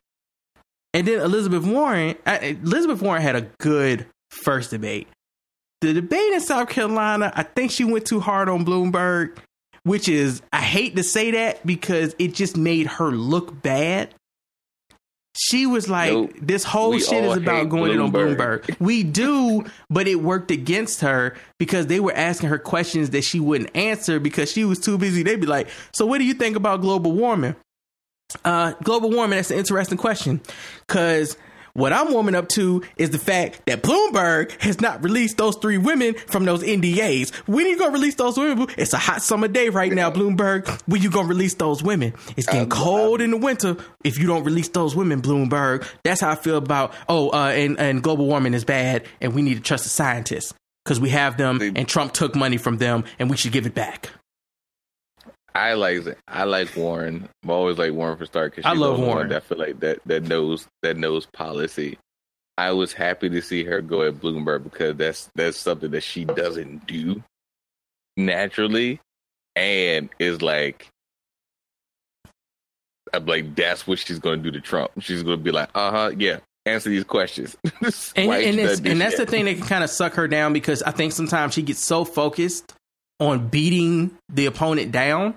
And 0.92 1.07
then 1.07 1.20
Elizabeth 1.20 1.64
Warren, 1.64 2.16
Elizabeth 2.26 3.01
Warren 3.01 3.22
had 3.22 3.36
a 3.36 3.49
good 3.61 4.07
first 4.30 4.72
debate. 4.72 5.07
The 5.82 5.92
debate 5.92 6.32
in 6.32 6.40
South 6.40 6.68
Carolina, 6.68 7.32
I 7.32 7.44
think 7.44 7.70
she 7.70 7.84
went 7.84 8.07
too 8.07 8.18
hard 8.18 8.49
on 8.49 8.64
Bloomberg, 8.64 9.38
which 9.84 10.09
is, 10.09 10.42
I 10.53 10.62
hate 10.62 10.97
to 10.97 11.05
say 11.05 11.30
that 11.30 11.64
because 11.64 12.16
it 12.18 12.34
just 12.34 12.57
made 12.57 12.88
her 12.88 13.12
look 13.12 13.62
bad. 13.62 14.12
She 15.39 15.66
was 15.66 15.89
like, 15.89 16.12
Nope. 16.12 16.32
this 16.41 16.64
whole 16.64 16.91
We 16.91 17.01
shit 17.01 17.22
is 17.24 17.37
about 17.37 17.68
going 17.68 17.93
in 17.93 18.01
on 18.01 18.11
Bloomberg. 18.11 18.62
Bloomberg. 18.62 18.76
We 18.80 19.03
do, 19.03 19.64
but 19.91 20.09
it 20.09 20.16
worked 20.16 20.51
against 20.51 21.03
her 21.03 21.37
because 21.59 21.89
they 21.89 22.01
were 22.01 22.14
asking 22.14 22.49
her 22.49 22.59
questions 22.59 23.11
that 23.11 23.22
she 23.22 23.39
wouldn't 23.39 23.76
answer 23.76 24.18
because 24.18 24.51
she 24.51 24.64
was 24.64 24.78
too 24.78 24.97
busy. 24.97 25.22
They'd 25.22 25.41
be 25.41 25.47
like, 25.47 25.68
So, 25.93 26.07
what 26.07 26.18
do 26.18 26.24
you 26.24 26.34
think 26.34 26.57
about 26.57 26.80
global 26.80 27.12
warming? 27.12 27.55
Uh, 28.45 28.72
global 28.82 29.11
warming, 29.11 29.37
that's 29.37 29.51
an 29.51 29.59
interesting 29.59 29.99
question. 29.99 30.41
Because 30.87 31.37
what 31.77 31.93
I'm 31.93 32.12
warming 32.12 32.35
up 32.35 32.49
to 32.51 32.83
is 32.97 33.11
the 33.11 33.18
fact 33.18 33.61
that 33.66 33.83
Bloomberg 33.83 34.61
has 34.62 34.81
not 34.81 35.05
released 35.05 35.37
those 35.37 35.57
three 35.57 35.79
women 35.79 36.14
from 36.14 36.45
those 36.45 36.62
NDAs. 36.62 37.35
When 37.47 37.66
you 37.66 37.79
gonna 37.79 37.93
release 37.93 38.14
those 38.14 38.39
women? 38.39 38.66
It's 38.79 38.93
a 38.93 38.99
hot 38.99 39.22
summer 39.22 39.49
day 39.49 39.68
right 39.68 39.93
now, 39.93 40.11
Bloomberg. 40.11 40.68
When 40.87 41.03
you 41.03 41.11
gonna 41.11 41.29
release 41.29 41.55
those 41.55 41.83
women? 41.83 42.14
It's 42.37 42.47
getting 42.47 42.70
cold 42.70 43.20
in 43.20 43.31
the 43.31 43.37
winter 43.37 43.77
if 44.05 44.18
you 44.18 44.27
don't 44.27 44.45
release 44.45 44.68
those 44.68 44.97
women, 44.97 45.20
Bloomberg. 45.20 45.87
That's 46.03 46.22
how 46.22 46.31
I 46.31 46.35
feel 46.37 46.57
about, 46.57 46.95
oh, 47.09 47.31
uh, 47.31 47.49
and, 47.49 47.79
and 47.79 48.03
global 48.03 48.27
warming 48.27 48.55
is 48.55 48.64
bad 48.64 49.05
and 49.20 49.35
we 49.35 49.43
need 49.43 49.55
to 49.55 49.62
trust 49.62 49.85
the 49.85 49.91
scientists 49.91 50.55
because 50.85 50.99
we 50.99 51.11
have 51.11 51.37
them 51.37 51.61
and 51.61 51.87
Trump 51.87 52.12
took 52.12 52.35
money 52.35 52.57
from 52.57 52.79
them 52.79 53.05
and 53.18 53.29
we 53.29 53.37
should 53.37 53.53
give 53.53 53.66
it 53.66 53.74
back. 53.74 54.11
I 55.57 55.72
like 55.72 56.02
I 56.28 56.44
like 56.44 56.76
Warren. 56.76 57.28
I've 57.42 57.50
always 57.50 57.78
like 57.78 57.92
Warren 57.92 58.18
for 58.18 58.26
start 58.26 58.54
because 58.54 58.68
I 58.68 58.74
love 58.74 58.98
Warren. 59.00 59.30
That 59.30 59.44
feel 59.44 59.57
like 59.57 59.80
that 59.80 60.00
that 60.04 60.24
knows 60.24 60.68
that 60.82 60.98
knows 60.98 61.24
policy. 61.24 61.98
I 62.59 62.72
was 62.72 62.92
happy 62.92 63.30
to 63.30 63.40
see 63.40 63.64
her 63.64 63.80
go 63.80 64.02
at 64.02 64.16
Bloomberg 64.16 64.64
because 64.64 64.96
that's 64.96 65.30
that's 65.34 65.57
something 65.57 65.90
that 65.92 66.02
she 66.02 66.26
doesn't 66.26 66.86
do 66.86 67.22
naturally, 68.18 69.00
and 69.54 70.11
is 70.18 70.42
like. 70.42 70.88
I'm 73.14 73.24
like, 73.24 73.54
that's 73.54 73.86
what 73.86 74.00
she's 74.00 74.18
going 74.18 74.42
to 74.42 74.50
do 74.50 74.59
to 74.59 74.61
Trump. 74.61 74.90
She's 74.98 75.22
going 75.22 75.38
to 75.38 75.42
be 75.42 75.52
like, 75.52 75.70
uh 75.74 75.90
huh, 75.90 76.11
yeah, 76.18 76.40
answer 76.66 76.90
these 76.90 77.04
questions. 77.04 77.57
and, 78.16 78.30
and, 78.30 78.86
and 78.86 79.00
that's 79.00 79.16
the 79.16 79.24
thing 79.24 79.44
that 79.46 79.57
can 79.57 79.66
kind 79.66 79.84
of 79.84 79.88
suck 79.88 80.14
her 80.14 80.28
down 80.28 80.52
because 80.52 80.82
I 80.82 80.90
think 80.90 81.12
sometimes 81.12 81.54
she 81.54 81.62
gets 81.62 81.78
so 81.78 82.04
focused 82.04 82.74
on 83.20 83.48
beating 83.48 84.11
the 84.28 84.46
opponent 84.46 84.92
down 84.92 85.34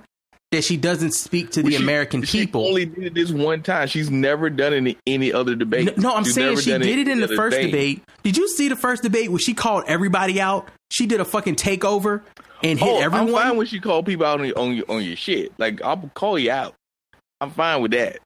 that 0.52 0.64
she 0.64 0.78
doesn't 0.78 1.14
speak 1.14 1.52
to 1.52 1.64
the 1.64 1.76
American 1.76 2.22
people. 2.22 2.32
She 2.32 2.46
people. 2.46 2.68
only 2.68 2.86
did 2.86 3.04
it 3.04 3.14
this 3.14 3.32
one 3.32 3.62
time. 3.62 3.88
She's 3.88 4.10
never 4.10 4.50
done 4.50 4.74
it 4.74 4.78
in 4.78 4.96
any 5.06 5.32
other 5.32 5.56
debate. 5.56 5.98
No, 5.98 6.10
no, 6.10 6.16
I'm 6.16 6.24
She's 6.24 6.34
saying 6.34 6.58
she 6.58 6.72
did 6.72 7.00
it 7.00 7.08
in 7.08 7.20
the 7.20 7.28
first 7.28 7.56
thing. 7.56 7.68
debate. 7.68 8.04
Did 8.24 8.36
you 8.38 8.48
see 8.50 8.68
the 8.68 8.76
first 8.76 9.04
debate 9.04 9.30
where 9.30 9.40
she 9.40 9.54
called 9.54 9.84
everybody 9.88 10.42
out? 10.42 10.68
She 10.92 11.06
did 11.06 11.20
a 11.20 11.26
fucking 11.26 11.56
takeover 11.56 12.24
and 12.64 12.80
hit 12.80 12.88
oh, 12.88 13.00
everyone. 13.00 13.28
I'm 13.30 13.34
fine 13.34 13.58
when 13.58 13.68
she 13.68 13.80
call 13.80 14.02
people 14.02 14.26
out 14.26 14.40
on 14.40 14.48
your, 14.48 14.58
on 14.58 14.76
your 14.76 14.86
on 14.90 15.04
your 15.04 15.16
shit. 15.16 15.54
Like 15.60 15.84
I'll 15.84 16.10
call 16.16 16.40
you 16.40 16.52
out. 16.52 16.74
I'm 17.40 17.52
fine 17.52 17.82
with 17.82 17.92
that. 17.92 18.20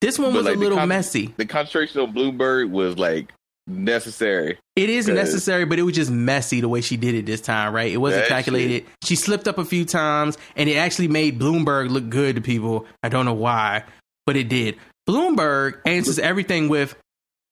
This 0.00 0.18
one 0.18 0.32
But, 0.32 0.36
was 0.36 0.44
like, 0.44 0.54
a 0.54 0.58
the 0.58 0.62
little 0.62 0.78
con- 0.78 0.88
messy. 0.88 1.34
The 1.36 1.46
concentration 1.46 2.00
on 2.00 2.12
Bloomberg 2.12 2.70
was 2.70 2.98
like 2.98 3.32
necessary. 3.68 4.58
It 4.74 4.90
is 4.90 5.06
necessary, 5.08 5.64
but 5.64 5.78
it 5.78 5.82
was 5.82 5.94
just 5.94 6.10
messy 6.10 6.60
the 6.60 6.68
way 6.68 6.80
she 6.80 6.96
did 6.96 7.14
it 7.14 7.26
this 7.26 7.40
time, 7.40 7.74
right? 7.74 7.92
It 7.92 7.98
wasn't 7.98 8.26
calculated. 8.26 8.86
She 9.04 9.14
slipped 9.14 9.46
up 9.46 9.58
a 9.58 9.64
few 9.64 9.84
times, 9.84 10.38
and 10.56 10.68
it 10.68 10.76
actually 10.76 11.08
made 11.08 11.38
Bloomberg 11.38 11.90
look 11.90 12.08
good 12.08 12.36
to 12.36 12.40
people. 12.40 12.86
I 13.02 13.08
don't 13.08 13.24
know 13.24 13.34
why, 13.34 13.84
but 14.26 14.36
it 14.36 14.48
did. 14.48 14.76
Bloomberg 15.08 15.80
answers 15.86 16.18
everything 16.18 16.68
with, 16.68 16.94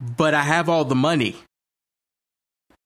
"But 0.00 0.34
I 0.34 0.42
have 0.42 0.68
all 0.68 0.84
the 0.84 0.94
money." 0.94 1.36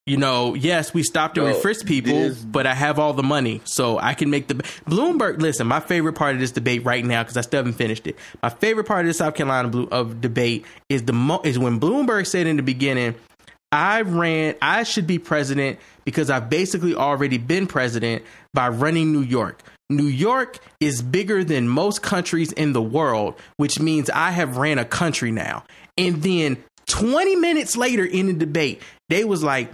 You 0.06 0.16
know, 0.16 0.54
yes, 0.54 0.94
we 0.94 1.02
stopped 1.02 1.36
and 1.38 1.46
Yo, 1.46 1.54
we 1.54 1.60
frisked 1.60 1.86
people, 1.86 2.34
but 2.46 2.66
I 2.66 2.74
have 2.74 2.98
all 2.98 3.12
the 3.12 3.22
money, 3.22 3.60
so 3.64 3.98
I 3.98 4.14
can 4.14 4.30
make 4.30 4.48
the 4.48 4.54
Bloomberg. 4.54 5.40
Listen, 5.40 5.66
my 5.66 5.78
favorite 5.80 6.14
part 6.14 6.34
of 6.34 6.40
this 6.40 6.50
debate 6.50 6.84
right 6.84 7.04
now, 7.04 7.22
because 7.22 7.36
I 7.36 7.42
still 7.42 7.58
haven't 7.58 7.74
finished 7.74 8.06
it. 8.06 8.16
My 8.42 8.48
favorite 8.48 8.84
part 8.88 9.00
of 9.00 9.06
the 9.08 9.14
South 9.14 9.34
Carolina 9.34 9.68
blue, 9.68 9.88
of 9.92 10.20
debate 10.20 10.64
is 10.88 11.04
the 11.04 11.12
mo- 11.12 11.42
is 11.44 11.58
when 11.58 11.78
Bloomberg 11.78 12.26
said 12.26 12.46
in 12.46 12.56
the 12.56 12.62
beginning, 12.62 13.14
I 13.70 14.00
ran, 14.00 14.56
I 14.60 14.82
should 14.82 15.06
be 15.06 15.18
president 15.18 15.78
because 16.04 16.28
I've 16.28 16.50
basically 16.50 16.94
already 16.94 17.38
been 17.38 17.66
president 17.66 18.24
by 18.52 18.68
running 18.68 19.12
New 19.12 19.22
York. 19.22 19.62
New 19.90 20.06
York 20.06 20.58
is 20.80 21.02
bigger 21.02 21.44
than 21.44 21.68
most 21.68 22.02
countries 22.02 22.52
in 22.52 22.72
the 22.72 22.82
world, 22.82 23.34
which 23.58 23.78
means 23.78 24.08
I 24.10 24.30
have 24.30 24.56
ran 24.56 24.78
a 24.78 24.84
country 24.84 25.30
now. 25.30 25.64
And 25.98 26.22
then 26.22 26.62
20 26.86 27.36
minutes 27.36 27.76
later 27.76 28.04
in 28.04 28.26
the 28.26 28.32
debate, 28.32 28.82
they 29.08 29.24
was 29.24 29.44
like, 29.44 29.70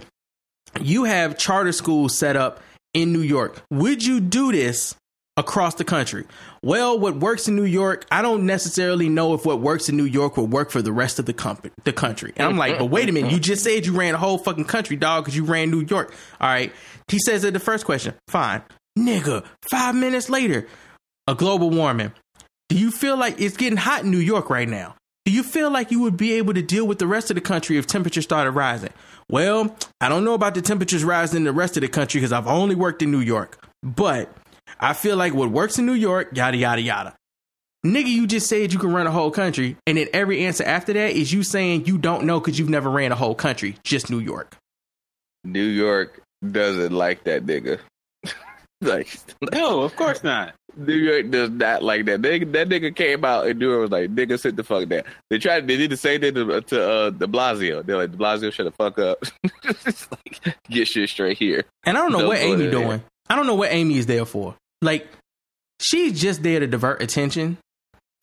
you 0.81 1.05
have 1.05 1.37
charter 1.37 1.71
schools 1.71 2.17
set 2.17 2.35
up 2.35 2.61
in 2.93 3.13
New 3.13 3.21
York. 3.21 3.61
Would 3.71 4.05
you 4.05 4.19
do 4.19 4.51
this 4.51 4.95
across 5.37 5.75
the 5.75 5.83
country? 5.83 6.25
Well, 6.63 6.99
what 6.99 7.17
works 7.17 7.47
in 7.47 7.55
New 7.55 7.65
York, 7.65 8.05
I 8.11 8.21
don't 8.21 8.45
necessarily 8.45 9.07
know 9.07 9.33
if 9.33 9.45
what 9.45 9.61
works 9.61 9.87
in 9.87 9.95
New 9.95 10.05
York 10.05 10.35
will 10.35 10.47
work 10.47 10.71
for 10.71 10.81
the 10.81 10.91
rest 10.91 11.19
of 11.19 11.25
the 11.25 11.33
company, 11.33 11.71
the 11.83 11.93
country. 11.93 12.33
And 12.35 12.47
I'm 12.47 12.57
like, 12.57 12.79
but 12.79 12.85
wait 12.85 13.07
a 13.07 13.11
minute, 13.11 13.31
you 13.31 13.39
just 13.39 13.63
said 13.63 13.85
you 13.85 13.95
ran 13.95 14.15
a 14.15 14.17
whole 14.17 14.37
fucking 14.37 14.65
country, 14.65 14.95
dog, 14.95 15.25
because 15.25 15.35
you 15.35 15.45
ran 15.45 15.69
New 15.69 15.85
York. 15.87 16.13
All 16.41 16.49
right. 16.49 16.73
He 17.07 17.19
says 17.19 17.45
at 17.45 17.53
the 17.53 17.59
first 17.59 17.85
question, 17.85 18.15
fine, 18.27 18.63
nigga. 18.97 19.45
Five 19.69 19.95
minutes 19.95 20.29
later, 20.29 20.67
a 21.27 21.35
global 21.35 21.69
warming. 21.69 22.13
Do 22.69 22.77
you 22.77 22.91
feel 22.91 23.15
like 23.15 23.39
it's 23.39 23.55
getting 23.55 23.77
hot 23.77 24.03
in 24.03 24.11
New 24.11 24.17
York 24.17 24.49
right 24.49 24.67
now? 24.67 24.95
Do 25.25 25.31
you 25.31 25.43
feel 25.43 25.69
like 25.69 25.91
you 25.91 25.99
would 26.01 26.17
be 26.17 26.33
able 26.33 26.53
to 26.53 26.61
deal 26.61 26.87
with 26.87 26.99
the 26.99 27.07
rest 27.07 27.29
of 27.29 27.35
the 27.35 27.41
country 27.41 27.77
if 27.77 27.85
temperatures 27.85 28.23
started 28.23 28.51
rising? 28.51 28.91
Well, 29.29 29.75
I 29.99 30.07
don't 30.07 30.23
know 30.23 30.33
about 30.33 30.55
the 30.55 30.61
temperatures 30.61 31.03
rising 31.03 31.37
in 31.37 31.43
the 31.43 31.51
rest 31.51 31.75
of 31.75 31.81
the 31.81 31.89
country 31.89 32.19
because 32.19 32.31
I've 32.31 32.47
only 32.47 32.75
worked 32.75 33.01
in 33.01 33.11
New 33.11 33.19
York. 33.19 33.67
But 33.83 34.31
I 34.79 34.93
feel 34.93 35.17
like 35.17 35.33
what 35.33 35.49
works 35.49 35.77
in 35.77 35.85
New 35.85 35.93
York, 35.93 36.29
yada, 36.33 36.57
yada, 36.57 36.81
yada. 36.81 37.15
Nigga, 37.85 38.07
you 38.07 38.25
just 38.25 38.47
said 38.47 38.73
you 38.73 38.79
can 38.79 38.93
run 38.93 39.07
a 39.07 39.11
whole 39.11 39.31
country. 39.31 39.77
And 39.85 39.97
then 39.97 40.07
every 40.13 40.45
answer 40.45 40.63
after 40.63 40.93
that 40.93 41.11
is 41.11 41.31
you 41.31 41.43
saying 41.43 41.85
you 41.85 41.97
don't 41.97 42.25
know 42.25 42.39
because 42.39 42.57
you've 42.57 42.69
never 42.69 42.89
ran 42.89 43.11
a 43.11 43.15
whole 43.15 43.35
country, 43.35 43.77
just 43.83 44.09
New 44.09 44.19
York. 44.19 44.55
New 45.43 45.63
York 45.63 46.21
doesn't 46.51 46.93
like 46.93 47.23
that 47.25 47.45
nigga. 47.45 47.79
like 48.81 49.07
no, 49.53 49.81
of 49.81 49.95
course 49.95 50.23
not. 50.23 50.53
New 50.75 50.93
York 50.93 51.31
does 51.31 51.49
not 51.49 51.81
like 51.81 52.05
that. 52.05 52.21
They, 52.21 52.43
that 52.43 52.69
nigga 52.69 52.95
came 52.95 53.25
out 53.25 53.47
and 53.47 53.57
New 53.57 53.69
York 53.71 53.81
was 53.81 53.91
like, 53.91 54.11
"Nigga, 54.13 54.39
sit 54.39 54.55
the 54.55 54.63
fuck 54.63 54.87
down." 54.87 55.01
They 55.31 55.39
tried. 55.39 55.67
They 55.67 55.77
did 55.77 55.89
the 55.89 55.97
same 55.97 56.21
thing 56.21 56.35
to, 56.35 56.61
to 56.61 56.89
uh, 56.91 57.09
De 57.09 57.25
Blasio. 57.25 57.83
They're 57.83 57.97
like, 57.97 58.11
"De 58.11 58.17
Blasio, 58.17 58.53
shut 58.53 58.65
the 58.65 58.71
fuck 58.71 58.99
up." 58.99 59.23
Like, 60.11 60.55
get 60.69 60.87
shit 60.87 61.09
straight 61.09 61.37
here. 61.37 61.63
And 61.85 61.97
I 61.97 62.01
don't 62.01 62.11
know 62.11 62.19
Don't 62.19 62.27
what 62.27 62.37
Amy 62.37 62.63
there. 62.63 62.71
doing. 62.71 63.03
I 63.29 63.35
don't 63.35 63.47
know 63.47 63.55
what 63.55 63.71
Amy 63.71 63.97
is 63.97 64.05
there 64.05 64.25
for. 64.25 64.55
Like, 64.81 65.07
she's 65.81 66.19
just 66.19 66.43
there 66.43 66.59
to 66.59 66.67
divert 66.67 67.01
attention 67.01 67.57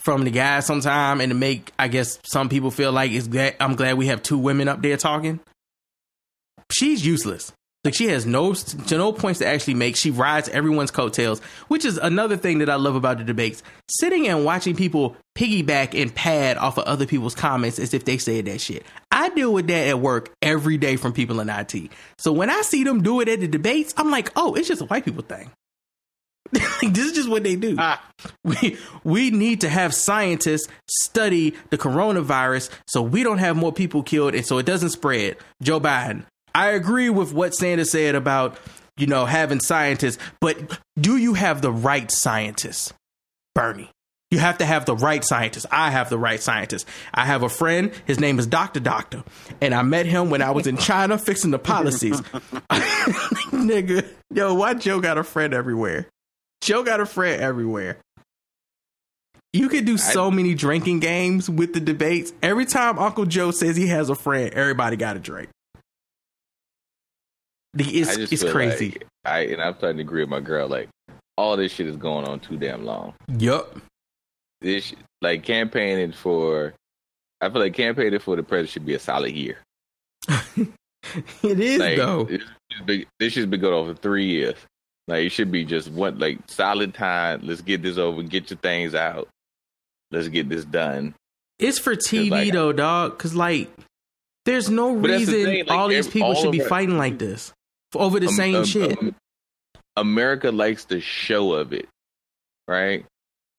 from 0.00 0.24
the 0.24 0.30
guys 0.30 0.66
sometime 0.66 1.20
and 1.20 1.30
to 1.30 1.34
make, 1.34 1.72
I 1.78 1.88
guess, 1.88 2.18
some 2.24 2.48
people 2.48 2.70
feel 2.70 2.92
like 2.92 3.10
it's 3.10 3.26
glad, 3.26 3.56
I'm 3.60 3.74
glad 3.74 3.96
we 3.98 4.06
have 4.06 4.22
two 4.22 4.38
women 4.38 4.68
up 4.68 4.80
there 4.82 4.96
talking. 4.96 5.40
She's 6.70 7.04
useless. 7.04 7.52
Like 7.84 7.94
she 7.94 8.06
has 8.06 8.24
no 8.24 8.54
no 8.90 9.12
points 9.12 9.40
to 9.40 9.46
actually 9.46 9.74
make. 9.74 9.96
She 9.96 10.10
rides 10.10 10.48
everyone's 10.48 10.90
coattails, 10.90 11.40
which 11.68 11.84
is 11.84 11.98
another 11.98 12.36
thing 12.36 12.58
that 12.58 12.70
I 12.70 12.76
love 12.76 12.94
about 12.96 13.18
the 13.18 13.24
debates. 13.24 13.62
Sitting 13.88 14.26
and 14.26 14.44
watching 14.44 14.74
people 14.74 15.16
piggyback 15.34 16.00
and 16.00 16.14
pad 16.14 16.56
off 16.56 16.78
of 16.78 16.84
other 16.84 17.06
people's 17.06 17.34
comments 17.34 17.78
as 17.78 17.92
if 17.92 18.06
they 18.06 18.16
said 18.16 18.46
that 18.46 18.60
shit. 18.62 18.84
I 19.12 19.28
deal 19.30 19.52
with 19.52 19.66
that 19.66 19.88
at 19.88 20.00
work 20.00 20.34
every 20.40 20.78
day 20.78 20.96
from 20.96 21.12
people 21.12 21.40
in 21.40 21.50
IT. 21.50 21.74
So 22.18 22.32
when 22.32 22.48
I 22.48 22.62
see 22.62 22.84
them 22.84 23.02
do 23.02 23.20
it 23.20 23.28
at 23.28 23.40
the 23.40 23.48
debates, 23.48 23.92
I'm 23.98 24.10
like, 24.10 24.32
oh, 24.34 24.54
it's 24.54 24.68
just 24.68 24.80
a 24.80 24.86
white 24.86 25.04
people 25.04 25.22
thing. 25.22 25.50
like, 26.52 26.94
this 26.94 27.06
is 27.06 27.12
just 27.12 27.28
what 27.28 27.42
they 27.42 27.56
do. 27.56 27.76
Ah. 27.78 28.02
We 28.44 28.78
we 29.02 29.30
need 29.30 29.60
to 29.60 29.68
have 29.68 29.94
scientists 29.94 30.68
study 30.88 31.54
the 31.68 31.76
coronavirus 31.76 32.70
so 32.86 33.02
we 33.02 33.22
don't 33.22 33.38
have 33.38 33.56
more 33.56 33.72
people 33.72 34.02
killed 34.02 34.34
and 34.34 34.46
so 34.46 34.56
it 34.56 34.64
doesn't 34.64 34.90
spread. 34.90 35.36
Joe 35.62 35.80
Biden. 35.80 36.24
I 36.54 36.70
agree 36.70 37.10
with 37.10 37.32
what 37.32 37.54
Sanders 37.54 37.90
said 37.90 38.14
about, 38.14 38.58
you 38.96 39.06
know, 39.06 39.26
having 39.26 39.60
scientists, 39.60 40.18
but 40.40 40.78
do 40.98 41.16
you 41.16 41.34
have 41.34 41.62
the 41.62 41.72
right 41.72 42.10
scientists? 42.10 42.92
Bernie. 43.54 43.90
You 44.30 44.40
have 44.40 44.58
to 44.58 44.64
have 44.64 44.84
the 44.84 44.96
right 44.96 45.22
scientists. 45.24 45.66
I 45.70 45.90
have 45.92 46.10
the 46.10 46.18
right 46.18 46.40
scientists. 46.40 46.86
I 47.12 47.24
have 47.24 47.44
a 47.44 47.48
friend, 47.48 47.92
his 48.04 48.18
name 48.18 48.40
is 48.40 48.48
Dr. 48.48 48.80
Doctor, 48.80 49.22
and 49.60 49.72
I 49.72 49.82
met 49.82 50.06
him 50.06 50.28
when 50.28 50.42
I 50.42 50.50
was 50.50 50.66
in 50.66 50.76
China 50.76 51.18
fixing 51.18 51.52
the 51.52 51.58
policies. 51.58 52.20
Nigga, 53.52 54.08
yo, 54.32 54.54
why 54.54 54.74
Joe 54.74 55.00
got 55.00 55.18
a 55.18 55.24
friend 55.24 55.54
everywhere? 55.54 56.08
Joe 56.62 56.82
got 56.82 56.98
a 56.98 57.06
friend 57.06 57.40
everywhere. 57.40 57.98
You 59.52 59.68
could 59.68 59.84
do 59.84 59.98
so 59.98 60.32
many 60.32 60.54
drinking 60.54 60.98
games 60.98 61.48
with 61.48 61.72
the 61.72 61.78
debates. 61.78 62.32
Every 62.42 62.66
time 62.66 62.98
Uncle 62.98 63.26
Joe 63.26 63.52
says 63.52 63.76
he 63.76 63.86
has 63.86 64.10
a 64.10 64.16
friend, 64.16 64.52
everybody 64.52 64.96
got 64.96 65.16
a 65.16 65.20
drink. 65.20 65.48
The- 67.74 68.00
It's, 68.00 68.16
it's 68.32 68.44
crazy. 68.44 68.90
like- 68.92 69.06
I 69.24 69.40
and 69.46 69.60
I'm 69.62 69.74
starting 69.76 69.98
to 69.98 70.02
agree 70.02 70.22
with 70.22 70.30
my 70.30 70.40
girl. 70.40 70.68
Like 70.68 70.88
all 71.36 71.56
this 71.56 71.72
shit 71.72 71.86
is 71.86 71.96
going 71.96 72.26
on 72.26 72.40
too 72.40 72.56
damn 72.56 72.84
long. 72.84 73.14
Yup. 73.38 73.76
This 74.60 74.94
like 75.22 75.42
campaigning 75.42 76.12
for. 76.12 76.74
I 77.40 77.50
feel 77.50 77.60
like 77.60 77.74
campaigning 77.74 78.20
for 78.20 78.36
the 78.36 78.42
president 78.42 78.70
should 78.70 78.86
be 78.86 78.94
a 78.94 78.98
solid 78.98 79.32
year. 79.34 79.58
It 81.42 81.60
is 81.60 81.78
Like, 81.80 81.98
though. 81.98 82.24
This 82.24 82.42
should 82.72 82.86
be, 82.86 83.06
this 83.20 83.32
should 83.34 83.50
be 83.50 83.58
going 83.58 83.74
on 83.74 83.94
for 83.94 84.00
three 84.00 84.24
years. 84.24 84.54
Like 85.06 85.24
it 85.26 85.30
should 85.32 85.52
be 85.52 85.64
just 85.64 85.90
one 85.90 86.18
like 86.18 86.38
solid 86.46 86.94
time. 86.94 87.40
Let's 87.44 87.60
get 87.60 87.82
this 87.82 87.98
over. 87.98 88.22
Get 88.22 88.50
your 88.50 88.56
things 88.58 88.94
out. 88.94 89.28
Let's 90.10 90.28
get 90.28 90.48
this 90.48 90.64
done. 90.64 91.14
It's 91.58 91.78
for 91.78 91.94
TV 91.94 92.30
like- 92.30 92.52
though, 92.54 92.72
dog. 92.72 93.18
Because 93.18 93.34
like, 93.34 93.70
there's 94.46 94.70
no 94.70 94.94
that's 95.00 95.02
the 95.26 95.32
reason 95.32 95.34
thing, 95.44 95.66
like, 95.66 95.70
all 95.76 95.88
these 95.88 96.08
people 96.08 96.28
all 96.30 96.34
should 96.34 96.52
be 96.52 96.62
our- 96.62 96.68
fighting 96.68 96.96
like 96.96 97.18
this 97.18 97.52
over 97.96 98.20
the 98.20 98.26
Um, 98.28 98.32
same 98.34 98.54
um, 98.56 98.64
shit. 98.64 98.98
um, 98.98 99.14
America 99.96 100.50
likes 100.50 100.84
the 100.86 101.00
show 101.00 101.52
of 101.54 101.72
it, 101.72 101.88
right? 102.68 103.04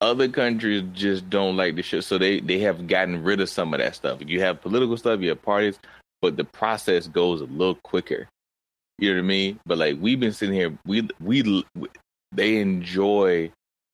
Other 0.02 0.28
countries 0.28 0.84
just 0.94 1.30
don't 1.30 1.56
like 1.56 1.76
the 1.76 1.82
show, 1.82 2.02
so 2.02 2.18
they 2.18 2.40
they 2.42 2.60
have 2.60 2.88
gotten 2.88 3.24
rid 3.24 3.40
of 3.40 3.50
some 3.50 3.74
of 3.74 3.80
that 3.80 3.96
stuff. 3.96 4.20
You 4.26 4.42
have 4.42 4.62
political 4.62 4.98
stuff, 4.98 5.22
you 5.22 5.30
have 5.30 5.42
parties, 5.42 5.80
but 6.22 6.36
the 6.36 6.44
process 6.44 7.08
goes 7.08 7.42
a 7.42 7.46
little 7.46 7.80
quicker. 7.84 8.28
You 9.00 9.12
know 9.12 9.18
what 9.20 9.26
I 9.26 9.28
mean? 9.28 9.60
But 9.66 9.78
like 9.78 9.98
we've 10.00 10.20
been 10.20 10.34
sitting 10.34 10.56
here, 10.56 10.78
we 10.86 11.08
we 11.22 11.64
they 12.34 12.58
enjoy 12.58 13.52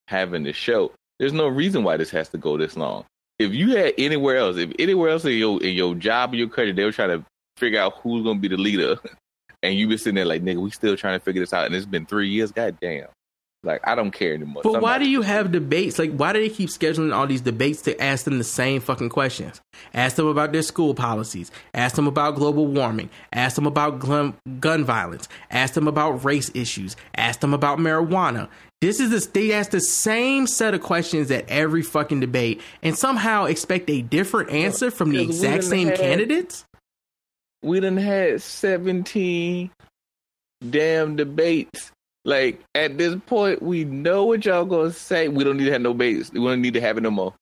having 0.08 0.44
the 0.44 0.54
show. 0.54 0.92
There's 1.20 1.34
no 1.34 1.48
reason 1.48 1.84
why 1.84 1.98
this 1.98 2.10
has 2.10 2.30
to 2.30 2.38
go 2.40 2.58
this 2.58 2.76
long. 2.76 3.06
If 3.38 3.54
you 3.54 3.76
had 3.78 3.94
anywhere 3.98 4.38
else, 4.38 4.58
if 4.58 4.72
anywhere 4.80 5.10
else 5.12 5.26
in 5.26 5.34
your 5.34 5.62
in 5.64 5.76
your 5.76 5.94
job 5.96 6.34
in 6.34 6.40
your 6.40 6.50
country, 6.50 6.72
they 6.74 6.84
were 6.84 6.92
trying 6.92 7.20
to 7.20 7.26
figure 7.58 7.80
out 7.80 7.94
who's 8.02 8.24
gonna 8.24 8.40
be 8.40 8.48
the 8.48 8.58
leader, 8.58 8.98
and 9.64 9.76
you 9.76 9.88
been 9.88 9.98
sitting 9.98 10.16
there 10.16 10.26
like, 10.26 10.44
nigga, 10.44 10.58
we 10.58 10.72
still 10.72 10.96
trying 10.98 11.20
to 11.20 11.24
figure 11.24 11.42
this 11.42 11.54
out, 11.54 11.66
and 11.66 11.76
it's 11.76 11.86
been 11.86 12.06
three 12.06 12.30
years. 12.30 12.52
God 12.52 12.78
damn, 12.82 13.08
like 13.64 13.82
I 13.84 13.94
don't 13.96 14.12
care 14.12 14.34
anymore. 14.34 14.64
But 14.64 14.72
why 14.74 14.78
Somebody- 14.80 15.06
do 15.06 15.12
you 15.12 15.22
have 15.22 15.52
debates? 15.52 16.00
Like, 16.00 16.12
why 16.16 16.34
do 16.34 16.40
they 16.40 16.50
keep 16.50 16.70
scheduling 16.70 17.14
all 17.16 17.28
these 17.28 17.42
debates 17.42 17.82
to 17.84 18.02
ask 18.02 18.26
them 18.26 18.38
the 18.38 18.44
same 18.44 18.82
fucking 18.82 19.10
questions? 19.10 19.62
Ask 19.94 20.16
them 20.16 20.28
about 20.28 20.52
their 20.52 20.62
school 20.64 20.94
policies. 20.94 21.52
Ask 21.74 21.96
them 21.96 22.08
about 22.08 22.36
global 22.36 22.66
warming. 22.68 23.10
Ask 23.34 23.56
them 23.56 23.66
about 23.68 24.00
gun, 24.00 24.34
gun 24.60 24.84
violence. 24.84 25.28
Ask 25.52 25.74
them 25.76 25.88
about 25.88 26.24
race 26.26 26.50
issues. 26.54 26.96
Ask 27.16 27.40
them 27.40 27.54
about 27.54 27.78
marijuana. 27.80 28.48
This 28.82 29.00
is 29.00 29.12
the 29.12 29.32
They 29.32 29.52
ask 29.54 29.70
the 29.70 29.80
same 29.80 30.48
set 30.48 30.74
of 30.74 30.82
questions 30.82 31.30
at 31.30 31.46
every 31.48 31.84
fucking 31.84 32.20
debate, 32.20 32.62
and 32.82 32.98
somehow 32.98 33.46
expect 33.46 33.92
a 33.92 34.02
different 34.02 34.50
answer 34.50 34.90
from 34.90 35.12
the 35.12 35.22
exact 35.22 35.62
done 35.62 35.70
same 35.70 35.88
had- 35.90 36.00
candidates. 36.00 36.66
We 37.64 37.80
done 37.80 37.98
had 37.98 38.42
seventeen 38.42 39.72
damn 40.70 41.16
debates, 41.16 41.92
Like 42.26 42.62
at 42.76 42.98
this 42.98 43.16
point, 43.26 43.62
we 43.62 43.84
know 43.84 44.26
what 44.26 44.46
y'all 44.46 44.66
gonna 44.66 44.92
say. 44.92 45.28
We 45.28 45.44
don't 45.44 45.58
need 45.58 45.66
to 45.66 45.72
have 45.72 45.82
no 45.82 45.94
babies. 45.94 46.32
We 46.32 46.40
don't 46.40 46.62
need 46.62 46.74
to 46.76 46.82
have 46.82 46.98
it 46.98 47.02
no 47.02 47.12
more. 47.12 47.34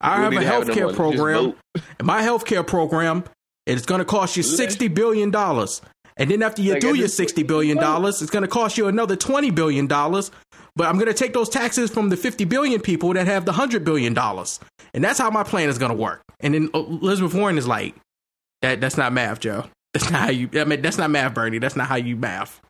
I 0.00 0.20
have 0.20 0.32
a 0.32 0.36
to 0.36 0.42
have 0.44 0.64
healthcare 0.64 0.94
program. 0.94 1.54
my 2.02 2.22
healthcare 2.22 2.66
program 2.66 3.24
it's 3.66 3.84
going 3.84 3.98
to 3.98 4.04
cost 4.04 4.36
you 4.36 4.42
sixty 4.42 4.88
billion 4.88 5.30
dollars, 5.30 5.82
and 6.16 6.30
then 6.30 6.42
after 6.42 6.62
you 6.62 6.72
Like, 6.72 6.80
do 6.80 6.94
your 6.94 7.08
sixty 7.08 7.42
billion 7.42 7.76
dollars, 7.76 8.22
it's 8.22 8.30
going 8.30 8.42
to 8.42 8.48
cost 8.48 8.78
you 8.78 8.86
another 8.86 9.16
twenty 9.16 9.50
billion 9.50 9.86
dollars. 9.86 10.30
But 10.76 10.88
I'm 10.88 10.96
going 10.96 11.06
to 11.06 11.14
take 11.14 11.32
those 11.32 11.48
taxes 11.48 11.90
from 11.90 12.10
the 12.10 12.16
fifty 12.16 12.44
billion 12.44 12.80
people 12.80 13.12
that 13.14 13.26
have 13.26 13.44
the 13.44 13.52
hundred 13.52 13.84
billion 13.84 14.14
dollars, 14.14 14.60
and 14.94 15.02
that's 15.02 15.18
how 15.18 15.30
my 15.30 15.42
plan 15.42 15.68
is 15.68 15.78
going 15.78 15.90
to 15.90 15.96
work. 15.96 16.22
And 16.40 16.54
then 16.54 16.70
Elizabeth 16.74 17.34
Warren 17.34 17.58
is 17.58 17.66
like, 17.66 17.94
"That 18.62 18.80
that's 18.80 18.96
not 18.96 19.12
math, 19.12 19.40
Joe. 19.40 19.64
That's 19.92 20.10
not 20.10 20.20
how 20.20 20.30
you. 20.30 20.48
I 20.54 20.64
mean, 20.64 20.82
that's 20.82 20.98
not 20.98 21.10
math, 21.10 21.34
Bernie. 21.34 21.58
That's 21.58 21.76
not 21.76 21.86
how 21.86 21.96
you 21.96 22.16
math. 22.16 22.60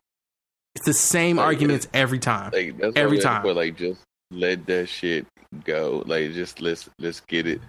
It's 0.75 0.85
the 0.85 0.93
same 0.93 1.37
Like, 1.37 1.45
arguments 1.47 1.87
every 1.93 2.19
time. 2.19 2.51
Like 2.51 2.79
every 2.95 3.19
time. 3.19 3.43
like 3.55 3.77
just 3.77 4.01
let 4.31 4.65
that 4.67 4.87
shit 4.87 5.25
go. 5.63 6.03
Like 6.05 6.33
just 6.33 6.61
let's 6.61 6.89
let's 6.99 7.19
get 7.21 7.47
it 7.47 7.61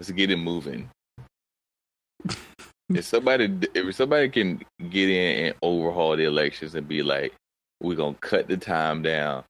let's 0.00 0.10
get 0.10 0.30
it 0.30 0.36
moving. 0.36 0.88
if 2.88 3.04
somebody 3.04 3.52
if 3.74 3.94
somebody 3.94 4.28
can 4.30 4.62
get 4.90 5.08
in 5.10 5.46
and 5.46 5.54
overhaul 5.62 6.16
the 6.16 6.24
elections 6.24 6.74
and 6.74 6.88
be 6.88 7.02
like, 7.02 7.34
we're 7.82 7.96
gonna 7.96 8.16
cut 8.20 8.48
the 8.48 8.56
time 8.56 9.02
down 9.02 9.44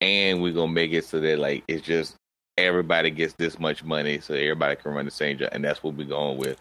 and 0.00 0.40
we're 0.42 0.52
gonna 0.52 0.72
make 0.72 0.92
it 0.92 1.04
so 1.04 1.20
that 1.20 1.38
like 1.38 1.64
it's 1.68 1.84
just 1.84 2.14
everybody 2.56 3.10
gets 3.10 3.34
this 3.34 3.58
much 3.58 3.84
money 3.84 4.20
so 4.20 4.34
everybody 4.34 4.76
can 4.76 4.92
run 4.92 5.04
the 5.04 5.10
same 5.10 5.38
job 5.38 5.48
and 5.52 5.64
that's 5.64 5.82
what 5.82 5.94
we're 5.94 6.06
going 6.06 6.38
with. 6.38 6.58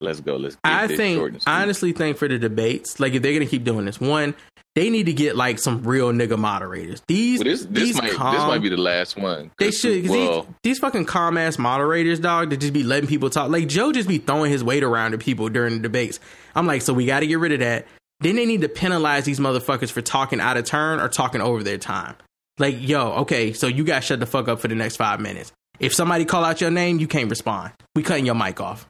Let's 0.00 0.20
go. 0.20 0.36
Let's 0.36 0.56
I 0.64 0.86
this 0.86 0.96
think, 0.96 1.18
short 1.18 1.32
and 1.32 1.42
sweet. 1.42 1.52
I 1.52 1.62
honestly 1.62 1.92
think 1.92 2.16
for 2.16 2.26
the 2.26 2.38
debates, 2.38 2.98
like 3.00 3.12
if 3.14 3.22
they're 3.22 3.34
gonna 3.34 3.46
keep 3.46 3.64
doing 3.64 3.84
this, 3.84 4.00
one, 4.00 4.34
they 4.74 4.88
need 4.88 5.06
to 5.06 5.12
get 5.12 5.36
like 5.36 5.58
some 5.58 5.82
real 5.82 6.12
nigga 6.12 6.38
moderators. 6.38 7.02
These, 7.06 7.40
Well, 7.40 7.44
this 7.44 7.64
this 7.66 7.84
these 7.84 7.96
might 7.96 8.12
calm, 8.12 8.34
this 8.34 8.44
might 8.44 8.62
be 8.62 8.68
the 8.68 8.76
last 8.76 9.16
one. 9.16 9.50
They 9.58 9.70
should. 9.70 10.08
Well, 10.08 10.42
these, 10.42 10.54
these 10.62 10.78
fucking 10.78 11.04
calm 11.04 11.36
ass 11.36 11.58
moderators, 11.58 12.20
dog, 12.20 12.50
that 12.50 12.58
just 12.58 12.72
be 12.72 12.82
letting 12.82 13.08
people 13.08 13.28
talk. 13.30 13.50
Like 13.50 13.68
Joe 13.68 13.92
just 13.92 14.08
be 14.08 14.18
throwing 14.18 14.50
his 14.50 14.64
weight 14.64 14.82
around 14.82 15.10
to 15.12 15.18
people 15.18 15.48
during 15.48 15.74
the 15.74 15.80
debates. 15.80 16.20
I'm 16.54 16.66
like, 16.66 16.82
so 16.82 16.94
we 16.94 17.04
got 17.04 17.20
to 17.20 17.26
get 17.26 17.38
rid 17.38 17.52
of 17.52 17.60
that. 17.60 17.86
Then 18.20 18.36
they 18.36 18.46
need 18.46 18.60
to 18.60 18.68
penalize 18.68 19.24
these 19.24 19.40
motherfuckers 19.40 19.90
for 19.90 20.02
talking 20.02 20.40
out 20.40 20.56
of 20.56 20.64
turn 20.64 21.00
or 21.00 21.08
talking 21.08 21.40
over 21.40 21.62
their 21.62 21.78
time. 21.78 22.14
Like, 22.58 22.76
yo, 22.86 23.12
okay, 23.22 23.54
so 23.54 23.66
you 23.66 23.84
guys 23.84 24.04
shut 24.04 24.20
the 24.20 24.26
fuck 24.26 24.46
up 24.48 24.60
for 24.60 24.68
the 24.68 24.74
next 24.74 24.96
five 24.96 25.20
minutes. 25.20 25.52
If 25.78 25.94
somebody 25.94 26.26
call 26.26 26.44
out 26.44 26.60
your 26.60 26.70
name, 26.70 26.98
you 26.98 27.06
can't 27.08 27.30
respond. 27.30 27.72
We 27.96 28.02
cutting 28.02 28.26
your 28.26 28.34
mic 28.34 28.60
off. 28.60 28.86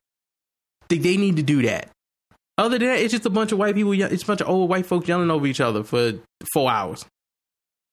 They, 0.91 0.99
they 0.99 1.17
need 1.17 1.37
to 1.37 1.43
do 1.43 1.63
that. 1.63 1.89
Other 2.59 2.79
than 2.79 2.89
that, 2.89 2.99
it's 3.01 3.13
just 3.13 3.25
a 3.25 3.31
bunch 3.31 3.53
of 3.53 3.59
white 3.59 3.75
people. 3.75 3.93
It's 3.93 4.23
a 4.23 4.27
bunch 4.27 4.43
of 4.43 4.49
old 4.49 4.69
white 4.69 4.85
folks 4.85 5.09
yelling 5.09 5.31
over 5.31 5.47
each 5.47 5.61
other 5.63 5.83
for 5.83 6.13
four 6.53 6.71
hours. 6.71 7.07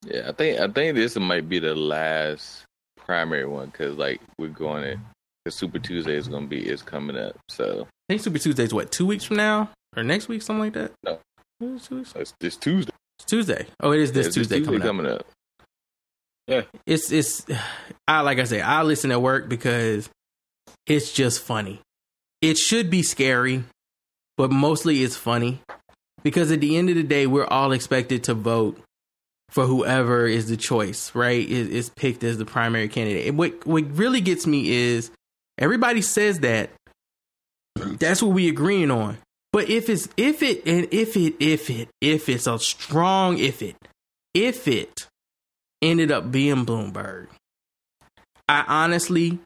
Yeah, 0.05 0.27
I 0.27 0.31
think 0.33 0.59
I 0.59 0.67
think 0.67 0.95
this 0.95 1.15
might 1.15 1.47
be 1.47 1.59
the 1.59 1.73
last 1.73 2.63
primary 2.97 3.45
one 3.45 3.67
because 3.67 3.95
like 3.95 4.19
we're 4.37 4.49
going 4.49 4.83
to 4.83 4.99
the 5.45 5.51
Super 5.51 5.79
Tuesday 5.79 6.15
is 6.15 6.27
going 6.27 6.43
to 6.43 6.49
be 6.49 6.67
is 6.67 6.81
coming 6.81 7.17
up. 7.17 7.37
So 7.49 7.83
I 8.09 8.13
think 8.13 8.21
Super 8.21 8.39
Tuesday 8.39 8.63
is 8.65 8.73
what 8.73 8.91
two 8.91 9.05
weeks 9.05 9.23
from 9.23 9.37
now 9.37 9.69
or 9.95 10.03
next 10.03 10.27
week, 10.27 10.41
something 10.41 10.59
like 10.65 10.73
that. 10.73 10.91
no, 11.03 11.17
It's 11.61 11.87
two 11.87 11.95
weeks. 11.99 12.13
it's 12.17 12.33
this 12.41 12.57
Tuesday. 12.57 12.91
It's 13.19 13.25
Tuesday. 13.25 13.65
Oh, 13.81 13.91
it 13.91 14.01
is 14.01 14.11
this 14.11 14.25
Yeah, 14.25 14.27
it's 14.27 14.35
Tuesday, 14.35 14.61
coming, 14.61 15.05
up. 15.05 15.21
up. 15.21 15.27
Yeah, 16.47 16.61
It's 16.85 17.11
it's 17.11 17.45
I 18.07 18.21
like 18.21 18.39
I 18.39 18.43
say 18.43 18.61
I 18.61 18.83
listen 18.83 19.11
at 19.11 19.21
work 19.21 19.47
because 19.49 20.09
it's 20.85 21.13
just 21.13 21.41
funny. 21.41 21.79
It 22.41 22.57
should 22.57 22.89
be 22.89 23.01
scary, 23.01 23.63
but 24.37 24.51
mostly 24.51 25.03
it's 25.03 25.17
funny 25.17 25.59
because 26.23 26.51
at 26.51 26.61
the 26.61 26.77
end 26.77 26.89
of 26.89 26.95
the 26.95 27.03
day, 27.03 27.25
we're 27.25 27.47
all 27.47 27.71
expected 27.71 28.25
to 28.25 28.33
vote 28.33 28.79
for 29.49 29.65
whoever 29.65 30.27
is 30.27 30.49
the 30.49 30.57
choice, 30.57 31.13
right? 31.15 31.47
Is, 31.47 31.69
is 31.69 31.89
picked 31.89 32.23
as 32.23 32.37
the 32.37 32.45
primary 32.45 32.89
candidate. 32.89 33.27
And 33.27 33.37
what 33.37 33.65
what 33.65 33.85
really 33.91 34.21
gets 34.21 34.45
me 34.45 34.69
is 34.69 35.09
everybody 35.57 36.01
says 36.01 36.39
that 36.39 36.69
that's 37.75 38.21
what 38.21 38.33
we 38.33 38.49
agreeing 38.49 38.91
on. 38.91 39.17
But 39.53 39.69
if 39.69 39.89
it's 39.89 40.09
if 40.17 40.43
it 40.43 40.67
and 40.67 40.87
if 40.91 41.15
it 41.15 41.35
if 41.39 41.69
it 41.69 41.89
if 42.01 42.29
it's 42.29 42.45
a 42.45 42.59
strong 42.59 43.37
if 43.39 43.61
it 43.61 43.75
if 44.33 44.67
it 44.67 45.07
ended 45.81 46.11
up 46.11 46.31
being 46.31 46.65
Bloomberg, 46.65 47.27
I 48.47 48.63
honestly 48.67 49.39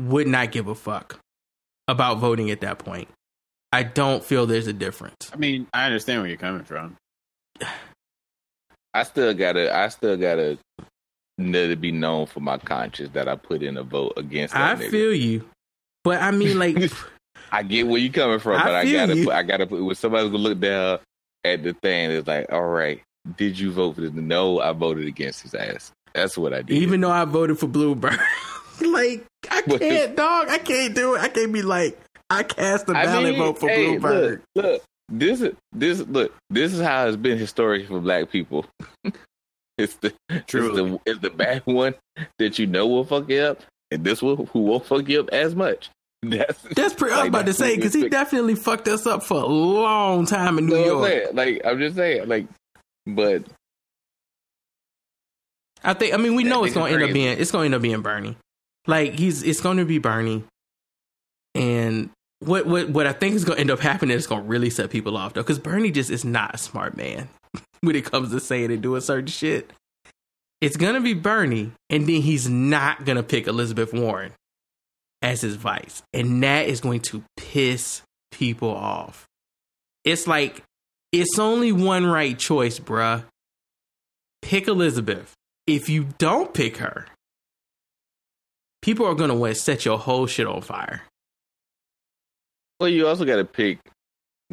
would 0.00 0.26
not 0.26 0.50
give 0.50 0.66
a 0.68 0.74
fuck 0.74 1.20
about 1.88 2.18
voting 2.18 2.50
at 2.50 2.60
that 2.60 2.78
point. 2.78 3.08
I 3.72 3.82
don't 3.82 4.22
feel 4.24 4.46
there's 4.46 4.66
a 4.66 4.72
difference. 4.72 5.30
I 5.32 5.36
mean, 5.36 5.66
I 5.74 5.86
understand 5.86 6.20
where 6.20 6.28
you're 6.28 6.38
coming 6.38 6.64
from. 6.64 6.96
I 8.94 9.02
still 9.02 9.34
gotta 9.34 9.74
I 9.74 9.88
still 9.88 10.16
gotta 10.16 10.58
let 11.38 11.70
it 11.70 11.80
be 11.80 11.92
known 11.92 12.26
for 12.26 12.40
my 12.40 12.58
conscience 12.58 13.10
that 13.12 13.28
I 13.28 13.36
put 13.36 13.62
in 13.62 13.76
a 13.76 13.82
vote 13.82 14.14
against. 14.16 14.56
I 14.56 14.74
nigga. 14.74 14.90
feel 14.90 15.14
you, 15.14 15.44
but 16.04 16.22
I 16.22 16.30
mean, 16.30 16.58
like, 16.58 16.76
I 17.52 17.62
get 17.62 17.86
where 17.86 17.98
you're 17.98 18.12
coming 18.12 18.38
from, 18.38 18.56
I 18.60 18.64
but 18.64 18.74
I 18.74 18.90
gotta 18.90 19.24
put, 19.24 19.34
I 19.34 19.42
gotta 19.42 19.66
put 19.66 19.84
when 19.84 19.94
somebody's 19.94 20.30
gonna 20.30 20.42
look 20.42 20.60
down 20.60 20.98
at 21.44 21.62
the 21.62 21.74
thing. 21.74 22.10
It's 22.10 22.26
like, 22.26 22.50
all 22.50 22.64
right, 22.66 23.02
did 23.36 23.58
you 23.58 23.70
vote 23.72 23.96
for 23.96 24.00
this? 24.00 24.12
No, 24.12 24.60
I 24.60 24.72
voted 24.72 25.06
against 25.06 25.42
his 25.42 25.54
ass. 25.54 25.92
That's 26.14 26.38
what 26.38 26.54
I 26.54 26.62
did. 26.62 26.76
even 26.78 27.00
though 27.02 27.10
I 27.10 27.24
voted 27.26 27.58
for 27.58 27.68
Bloomberg, 27.68 28.18
like, 28.92 29.24
I 29.50 29.62
can't, 29.62 30.16
dog. 30.16 30.48
I 30.48 30.58
can't 30.58 30.94
do 30.94 31.14
it. 31.14 31.20
I 31.20 31.28
can't 31.28 31.52
be 31.52 31.62
like, 31.62 31.98
I 32.30 32.42
cast 32.42 32.88
a 32.88 32.92
I 32.96 33.06
ballot 33.06 33.30
mean, 33.30 33.38
vote 33.38 33.58
for 33.58 33.68
hey, 33.68 33.96
Bloomberg. 33.96 34.40
Look, 34.54 34.64
look, 34.64 34.82
this 35.08 35.40
is 35.40 35.54
this 35.72 36.00
look. 36.00 36.34
This 36.50 36.74
is 36.74 36.80
how 36.80 37.06
it's 37.06 37.16
been 37.16 37.38
historically 37.38 37.86
for 37.86 38.00
Black 38.00 38.30
people. 38.30 38.66
it's 39.78 39.94
the 39.96 40.12
it's 40.28 40.52
the 40.52 41.00
it's 41.06 41.20
the 41.20 41.30
bad 41.30 41.62
one 41.64 41.94
that 42.38 42.58
you 42.58 42.66
know 42.66 42.86
will 42.86 43.04
fuck 43.04 43.28
you 43.28 43.40
up, 43.40 43.60
and 43.90 44.04
this 44.04 44.20
one 44.20 44.46
who 44.52 44.60
won't 44.60 44.84
fuck 44.84 45.08
you 45.08 45.20
up 45.20 45.30
as 45.30 45.54
much. 45.54 45.90
That's 46.22 46.60
That's 46.74 46.94
pretty. 46.94 47.14
I 47.14 47.16
was 47.16 47.22
like, 47.22 47.28
about 47.28 47.46
to 47.46 47.52
say 47.52 47.76
because 47.76 47.94
he 47.94 48.08
definitely 48.08 48.56
fucked 48.56 48.88
us 48.88 49.06
up 49.06 49.22
for 49.22 49.40
a 49.40 49.46
long 49.46 50.26
time 50.26 50.58
in 50.58 50.66
New 50.66 50.74
You 50.74 50.80
I'm 50.80 50.86
York. 50.86 51.08
saying? 51.08 51.36
Like 51.36 51.60
I'm 51.64 51.78
just 51.78 51.96
saying, 51.96 52.28
like, 52.28 52.46
but 53.06 53.44
I 55.84 55.94
think. 55.94 56.14
I 56.14 56.16
mean, 56.16 56.34
we 56.34 56.42
know 56.44 56.64
it's 56.64 56.74
gonna 56.74 56.86
nigga's 56.86 56.94
end 56.94 57.04
up 57.04 57.12
being. 57.12 57.38
It's 57.38 57.50
gonna 57.52 57.64
end 57.66 57.74
up 57.74 57.82
being 57.82 58.02
Bernie. 58.02 58.36
Like 58.88 59.16
he's. 59.16 59.44
It's 59.44 59.60
going 59.60 59.76
to 59.76 59.84
be 59.84 59.98
Bernie. 59.98 60.42
And 61.54 62.10
what 62.40 62.66
what 62.66 62.88
what 62.90 63.06
I 63.06 63.12
think 63.12 63.34
is 63.34 63.44
gonna 63.44 63.60
end 63.60 63.70
up 63.70 63.80
happening 63.80 64.16
is 64.16 64.26
gonna 64.26 64.42
really 64.42 64.70
set 64.70 64.90
people 64.90 65.16
off 65.16 65.34
though, 65.34 65.42
because 65.42 65.58
Bernie 65.58 65.90
just 65.90 66.10
is 66.10 66.24
not 66.24 66.54
a 66.54 66.58
smart 66.58 66.96
man 66.96 67.28
when 67.80 67.96
it 67.96 68.04
comes 68.04 68.30
to 68.30 68.40
saying 68.40 68.70
and 68.70 68.82
doing 68.82 69.00
certain 69.00 69.26
shit. 69.26 69.70
It's 70.60 70.76
gonna 70.76 71.00
be 71.00 71.14
Bernie, 71.14 71.72
and 71.90 72.08
then 72.08 72.22
he's 72.22 72.48
not 72.48 73.04
gonna 73.04 73.22
pick 73.22 73.46
Elizabeth 73.46 73.92
Warren 73.92 74.32
as 75.20 75.40
his 75.40 75.56
vice, 75.56 76.02
and 76.12 76.42
that 76.42 76.68
is 76.68 76.80
going 76.80 77.00
to 77.00 77.24
piss 77.36 78.02
people 78.30 78.70
off. 78.70 79.26
It's 80.04 80.26
like 80.26 80.62
it's 81.12 81.38
only 81.38 81.72
one 81.72 82.06
right 82.06 82.38
choice, 82.38 82.78
bruh. 82.78 83.24
Pick 84.42 84.68
Elizabeth. 84.68 85.34
If 85.66 85.88
you 85.88 86.08
don't 86.18 86.54
pick 86.54 86.78
her, 86.78 87.06
people 88.82 89.06
are 89.06 89.14
gonna 89.14 89.34
want 89.34 89.54
to 89.54 89.60
set 89.60 89.84
your 89.84 89.98
whole 89.98 90.26
shit 90.26 90.46
on 90.46 90.62
fire. 90.62 91.02
well, 92.80 92.88
you 92.88 93.06
also 93.06 93.24
got 93.24 93.36
to 93.36 93.44
pick 93.44 93.78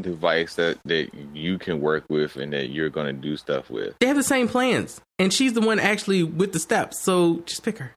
device 0.01 0.55
that 0.55 0.77
that 0.85 1.09
you 1.33 1.57
can 1.57 1.79
work 1.79 2.03
with 2.09 2.35
and 2.35 2.51
that 2.53 2.69
you're 2.69 2.89
gonna 2.89 3.13
do 3.13 3.37
stuff 3.37 3.69
with. 3.69 3.95
They 3.99 4.07
have 4.07 4.17
the 4.17 4.23
same 4.23 4.47
plans, 4.47 4.99
and 5.19 5.31
she's 5.31 5.53
the 5.53 5.61
one 5.61 5.79
actually 5.79 6.23
with 6.23 6.51
the 6.53 6.59
steps. 6.59 7.01
So 7.01 7.41
just 7.45 7.63
pick 7.63 7.77
her. 7.77 7.93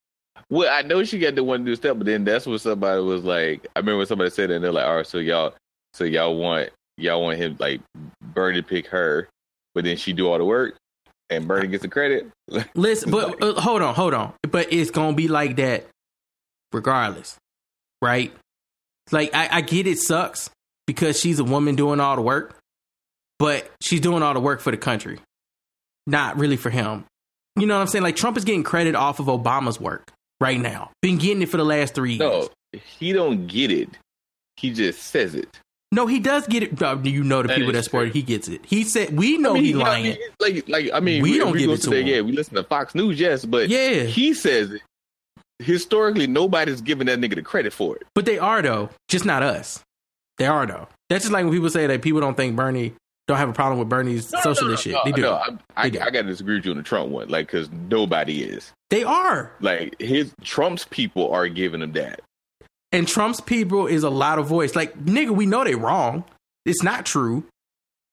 Well, 0.50 0.70
I 0.72 0.82
know 0.82 1.02
she 1.04 1.18
got 1.18 1.34
the 1.34 1.44
one 1.44 1.60
to 1.60 1.66
do 1.66 1.76
stuff, 1.76 1.98
but 1.98 2.06
then 2.06 2.24
that's 2.24 2.46
what 2.46 2.60
somebody 2.60 3.02
was 3.02 3.24
like. 3.24 3.66
I 3.74 3.80
remember 3.80 3.98
when 3.98 4.06
somebody 4.06 4.30
said 4.30 4.50
that, 4.50 4.54
and 4.54 4.64
they're 4.64 4.72
like, 4.72 4.86
"All 4.86 4.96
right, 4.96 5.06
so 5.06 5.18
y'all, 5.18 5.54
so 5.92 6.04
y'all 6.04 6.36
want 6.38 6.70
y'all 6.96 7.22
want 7.22 7.38
him 7.38 7.56
like 7.58 7.80
Bernie 8.22 8.62
to 8.62 8.66
pick 8.66 8.86
her, 8.88 9.28
but 9.74 9.84
then 9.84 9.96
she 9.96 10.12
do 10.12 10.28
all 10.28 10.38
the 10.38 10.44
work, 10.44 10.76
and 11.30 11.48
Bernie 11.48 11.68
gets 11.68 11.82
the 11.82 11.88
credit." 11.88 12.28
Listen, 12.74 13.10
but 13.10 13.42
uh, 13.42 13.60
hold 13.60 13.82
on, 13.82 13.94
hold 13.94 14.14
on. 14.14 14.32
But 14.48 14.72
it's 14.72 14.90
gonna 14.90 15.16
be 15.16 15.26
like 15.28 15.56
that, 15.56 15.86
regardless, 16.72 17.36
right? 18.02 18.32
Like 19.10 19.34
I, 19.34 19.48
I 19.50 19.60
get 19.62 19.86
it 19.86 19.98
sucks 19.98 20.50
because 20.86 21.18
she's 21.18 21.38
a 21.38 21.44
woman 21.44 21.74
doing 21.76 22.00
all 22.00 22.16
the 22.16 22.22
work, 22.22 22.56
but 23.38 23.70
she's 23.82 24.00
doing 24.00 24.22
all 24.22 24.34
the 24.34 24.40
work 24.40 24.60
for 24.60 24.70
the 24.70 24.76
country, 24.76 25.18
not 26.06 26.38
really 26.38 26.56
for 26.56 26.70
him. 26.70 27.04
You 27.56 27.66
know 27.66 27.74
what 27.76 27.80
I'm 27.82 27.86
saying? 27.88 28.02
Like 28.04 28.16
Trump 28.16 28.36
is 28.36 28.44
getting 28.44 28.62
credit 28.62 28.94
off 28.94 29.18
of 29.20 29.26
Obama's 29.26 29.80
work 29.80 30.10
right 30.40 30.60
now. 30.60 30.90
Been 31.02 31.18
getting 31.18 31.42
it 31.42 31.48
for 31.48 31.56
the 31.56 31.64
last 31.64 31.94
three 31.94 32.14
years. 32.14 32.20
no, 32.20 32.48
he 32.98 33.12
don't 33.12 33.46
get 33.46 33.70
it. 33.70 33.88
He 34.56 34.70
just 34.70 35.02
says 35.02 35.34
it. 35.34 35.48
No, 35.90 36.06
he 36.06 36.20
does 36.20 36.46
get 36.46 36.62
it. 36.62 36.78
You 37.06 37.24
know 37.24 37.40
the 37.40 37.48
That 37.48 37.56
people 37.56 37.72
that 37.72 37.82
supported. 37.84 38.12
He 38.12 38.20
gets 38.22 38.46
it. 38.48 38.60
He 38.66 38.84
said 38.84 39.16
we 39.16 39.38
know 39.38 39.52
I 39.52 39.54
mean, 39.54 39.64
he 39.64 39.74
lying. 39.74 40.06
I 40.06 40.08
mean, 40.08 40.18
like, 40.38 40.68
like 40.68 40.90
I 40.92 41.00
mean, 41.00 41.22
We 41.22 41.32
we 41.32 41.38
don't 41.38 41.52
we 41.52 41.60
give 41.60 41.70
it 41.70 41.80
to 41.82 41.90
there, 41.90 42.00
him. 42.02 42.06
Yeah, 42.08 42.20
we 42.20 42.32
listen 42.32 42.54
to 42.56 42.62
Fox 42.64 42.94
News, 42.94 43.18
yes, 43.18 43.44
but 43.46 43.68
Yeah. 43.70 44.02
he 44.02 44.34
says 44.34 44.70
it. 44.70 44.82
Historically, 45.58 46.26
nobody's 46.26 46.80
giving 46.80 47.06
that 47.06 47.18
nigga 47.18 47.34
the 47.34 47.42
credit 47.42 47.72
for 47.72 47.96
it. 47.96 48.02
But 48.14 48.26
they 48.26 48.38
are 48.38 48.62
though, 48.62 48.90
just 49.08 49.24
not 49.24 49.42
us. 49.42 49.82
They 50.38 50.46
are 50.46 50.66
though. 50.66 50.88
That's 51.08 51.24
just 51.24 51.32
like 51.32 51.44
when 51.44 51.52
people 51.52 51.70
say 51.70 51.86
that 51.86 52.02
people 52.02 52.20
don't 52.20 52.36
think 52.36 52.54
Bernie 52.54 52.94
don't 53.28 53.36
have 53.36 53.48
a 53.48 53.52
problem 53.52 53.78
with 53.78 53.88
Bernie's 53.88 54.32
No, 54.32 54.38
no, 54.38 54.42
socialist 54.42 54.86
no, 54.86 54.92
shit. 54.92 55.04
They 55.04 55.12
do. 55.12 55.22
No, 55.22 55.34
I, 55.34 55.48
I, 55.76 55.84
I 55.84 55.90
got 55.90 56.12
to 56.12 56.22
disagree 56.22 56.56
with 56.56 56.64
you 56.64 56.70
on 56.70 56.78
the 56.78 56.82
Trump 56.82 57.10
one, 57.10 57.28
like 57.28 57.46
because 57.46 57.70
nobody 57.70 58.42
is. 58.42 58.72
They 58.88 59.04
are. 59.04 59.52
Like 59.60 60.00
his 60.00 60.32
Trump's 60.42 60.86
people 60.86 61.30
are 61.30 61.46
giving 61.46 61.82
him 61.82 61.92
that. 61.92 62.20
And 62.90 63.06
Trump's 63.06 63.42
people 63.42 63.86
is 63.86 64.02
a 64.02 64.08
lot 64.10 64.38
of 64.38 64.46
voice. 64.46 64.74
Like, 64.74 64.98
nigga, 64.98 65.30
we 65.30 65.44
know 65.44 65.62
they 65.62 65.74
wrong. 65.74 66.24
It's 66.64 66.82
not 66.82 67.04
true. 67.04 67.44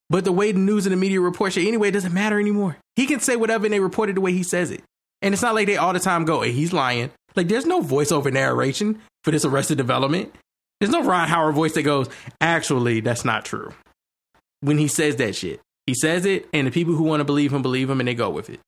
But 0.10 0.26
the 0.26 0.34
way 0.34 0.52
the 0.52 0.60
news 0.60 0.86
and 0.86 0.92
the 0.94 0.98
media 0.98 1.22
reports 1.22 1.56
it 1.56 1.66
anyway, 1.66 1.92
doesn't 1.92 2.14
matter 2.14 2.40
anymore. 2.40 2.78
He 2.98 3.06
can 3.06 3.22
say 3.22 3.38
whatever 3.38 3.66
and 3.66 3.74
they 3.74 3.80
report 3.80 4.10
it 4.10 4.14
the 4.14 4.22
way 4.22 4.34
he 4.34 4.44
says 4.44 4.70
it. 4.70 4.84
And 5.22 5.34
it's 5.34 5.42
not 5.42 5.56
like 5.56 5.68
they 5.68 5.78
all 5.78 5.94
the 5.94 6.00
time 6.00 6.26
go, 6.26 6.42
hey, 6.42 6.52
he's 6.52 6.74
lying. 6.74 7.10
Like, 7.36 7.48
there's 7.48 7.66
no 7.66 7.82
voiceover 7.82 8.32
narration 8.32 9.02
for 9.24 9.32
this 9.32 9.46
arrested 9.46 9.78
development. 9.78 10.34
There's 10.80 10.92
no 10.92 11.04
Ron 11.04 11.28
Howard 11.28 11.56
voice 11.56 11.74
that 11.74 11.84
goes, 11.84 12.10
actually, 12.42 13.00
that's 13.00 13.26
not 13.26 13.46
true. 13.46 13.74
When 14.62 14.78
he 14.78 14.88
says 14.88 15.18
that 15.18 15.36
shit, 15.36 15.62
he 15.86 15.94
says 15.94 16.26
it, 16.26 16.48
and 16.54 16.68
the 16.68 16.72
people 16.72 16.96
who 16.96 17.04
want 17.04 17.22
to 17.22 17.26
believe 17.26 17.54
him 17.54 17.62
believe 17.62 17.90
him 17.90 18.00
and 18.00 18.08
they 18.08 18.16
go 18.16 18.30
with 18.30 18.50
it. 18.50 18.60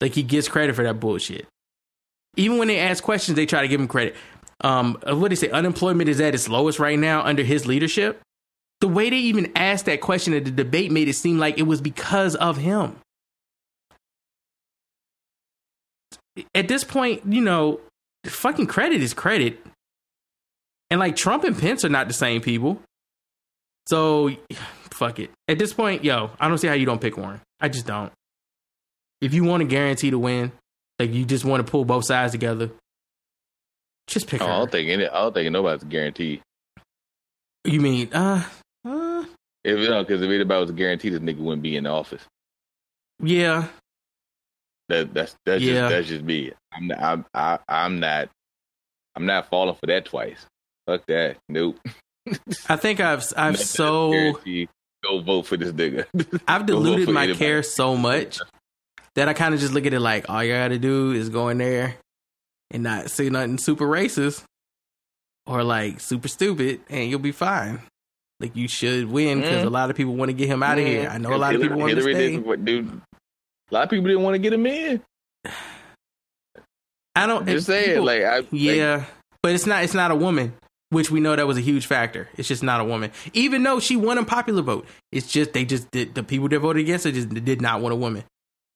Like, 0.00 0.14
he 0.14 0.22
gets 0.22 0.48
credit 0.48 0.76
for 0.76 0.84
that 0.84 1.00
bullshit. 1.00 1.46
Even 2.36 2.58
when 2.58 2.68
they 2.68 2.78
ask 2.78 3.02
questions, 3.02 3.36
they 3.36 3.46
try 3.46 3.62
to 3.62 3.68
give 3.68 3.80
him 3.80 3.88
credit. 3.88 4.14
Um, 4.62 4.98
uh, 5.08 5.16
what 5.16 5.30
do 5.30 5.36
they 5.36 5.46
say? 5.46 5.50
Unemployment 5.50 6.08
is 6.08 6.20
at 6.20 6.34
its 6.34 6.48
lowest 6.48 6.78
right 6.78 6.98
now 6.98 7.22
under 7.22 7.42
his 7.42 7.66
leadership. 7.66 8.20
The 8.80 8.88
way 8.88 9.10
they 9.10 9.16
even 9.16 9.52
asked 9.56 9.86
that 9.86 10.00
question 10.00 10.32
at 10.32 10.44
the 10.44 10.50
debate 10.50 10.90
made 10.90 11.08
it 11.08 11.14
seem 11.14 11.38
like 11.38 11.58
it 11.58 11.64
was 11.64 11.80
because 11.80 12.36
of 12.36 12.56
him. 12.56 12.96
At 16.54 16.68
this 16.68 16.84
point, 16.84 17.22
you 17.26 17.40
know, 17.40 17.80
fucking 18.26 18.66
credit 18.66 19.02
is 19.02 19.14
credit. 19.14 19.58
And 20.90 20.98
like 21.00 21.16
Trump 21.16 21.44
and 21.44 21.56
Pence 21.58 21.84
are 21.84 21.88
not 21.88 22.08
the 22.08 22.14
same 22.14 22.40
people. 22.40 22.80
So 23.88 24.30
fuck 24.90 25.18
it. 25.18 25.30
At 25.48 25.58
this 25.58 25.72
point, 25.72 26.04
yo, 26.04 26.30
I 26.40 26.48
don't 26.48 26.58
see 26.58 26.66
how 26.68 26.74
you 26.74 26.86
don't 26.86 27.00
pick 27.00 27.16
Warren. 27.16 27.40
I 27.60 27.68
just 27.68 27.86
don't. 27.86 28.12
If 29.20 29.34
you 29.34 29.44
want 29.44 29.60
to 29.62 29.66
guarantee 29.66 30.10
to 30.10 30.18
win, 30.18 30.52
like 30.98 31.12
you 31.12 31.24
just 31.24 31.44
want 31.44 31.64
to 31.64 31.70
pull 31.70 31.84
both 31.84 32.04
sides 32.04 32.32
together, 32.32 32.70
just 34.06 34.26
pick 34.26 34.40
Oh, 34.40 34.46
I 34.46 34.48
her. 34.48 34.54
don't 34.58 34.72
think 34.72 34.90
any. 34.90 35.06
I 35.06 35.14
don't 35.22 35.34
think 35.34 35.50
nobody's 35.52 35.84
guaranteed. 35.84 36.42
You 37.64 37.80
mean, 37.80 38.12
uh, 38.12 38.42
uh 38.86 39.24
If 39.64 39.78
you 39.78 39.88
know, 39.90 40.02
because 40.02 40.22
if 40.22 40.28
anybody 40.30 40.60
was 40.60 40.70
guaranteed, 40.72 41.12
this 41.12 41.20
nigga 41.20 41.38
wouldn't 41.38 41.62
be 41.62 41.76
in 41.76 41.84
the 41.84 41.90
office. 41.90 42.22
yeah, 43.22 43.68
That 44.90 45.14
that's 45.14 45.34
that's 45.46 45.62
Yeah. 45.62 45.72
just 45.80 45.90
that's 45.90 46.08
just 46.08 46.22
me. 46.24 46.52
I'm 46.72 46.86
not, 46.88 46.98
I'm 47.02 47.24
I, 47.34 47.58
I'm 47.68 47.98
not 48.00 48.28
I'm 49.16 49.26
not 49.26 49.48
falling 49.48 49.74
for 49.76 49.86
that 49.86 50.04
twice. 50.04 50.44
Fuck 50.86 51.06
that. 51.06 51.36
Nope. 51.48 51.78
I 52.68 52.76
think 52.76 53.00
I've 53.00 53.24
I've 53.36 53.56
That's 53.56 53.70
so. 53.70 54.34
Go 55.02 55.20
vote 55.22 55.46
for 55.46 55.56
this 55.56 55.72
nigga. 55.72 56.04
I've 56.48 56.66
diluted 56.66 57.08
my 57.08 57.22
anybody. 57.24 57.38
care 57.38 57.62
so 57.62 57.96
much 57.96 58.38
that 59.14 59.28
I 59.28 59.32
kind 59.32 59.54
of 59.54 59.60
just 59.60 59.72
look 59.72 59.86
at 59.86 59.94
it 59.94 60.00
like 60.00 60.28
all 60.28 60.44
you 60.44 60.52
gotta 60.52 60.78
do 60.78 61.12
is 61.12 61.30
go 61.30 61.48
in 61.48 61.56
there 61.58 61.96
and 62.70 62.82
not 62.82 63.10
say 63.10 63.30
nothing 63.30 63.56
super 63.58 63.86
racist 63.86 64.42
or 65.46 65.64
like 65.64 66.00
super 66.00 66.28
stupid, 66.28 66.80
and 66.90 67.08
you'll 67.08 67.18
be 67.18 67.32
fine. 67.32 67.80
Like 68.40 68.54
you 68.56 68.68
should 68.68 69.10
win 69.10 69.40
because 69.40 69.62
Mhm. 69.64 69.66
a 69.66 69.70
lot 69.70 69.90
of 69.90 69.96
people 69.96 70.14
want 70.16 70.28
to 70.28 70.34
get 70.34 70.48
him 70.48 70.62
out 70.62 70.78
of 70.78 70.86
here. 70.86 71.08
I 71.08 71.18
know 71.18 71.34
a 71.34 71.36
lot 71.36 71.54
of 71.54 71.60
people 71.62 71.78
want 71.78 71.90
to 71.90 71.96
Hillary 71.96 72.14
stay. 72.14 72.38
what, 72.38 72.64
dude. 72.64 73.00
A 73.70 73.74
lot 73.74 73.84
of 73.84 73.90
people 73.90 74.06
didn't 74.06 74.22
want 74.22 74.34
to 74.34 74.38
get 74.38 74.52
him 74.52 74.66
in. 74.66 75.02
I 77.14 77.26
don't 77.26 77.46
Just 77.46 77.68
and 77.68 77.84
saying, 77.84 78.04
like, 78.04 78.22
I, 78.22 78.42
yeah, 78.50 79.04
but 79.42 79.52
it's 79.52 79.66
not. 79.66 79.84
It's 79.84 79.94
not 79.94 80.10
a 80.10 80.14
woman, 80.16 80.54
which 80.90 81.10
we 81.10 81.20
know 81.20 81.34
that 81.34 81.46
was 81.46 81.58
a 81.58 81.60
huge 81.60 81.86
factor. 81.86 82.28
It's 82.36 82.48
just 82.48 82.62
not 82.62 82.80
a 82.80 82.84
woman, 82.84 83.10
even 83.32 83.62
though 83.62 83.80
she 83.80 83.96
won 83.96 84.18
a 84.18 84.24
popular 84.24 84.62
vote. 84.62 84.86
It's 85.12 85.30
just 85.30 85.52
they 85.52 85.64
just 85.64 85.90
did, 85.90 86.14
the 86.14 86.22
people 86.22 86.48
that 86.48 86.58
voted 86.60 86.82
against 86.82 87.04
her 87.04 87.12
just 87.12 87.28
did 87.28 87.60
not 87.60 87.80
want 87.80 87.92
a 87.92 87.96
woman. 87.96 88.24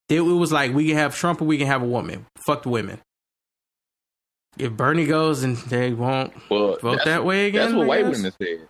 It, 0.09 0.21
it 0.21 0.21
was 0.21 0.53
like 0.53 0.75
we 0.75 0.89
can 0.89 0.97
have 0.97 1.15
Trump 1.15 1.41
or 1.41 1.45
we 1.45 1.59
can 1.59 1.67
have 1.67 1.83
a 1.83 1.87
woman. 1.87 2.27
Fuck 2.45 2.65
the 2.65 2.69
women. 2.69 3.01
If 4.59 4.73
Bernie 4.73 5.07
goes 5.07 5.43
and 5.43 5.57
they 5.57 5.93
won't 5.93 6.33
well, 6.51 6.77
vote 6.81 7.01
that 7.05 7.25
way 7.25 7.47
again, 7.47 7.63
That's 7.63 7.75
what 7.75 7.85
I 7.85 7.87
white 7.87 8.05
guess. 8.05 8.17
women 8.17 8.33
said. 8.41 8.69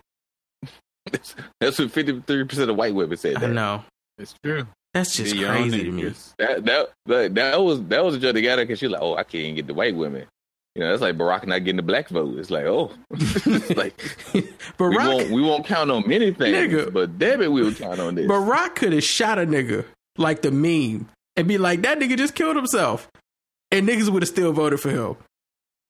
That's, 1.11 1.35
that's 1.59 1.79
what 1.79 1.91
fifty 1.91 2.21
three 2.21 2.43
percent 2.45 2.69
of 2.69 2.75
white 2.77 2.95
women 2.95 3.17
said. 3.17 3.43
I 3.43 3.47
know. 3.47 3.83
It's 4.17 4.33
true. 4.43 4.65
That's 4.95 5.13
just 5.13 5.35
The 5.35 5.43
crazy 5.43 5.83
to 5.83 5.91
me. 5.91 6.13
That 6.37 6.63
that 6.63 6.89
that, 7.05 7.35
that 7.35 7.61
was 7.61 7.83
that 7.87 8.01
was 8.01 8.15
a 8.15 8.19
joke 8.19 8.33
together 8.33 8.63
because 8.63 8.79
she's 8.79 8.89
like, 8.89 9.01
oh, 9.01 9.15
I 9.17 9.23
can't 9.23 9.43
even 9.43 9.55
get 9.55 9.67
the 9.67 9.73
white 9.73 9.93
women. 9.93 10.25
You 10.73 10.83
know, 10.83 10.89
that's 10.89 11.01
like 11.01 11.17
Barack 11.17 11.45
not 11.45 11.59
getting 11.59 11.75
the 11.75 11.81
black 11.83 12.07
vote. 12.07 12.39
It's 12.39 12.49
like, 12.49 12.63
oh, 12.63 12.93
it's 13.11 13.69
like 13.75 13.97
Barack, 14.77 14.89
we 14.89 14.95
won't 14.97 15.31
we 15.31 15.41
won't 15.41 15.65
count 15.65 15.91
on 15.91 16.07
many 16.07 16.31
things, 16.31 16.73
Nigga. 16.73 16.93
but 16.93 17.19
damn 17.19 17.41
it, 17.41 17.51
we 17.51 17.61
will 17.61 17.73
count 17.73 17.99
on 17.99 18.15
this. 18.15 18.25
Barack 18.25 18.75
could 18.75 18.93
have 18.93 19.03
shot 19.03 19.37
a 19.37 19.45
nigga 19.45 19.83
like 20.17 20.41
the 20.43 20.51
meme 20.51 21.09
and 21.35 21.45
be 21.45 21.57
like, 21.57 21.81
that 21.81 21.99
nigga 21.99 22.17
just 22.17 22.33
killed 22.33 22.55
himself. 22.55 23.09
And 23.71 23.85
niggas 23.89 24.07
would 24.07 24.21
have 24.21 24.29
still 24.29 24.53
voted 24.53 24.79
for 24.79 24.91
him. 24.91 25.17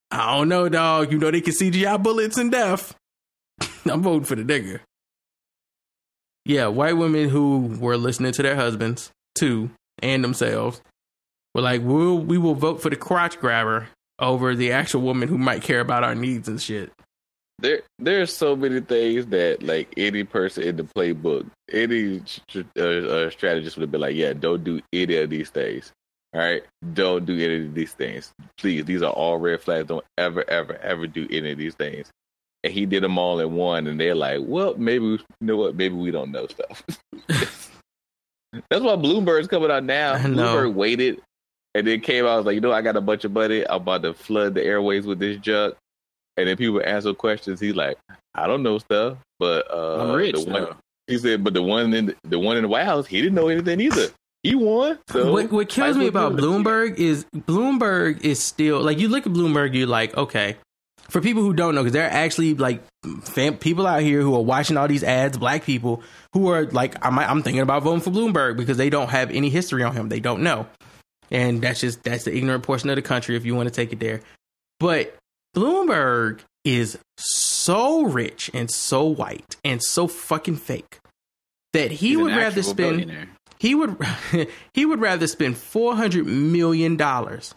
I 0.10 0.36
don't 0.36 0.50
know, 0.50 0.68
dog. 0.68 1.12
You 1.12 1.20
know 1.20 1.30
they 1.30 1.42
can 1.42 1.54
CGI 1.54 2.02
bullets 2.02 2.40
and 2.40 2.52
death. 2.52 2.96
I'm 3.86 4.02
voting 4.02 4.24
for 4.26 4.34
the 4.36 4.44
nigga. 4.44 4.80
Yeah, 6.46 6.68
white 6.68 6.98
women 6.98 7.30
who 7.30 7.76
were 7.80 7.98
listening 7.98 8.32
to 8.34 8.44
their 8.44 8.56
husbands 8.56 9.12
too 9.34 9.72
and 10.02 10.24
themselves 10.24 10.82
were 11.54 11.62
like, 11.62 11.82
we'll, 11.84 12.20
we 12.20 12.38
will 12.38 12.54
vote 12.54 12.82
for 12.82 12.90
the 12.90 12.96
crotch 12.96 13.40
grabber 13.40 13.88
over 14.20 14.56
the 14.56 14.72
actual 14.72 15.02
woman 15.02 15.28
who 15.28 15.38
might 15.38 15.62
care 15.62 15.80
about 15.80 16.04
our 16.04 16.16
needs 16.16 16.48
and 16.48 16.62
shit. 16.62 16.92
there 17.60 17.82
there's 18.00 18.34
so 18.34 18.56
many 18.56 18.80
things 18.82 19.26
that 19.28 19.64
like 19.64 19.94
any 19.98 20.24
person 20.24 20.64
in 20.64 20.76
the 20.76 20.84
playbook, 20.84 21.46
any 21.72 22.22
uh, 22.56 22.82
uh, 22.82 23.30
strategist 23.30 23.76
would 23.78 23.82
have 23.82 23.92
been 23.92 24.02
like, 24.02 24.16
yeah, 24.16 24.34
don't 24.34 24.64
do 24.64 24.82
any 24.94 25.16
of 25.18 25.30
these 25.30 25.50
things. 25.50 25.92
All 26.34 26.42
right, 26.42 26.64
don't 26.94 27.26
do 27.26 27.34
any 27.34 27.68
of 27.68 27.74
these 27.74 27.94
things. 27.94 28.34
Please, 28.58 28.84
these 28.84 29.02
are 29.02 29.12
all 29.12 29.38
red 29.38 29.62
flags. 29.62 29.88
Don't 29.88 30.04
ever, 30.18 30.48
ever, 30.50 30.76
ever 30.78 31.08
do 31.08 31.28
any 31.32 31.52
of 31.52 31.58
these 31.58 31.76
things. 31.76 32.12
And 32.66 32.74
he 32.74 32.88
did 32.88 33.04
them 33.04 33.20
all 33.20 33.40
in 33.40 33.54
one, 33.54 33.86
and 33.86 34.00
they're 34.00 34.16
like, 34.16 34.40
well, 34.42 34.74
maybe 34.76 35.06
you 35.06 35.20
know 35.40 35.56
what? 35.56 35.76
Maybe 35.76 35.94
we 35.94 36.10
don't 36.10 36.32
know 36.32 36.48
stuff. 36.48 36.84
That's 37.30 38.84
why 38.84 38.96
Bloomberg's 38.96 39.48
coming 39.48 39.70
out 39.70 39.84
now. 39.84 40.16
Bloomberg 40.18 40.74
waited 40.74 41.22
and 41.76 41.86
then 41.86 42.00
came 42.00 42.26
out 42.26 42.30
I 42.30 42.38
was 42.38 42.46
like, 42.46 42.56
you 42.56 42.62
know, 42.62 42.72
I 42.72 42.82
got 42.82 42.96
a 42.96 43.02
bunch 43.02 43.26
of 43.26 43.34
money. 43.34 43.68
I'm 43.68 43.82
about 43.82 44.02
to 44.04 44.14
flood 44.14 44.56
the 44.56 44.64
airways 44.64 45.06
with 45.06 45.20
this 45.20 45.38
junk. 45.38 45.76
And 46.38 46.48
then 46.48 46.58
people 46.58 46.82
answer 46.84 47.14
questions. 47.14 47.60
He's 47.60 47.76
like, 47.76 47.98
I 48.34 48.48
don't 48.48 48.64
know 48.64 48.78
stuff, 48.78 49.18
but 49.40 49.70
uh, 49.72 50.02
I'm 50.02 50.16
rich 50.16 50.36
the 50.36 50.50
one, 50.50 50.76
he 51.08 51.18
said, 51.18 51.44
but 51.44 51.54
the 51.54 51.62
one 51.62 51.94
in 51.94 52.08
the, 52.08 52.16
the 52.24 52.40
one 52.40 52.58
in 52.58 52.64
the 52.64 52.70
White 52.70 52.86
House, 52.86 53.06
he 53.06 53.22
didn't 53.22 53.36
know 53.36 53.50
anything 53.50 53.80
either. 53.80 54.08
He 54.42 54.56
won. 54.56 55.00
So 55.10 55.32
what 55.32 55.52
what 55.52 55.70
kills 55.70 55.98
me 55.98 56.08
about. 56.08 56.34
Bloomberg 56.34 56.98
is 56.98 57.26
Bloomberg 57.36 58.24
is 58.24 58.42
still 58.42 58.80
like 58.80 59.00
you 59.00 59.08
look 59.08 59.26
at 59.26 59.34
Bloomberg, 59.34 59.76
you're 59.76 59.88
like, 59.88 60.16
okay. 60.16 60.58
For 61.10 61.22
people 61.22 61.44
who 61.44 61.54
don't 61.54 61.76
know, 61.76 61.82
because 61.82 61.94
there 61.94 62.06
are 62.06 62.12
actually 62.12 62.56
like 62.56 62.82
fam- 63.22 63.58
people 63.58 63.86
out 63.86 64.02
here 64.02 64.22
who 64.22 64.34
are 64.36 64.42
watching 64.42 64.76
all 64.76 64.88
these 64.88 65.04
ads, 65.04 65.38
black 65.38 65.64
people 65.64 66.02
who 66.34 66.50
are 66.50 66.66
like, 66.66 67.04
I'm, 67.06 67.18
I'm 67.20 67.44
thinking 67.44 67.62
about 67.62 67.84
voting 67.84 68.02
for 68.02 68.10
Bloomberg 68.10 68.58
because 68.58 68.78
they 68.78 68.90
don't 68.90 69.10
have 69.10 69.30
any 69.32 69.50
history 69.50 69.84
on 69.84 69.94
him. 69.94 70.10
They 70.10 70.20
don't 70.20 70.42
know, 70.42 70.68
and 71.30 71.62
that's 71.62 71.80
just 71.80 72.04
that's 72.04 72.24
the 72.24 72.36
ignorant 72.36 72.64
portion 72.64 72.90
of 72.90 72.96
the 72.96 73.02
country 73.02 73.36
if 73.36 73.46
you 73.46 73.56
want 73.56 73.70
to 73.70 73.74
take 73.74 73.94
it 73.94 74.00
there. 74.00 74.22
But 74.80 75.16
Bloomberg 75.56 76.40
is 76.64 76.98
so 77.18 78.04
rich 78.04 78.50
and 78.54 78.70
so 78.72 79.06
white 79.06 79.56
and 79.64 79.82
so 79.84 80.08
fucking 80.08 80.58
fake 80.58 81.00
that 81.74 81.92
he 81.92 82.10
He's 82.10 82.18
would 82.18 82.36
rather 82.36 82.64
spend 82.64 83.30
he 83.60 83.76
would 83.76 83.98
he 84.74 84.86
would 84.86 85.00
rather 85.00 85.28
spend 85.28 85.58
four 85.58 85.96
hundred 85.96 86.26
million 86.26 86.98
dollars 86.98 87.54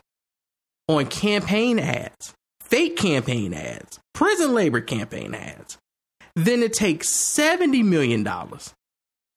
on 0.89 1.07
campaign 1.07 1.79
ads, 1.79 2.35
fake 2.69 2.97
campaign 2.97 3.53
ads, 3.55 3.99
prison 4.15 4.55
labor 4.55 4.81
campaign 4.81 5.35
ads, 5.35 5.79
than 6.37 6.61
to 6.61 6.69
take 6.69 7.05
seventy 7.05 7.83
million 7.83 8.23
dollars 8.23 8.73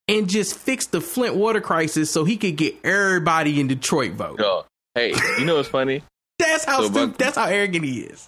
and 0.07 0.29
just 0.29 0.57
fix 0.57 0.87
the 0.87 0.99
Flint 1.01 1.35
water 1.35 1.61
crisis 1.61 2.11
so 2.11 2.25
he 2.25 2.37
could 2.37 2.55
get 2.57 2.75
everybody 2.83 3.59
in 3.59 3.67
Detroit 3.67 4.13
vote. 4.13 4.39
Yo, 4.39 4.65
hey, 4.95 5.13
you 5.39 5.45
know 5.45 5.55
what's 5.55 5.69
funny? 5.69 6.03
That's 6.39 6.65
how 6.65 6.81
So, 6.81 6.87
stupid. 6.91 7.17
that's 7.19 7.37
how 7.37 7.45
arrogant 7.45 7.85
he 7.85 7.99
is. 8.01 8.27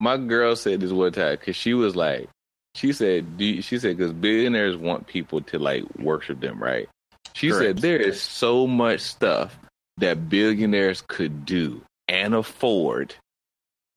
my 0.00 0.16
girl 0.16 0.56
said 0.56 0.80
this 0.80 0.90
one 0.90 1.12
time 1.12 1.36
because 1.38 1.54
she 1.56 1.72
was 1.72 1.94
like, 1.94 2.28
she 2.74 2.92
said, 2.92 3.36
do 3.38 3.44
you, 3.44 3.62
she 3.62 3.78
said 3.78 3.96
because 3.96 4.12
billionaires 4.12 4.76
want 4.76 5.06
people 5.06 5.40
to 5.42 5.58
like 5.58 5.84
worship 5.98 6.40
them, 6.40 6.60
right? 6.62 6.88
She 7.34 7.52
said 7.52 7.78
there 7.78 7.96
is 7.96 8.20
so 8.20 8.66
much 8.66 9.00
stuff 9.00 9.56
that 9.98 10.28
billionaires 10.28 11.00
could 11.06 11.46
do 11.46 11.80
and 12.08 12.34
afford 12.34 13.14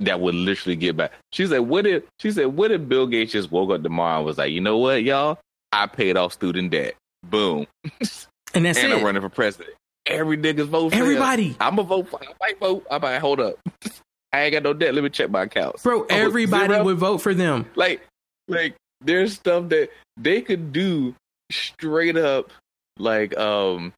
that 0.02 0.20
would 0.20 0.36
literally 0.36 0.76
get 0.76 0.98
back. 0.98 1.12
She 1.32 1.48
said, 1.48 1.60
what 1.60 1.88
if 1.88 2.04
she 2.20 2.32
said, 2.32 2.48
what 2.48 2.72
if 2.72 2.88
Bill 2.88 3.08
Gates 3.08 3.32
just 3.32 3.52
woke 3.52 3.72
up 3.72 3.84
tomorrow 3.84 4.18
and 4.18 4.26
was 4.26 4.38
like, 4.38 4.52
you 4.52 4.62
know 4.62 4.78
what, 4.78 5.04
y'all, 5.04 5.40
I 5.72 5.88
paid 5.88 6.18
off 6.18 6.34
student 6.34 6.72
debt, 6.72 6.96
boom, 7.24 7.68
And 8.54 8.66
that's 8.66 8.80
and 8.80 8.92
it. 8.92 8.98
I'm 8.98 9.04
running 9.04 9.22
for 9.22 9.30
president. 9.30 9.76
Every 10.06 10.38
nigga's 10.38 10.68
vote 10.68 10.92
for. 10.92 10.96
Everybody. 10.96 11.56
I'm 11.60 11.78
a 11.80 11.84
vote 11.84 12.10
for. 12.10 12.20
I 12.22 12.34
might 12.40 12.60
vote. 12.60 12.86
I 12.90 12.98
might 12.98 13.20
hold 13.20 13.40
up. 13.40 13.56
I 14.34 14.44
ain't 14.44 14.54
got 14.54 14.64
no 14.64 14.74
debt. 14.74 14.94
Let 14.94 15.04
me 15.04 15.10
check 15.10 15.30
my 15.30 15.44
accounts. 15.44 15.84
Bro, 15.84 16.06
everybody 16.10 16.74
zero? 16.74 16.84
would 16.86 16.98
vote 16.98 17.20
for 17.20 17.34
them. 17.34 17.66
like 17.76 18.02
like 18.48 18.76
there's 19.02 19.34
stuff 19.34 19.70
that 19.70 19.90
they 20.18 20.42
could 20.42 20.72
do 20.72 21.16
straight 21.52 22.18
up 22.18 22.52
like 22.98 23.38
um 23.38 23.94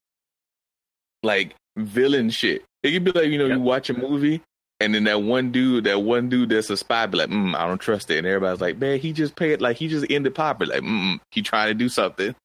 like 1.22 1.56
villain 1.78 2.30
shit. 2.30 2.64
It 2.82 2.92
could 2.92 3.04
be 3.04 3.12
like 3.12 3.28
you 3.28 3.38
know 3.38 3.46
you 3.46 3.60
watch 3.60 3.90
a 3.90 3.94
movie 3.94 4.42
and 4.84 4.96
then 4.96 5.04
that 5.06 5.22
one 5.22 5.52
dude, 5.52 5.86
that 5.86 6.02
one 6.02 6.30
dude 6.30 6.50
that's 6.50 6.70
a 6.70 6.78
spy, 6.78 7.06
be 7.06 7.18
like, 7.18 7.30
mm, 7.30 7.56
I 7.56 7.68
don't 7.68 7.80
trust 7.80 8.10
it, 8.12 8.18
and 8.20 8.28
everybody's 8.28 8.62
like, 8.62 8.78
man, 8.78 9.00
he 9.00 9.14
just 9.14 9.36
paid 9.36 9.62
like 9.62 9.78
he 9.78 9.88
just 9.88 10.06
ended 10.10 10.36
poverty, 10.36 10.72
like, 10.72 10.82
mm, 10.82 11.20
he 11.32 11.42
trying 11.42 11.70
to 11.70 11.74
do 11.74 11.90
something. 11.90 12.36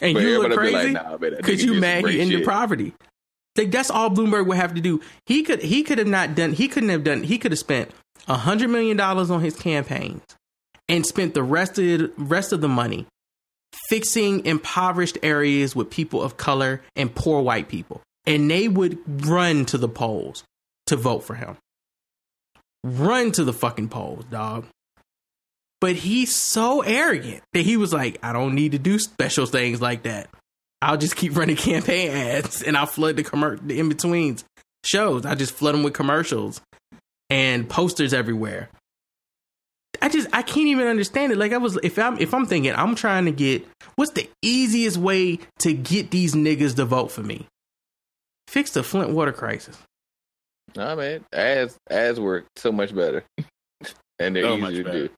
And 0.00 0.14
But 0.14 0.22
you 0.22 0.42
look 0.42 0.58
crazy 0.58 0.92
like, 0.92 0.92
nah, 0.92 1.16
because 1.16 1.62
you 1.62 1.74
mad 1.74 2.06
he 2.06 2.20
ended 2.20 2.40
shit. 2.40 2.48
poverty. 2.48 2.92
Like 3.56 3.70
that's 3.70 3.90
all 3.90 4.10
Bloomberg 4.10 4.46
would 4.46 4.56
have 4.56 4.74
to 4.74 4.80
do. 4.80 5.00
He 5.26 5.44
could 5.44 5.62
he 5.62 5.84
could 5.84 5.98
have 5.98 6.08
not 6.08 6.34
done. 6.34 6.52
He 6.52 6.66
couldn't 6.66 6.88
have 6.88 7.04
done. 7.04 7.22
He 7.22 7.38
could 7.38 7.52
have 7.52 7.58
spent 7.60 7.92
a 8.26 8.36
hundred 8.36 8.70
million 8.70 8.96
dollars 8.96 9.30
on 9.30 9.40
his 9.40 9.54
campaigns 9.54 10.22
and 10.88 11.06
spent 11.06 11.34
the 11.34 11.42
rest 11.44 11.78
of 11.78 11.84
the 11.84 12.12
rest 12.18 12.52
of 12.52 12.60
the 12.60 12.68
money 12.68 13.06
fixing 13.88 14.44
impoverished 14.44 15.18
areas 15.22 15.76
with 15.76 15.90
people 15.90 16.22
of 16.22 16.36
color 16.36 16.82
and 16.96 17.14
poor 17.14 17.40
white 17.42 17.68
people, 17.68 18.02
and 18.26 18.50
they 18.50 18.66
would 18.66 18.98
run 19.26 19.64
to 19.66 19.78
the 19.78 19.88
polls 19.88 20.42
to 20.86 20.96
vote 20.96 21.20
for 21.20 21.34
him. 21.34 21.56
Run 22.84 23.32
to 23.32 23.44
the 23.44 23.54
fucking 23.54 23.88
polls, 23.88 24.26
dog. 24.26 24.66
But 25.80 25.96
he's 25.96 26.34
so 26.34 26.82
arrogant 26.82 27.42
that 27.54 27.64
he 27.64 27.78
was 27.78 27.94
like, 27.94 28.18
I 28.22 28.34
don't 28.34 28.54
need 28.54 28.72
to 28.72 28.78
do 28.78 28.98
special 28.98 29.46
things 29.46 29.80
like 29.80 30.02
that. 30.02 30.28
I'll 30.82 30.98
just 30.98 31.16
keep 31.16 31.34
running 31.34 31.56
campaign 31.70 32.10
ads 32.10 32.62
and 32.62 32.76
I'll 32.76 32.84
flood 32.84 33.16
the 33.16 33.24
commer- 33.24 33.58
the 33.66 33.80
in 33.80 33.88
betweens 33.88 34.44
shows. 34.84 35.24
I 35.24 35.34
just 35.34 35.54
flood 35.54 35.74
them 35.74 35.82
with 35.82 35.94
commercials 35.94 36.60
and 37.30 37.66
posters 37.66 38.12
everywhere. 38.12 38.68
I 40.02 40.10
just 40.10 40.28
I 40.34 40.42
can't 40.42 40.66
even 40.66 40.86
understand 40.86 41.32
it. 41.32 41.38
Like 41.38 41.52
I 41.52 41.58
was 41.58 41.78
if 41.82 41.98
I'm 41.98 42.18
if 42.18 42.34
I'm 42.34 42.44
thinking 42.44 42.74
I'm 42.74 42.94
trying 42.94 43.24
to 43.24 43.32
get 43.32 43.66
what's 43.94 44.12
the 44.12 44.28
easiest 44.42 44.98
way 44.98 45.38
to 45.60 45.72
get 45.72 46.10
these 46.10 46.34
niggas 46.34 46.76
to 46.76 46.84
vote 46.84 47.10
for 47.10 47.22
me? 47.22 47.46
Fix 48.48 48.72
the 48.72 48.82
Flint 48.82 49.10
water 49.10 49.32
crisis. 49.32 49.78
Nah, 50.76 50.94
man, 50.96 51.24
ads 51.32 51.76
ads 51.90 52.18
work 52.18 52.46
so 52.56 52.72
much 52.72 52.94
better, 52.94 53.24
and 54.18 54.34
they're 54.36 54.42
So 54.44 54.56
easier 54.56 54.82
to 54.84 54.92
do. 54.92 55.08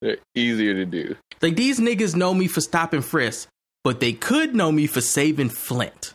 They're 0.00 0.16
easier 0.34 0.74
to 0.74 0.84
do. 0.86 1.16
Like 1.42 1.56
these 1.56 1.78
niggas 1.80 2.16
know 2.16 2.32
me 2.32 2.46
for 2.48 2.60
stopping 2.60 3.02
frisk, 3.02 3.48
but 3.84 4.00
they 4.00 4.12
could 4.12 4.54
know 4.54 4.72
me 4.72 4.86
for 4.86 5.00
saving 5.00 5.50
Flint. 5.50 6.14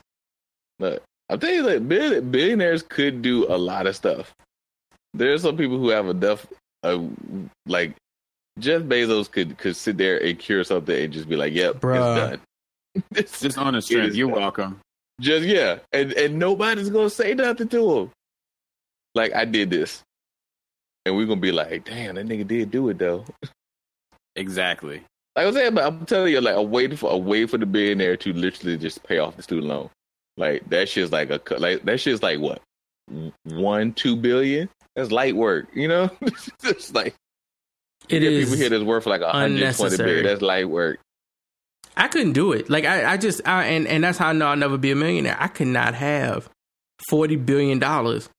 Look, 0.80 1.04
I'm 1.30 1.40
telling 1.40 1.56
you, 1.58 1.64
like 1.64 1.88
bill- 1.88 2.22
billionaires 2.22 2.82
could 2.84 3.22
do 3.22 3.46
a 3.48 3.58
lot 3.58 3.86
of 3.88 3.96
stuff. 3.96 4.34
There's 5.14 5.44
some 5.44 5.56
people 5.58 5.78
who 5.78 5.90
have 5.90 6.08
enough, 6.10 6.46
uh, 6.84 7.00
like 7.68 7.96
Jeff 8.60 8.82
Bezos 8.84 9.30
could 9.32 9.58
could 9.58 9.76
sit 9.76 9.98
there 9.98 10.18
and 10.24 10.38
cure 10.40 10.64
something 10.64 11.04
and 11.04 11.14
just 11.14 11.30
be 11.30 11.36
like, 11.36 11.54
"Yep, 11.54 11.76
Bruh. 11.82 11.96
it's 11.96 12.30
done." 12.32 12.42
It's 13.16 13.42
Just 13.42 13.58
on 13.58 13.76
a 13.76 13.80
It 13.80 13.82
strength. 13.84 14.16
You're 14.16 14.30
done. 14.32 14.40
welcome. 14.40 14.80
Just 15.22 15.46
yeah, 15.46 15.80
and 15.94 16.12
and 16.14 16.40
nobody's 16.40 16.90
gonna 16.90 17.10
say 17.10 17.34
nothing 17.34 17.68
to 17.70 17.98
him. 18.00 18.12
Like 19.16 19.34
I 19.34 19.46
did 19.46 19.70
this, 19.70 20.04
and 21.06 21.16
we're 21.16 21.26
gonna 21.26 21.40
be 21.42 21.52
like, 21.52 21.86
"Damn, 21.86 22.16
that 22.16 22.28
nigga 22.28 22.46
did 22.48 22.70
do 22.72 22.90
it 22.90 23.00
though." 23.00 23.26
Exactly. 24.36 24.98
Like 25.36 25.44
I 25.44 25.46
was 25.48 25.56
saying, 25.56 25.74
but 25.74 25.86
I'm 25.86 26.06
telling 26.06 26.32
you, 26.34 26.42
like 26.42 26.56
a 26.56 26.62
way 26.62 26.94
for 26.96 27.12
a 27.12 27.18
way 27.18 27.46
for 27.46 27.58
the 27.58 27.66
billionaire 27.66 28.18
to 28.18 28.34
literally 28.34 28.78
just 28.78 29.04
pay 29.04 29.18
off 29.20 29.36
the 29.38 29.44
student 29.44 29.68
loan. 29.68 29.90
Like 30.38 30.70
that 30.70 30.90
shit's 30.90 31.12
like 31.12 31.30
a 31.30 31.40
like 31.58 31.84
that 31.86 32.00
shit's 32.00 32.22
like 32.22 32.40
what 32.40 32.62
one 33.46 33.94
two 33.94 34.16
billion. 34.16 34.70
That's 34.96 35.12
light 35.12 35.36
work, 35.36 35.68
you 35.74 35.88
know. 35.88 36.10
it's 36.64 36.94
like 36.94 37.16
It 38.10 38.22
you 38.24 38.30
get 38.30 38.34
is 38.34 38.46
people 38.46 38.58
here 38.58 38.70
that's 38.70 38.84
worth 38.84 39.06
like 39.06 39.22
a 39.22 39.32
hundred 39.32 39.48
twenty 39.48 39.62
unnecessary. 39.62 40.08
billion. 40.10 40.26
That's 40.26 40.42
light 40.42 40.70
work. 40.70 41.00
I 41.98 42.10
couldn't 42.10 42.34
do 42.34 42.52
it. 42.52 42.70
Like 42.70 42.84
I, 42.86 43.14
I 43.14 43.18
just 43.18 43.46
I, 43.48 43.66
and 43.66 43.88
and 43.88 44.04
that's 44.04 44.18
how 44.18 44.30
I 44.30 44.34
know 44.34 44.48
I'll 44.48 44.58
never 44.58 44.78
be 44.78 44.92
a 44.92 44.96
millionaire. 44.96 45.38
I 45.40 45.48
could 45.48 45.68
not 45.68 45.96
have 45.96 46.50
forty 47.10 47.38
billion 47.38 47.80
dollars 47.80 48.30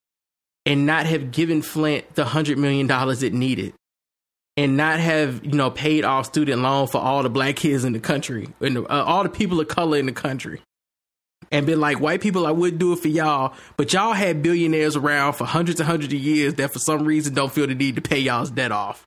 and 0.67 0.85
not 0.85 1.07
have 1.07 1.31
given 1.31 1.63
Flint 1.63 2.15
the 2.15 2.25
hundred 2.27 2.59
million 2.59 2.87
dollars 2.87 3.23
it 3.23 3.33
needed, 3.33 3.73
and 4.57 4.77
not 4.77 4.99
have 4.99 5.47
you 5.47 5.53
know 5.53 5.71
paid 5.71 6.05
off 6.05 6.27
student 6.27 6.61
loan 6.61 6.89
for 6.89 6.99
all 6.99 7.23
the 7.23 7.31
black 7.31 7.57
kids 7.57 7.85
in 7.85 7.93
the 7.93 8.01
country 8.01 8.49
and 8.61 8.79
uh, 8.79 8.85
all 8.89 9.23
the 9.23 9.29
people 9.31 9.61
of 9.61 9.69
color 9.69 9.97
in 9.97 10.07
the 10.07 10.13
country, 10.13 10.61
and 11.51 11.65
been 11.67 11.81
like 11.81 12.01
white 12.01 12.21
people, 12.21 12.47
I 12.47 12.51
would 12.51 12.79
do 12.79 12.93
it 12.93 12.99
for 12.99 13.09
y'all, 13.09 13.55
but 13.77 13.93
y'all 13.93 14.13
had 14.13 14.43
billionaires 14.43 14.97
around 14.97 15.35
for 15.35 15.45
hundreds 15.45 15.81
and 15.81 15.89
hundreds 15.89 16.13
of 16.13 16.21
years 16.21 16.55
that 16.55 16.73
for 16.73 16.79
some 16.79 17.05
reason 17.05 17.35
don't 17.35 17.53
feel 17.53 17.67
the 17.67 17.75
need 17.75 17.95
to 17.97 18.03
pay 18.03 18.19
y'all's 18.19 18.51
debt 18.51 18.73
off. 18.73 19.07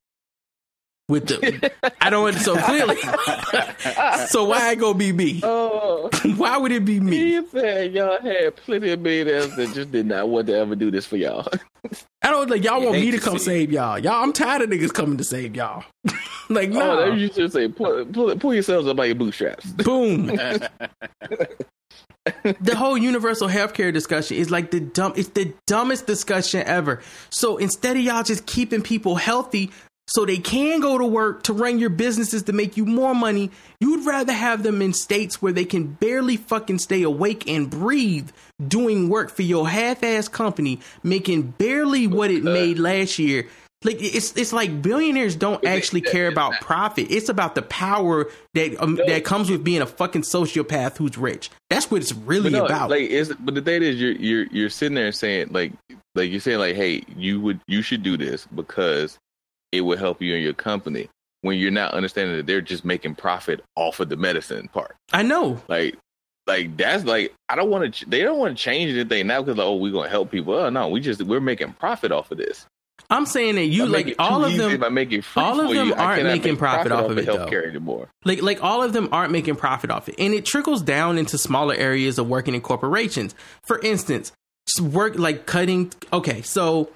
With 1.09 1.25
the, 1.25 1.71
I 1.99 2.11
don't 2.11 2.35
so 2.35 2.55
clearly. 2.55 2.97
so 4.27 4.43
why 4.45 4.71
it 4.71 4.75
gonna 4.75 4.97
be 4.97 5.11
me? 5.11 5.41
Oh, 5.51 5.68
Why 6.37 6.57
would 6.57 6.71
it 6.71 6.85
be 6.85 6.99
me? 6.99 7.31
you 7.31 7.47
said 7.51 7.93
y'all 7.93 8.21
had 8.21 8.55
plenty 8.55 8.91
of 8.91 9.03
billionaires 9.03 9.55
that 9.55 9.73
just 9.73 9.91
did 9.91 10.05
not 10.05 10.29
want 10.29 10.47
to 10.47 10.57
ever 10.57 10.75
do 10.75 10.91
this 10.91 11.05
for 11.05 11.17
y'all. 11.17 11.47
I 12.21 12.29
don't 12.29 12.49
like 12.49 12.63
y'all 12.63 12.81
want 12.81 12.93
me 12.93 13.11
to 13.11 13.17
to 13.17 13.23
come 13.23 13.37
see 13.37 13.45
save 13.45 13.71
y'all. 13.71 13.99
Y'all, 13.99 14.23
I'm 14.23 14.33
tired 14.33 14.61
of 14.61 14.69
niggas 14.69 14.93
coming 14.93 15.17
to 15.17 15.23
save 15.23 15.55
y'all. 15.55 15.83
like 16.49 16.69
No, 16.69 16.79
no, 16.79 16.99
oh, 17.03 17.13
you 17.13 17.31
should 17.31 17.51
say 17.51 17.67
pull, 17.67 18.05
pull, 18.05 18.35
pull 18.37 18.53
yourselves 18.53 18.87
up 18.87 18.97
by 18.97 19.05
your 19.05 19.15
bootstraps. 19.15 19.65
boom. 19.71 20.27
the 20.27 20.69
whole 22.75 22.97
universal 22.97 23.47
healthcare 23.47 23.93
discussion 23.93 24.37
is 24.37 24.51
like 24.51 24.71
the 24.71 24.79
dumb. 24.79 25.13
It's 25.15 25.29
the 25.29 25.53
dumbest 25.67 26.07
discussion 26.07 26.63
ever. 26.65 27.01
So 27.29 27.57
instead 27.57 27.97
of 27.97 28.03
y'all 28.03 28.23
just 28.23 28.45
keeping 28.45 28.81
people 28.81 29.15
healthy. 29.15 29.71
So 30.09 30.25
they 30.25 30.37
can 30.37 30.79
go 30.79 30.97
to 30.97 31.05
work 31.05 31.43
to 31.43 31.53
run 31.53 31.77
your 31.79 31.91
businesses 31.91 32.43
to 32.43 32.53
make 32.53 32.77
you 32.77 32.85
more 32.85 33.13
money. 33.13 33.51
You'd 33.79 34.05
rather 34.05 34.33
have 34.33 34.63
them 34.63 34.81
in 34.81 34.93
states 34.93 35.41
where 35.41 35.53
they 35.53 35.65
can 35.65 35.85
barely 35.85 36.35
fucking 36.35 36.79
stay 36.79 37.03
awake 37.03 37.47
and 37.47 37.69
breathe 37.69 38.31
doing 38.65 39.09
work 39.09 39.29
for 39.29 39.43
your 39.43 39.69
half-ass 39.69 40.27
company, 40.27 40.79
making 41.03 41.51
barely 41.51 42.07
what 42.07 42.31
it 42.31 42.43
made 42.43 42.79
last 42.79 43.19
year. 43.19 43.47
Like 43.83 44.01
it's 44.01 44.35
it's 44.35 44.51
like 44.51 44.81
billionaires 44.81 45.37
don't 45.37 45.63
actually 45.63 46.01
care 46.01 46.27
about 46.27 46.53
profit. 46.59 47.07
It's 47.11 47.29
about 47.29 47.55
the 47.55 47.61
power 47.61 48.27
that 48.53 48.75
um, 48.83 48.95
that 49.07 49.23
comes 49.23 49.49
with 49.49 49.63
being 49.63 49.81
a 49.81 49.85
fucking 49.85 50.23
sociopath 50.23 50.97
who's 50.97 51.17
rich. 51.17 51.49
That's 51.69 51.89
what 51.89 52.01
it's 52.01 52.11
really 52.11 52.49
no, 52.49 52.65
about. 52.65 52.89
Like, 52.89 53.09
it's, 53.09 53.31
but 53.31 53.55
the 53.55 53.61
thing 53.61 53.81
is, 53.81 53.95
you're 53.95 54.11
you're 54.11 54.45
you're 54.47 54.69
sitting 54.69 54.95
there 54.95 55.13
saying 55.13 55.49
like 55.51 55.71
like 56.13 56.29
you're 56.29 56.41
saying 56.41 56.59
like, 56.59 56.75
hey, 56.75 57.03
you 57.15 57.39
would 57.39 57.61
you 57.67 57.81
should 57.81 58.03
do 58.03 58.17
this 58.17 58.45
because 58.47 59.17
it 59.71 59.81
will 59.81 59.97
help 59.97 60.21
you 60.21 60.35
in 60.35 60.41
your 60.41 60.53
company. 60.53 61.09
When 61.41 61.57
you're 61.57 61.71
not 61.71 61.93
understanding 61.93 62.35
that 62.35 62.47
they're 62.47 62.59
just 62.59 62.83
making 62.83 63.15
profit 63.15 63.63
off 63.75 64.01
of 64.01 64.09
the 64.09 64.17
medicine 64.17 64.67
part. 64.67 64.97
I 65.13 65.23
know. 65.23 65.61
Like 65.69 65.95
like 66.49 66.75
that's 66.75 67.05
like 67.05 67.33
I 67.47 67.55
don't 67.55 67.69
want 67.69 67.93
to. 67.95 68.09
They 68.09 68.21
don't 68.23 68.39
want 68.39 68.57
to 68.57 68.61
change 68.61 68.91
anything 68.91 69.27
now 69.27 69.41
because 69.41 69.57
like, 69.57 69.65
oh, 69.65 69.77
we're 69.77 69.93
gonna 69.93 70.09
help 70.09 70.31
people. 70.31 70.53
Oh 70.55 70.69
no, 70.69 70.89
we 70.89 70.99
just 70.99 71.21
we're 71.21 71.39
making 71.39 71.73
profit 71.73 72.11
off 72.11 72.31
of 72.31 72.39
this. 72.39 72.65
I'm 73.09 73.25
saying 73.25 73.55
that 73.55 73.65
you 73.65 73.85
like 73.85 74.15
all 74.19 74.43
of 74.43 74.55
them. 74.55 74.93
making 74.93 75.19
it 75.19 75.25
free 75.25 75.41
all 75.41 75.59
of 75.59 75.73
them 75.73 75.93
aren't 75.93 76.23
making 76.23 76.53
make 76.53 76.59
profit 76.59 76.91
off 76.91 77.09
of 77.09 77.17
it 77.17 77.25
though. 77.25 77.45
anymore. 77.45 78.09
Like 78.25 78.41
like 78.41 78.63
all 78.63 78.83
of 78.83 78.93
them 78.93 79.09
aren't 79.11 79.31
making 79.31 79.55
profit 79.55 79.89
off 79.89 80.09
it, 80.09 80.15
and 80.17 80.33
it 80.33 80.45
trickles 80.45 80.81
down 80.81 81.17
into 81.17 81.37
smaller 81.37 81.73
areas 81.75 82.19
of 82.19 82.27
working 82.27 82.53
in 82.53 82.61
corporations. 82.61 83.33
For 83.63 83.79
instance, 83.79 84.31
just 84.67 84.81
work 84.81 85.17
like 85.17 85.45
cutting. 85.45 85.91
Okay, 86.11 86.41
so 86.41 86.89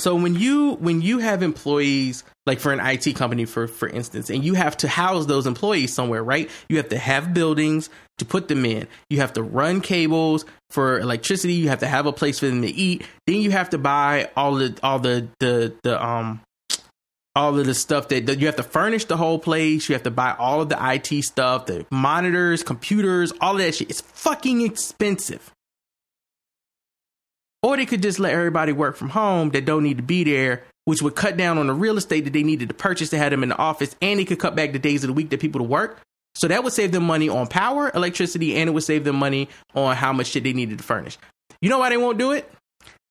so 0.00 0.14
when 0.14 0.34
you 0.34 0.72
when 0.74 1.02
you 1.02 1.18
have 1.18 1.42
employees 1.42 2.24
like 2.46 2.58
for 2.58 2.72
an 2.72 2.80
IT 2.80 3.14
company 3.16 3.44
for 3.44 3.68
for 3.68 3.88
instance, 3.88 4.30
and 4.30 4.44
you 4.44 4.54
have 4.54 4.76
to 4.78 4.88
house 4.88 5.26
those 5.26 5.46
employees 5.46 5.94
somewhere, 5.94 6.22
right? 6.22 6.50
You 6.68 6.78
have 6.78 6.88
to 6.88 6.98
have 6.98 7.34
buildings 7.34 7.90
to 8.18 8.24
put 8.24 8.48
them 8.48 8.64
in. 8.64 8.88
You 9.08 9.18
have 9.18 9.32
to 9.34 9.42
run 9.42 9.80
cables 9.80 10.44
for 10.70 10.98
electricity. 10.98 11.54
You 11.54 11.68
have 11.68 11.80
to 11.80 11.86
have 11.86 12.06
a 12.06 12.12
place 12.12 12.38
for 12.38 12.46
them 12.46 12.62
to 12.62 12.68
eat. 12.68 13.06
Then 13.26 13.36
you 13.36 13.50
have 13.50 13.70
to 13.70 13.78
buy 13.78 14.30
all 14.36 14.54
the 14.54 14.78
all 14.82 14.98
the 14.98 15.28
the 15.38 15.74
the 15.82 16.04
um 16.04 16.40
all 17.36 17.56
of 17.56 17.64
the 17.64 17.74
stuff 17.74 18.08
that, 18.08 18.26
that 18.26 18.40
you 18.40 18.46
have 18.46 18.56
to 18.56 18.62
furnish 18.62 19.04
the 19.04 19.16
whole 19.16 19.38
place. 19.38 19.88
You 19.88 19.94
have 19.94 20.02
to 20.02 20.10
buy 20.10 20.34
all 20.38 20.60
of 20.60 20.68
the 20.68 20.78
IT 20.80 21.22
stuff, 21.22 21.66
the 21.66 21.86
monitors, 21.90 22.62
computers, 22.62 23.32
all 23.40 23.52
of 23.52 23.58
that 23.58 23.74
shit. 23.74 23.90
It's 23.90 24.00
fucking 24.00 24.62
expensive. 24.62 25.52
Or 27.62 27.76
they 27.76 27.86
could 27.86 28.02
just 28.02 28.18
let 28.18 28.32
everybody 28.32 28.72
work 28.72 28.96
from 28.96 29.10
home 29.10 29.50
that 29.50 29.66
don't 29.66 29.82
need 29.82 29.98
to 29.98 30.02
be 30.02 30.24
there, 30.24 30.64
which 30.86 31.02
would 31.02 31.14
cut 31.14 31.36
down 31.36 31.58
on 31.58 31.66
the 31.66 31.74
real 31.74 31.98
estate 31.98 32.24
that 32.24 32.32
they 32.32 32.42
needed 32.42 32.68
to 32.68 32.74
purchase 32.74 33.10
to 33.10 33.18
have 33.18 33.30
them 33.30 33.42
in 33.42 33.50
the 33.50 33.56
office, 33.56 33.94
and 34.00 34.18
they 34.18 34.24
could 34.24 34.38
cut 34.38 34.56
back 34.56 34.72
the 34.72 34.78
days 34.78 35.04
of 35.04 35.08
the 35.08 35.14
week 35.14 35.30
that 35.30 35.40
people 35.40 35.60
to 35.60 35.66
work. 35.66 36.00
So 36.34 36.48
that 36.48 36.64
would 36.64 36.72
save 36.72 36.92
them 36.92 37.04
money 37.04 37.28
on 37.28 37.48
power, 37.48 37.90
electricity, 37.94 38.56
and 38.56 38.68
it 38.68 38.72
would 38.72 38.84
save 38.84 39.04
them 39.04 39.16
money 39.16 39.48
on 39.74 39.94
how 39.96 40.12
much 40.12 40.28
shit 40.28 40.44
they 40.44 40.52
needed 40.52 40.78
to 40.78 40.84
furnish. 40.84 41.18
You 41.60 41.68
know 41.68 41.78
why 41.78 41.90
they 41.90 41.96
won't 41.96 42.18
do 42.18 42.32
it? 42.32 42.50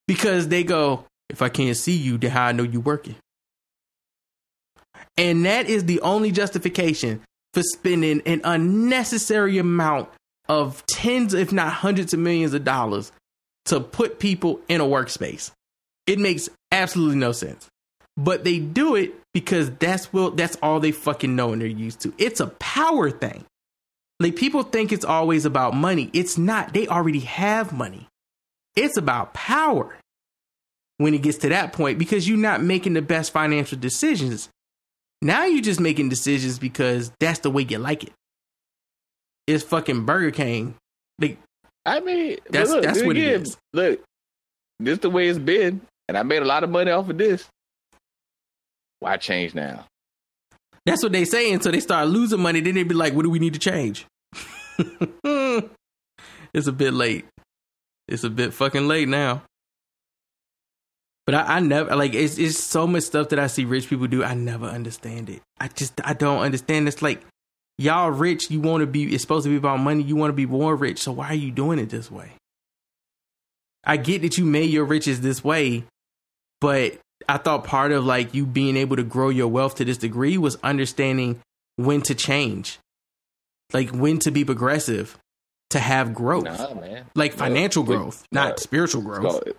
Because 0.07 0.47
they 0.47 0.63
go, 0.63 1.05
if 1.30 1.41
I 1.41 1.49
can't 1.49 1.77
see 1.77 1.95
you, 1.95 2.17
then 2.17 2.31
how 2.31 2.45
I 2.45 2.51
know 2.53 2.63
you 2.63 2.80
working? 2.80 3.15
And 5.17 5.45
that 5.45 5.67
is 5.67 5.85
the 5.85 6.01
only 6.01 6.31
justification 6.31 7.21
for 7.53 7.61
spending 7.61 8.21
an 8.26 8.41
unnecessary 8.43 9.57
amount 9.57 10.09
of 10.47 10.84
tens, 10.88 11.34
if 11.34 11.51
not 11.51 11.71
hundreds 11.71 12.13
of 12.13 12.19
millions 12.19 12.53
of 12.53 12.63
dollars 12.63 13.11
to 13.70 13.80
put 13.80 14.20
people 14.20 14.62
in 14.68 14.82
a 14.82 14.86
workspace. 14.86 15.52
It 16.08 16.20
makes 16.20 16.50
absolutely 16.72 17.18
no 17.18 17.32
sense. 17.32 17.68
But 18.18 18.44
they 18.44 18.60
do 18.60 18.96
it 18.96 19.14
because 19.34 19.72
that's 19.72 20.12
what 20.12 20.36
that's 20.36 20.58
all 20.62 20.80
they 20.80 20.91
fucking 20.91 21.36
know 21.36 21.54
and 21.54 21.62
they're 21.62 21.68
used 21.68 22.02
to. 22.02 22.14
It's 22.18 22.40
a 22.40 22.48
power 22.48 23.10
thing. 23.10 23.46
Like 24.20 24.36
people 24.36 24.64
think 24.64 24.91
it's 24.91 25.06
always 25.06 25.46
about 25.46 25.74
money. 25.74 26.10
It's 26.14 26.38
not. 26.38 26.74
They 26.74 26.88
already 26.88 27.22
have 27.22 27.72
money. 27.72 28.08
It's 28.76 28.98
about 28.98 29.34
power 29.34 29.96
when 30.98 31.14
it 31.14 31.22
gets 31.22 31.38
to 31.40 31.50
that 31.50 31.72
point 31.74 31.98
because 31.98 32.28
you're 32.28 32.38
not 32.38 32.62
making 32.62 32.94
the 32.94 33.02
best 33.02 33.32
financial 33.32 33.78
decisions. 33.78 34.50
Now 35.22 35.46
you're 35.46 35.62
just 35.62 35.80
making 35.80 36.10
decisions 36.10 36.60
because 36.60 37.12
that's 37.20 37.40
the 37.40 37.50
way 37.50 37.66
you 37.70 37.78
like 37.78 38.04
it. 38.04 38.14
It's 39.48 39.64
fucking 39.64 40.06
Burger 40.06 40.32
King. 40.32 40.76
Like 41.20 41.38
I 41.85 41.99
mean, 42.01 42.38
That's- 42.49 42.69
look, 42.69 42.84
that's 42.84 43.01
what 43.03 43.15
again, 43.15 43.41
is. 43.41 43.57
Look, 43.73 44.03
this 44.80 44.99
the 44.99 45.10
way 45.10 45.27
it's 45.27 45.39
been, 45.39 45.81
and 46.07 46.18
I 46.18 46.23
made 46.23 46.41
a 46.41 46.45
lot 46.45 46.64
of 46.64 46.69
money 46.69 46.91
off 46.91 47.10
of 47.10 47.18
this. 47.18 47.45
Why 48.99 49.18
change 49.18 49.56
now? 49.56 49.85
that's 50.85 51.03
what 51.03 51.11
they 51.11 51.23
say 51.26 51.51
until 51.53 51.72
they 51.72 51.80
start 51.81 52.07
losing 52.07 52.39
money. 52.39 52.61
Then 52.61 52.73
they 52.76 52.84
be 52.84 52.95
like, 52.95 53.14
"What 53.14 53.23
do 53.23 53.30
we 53.30 53.39
need 53.39 53.53
to 53.53 53.60
change?" 53.60 54.06
it's 55.23 56.68
a 56.68 56.72
bit 56.72 56.93
late. 56.93 57.26
It's 58.07 58.23
a 58.23 58.30
bit 58.30 58.53
fucking 58.53 58.88
late 58.88 59.07
now. 59.07 59.43
But 61.26 61.35
I, 61.35 61.57
I 61.57 61.60
never 61.60 61.95
like 61.95 62.15
it's 62.15 62.38
it's 62.39 62.57
so 62.57 62.88
much 62.88 63.03
stuff 63.03 63.30
that 63.30 63.39
I 63.39 63.47
see 63.47 63.65
rich 63.65 63.88
people 63.88 64.07
do. 64.07 64.23
I 64.23 64.34
never 64.34 64.65
understand 64.65 65.30
it. 65.30 65.41
I 65.60 65.68
just 65.68 65.93
I 66.03 66.14
don't 66.14 66.39
understand. 66.41 66.88
It's 66.88 67.01
like 67.03 67.22
y'all 67.80 68.11
rich. 68.11 68.51
You 68.51 68.60
want 68.61 68.81
to 68.81 68.88
be. 68.88 69.14
It's 69.14 69.22
supposed 69.23 69.45
to 69.45 69.49
be 69.49 69.56
about 69.56 69.80
money. 69.80 70.03
You 70.03 70.15
want 70.15 70.30
to 70.30 70.35
be 70.35 70.45
more 70.45 70.76
rich. 70.76 70.99
So 70.99 71.11
why 71.14 71.30
are 71.30 71.34
you 71.34 71.49
doing 71.51 71.80
it 71.80 71.89
this 71.89 72.11
way? 72.11 72.34
I 73.84 73.97
get 73.97 74.22
that 74.22 74.38
you 74.38 74.45
made 74.45 74.69
your 74.69 74.85
riches 74.85 75.22
this 75.22 75.43
way, 75.43 75.85
but 76.61 76.99
I 77.27 77.38
thought 77.38 77.64
part 77.64 77.91
of 77.91 78.06
like 78.06 78.34
you 78.34 78.45
being 78.45 78.77
able 78.77 78.97
to 78.97 79.03
grow 79.03 79.30
your 79.30 79.47
wealth 79.47 79.76
to 79.76 79.85
this 79.85 79.97
degree 79.97 80.38
was 80.38 80.57
understanding 80.64 81.39
when 81.77 82.01
to 82.03 82.14
change, 82.14 82.77
like 83.73 83.89
when 83.91 84.19
to 84.19 84.31
be 84.31 84.43
progressive, 84.43 85.18
to 85.69 85.80
have 85.80 86.14
growth, 86.14 86.43
Nah, 86.43 86.73
man. 86.73 87.06
like 87.15 87.31
No, 87.31 87.38
financial 87.38 87.84
put- 87.85 87.95
growth, 87.97 88.26
not 88.31 88.49
no, 88.49 88.56
spiritual 88.57 89.01
It's 89.01 89.07
growth. 89.19 89.45
go, 89.45 89.51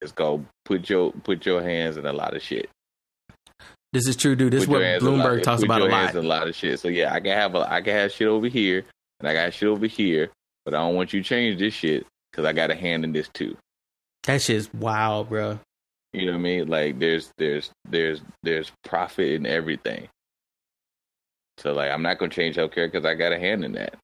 it's 0.00 0.12
go 0.12 0.44
put 0.64 0.88
your 0.88 1.10
put 1.12 1.44
your 1.44 1.60
hands 1.62 1.96
in 1.96 2.06
a 2.06 2.12
lot 2.12 2.36
of 2.36 2.42
shit. 2.42 2.70
This 3.96 4.08
is 4.08 4.16
true, 4.16 4.36
dude. 4.36 4.52
This 4.52 4.64
is 4.64 4.68
what 4.68 4.80
your 4.80 4.86
hands 4.86 5.02
in 5.02 5.08
a 5.08 5.16
lot- 5.16 5.26
Bloomberg 5.26 5.42
talks 5.42 5.62
about 5.62 5.80
a 5.80 5.86
lot. 5.86 6.14
a 6.14 6.20
lot 6.20 6.46
of 6.48 6.54
shit. 6.54 6.78
So 6.78 6.88
yeah, 6.88 7.14
I 7.14 7.20
can 7.20 7.32
have 7.32 7.54
a 7.54 7.72
I 7.72 7.80
can 7.80 7.94
have 7.94 8.12
shit 8.12 8.28
over 8.28 8.46
here, 8.46 8.84
and 9.20 9.28
I 9.28 9.32
got 9.32 9.54
shit 9.54 9.68
over 9.70 9.86
here, 9.86 10.30
but 10.66 10.74
I 10.74 10.78
don't 10.78 10.94
want 10.94 11.14
you 11.14 11.22
to 11.22 11.26
change 11.26 11.58
this 11.58 11.72
shit 11.72 12.06
because 12.30 12.44
I 12.44 12.52
got 12.52 12.70
a 12.70 12.74
hand 12.74 13.04
in 13.04 13.12
this 13.12 13.28
too. 13.32 13.56
That 14.24 14.42
shit's 14.42 14.68
wild, 14.74 15.30
bro. 15.30 15.60
You 16.12 16.26
know 16.26 16.32
what 16.32 16.38
I 16.38 16.42
mean? 16.42 16.68
Like 16.68 16.98
there's 16.98 17.32
there's 17.38 17.70
there's 17.88 18.20
there's 18.42 18.70
profit 18.84 19.28
in 19.32 19.46
everything. 19.46 20.08
So 21.56 21.72
like 21.72 21.90
I'm 21.90 22.02
not 22.02 22.18
gonna 22.18 22.30
change 22.30 22.56
healthcare 22.56 22.90
because 22.92 23.06
I 23.06 23.14
got 23.14 23.32
a 23.32 23.38
hand 23.38 23.64
in 23.64 23.72
that. 23.72 23.94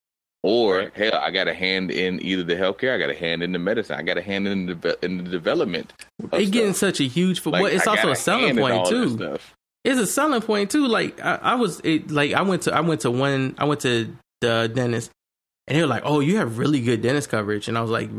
Or 0.42 0.90
hell, 0.96 1.14
I 1.14 1.30
got 1.30 1.46
a 1.48 1.54
hand 1.54 1.90
in 1.92 2.20
either 2.24 2.42
the 2.42 2.56
healthcare, 2.56 2.94
I 2.94 2.98
got 2.98 3.10
a 3.10 3.14
hand 3.14 3.42
in 3.44 3.52
the 3.52 3.60
medicine, 3.60 3.96
I 3.96 4.02
got 4.02 4.16
a 4.18 4.22
hand 4.22 4.48
in 4.48 4.66
the 4.66 4.98
in 5.02 5.18
the 5.18 5.30
development. 5.30 5.92
They 6.30 6.46
getting 6.46 6.72
such 6.72 6.98
a 6.98 7.04
huge 7.04 7.40
for 7.40 7.50
Like, 7.50 7.74
it's 7.74 7.86
I 7.86 7.90
also 7.92 8.10
a 8.10 8.16
selling 8.16 8.56
point 8.56 8.86
too. 8.86 9.38
It's 9.84 9.98
a 9.98 10.06
selling 10.06 10.42
point 10.42 10.70
too. 10.70 10.86
Like 10.86 11.20
I, 11.24 11.38
I 11.42 11.54
was 11.56 11.80
it, 11.84 12.10
like 12.10 12.32
I 12.32 12.42
went 12.42 12.62
to 12.62 12.74
I 12.74 12.80
went 12.80 13.00
to 13.02 13.10
one 13.10 13.54
I 13.58 13.64
went 13.64 13.80
to 13.80 14.16
the 14.40 14.70
dentist 14.72 15.10
and 15.66 15.76
they 15.76 15.82
were 15.82 15.88
like, 15.88 16.02
"Oh, 16.04 16.20
you 16.20 16.36
have 16.36 16.58
really 16.58 16.80
good 16.80 17.02
dentist 17.02 17.28
coverage," 17.28 17.68
and 17.68 17.78
I 17.78 17.82
was 17.82 17.90
like, 17.90 18.10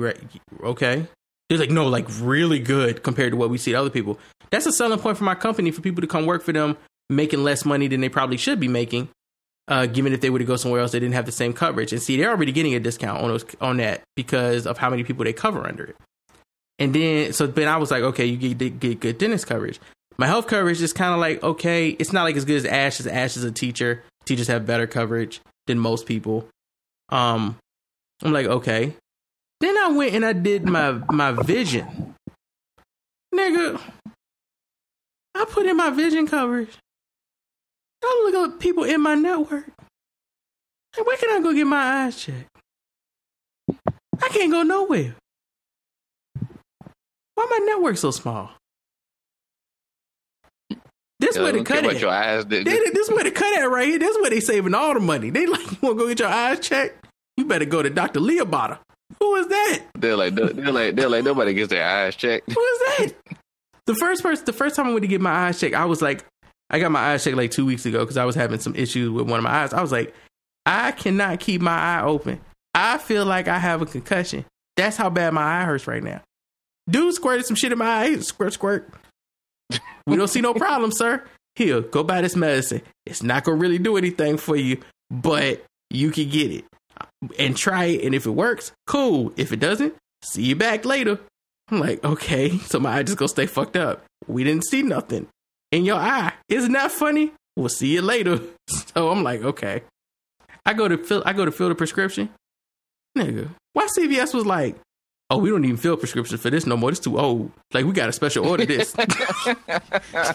"Okay." 0.63 1.07
They're 1.49 1.57
like, 1.57 1.69
"No, 1.69 1.87
like 1.87 2.05
really 2.19 2.59
good 2.59 3.03
compared 3.03 3.31
to 3.31 3.37
what 3.37 3.49
we 3.49 3.57
see 3.57 3.73
at 3.73 3.79
other 3.79 3.89
people." 3.89 4.19
That's 4.49 4.65
a 4.65 4.71
selling 4.71 4.99
point 4.99 5.17
for 5.17 5.23
my 5.23 5.35
company 5.35 5.71
for 5.71 5.81
people 5.81 6.01
to 6.01 6.07
come 6.07 6.25
work 6.25 6.43
for 6.43 6.53
them, 6.53 6.77
making 7.09 7.43
less 7.43 7.65
money 7.65 7.87
than 7.87 8.01
they 8.01 8.09
probably 8.09 8.37
should 8.37 8.59
be 8.59 8.67
making. 8.67 9.09
Uh, 9.67 9.85
given 9.85 10.11
if 10.11 10.19
they 10.19 10.29
were 10.29 10.39
to 10.39 10.45
go 10.45 10.57
somewhere 10.57 10.81
else, 10.81 10.91
they 10.91 10.99
didn't 10.99 11.15
have 11.15 11.25
the 11.25 11.31
same 11.31 11.53
coverage, 11.53 11.93
and 11.93 12.01
see, 12.01 12.17
they're 12.17 12.31
already 12.31 12.51
getting 12.51 12.75
a 12.75 12.79
discount 12.79 13.21
on 13.21 13.29
those 13.29 13.45
on 13.61 13.77
that 13.77 14.01
because 14.15 14.67
of 14.67 14.77
how 14.77 14.89
many 14.89 15.03
people 15.03 15.23
they 15.23 15.31
cover 15.33 15.65
under 15.65 15.85
it. 15.85 15.95
And 16.79 16.93
then, 16.93 17.33
so 17.33 17.47
then 17.47 17.67
I 17.67 17.77
was 17.77 17.91
like, 17.91 18.03
okay, 18.03 18.25
you 18.25 18.53
get, 18.53 18.79
get 18.79 18.99
good 18.99 19.17
dentist 19.17 19.47
coverage. 19.47 19.79
My 20.17 20.27
health 20.27 20.47
coverage 20.47 20.81
is 20.81 20.93
kind 20.93 21.13
of 21.13 21.19
like 21.19 21.43
okay, 21.43 21.89
it's 21.89 22.13
not 22.13 22.23
like 22.23 22.35
as 22.35 22.45
good 22.45 22.57
as 22.57 22.65
Ash. 22.65 22.99
As 22.99 23.07
Ash 23.07 23.37
is 23.37 23.43
a 23.43 23.51
teacher. 23.51 24.03
Teachers 24.25 24.47
have 24.47 24.65
better 24.65 24.87
coverage 24.87 25.41
than 25.67 25.79
most 25.79 26.05
people. 26.05 26.47
Um, 27.09 27.57
I'm 28.21 28.31
like 28.31 28.45
okay. 28.45 28.95
Then 29.59 29.77
I 29.77 29.89
went 29.89 30.13
and 30.13 30.25
I 30.25 30.33
did 30.33 30.65
my 30.65 30.91
my 31.11 31.31
vision, 31.31 32.15
nigga. 33.33 33.79
I 35.35 35.45
put 35.45 35.65
in 35.65 35.77
my 35.77 35.89
vision 35.89 36.27
coverage. 36.27 36.77
I 38.03 38.31
look 38.31 38.53
at 38.53 38.59
people 38.59 38.83
in 38.83 39.01
my 39.01 39.15
network. 39.15 39.65
Like, 40.95 41.07
where 41.07 41.17
can 41.17 41.31
I 41.31 41.41
go 41.41 41.53
get 41.53 41.65
my 41.65 42.05
eyes 42.05 42.21
checked? 42.21 42.49
I 44.21 44.29
can't 44.29 44.51
go 44.51 44.63
nowhere. 44.63 45.15
Why 47.35 47.47
my 47.49 47.59
network 47.65 47.97
so 47.97 48.11
small? 48.11 48.51
This 51.25 51.35
Yeah, 51.37 51.43
where 51.43 51.51
the 51.53 51.63
cut 51.63 51.85
at. 51.85 51.99
your 52.01 52.09
eyes. 52.11 52.45
They- 52.45 52.63
They- 52.63 52.89
this 52.93 53.09
where 53.09 53.23
the 53.23 53.31
cut 53.31 53.57
at 53.57 53.63
right 53.65 53.87
here. 53.87 53.99
This 53.99 54.15
where 54.17 54.29
they 54.29 54.39
saving 54.39 54.73
all 54.73 54.93
the 54.93 54.99
money. 54.99 55.29
They 55.29 55.45
like, 55.45 55.71
you 55.71 55.77
want 55.81 55.97
to 55.97 56.03
go 56.03 56.07
get 56.07 56.19
your 56.19 56.27
eyes 56.29 56.59
checked? 56.59 57.05
You 57.37 57.45
better 57.45 57.65
go 57.65 57.81
to 57.81 57.89
Dr. 57.89 58.19
Leobata. 58.19 58.79
Who 59.19 59.35
is 59.35 59.47
that? 59.47 59.79
They're 59.97 60.15
like 60.17 60.35
they're 60.35 60.71
like 60.71 60.95
they're 60.95 61.09
like 61.09 61.23
nobody 61.23 61.53
gets 61.53 61.69
their 61.69 61.87
eyes 61.87 62.15
checked. 62.15 62.51
Who 62.51 62.59
is 62.61 62.79
that? 62.97 63.13
The 63.85 63.95
first 63.95 64.21
person, 64.23 64.45
the 64.45 64.53
first 64.53 64.75
time 64.75 64.87
I 64.87 64.89
went 64.91 65.01
to 65.03 65.07
get 65.07 65.21
my 65.21 65.31
eyes 65.47 65.59
checked, 65.59 65.75
I 65.75 65.85
was 65.85 66.01
like, 66.01 66.25
I 66.69 66.79
got 66.79 66.91
my 66.91 66.99
eyes 67.13 67.23
checked 67.23 67.37
like 67.37 67.51
two 67.51 67.65
weeks 67.65 67.85
ago 67.85 67.99
because 67.99 68.17
I 68.17 68.25
was 68.25 68.35
having 68.35 68.59
some 68.59 68.75
issues 68.75 69.09
with 69.09 69.29
one 69.29 69.39
of 69.39 69.43
my 69.43 69.51
eyes. 69.51 69.73
I 69.73 69.81
was 69.81 69.91
like, 69.91 70.13
I 70.65 70.91
cannot 70.91 71.39
keep 71.39 71.61
my 71.61 71.71
eye 71.77 72.01
open. 72.03 72.39
I 72.73 72.97
feel 72.97 73.25
like 73.25 73.47
I 73.47 73.59
have 73.59 73.81
a 73.81 73.85
concussion. 73.85 74.45
That's 74.77 74.97
how 74.97 75.09
bad 75.09 75.33
my 75.33 75.43
eye 75.61 75.63
hurts 75.65 75.85
right 75.87 76.03
now. 76.03 76.21
Dude 76.89 77.13
squirted 77.13 77.45
some 77.45 77.55
shit 77.55 77.71
in 77.71 77.77
my 77.77 77.85
eye. 78.03 78.15
Squirt, 78.19 78.53
squirt. 78.53 78.89
We 80.05 80.17
don't 80.17 80.27
see 80.27 80.41
no 80.41 80.53
problem, 80.53 80.91
sir. 80.91 81.23
Here, 81.55 81.79
go 81.79 82.03
buy 82.03 82.21
this 82.21 82.35
medicine. 82.35 82.81
It's 83.05 83.23
not 83.23 83.45
gonna 83.45 83.57
really 83.57 83.77
do 83.77 83.95
anything 83.95 84.35
for 84.37 84.57
you, 84.57 84.81
but 85.09 85.63
you 85.89 86.11
can 86.11 86.29
get 86.29 86.51
it 86.51 86.65
and 87.39 87.55
try 87.55 87.85
it. 87.85 88.03
And 88.03 88.13
if 88.13 88.25
it 88.25 88.31
works, 88.31 88.73
cool. 88.85 89.31
If 89.37 89.53
it 89.53 89.61
doesn't, 89.61 89.95
see 90.23 90.43
you 90.43 90.55
back 90.57 90.83
later. 90.83 91.19
I'm 91.69 91.79
like, 91.79 92.03
okay, 92.03 92.57
so 92.67 92.79
my 92.79 92.97
eye 92.97 93.03
just 93.03 93.17
gonna 93.17 93.29
stay 93.29 93.45
fucked 93.45 93.77
up. 93.77 94.03
We 94.27 94.43
didn't 94.43 94.65
see 94.65 94.81
nothing 94.81 95.27
in 95.71 95.85
your 95.85 95.97
eye. 95.97 96.33
Isn't 96.49 96.73
that 96.73 96.91
funny? 96.91 97.31
We'll 97.55 97.69
see 97.69 97.93
you 97.93 98.01
later. 98.01 98.39
So 98.95 99.09
I'm 99.09 99.23
like, 99.23 99.41
okay. 99.43 99.81
I 100.65 100.73
go 100.73 100.87
to 100.87 100.97
fill. 100.97 101.23
I 101.25 101.33
go 101.33 101.45
to 101.45 101.51
fill 101.51 101.69
the 101.69 101.75
prescription. 101.75 102.29
Nigga, 103.17 103.49
why 103.73 103.87
CVS 103.97 104.33
was 104.33 104.45
like, 104.45 104.75
oh, 105.33 105.37
we 105.37 105.49
don't 105.49 105.63
even 105.65 105.77
fill 105.77 105.97
prescriptions 105.97 106.41
for 106.41 106.49
this 106.49 106.65
no 106.65 106.77
more. 106.77 106.91
It's 106.91 106.99
too 106.99 107.19
old. 107.19 107.51
Like 107.73 107.85
we 107.85 107.91
got 107.91 108.09
a 108.09 108.13
special 108.13 108.47
order 108.47 108.65
this. 108.65 108.95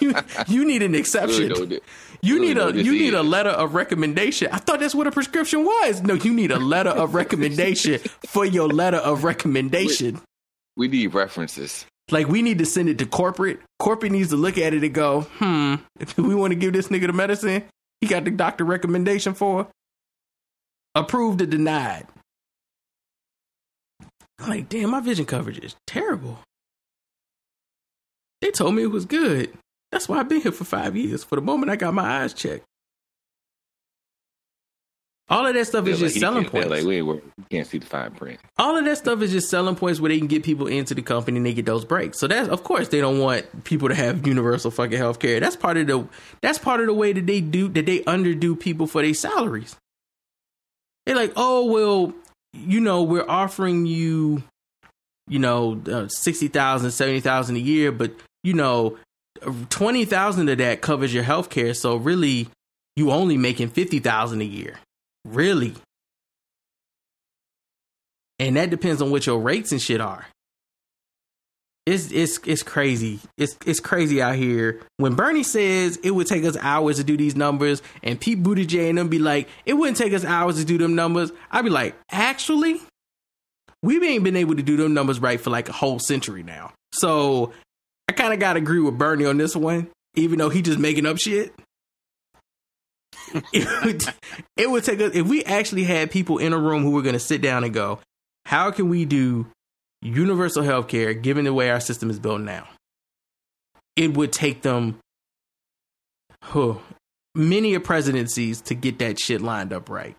you, 0.01 0.15
you 0.49 0.65
need 0.65 0.83
an 0.83 0.95
exception. 0.95 1.49
Really 1.49 1.81
You 2.23 2.35
really 2.35 2.55
need 2.55 2.59
a 2.59 2.83
you 2.83 2.93
need 2.93 3.15
a 3.15 3.23
letter 3.23 3.51
of 3.51 3.75
recommendation. 3.75 4.49
I 4.53 4.59
thought 4.59 4.81
that's 4.81 4.95
what 4.95 5.07
a 5.07 5.11
prescription 5.11 5.65
was. 5.65 6.03
No, 6.03 6.15
you 6.15 6.33
need 6.33 6.51
a 6.51 6.59
letter 6.59 6.91
of 6.91 7.15
recommendation 7.15 8.01
for 8.27 8.45
your 8.45 8.69
letter 8.69 8.99
of 8.99 9.25
recommendation. 9.25 10.21
We 10.77 10.89
need 10.89 11.15
references. 11.15 11.87
Like 12.11 12.29
we 12.29 12.43
need 12.43 12.59
to 12.59 12.67
send 12.67 12.89
it 12.89 12.99
to 12.99 13.07
corporate. 13.07 13.61
Corporate 13.79 14.13
needs 14.13 14.31
to 14.31 14.37
look 14.37 14.59
at 14.59 14.73
it 14.73 14.83
and 14.83 14.95
go, 14.95 15.23
hmm, 15.23 15.75
if 16.01 16.17
we 16.17 16.35
want 16.35 16.53
to 16.53 16.59
give 16.59 16.73
this 16.73 16.89
nigga 16.89 17.07
the 17.07 17.13
medicine 17.13 17.65
he 18.01 18.07
got 18.07 18.25
the 18.25 18.31
doctor 18.31 18.65
recommendation 18.65 19.35
for, 19.35 19.69
approved 20.95 21.43
or 21.43 21.47
denied. 21.47 22.07
I'm 24.39 24.49
like, 24.51 24.69
damn, 24.69 24.91
my 24.91 25.01
vision 25.01 25.25
coverage 25.27 25.59
is 25.59 25.75
terrible. 25.87 26.39
They 28.41 28.51
told 28.51 28.75
me 28.75 28.83
it 28.85 28.91
was 28.91 29.05
good. 29.05 29.53
That's 29.91 30.09
why 30.09 30.19
I've 30.19 30.29
been 30.29 30.41
here 30.41 30.53
for 30.53 30.65
five 30.65 30.97
years. 30.97 31.25
For 31.25 31.37
the 31.37 31.43
moment 31.43 31.71
I 31.73 31.77
got 31.77 31.93
my 31.95 32.23
eyes 32.23 32.33
checked. 32.35 32.65
All 35.31 35.47
of 35.47 35.53
that 35.55 35.67
stuff 35.67 35.85
They're 35.85 35.93
is 35.93 36.01
like, 36.01 36.09
just 36.11 36.21
selling 36.21 36.43
can't- 36.45 36.53
points. 36.53 36.69
Like 36.71 36.85
we 36.85 36.97
ain't 36.99 37.07
work. 37.07 37.23
You 37.37 37.45
can't 37.51 37.67
see 37.67 37.77
the 37.79 37.85
fine 37.87 38.13
print. 38.13 38.41
all 38.57 38.79
of 38.79 38.85
that 38.87 38.97
stuff 38.97 39.21
is 39.21 39.31
just 39.31 39.51
selling 39.51 39.75
points 39.75 40.01
where 40.01 40.09
they 40.09 40.17
can 40.19 40.27
get 40.27 40.43
people 40.43 40.67
into 40.67 40.95
the 40.95 41.03
company 41.03 41.37
and 41.37 41.45
they 41.45 41.53
get 41.53 41.67
those 41.67 41.85
breaks. 41.85 42.19
So 42.19 42.27
that's 42.29 42.49
of 42.49 42.65
course 42.65 42.89
they 42.89 43.01
don't 43.03 43.19
want 43.19 43.65
people 43.65 43.89
to 43.89 43.95
have 43.95 44.27
universal 44.27 44.71
fucking 44.71 44.97
health 44.97 45.19
care. 45.19 45.39
That's 45.39 45.57
part 45.57 45.77
of 45.77 45.87
the 45.87 46.09
that's 46.41 46.59
part 46.59 46.81
of 46.81 46.87
the 46.87 46.95
way 46.95 47.13
that 47.13 47.27
they 47.27 47.43
do 47.43 47.69
that 47.69 47.85
they 47.85 47.99
underdo 48.01 48.59
people 48.59 48.87
for 48.87 49.03
their 49.03 49.13
salaries. 49.13 49.77
They're 51.05 51.17
like, 51.17 51.33
oh 51.37 51.67
well, 51.67 52.15
you 52.67 52.81
know, 52.81 53.03
we're 53.03 53.29
offering 53.29 53.87
you, 53.87 54.43
you 55.27 55.39
know, 55.39 55.81
uh, 55.91 56.09
60,000, 56.09 56.91
70,000 56.91 57.57
a 57.57 57.59
year, 57.59 57.93
but 57.93 58.13
you 58.43 58.55
know, 58.55 58.97
20,000 59.71 60.49
of 60.49 60.59
that 60.59 60.81
covers 60.81 61.13
your 61.13 61.23
health 61.23 61.51
care. 61.51 61.75
So 61.75 61.97
really 61.97 62.49
you 62.97 63.11
only 63.13 63.37
making 63.37 63.69
50,000 63.69 64.41
a 64.41 64.45
year. 64.45 64.79
Really? 65.25 65.75
And 68.39 68.57
that 68.57 68.71
depends 68.71 69.03
on 69.03 69.11
what 69.11 69.27
your 69.27 69.39
rates 69.39 69.73
and 69.73 69.81
shit 69.81 70.01
are. 70.01 70.27
It's 71.89 72.13
it's 72.13 72.39
it's 72.45 72.63
crazy. 72.63 73.19
It's 73.39 73.57
it's 73.65 73.81
crazy 73.81 74.21
out 74.21 74.35
here. 74.35 74.79
When 74.99 75.15
Bernie 75.15 75.43
says 75.43 75.99
it 76.03 76.11
would 76.11 76.27
take 76.27 76.45
us 76.45 76.55
hours 76.61 76.99
to 76.99 77.05
do 77.05 77.17
these 77.17 77.35
numbers, 77.35 77.81
and 78.03 78.21
Pete 78.21 78.43
Buttigieg 78.43 78.91
and 78.91 78.99
them 78.99 79.09
be 79.09 79.19
like, 79.19 79.49
it 79.65 79.73
wouldn't 79.73 79.97
take 79.97 80.13
us 80.13 80.23
hours 80.23 80.59
to 80.59 80.67
do 80.67 80.77
them 80.77 80.95
numbers. 80.95 81.33
I'd 81.51 81.65
be 81.65 81.71
like, 81.71 81.95
actually, 82.11 82.79
we 83.83 84.07
ain't 84.07 84.23
been 84.23 84.37
able 84.37 84.55
to 84.57 84.63
do 84.63 84.77
them 84.77 84.93
numbers 84.93 85.19
right 85.19 85.41
for 85.41 85.49
like 85.49 85.71
a 85.71 85.73
whole 85.73 85.99
century 85.99 86.43
now. 86.43 86.75
So 86.93 87.55
I 88.07 88.13
kind 88.13 88.35
of 88.35 88.39
got 88.39 88.53
to 88.53 88.59
agree 88.59 88.81
with 88.81 88.99
Bernie 88.99 89.25
on 89.25 89.39
this 89.39 89.57
one, 89.57 89.89
even 90.15 90.39
though 90.39 90.51
he 90.51 90.61
just 90.61 90.79
making 90.79 91.07
up 91.07 91.17
shit. 91.17 91.55
it, 93.55 93.85
would, 93.85 94.03
it 94.59 94.71
would 94.71 94.85
take 94.85 95.01
us 95.01 95.15
if 95.15 95.27
we 95.27 95.43
actually 95.45 95.85
had 95.85 96.11
people 96.11 96.37
in 96.37 96.53
a 96.53 96.59
room 96.59 96.83
who 96.83 96.91
were 96.91 97.03
to 97.03 97.19
sit 97.19 97.41
down 97.41 97.65
and 97.65 97.73
go, 97.73 97.99
how 98.45 98.71
can 98.73 98.91
we 98.91 99.07
do 99.07 99.47
universal 100.01 100.63
health 100.63 100.89
care 100.89 101.15
given 101.15 101.45
the 101.45 101.53
way 101.53 101.71
our 101.71 101.81
system 101.81 102.11
is 102.11 102.19
built 102.19 102.41
now? 102.41 102.69
It 103.97 104.17
would 104.17 104.33
take 104.33 104.63
them 104.63 104.99
huh, 106.43 106.75
many 107.35 107.75
a 107.75 107.81
presidencies 107.81 108.61
to 108.63 108.75
get 108.75 108.99
that 108.99 109.19
shit 109.19 109.41
lined 109.41 109.73
up 109.73 109.89
right. 109.89 110.17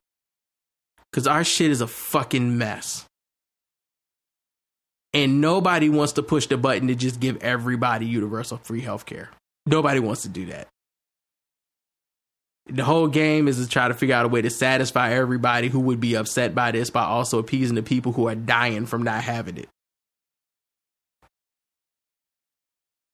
Because 1.11 1.27
our 1.27 1.43
shit 1.43 1.71
is 1.71 1.81
a 1.81 1.87
fucking 1.87 2.57
mess. 2.57 3.05
And 5.13 5.41
nobody 5.41 5.89
wants 5.89 6.13
to 6.13 6.23
push 6.23 6.45
the 6.45 6.57
button 6.57 6.87
to 6.87 6.95
just 6.95 7.19
give 7.19 7.37
everybody 7.37 8.05
universal 8.05 8.57
free 8.57 8.81
health 8.81 9.07
care. 9.07 9.29
Nobody 9.65 9.99
wants 9.99 10.21
to 10.21 10.29
do 10.29 10.45
that. 10.47 10.67
The 12.69 12.83
whole 12.83 13.07
game 13.07 13.47
is 13.47 13.57
to 13.57 13.67
try 13.67 13.87
to 13.87 13.93
figure 13.93 14.15
out 14.15 14.25
a 14.25 14.29
way 14.29 14.41
to 14.41 14.49
satisfy 14.49 15.11
everybody 15.11 15.69
who 15.69 15.79
would 15.81 15.99
be 15.99 16.15
upset 16.15 16.53
by 16.53 16.71
this 16.71 16.89
by 16.89 17.03
also 17.03 17.39
appeasing 17.39 17.75
the 17.75 17.83
people 17.83 18.11
who 18.11 18.27
are 18.27 18.35
dying 18.35 18.85
from 18.85 19.03
not 19.03 19.23
having 19.23 19.57
it. 19.57 19.69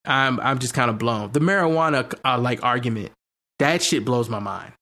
I'm 0.05 0.39
I'm 0.39 0.59
just 0.59 0.73
kind 0.73 0.89
of 0.89 0.97
blown. 0.97 1.31
The 1.31 1.39
marijuana 1.39 2.13
uh, 2.23 2.37
like 2.37 2.63
argument, 2.63 3.11
that 3.59 3.81
shit 3.81 4.05
blows 4.05 4.29
my 4.29 4.39
mind. 4.39 4.73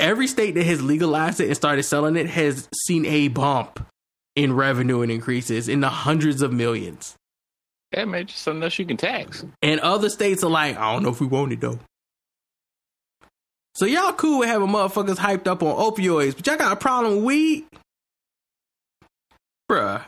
Every 0.00 0.26
state 0.26 0.54
that 0.54 0.64
has 0.64 0.82
legalized 0.82 1.40
it 1.40 1.46
and 1.46 1.56
started 1.56 1.82
selling 1.84 2.16
it 2.16 2.28
has 2.30 2.68
seen 2.86 3.04
a 3.06 3.28
bump 3.28 3.86
in 4.34 4.52
revenue 4.52 5.02
and 5.02 5.12
increases 5.12 5.68
in 5.68 5.80
the 5.80 5.88
hundreds 5.88 6.42
of 6.42 6.52
millions. 6.52 7.16
Yeah, 7.92 8.04
man, 8.04 8.26
just 8.26 8.42
something 8.42 8.62
else 8.62 8.78
you 8.78 8.84
can 8.84 8.96
tax. 8.96 9.44
And 9.62 9.80
other 9.80 10.08
states 10.08 10.42
are 10.42 10.50
like, 10.50 10.76
I 10.76 10.92
don't 10.92 11.02
know 11.02 11.10
if 11.10 11.20
we 11.20 11.26
want 11.26 11.52
it 11.52 11.60
though. 11.60 11.78
So 13.76 13.84
y'all 13.84 14.14
cool 14.14 14.38
with 14.38 14.48
having 14.48 14.68
motherfuckers 14.68 15.16
hyped 15.16 15.46
up 15.46 15.62
on 15.62 15.76
opioids, 15.76 16.34
but 16.34 16.46
y'all 16.46 16.56
got 16.56 16.72
a 16.72 16.76
problem 16.76 17.16
with 17.16 17.24
weed? 17.24 17.64
Bruh. 19.70 20.02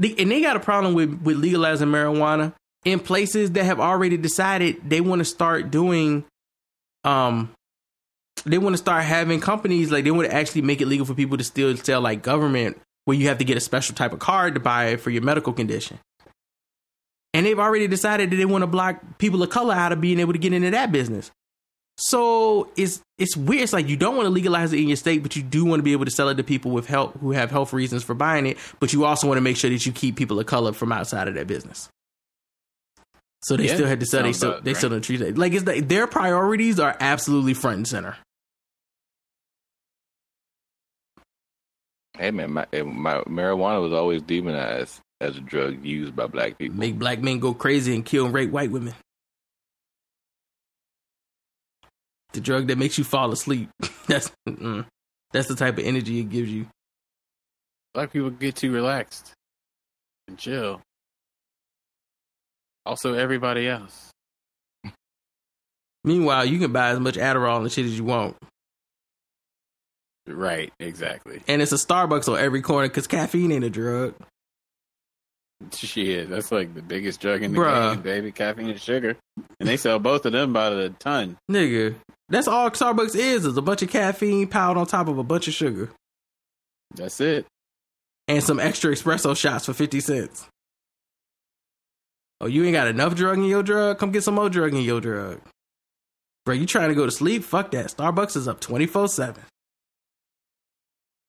The- 0.00 0.18
and 0.18 0.28
they 0.28 0.40
got 0.40 0.56
a 0.56 0.60
problem 0.60 0.94
with, 0.94 1.22
with 1.22 1.36
legalizing 1.36 1.86
marijuana 1.86 2.52
in 2.84 2.98
places 2.98 3.52
that 3.52 3.62
have 3.62 3.78
already 3.78 4.16
decided 4.16 4.90
they 4.90 5.00
want 5.00 5.20
to 5.20 5.24
start 5.24 5.70
doing 5.70 6.24
um 7.04 7.52
they 8.44 8.58
want 8.58 8.74
to 8.74 8.78
start 8.78 9.04
having 9.04 9.38
companies 9.38 9.92
like 9.92 10.02
they 10.02 10.10
want 10.10 10.28
to 10.28 10.34
actually 10.34 10.62
make 10.62 10.80
it 10.80 10.86
legal 10.86 11.06
for 11.06 11.14
people 11.14 11.38
to 11.38 11.44
still 11.44 11.76
sell 11.76 12.00
like 12.00 12.22
government 12.22 12.76
where 13.04 13.16
you 13.16 13.28
have 13.28 13.38
to 13.38 13.44
get 13.44 13.56
a 13.56 13.60
special 13.60 13.94
type 13.94 14.12
of 14.12 14.18
card 14.18 14.54
to 14.54 14.60
buy 14.60 14.86
it 14.86 15.00
for 15.00 15.10
your 15.10 15.22
medical 15.22 15.52
condition. 15.52 16.00
And 17.34 17.46
they've 17.46 17.58
already 17.58 17.88
decided 17.88 18.30
that 18.30 18.36
they 18.36 18.44
want 18.44 18.62
to 18.62 18.66
block 18.66 19.18
people 19.18 19.42
of 19.42 19.50
color 19.50 19.74
out 19.74 19.92
of 19.92 20.00
being 20.00 20.20
able 20.20 20.32
to 20.34 20.38
get 20.38 20.52
into 20.52 20.70
that 20.70 20.92
business. 20.92 21.30
So 21.96 22.70
it's 22.76 23.00
it's 23.18 23.36
weird. 23.36 23.62
It's 23.62 23.72
like 23.72 23.88
you 23.88 23.96
don't 23.96 24.16
want 24.16 24.26
to 24.26 24.30
legalize 24.30 24.72
it 24.72 24.80
in 24.80 24.88
your 24.88 24.96
state, 24.96 25.22
but 25.22 25.36
you 25.36 25.42
do 25.42 25.64
want 25.64 25.78
to 25.78 25.82
be 25.82 25.92
able 25.92 26.04
to 26.04 26.10
sell 26.10 26.28
it 26.30 26.36
to 26.36 26.42
people 26.44 26.70
with 26.70 26.86
health 26.86 27.16
who 27.20 27.32
have 27.32 27.50
health 27.50 27.72
reasons 27.72 28.02
for 28.02 28.14
buying 28.14 28.46
it. 28.46 28.58
But 28.80 28.92
you 28.92 29.04
also 29.04 29.26
want 29.28 29.36
to 29.38 29.42
make 29.42 29.56
sure 29.56 29.70
that 29.70 29.84
you 29.86 29.92
keep 29.92 30.16
people 30.16 30.38
of 30.40 30.46
color 30.46 30.72
from 30.72 30.90
outside 30.92 31.28
of 31.28 31.34
that 31.34 31.46
business. 31.46 31.88
So 33.42 33.56
they 33.56 33.66
Yeah, 33.66 33.74
still 33.74 33.86
had 33.86 34.00
to 34.00 34.06
sell. 34.06 34.22
They 34.22 34.32
still 34.32 34.50
about 34.52 34.64
they 34.64 34.74
still 34.74 34.90
don't 34.90 35.02
treat 35.02 35.20
it 35.20 35.36
like 35.36 35.52
it's 35.52 35.66
like 35.66 35.88
their 35.88 36.06
priorities 36.06 36.80
are 36.80 36.96
absolutely 37.00 37.54
front 37.54 37.76
and 37.78 37.88
center. 37.88 38.16
Hey 42.18 42.30
man, 42.30 42.52
my, 42.52 42.66
eh, 42.72 42.82
my 42.82 43.18
marijuana 43.22 43.80
was 43.82 43.92
always 43.92 44.22
demonized 44.22 45.00
as 45.22 45.36
a 45.36 45.40
drug 45.40 45.84
used 45.84 46.14
by 46.16 46.26
black 46.26 46.58
people. 46.58 46.76
Make 46.76 46.98
black 46.98 47.20
men 47.20 47.38
go 47.38 47.54
crazy 47.54 47.94
and 47.94 48.04
kill 48.04 48.26
and 48.26 48.34
rape 48.34 48.50
white 48.50 48.70
women. 48.70 48.94
The 52.32 52.40
drug 52.40 52.66
that 52.68 52.78
makes 52.78 52.98
you 52.98 53.04
fall 53.04 53.30
asleep. 53.32 53.68
That's 54.06 54.30
mm, 54.48 54.84
that's 55.32 55.48
the 55.48 55.54
type 55.54 55.78
of 55.78 55.84
energy 55.84 56.18
it 56.20 56.24
gives 56.30 56.50
you. 56.50 56.66
Black 57.94 58.12
people 58.12 58.30
get 58.30 58.56
too 58.56 58.72
relaxed 58.72 59.32
and 60.28 60.36
chill. 60.36 60.80
Also, 62.84 63.14
everybody 63.14 63.68
else. 63.68 64.10
Meanwhile, 66.04 66.46
you 66.46 66.58
can 66.58 66.72
buy 66.72 66.88
as 66.90 67.00
much 67.00 67.14
Adderall 67.14 67.60
and 67.60 67.70
shit 67.70 67.86
as 67.86 67.96
you 67.96 68.04
want, 68.04 68.36
Right, 70.26 70.72
exactly. 70.80 71.40
and 71.46 71.62
it's 71.62 71.72
a 71.72 71.76
Starbucks 71.76 72.28
on 72.32 72.38
every 72.40 72.60
corner 72.60 72.88
because 72.88 73.06
caffeine 73.06 73.52
ain't 73.52 73.64
a 73.64 73.70
drug. 73.70 74.14
Shit, 75.74 76.28
that's 76.30 76.50
like 76.52 76.74
the 76.74 76.82
biggest 76.82 77.20
drug 77.20 77.42
in 77.42 77.52
the 77.52 77.58
Bruh. 77.58 77.94
game, 77.94 78.02
baby. 78.02 78.32
Caffeine 78.32 78.70
and 78.70 78.80
sugar. 78.80 79.16
And 79.60 79.68
they 79.68 79.76
sell 79.76 79.98
both 79.98 80.26
of 80.26 80.32
them 80.32 80.52
by 80.52 80.70
the 80.70 80.90
ton. 80.98 81.36
Nigga, 81.50 81.94
that's 82.28 82.48
all 82.48 82.70
Starbucks 82.70 83.14
is 83.16 83.44
is 83.46 83.56
a 83.56 83.62
bunch 83.62 83.82
of 83.82 83.90
caffeine 83.90 84.46
piled 84.48 84.76
on 84.76 84.86
top 84.86 85.08
of 85.08 85.18
a 85.18 85.22
bunch 85.24 85.48
of 85.48 85.54
sugar 85.54 85.90
That's 86.94 87.20
it. 87.20 87.46
and 88.28 88.42
some 88.42 88.58
extra 88.60 88.92
espresso 88.92 89.36
shots 89.36 89.66
for 89.66 89.72
fifty 89.72 90.00
cents. 90.00 90.46
Oh, 92.40 92.46
you 92.46 92.64
ain't 92.64 92.72
got 92.74 92.88
enough 92.88 93.14
drug 93.14 93.38
in 93.38 93.44
your 93.44 93.62
drug? 93.62 93.98
Come 93.98 94.10
get 94.10 94.24
some 94.24 94.34
more 94.34 94.50
drug 94.50 94.74
in 94.74 94.80
your 94.82 95.00
drug. 95.00 95.40
Bro, 96.44 96.56
you 96.56 96.66
trying 96.66 96.88
to 96.88 96.94
go 96.96 97.04
to 97.06 97.12
sleep? 97.12 97.44
Fuck 97.44 97.70
that. 97.70 97.86
Starbucks 97.86 98.36
is 98.36 98.48
up 98.48 98.58
24 98.60 99.08
7. 99.08 99.42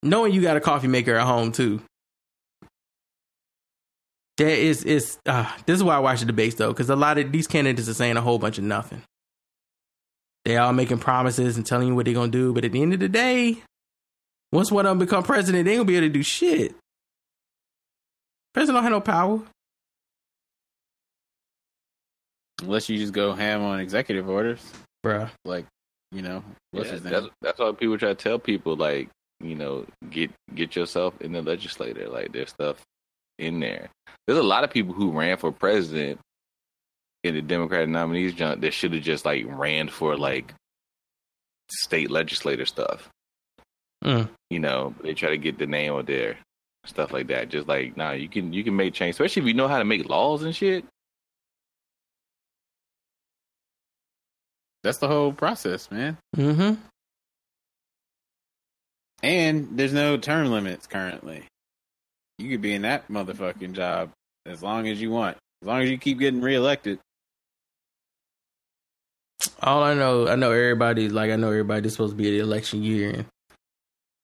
Knowing 0.02 0.34
you 0.34 0.42
got 0.42 0.58
a 0.58 0.62
coffee 0.62 0.88
maker 0.88 1.16
at 1.16 1.26
home 1.28 1.52
too. 1.52 1.82
That 4.38 4.58
is, 4.58 4.84
is 4.84 5.18
uh, 5.28 5.52
this 5.66 5.76
is 5.76 5.84
why 5.84 5.96
I 5.96 6.00
watch 6.00 6.22
the 6.22 6.26
debates 6.26 6.56
though, 6.56 6.72
because 6.74 6.90
a 6.90 6.96
lot 6.96 7.18
of 7.18 7.32
these 7.32 7.48
candidates 7.48 7.88
are 7.88 7.94
saying 7.94 8.18
a 8.18 8.22
whole 8.22 8.40
bunch 8.40 8.58
of 8.58 8.64
nothing. 8.64 9.04
They 10.46 10.58
all 10.58 10.74
making 10.74 10.98
promises 11.00 11.56
and 11.56 11.66
telling 11.66 11.88
you 11.90 11.96
what 11.96 12.06
they're 12.06 12.14
gonna 12.16 12.32
do, 12.32 12.52
but 12.54 12.66
at 12.66 12.72
the 12.72 12.82
end 12.82 12.94
of 12.94 13.00
the 13.00 13.10
day, 13.10 13.58
once 14.52 14.72
one 14.72 14.86
of 14.86 14.92
them 14.92 15.00
become 15.00 15.24
president, 15.24 15.66
they 15.66 15.72
ain't 15.72 15.80
gonna 15.80 15.88
be 15.88 15.96
able 15.98 16.08
to 16.08 16.14
do 16.14 16.24
shit. 16.24 16.76
President 18.54 18.78
don't 18.78 18.84
have 18.84 18.92
no 18.92 19.02
power. 19.02 19.42
Unless 22.62 22.90
you 22.90 22.98
just 22.98 23.14
go 23.14 23.34
ham 23.34 23.62
on 23.64 23.80
executive 23.80 24.30
orders. 24.30 24.62
Bruh. 25.06 25.30
Like, 25.44 25.66
you 26.12 26.22
know, 26.22 26.44
what's 26.72 26.88
Yeah, 26.88 26.94
his 26.94 27.04
name? 27.04 27.14
that's 27.14 27.28
that's 27.42 27.60
why 27.60 27.72
people 27.74 27.98
try 27.98 28.10
to 28.10 28.16
tell 28.16 28.40
people 28.40 28.76
like 28.76 29.10
you 29.42 29.56
know 29.56 29.86
get 30.10 30.32
get 30.56 30.76
yourself 30.76 31.20
in 31.22 31.32
the 31.34 31.42
legislature. 31.42 32.08
Like 32.08 32.32
there's 32.32 32.50
stuff 32.50 32.78
in 33.38 33.60
there. 33.60 33.90
There's 34.26 34.40
a 34.40 34.44
lot 34.44 34.64
of 34.64 34.70
people 34.70 34.94
who 34.94 35.12
ran 35.12 35.38
for 35.38 35.52
president 35.52 36.20
in 37.24 37.36
the 37.36 37.42
Democratic 37.42 37.90
nominees 37.90 38.34
junk 38.34 38.62
that 38.62 38.74
should 38.74 38.94
have 38.94 39.04
just 39.04 39.26
like 39.26 39.46
ran 39.48 39.90
for 39.90 40.18
like 40.18 40.54
state 41.72 42.12
legislator 42.12 42.66
stuff. 42.66 43.10
Mm. 44.04 44.30
You 44.50 44.60
know, 44.60 44.94
they 45.02 45.14
try 45.14 45.30
to 45.30 45.38
get 45.38 45.58
the 45.58 45.66
name 45.66 45.94
out 45.94 46.08
there, 46.08 46.38
stuff 46.86 47.14
like 47.14 47.28
that. 47.28 47.50
Just 47.50 47.68
like 47.68 47.96
nah, 47.96 48.12
you 48.12 48.28
can 48.28 48.54
you 48.54 48.64
can 48.64 48.76
make 48.76 48.94
change, 48.94 49.16
especially 49.16 49.42
if 49.42 49.48
you 49.48 49.54
know 49.54 49.68
how 49.68 49.80
to 49.80 49.86
make 49.86 50.08
laws 50.08 50.44
and 50.44 50.56
shit. 50.56 50.86
That's 54.84 54.98
the 54.98 55.08
whole 55.08 55.32
process, 55.32 55.90
man. 55.90 56.18
Mm-hmm. 56.36 56.74
And 59.24 59.70
there's 59.72 59.94
no 59.94 60.18
term 60.18 60.52
limits 60.52 60.88
currently. 60.88 61.46
You 62.40 62.50
could 62.50 62.62
be 62.62 62.74
in 62.74 62.82
that 62.84 63.08
motherfucking 63.08 63.74
job 63.74 64.12
as 64.46 64.64
long 64.64 64.88
as 64.88 65.02
you 65.02 65.12
want. 65.12 65.38
As 65.62 65.68
long 65.68 65.82
as 65.82 65.90
you 65.90 65.98
keep 65.98 66.20
getting 66.20 66.42
reelected. 66.42 67.00
All 69.62 69.84
I 69.84 69.94
know, 69.94 70.28
I 70.28 70.36
know 70.36 70.52
everybody. 70.52 71.10
Like 71.10 71.32
I 71.32 71.36
know 71.36 71.48
everybody's 71.48 71.94
supposed 71.94 72.12
to 72.12 72.18
be 72.18 72.28
at 72.28 72.32
the 72.32 72.40
election 72.40 72.84
year, 72.84 73.26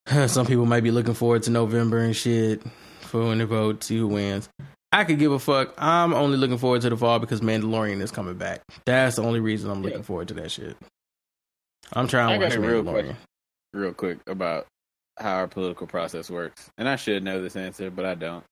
and 0.07 0.29
some 0.31 0.45
people 0.45 0.65
might 0.65 0.83
be 0.83 0.91
looking 0.91 1.13
forward 1.13 1.43
to 1.43 1.51
November 1.51 1.99
and 1.99 2.15
shit 2.15 2.61
for 2.99 3.25
when 3.25 3.39
they 3.39 3.45
vote, 3.45 3.83
see 3.83 3.97
who 3.97 4.07
wins. 4.07 4.49
I 4.91 5.03
could 5.03 5.19
give 5.19 5.31
a 5.31 5.39
fuck. 5.39 5.73
I'm 5.77 6.13
only 6.13 6.37
looking 6.37 6.57
forward 6.57 6.81
to 6.81 6.89
the 6.89 6.97
fall 6.97 7.19
because 7.19 7.41
Mandalorian 7.41 8.01
is 8.01 8.11
coming 8.11 8.35
back. 8.35 8.61
That's 8.85 9.17
the 9.17 9.23
only 9.23 9.39
reason 9.39 9.69
I'm 9.69 9.81
looking 9.81 10.03
forward 10.03 10.29
to 10.29 10.33
that 10.35 10.51
shit. 10.51 10.75
I'm 11.93 12.07
trying 12.07 12.39
to 12.39 12.45
watch 12.45 12.55
a 12.55 12.59
real 12.59 12.83
Mandalorian. 12.83 12.83
question, 12.83 13.17
real 13.73 13.93
quick 13.93 14.19
about 14.27 14.67
how 15.19 15.35
our 15.35 15.47
political 15.47 15.87
process 15.87 16.29
works, 16.29 16.69
and 16.77 16.87
I 16.87 16.95
should 16.95 17.23
know 17.23 17.41
this 17.41 17.55
answer, 17.55 17.89
but 17.89 18.05
I 18.05 18.15
don't. 18.15 18.43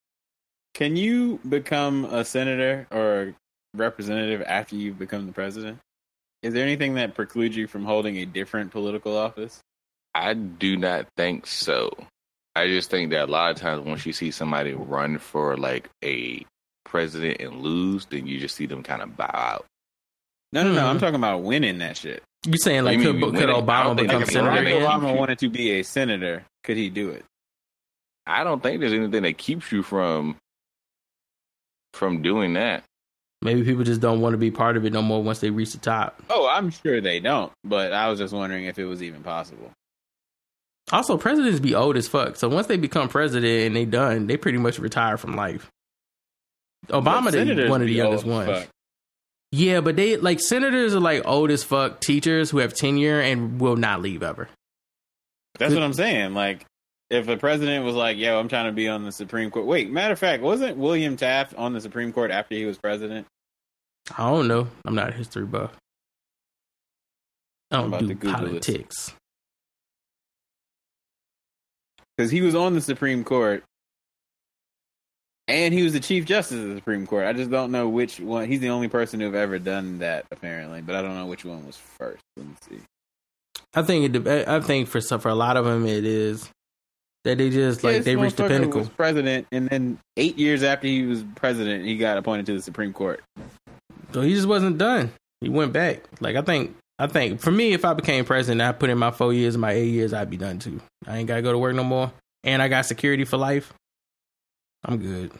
Can 0.73 0.95
you 0.95 1.39
become 1.47 2.05
a 2.05 2.23
senator 2.23 2.87
or 2.91 3.21
a 3.21 3.33
representative 3.73 4.43
after 4.45 4.75
you've 4.75 4.99
become 4.99 5.25
the 5.25 5.33
president? 5.33 5.79
Is 6.43 6.53
there 6.53 6.63
anything 6.63 6.95
that 6.95 7.15
precludes 7.15 7.55
you 7.55 7.67
from 7.67 7.83
holding 7.83 8.17
a 8.17 8.25
different 8.25 8.71
political 8.71 9.17
office? 9.17 9.59
I 10.13 10.33
do 10.33 10.77
not 10.77 11.07
think 11.15 11.47
so. 11.47 11.91
I 12.55 12.67
just 12.67 12.89
think 12.89 13.11
that 13.11 13.29
a 13.29 13.31
lot 13.31 13.51
of 13.51 13.57
times 13.57 13.85
once 13.85 14.05
you 14.05 14.13
see 14.13 14.31
somebody 14.31 14.73
run 14.73 15.19
for 15.19 15.57
like 15.57 15.89
a 16.03 16.45
president 16.85 17.41
and 17.41 17.61
lose, 17.61 18.05
then 18.05 18.25
you 18.25 18.39
just 18.39 18.55
see 18.55 18.65
them 18.65 18.83
kind 18.83 19.01
of 19.01 19.15
bow 19.15 19.29
out. 19.31 19.65
No, 20.53 20.63
no, 20.63 20.73
no. 20.73 20.81
Hmm. 20.81 20.87
I'm 20.87 20.99
talking 20.99 21.15
about 21.15 21.43
winning 21.43 21.79
that 21.79 21.97
shit. 21.97 22.23
You 22.45 22.57
saying 22.57 22.85
like 22.85 22.99
You 22.99 23.05
could, 23.05 23.15
mean 23.15 23.35
could 23.35 23.49
Obama 23.49 23.95
become 23.95 24.25
senator 24.25 24.67
If? 24.67 24.83
Obama 24.83 25.15
wanted 25.17 25.39
to 25.39 25.49
be 25.49 25.79
a 25.79 25.83
senator, 25.83 26.45
could 26.63 26.77
he 26.77 26.89
do 26.89 27.09
it? 27.09 27.25
I 28.25 28.43
don't 28.43 28.61
think 28.61 28.79
there's 28.79 28.93
anything 28.93 29.23
that 29.23 29.37
keeps 29.37 29.71
you 29.71 29.83
from 29.83 30.37
from 31.93 32.21
doing 32.21 32.53
that. 32.53 32.83
Maybe 33.41 33.63
people 33.63 33.83
just 33.83 34.01
don't 34.01 34.21
want 34.21 34.33
to 34.33 34.37
be 34.37 34.51
part 34.51 34.77
of 34.77 34.85
it 34.85 34.93
no 34.93 35.01
more 35.01 35.21
once 35.21 35.39
they 35.39 35.49
reach 35.49 35.71
the 35.71 35.77
top. 35.77 36.21
Oh, 36.29 36.47
I'm 36.47 36.69
sure 36.71 37.01
they 37.01 37.19
don't. 37.19 37.51
But 37.63 37.93
I 37.93 38.09
was 38.09 38.19
just 38.19 38.33
wondering 38.33 38.65
if 38.65 38.79
it 38.79 38.85
was 38.85 39.03
even 39.03 39.21
possible. 39.23 39.71
Also, 40.91 41.17
presidents 41.17 41.59
be 41.59 41.75
old 41.75 41.97
as 41.97 42.07
fuck. 42.07 42.35
So 42.35 42.47
once 42.47 42.67
they 42.67 42.77
become 42.77 43.09
president 43.09 43.67
and 43.67 43.75
they 43.75 43.85
done, 43.85 44.27
they 44.27 44.37
pretty 44.37 44.57
much 44.57 44.79
retire 44.79 45.17
from 45.17 45.35
life. 45.35 45.69
Obama, 46.87 47.31
they 47.31 47.67
one 47.67 47.81
of 47.81 47.87
the 47.87 47.93
youngest 47.93 48.25
ones. 48.25 48.49
fuck. 48.49 48.67
Yeah, 49.51 49.79
but 49.81 49.95
they 49.95 50.17
like 50.17 50.39
senators 50.39 50.93
are 50.93 50.99
like 50.99 51.25
old 51.25 51.51
as 51.51 51.63
fuck 51.63 52.01
teachers 52.01 52.49
who 52.49 52.57
have 52.57 52.73
tenure 52.73 53.21
and 53.21 53.61
will 53.61 53.77
not 53.77 54.01
leave 54.01 54.21
ever. 54.23 54.49
That's 55.57 55.73
what 55.73 55.83
I'm 55.83 55.93
saying. 55.93 56.33
Like, 56.33 56.65
if 57.09 57.27
a 57.29 57.37
president 57.37 57.85
was 57.85 57.95
like, 57.95 58.17
"Yo, 58.17 58.37
I'm 58.39 58.49
trying 58.49 58.65
to 58.65 58.73
be 58.73 58.87
on 58.87 59.05
the 59.05 59.11
Supreme 59.11 59.49
Court." 59.49 59.65
Wait, 59.65 59.89
matter 59.89 60.13
of 60.13 60.19
fact, 60.19 60.43
wasn't 60.43 60.77
William 60.77 61.15
Taft 61.15 61.53
on 61.55 61.73
the 61.73 61.81
Supreme 61.81 62.11
Court 62.11 62.29
after 62.29 62.55
he 62.55 62.65
was 62.65 62.77
president? 62.77 63.25
I 64.17 64.29
don't 64.29 64.47
know. 64.47 64.67
I'm 64.85 64.95
not 64.95 65.09
a 65.09 65.13
history 65.13 65.45
buff. 65.45 65.71
I 67.71 67.77
don't 67.77 67.91
do 67.91 68.07
to 68.07 68.13
Google 68.13 68.31
this. 68.31 68.49
politics. 68.49 69.13
Because 72.15 72.31
he 72.31 72.41
was 72.41 72.55
on 72.55 72.73
the 72.73 72.81
Supreme 72.81 73.23
Court, 73.23 73.63
and 75.47 75.73
he 75.73 75.83
was 75.83 75.93
the 75.93 75.99
Chief 75.99 76.25
Justice 76.25 76.59
of 76.59 76.69
the 76.69 76.75
Supreme 76.75 77.07
Court. 77.07 77.25
I 77.25 77.33
just 77.33 77.49
don't 77.49 77.71
know 77.71 77.87
which 77.87 78.19
one. 78.19 78.47
He's 78.47 78.59
the 78.59 78.69
only 78.69 78.87
person 78.87 79.19
who've 79.19 79.35
ever 79.35 79.59
done 79.59 79.99
that, 79.99 80.25
apparently, 80.31 80.81
but 80.81 80.95
I 80.95 81.01
don't 81.01 81.15
know 81.15 81.25
which 81.25 81.45
one 81.45 81.65
was 81.65 81.77
first. 81.77 82.23
Let 82.35 82.47
me 82.47 82.53
see. 82.69 82.79
I 83.73 83.81
think 83.81 84.15
it. 84.15 84.47
I 84.47 84.59
think 84.61 84.87
for 84.87 85.01
some, 85.01 85.19
for 85.19 85.29
a 85.29 85.35
lot 85.35 85.57
of 85.57 85.65
them, 85.65 85.85
it 85.85 86.05
is 86.05 86.49
that 87.23 87.37
they 87.37 87.49
just 87.49 87.83
like 87.83 87.97
This 87.97 88.05
they 88.05 88.15
reached 88.15 88.37
the 88.37 88.47
pinnacle. 88.47 88.79
Was 88.79 88.89
president, 88.89 89.47
and 89.51 89.69
then 89.69 89.99
eight 90.15 90.37
years 90.37 90.63
after 90.63 90.87
he 90.87 91.03
was 91.03 91.23
president, 91.35 91.85
he 91.85 91.97
got 91.97 92.17
appointed 92.17 92.45
to 92.47 92.53
the 92.53 92.61
Supreme 92.61 92.93
Court. 92.93 93.21
So 94.13 94.21
he 94.21 94.33
just 94.33 94.47
wasn't 94.47 94.77
done. 94.77 95.11
He 95.41 95.49
went 95.49 95.73
back. 95.73 96.03
Like 96.19 96.35
I 96.35 96.41
think. 96.41 96.75
I 96.99 97.05
think 97.05 97.41
for 97.41 97.51
me, 97.51 97.73
if 97.73 97.85
I 97.85 97.93
became 97.93 98.25
president, 98.25 98.59
I 98.59 98.71
put 98.71 98.89
in 98.89 98.97
my 98.97 99.11
four 99.11 99.31
years, 99.31 99.53
and 99.53 99.61
my 99.61 99.71
eight 99.71 99.89
years, 99.89 100.13
I'd 100.13 100.31
be 100.31 100.37
done 100.37 100.57
too. 100.57 100.81
I 101.05 101.17
ain't 101.17 101.27
gotta 101.27 101.43
go 101.43 101.51
to 101.51 101.57
work 101.59 101.75
no 101.75 101.83
more, 101.83 102.11
and 102.43 102.59
I 102.59 102.69
got 102.69 102.87
security 102.87 103.23
for 103.23 103.37
life. 103.37 103.71
I'm 104.87 104.97
good. 104.97 105.31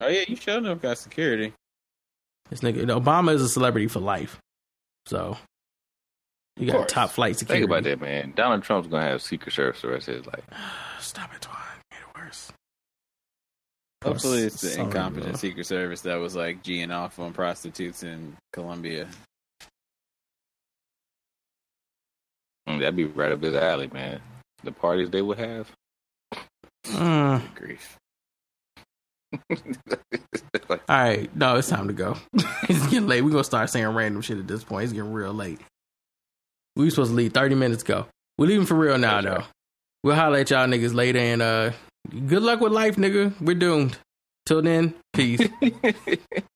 Oh 0.00 0.08
yeah, 0.08 0.24
you 0.28 0.36
sure 0.36 0.58
enough 0.58 0.82
got 0.82 0.98
security. 0.98 1.52
This 2.50 2.60
nigga 2.60 2.84
Obama 2.86 3.32
is 3.34 3.42
a 3.42 3.48
celebrity 3.48 3.86
for 3.88 4.00
life, 4.00 4.38
so 5.06 5.36
you 6.56 6.66
got 6.66 6.76
course. 6.76 6.92
top 6.92 7.10
flight 7.10 7.36
security. 7.36 7.62
Think 7.62 7.70
about 7.70 7.84
that, 7.84 8.00
man. 8.00 8.32
Donald 8.36 8.62
Trump's 8.62 8.88
gonna 8.88 9.06
have 9.06 9.22
Secret 9.22 9.52
Service 9.52 9.80
the 9.82 9.88
rest 9.88 10.08
of 10.08 10.16
his 10.16 10.26
life. 10.26 10.44
Stop 11.00 11.34
it, 11.34 11.40
Twan. 11.40 11.56
Made 11.90 11.98
it 11.98 12.18
worse. 12.20 12.52
Hopefully, 14.04 14.42
it's 14.42 14.60
the 14.60 14.68
Sorry, 14.68 14.86
incompetent 14.86 15.32
bro. 15.32 15.38
Secret 15.38 15.66
Service 15.66 16.00
that 16.02 16.16
was 16.16 16.36
like 16.36 16.62
geeing 16.62 16.94
off 16.94 17.18
on 17.18 17.32
prostitutes 17.32 18.02
in 18.02 18.36
Colombia. 18.52 19.08
Mm, 22.68 22.80
That'd 22.80 22.96
be 22.96 23.04
right 23.04 23.32
up 23.32 23.42
his 23.42 23.54
alley, 23.54 23.88
man. 23.92 24.20
The 24.64 24.72
parties 24.72 25.10
they 25.10 25.22
would 25.22 25.38
have. 25.38 25.70
Mm. 26.86 27.54
Grief. 27.54 27.96
All 30.70 30.78
right, 30.88 31.34
no, 31.36 31.56
it's 31.56 31.68
time 31.68 31.88
to 31.88 31.92
go. 31.92 32.16
it's 32.68 32.86
getting 32.88 33.08
late. 33.08 33.22
We're 33.22 33.30
gonna 33.30 33.44
start 33.44 33.70
saying 33.70 33.86
random 33.86 34.22
shit 34.22 34.38
at 34.38 34.46
this 34.46 34.64
point. 34.64 34.84
It's 34.84 34.92
getting 34.92 35.12
real 35.12 35.32
late. 35.32 35.60
We 36.76 36.84
were 36.84 36.90
supposed 36.90 37.10
to 37.10 37.16
leave 37.16 37.32
30 37.32 37.54
minutes 37.54 37.82
ago. 37.82 38.06
We're 38.38 38.46
leaving 38.46 38.66
for 38.66 38.74
real 38.74 38.98
now, 38.98 39.20
though. 39.22 39.44
We'll 40.02 40.14
holler 40.14 40.38
at 40.38 40.50
y'all 40.50 40.66
niggas 40.66 40.94
later 40.94 41.18
and 41.18 41.42
uh 41.42 41.70
good 42.10 42.42
luck 42.42 42.60
with 42.60 42.72
life, 42.72 42.96
nigga. 42.96 43.32
We're 43.40 43.56
doomed. 43.56 43.98
Till 44.44 44.62
then, 44.62 44.94
peace. 45.12 45.40